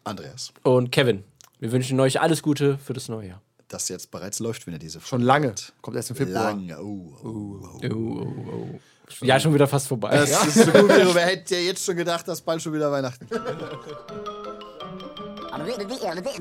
Andreas, 0.04 0.52
und 0.62 0.90
Kevin. 0.92 1.24
Wir 1.58 1.72
wünschen 1.72 1.98
euch 2.00 2.20
alles 2.20 2.42
Gute 2.42 2.78
für 2.78 2.92
das 2.92 3.08
neue 3.08 3.28
Jahr. 3.28 3.42
das 3.68 3.88
jetzt 3.88 4.10
bereits 4.10 4.38
läuft, 4.40 4.66
wenn 4.66 4.74
ihr 4.74 4.80
diese 4.80 5.00
Schon 5.00 5.22
lange. 5.22 5.54
Kommt 5.80 5.96
erst 5.96 6.10
im 6.10 6.16
Februar. 6.16 6.50
Lange. 6.50 6.76
Oh, 6.80 7.12
oh, 7.22 7.28
oh. 7.28 7.80
Oh, 7.82 7.88
oh, 7.88 8.52
oh. 8.74 8.80
Ja, 9.20 9.38
schon 9.38 9.54
wieder 9.54 9.66
fast 9.66 9.88
vorbei. 9.88 10.10
Das 10.10 10.30
ist 10.46 10.54
so 10.54 10.72
gut, 10.72 10.90
wie 10.90 11.14
wer 11.14 11.26
hätte 11.26 11.56
ja 11.56 11.60
jetzt 11.60 11.84
schon 11.84 11.96
gedacht, 11.96 12.26
dass 12.28 12.40
bald 12.40 12.62
schon 12.62 12.72
wieder 12.72 12.90
Weihnachten. 12.90 13.28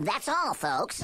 That's 0.05 0.27
all, 0.27 0.55
folks. 0.55 1.03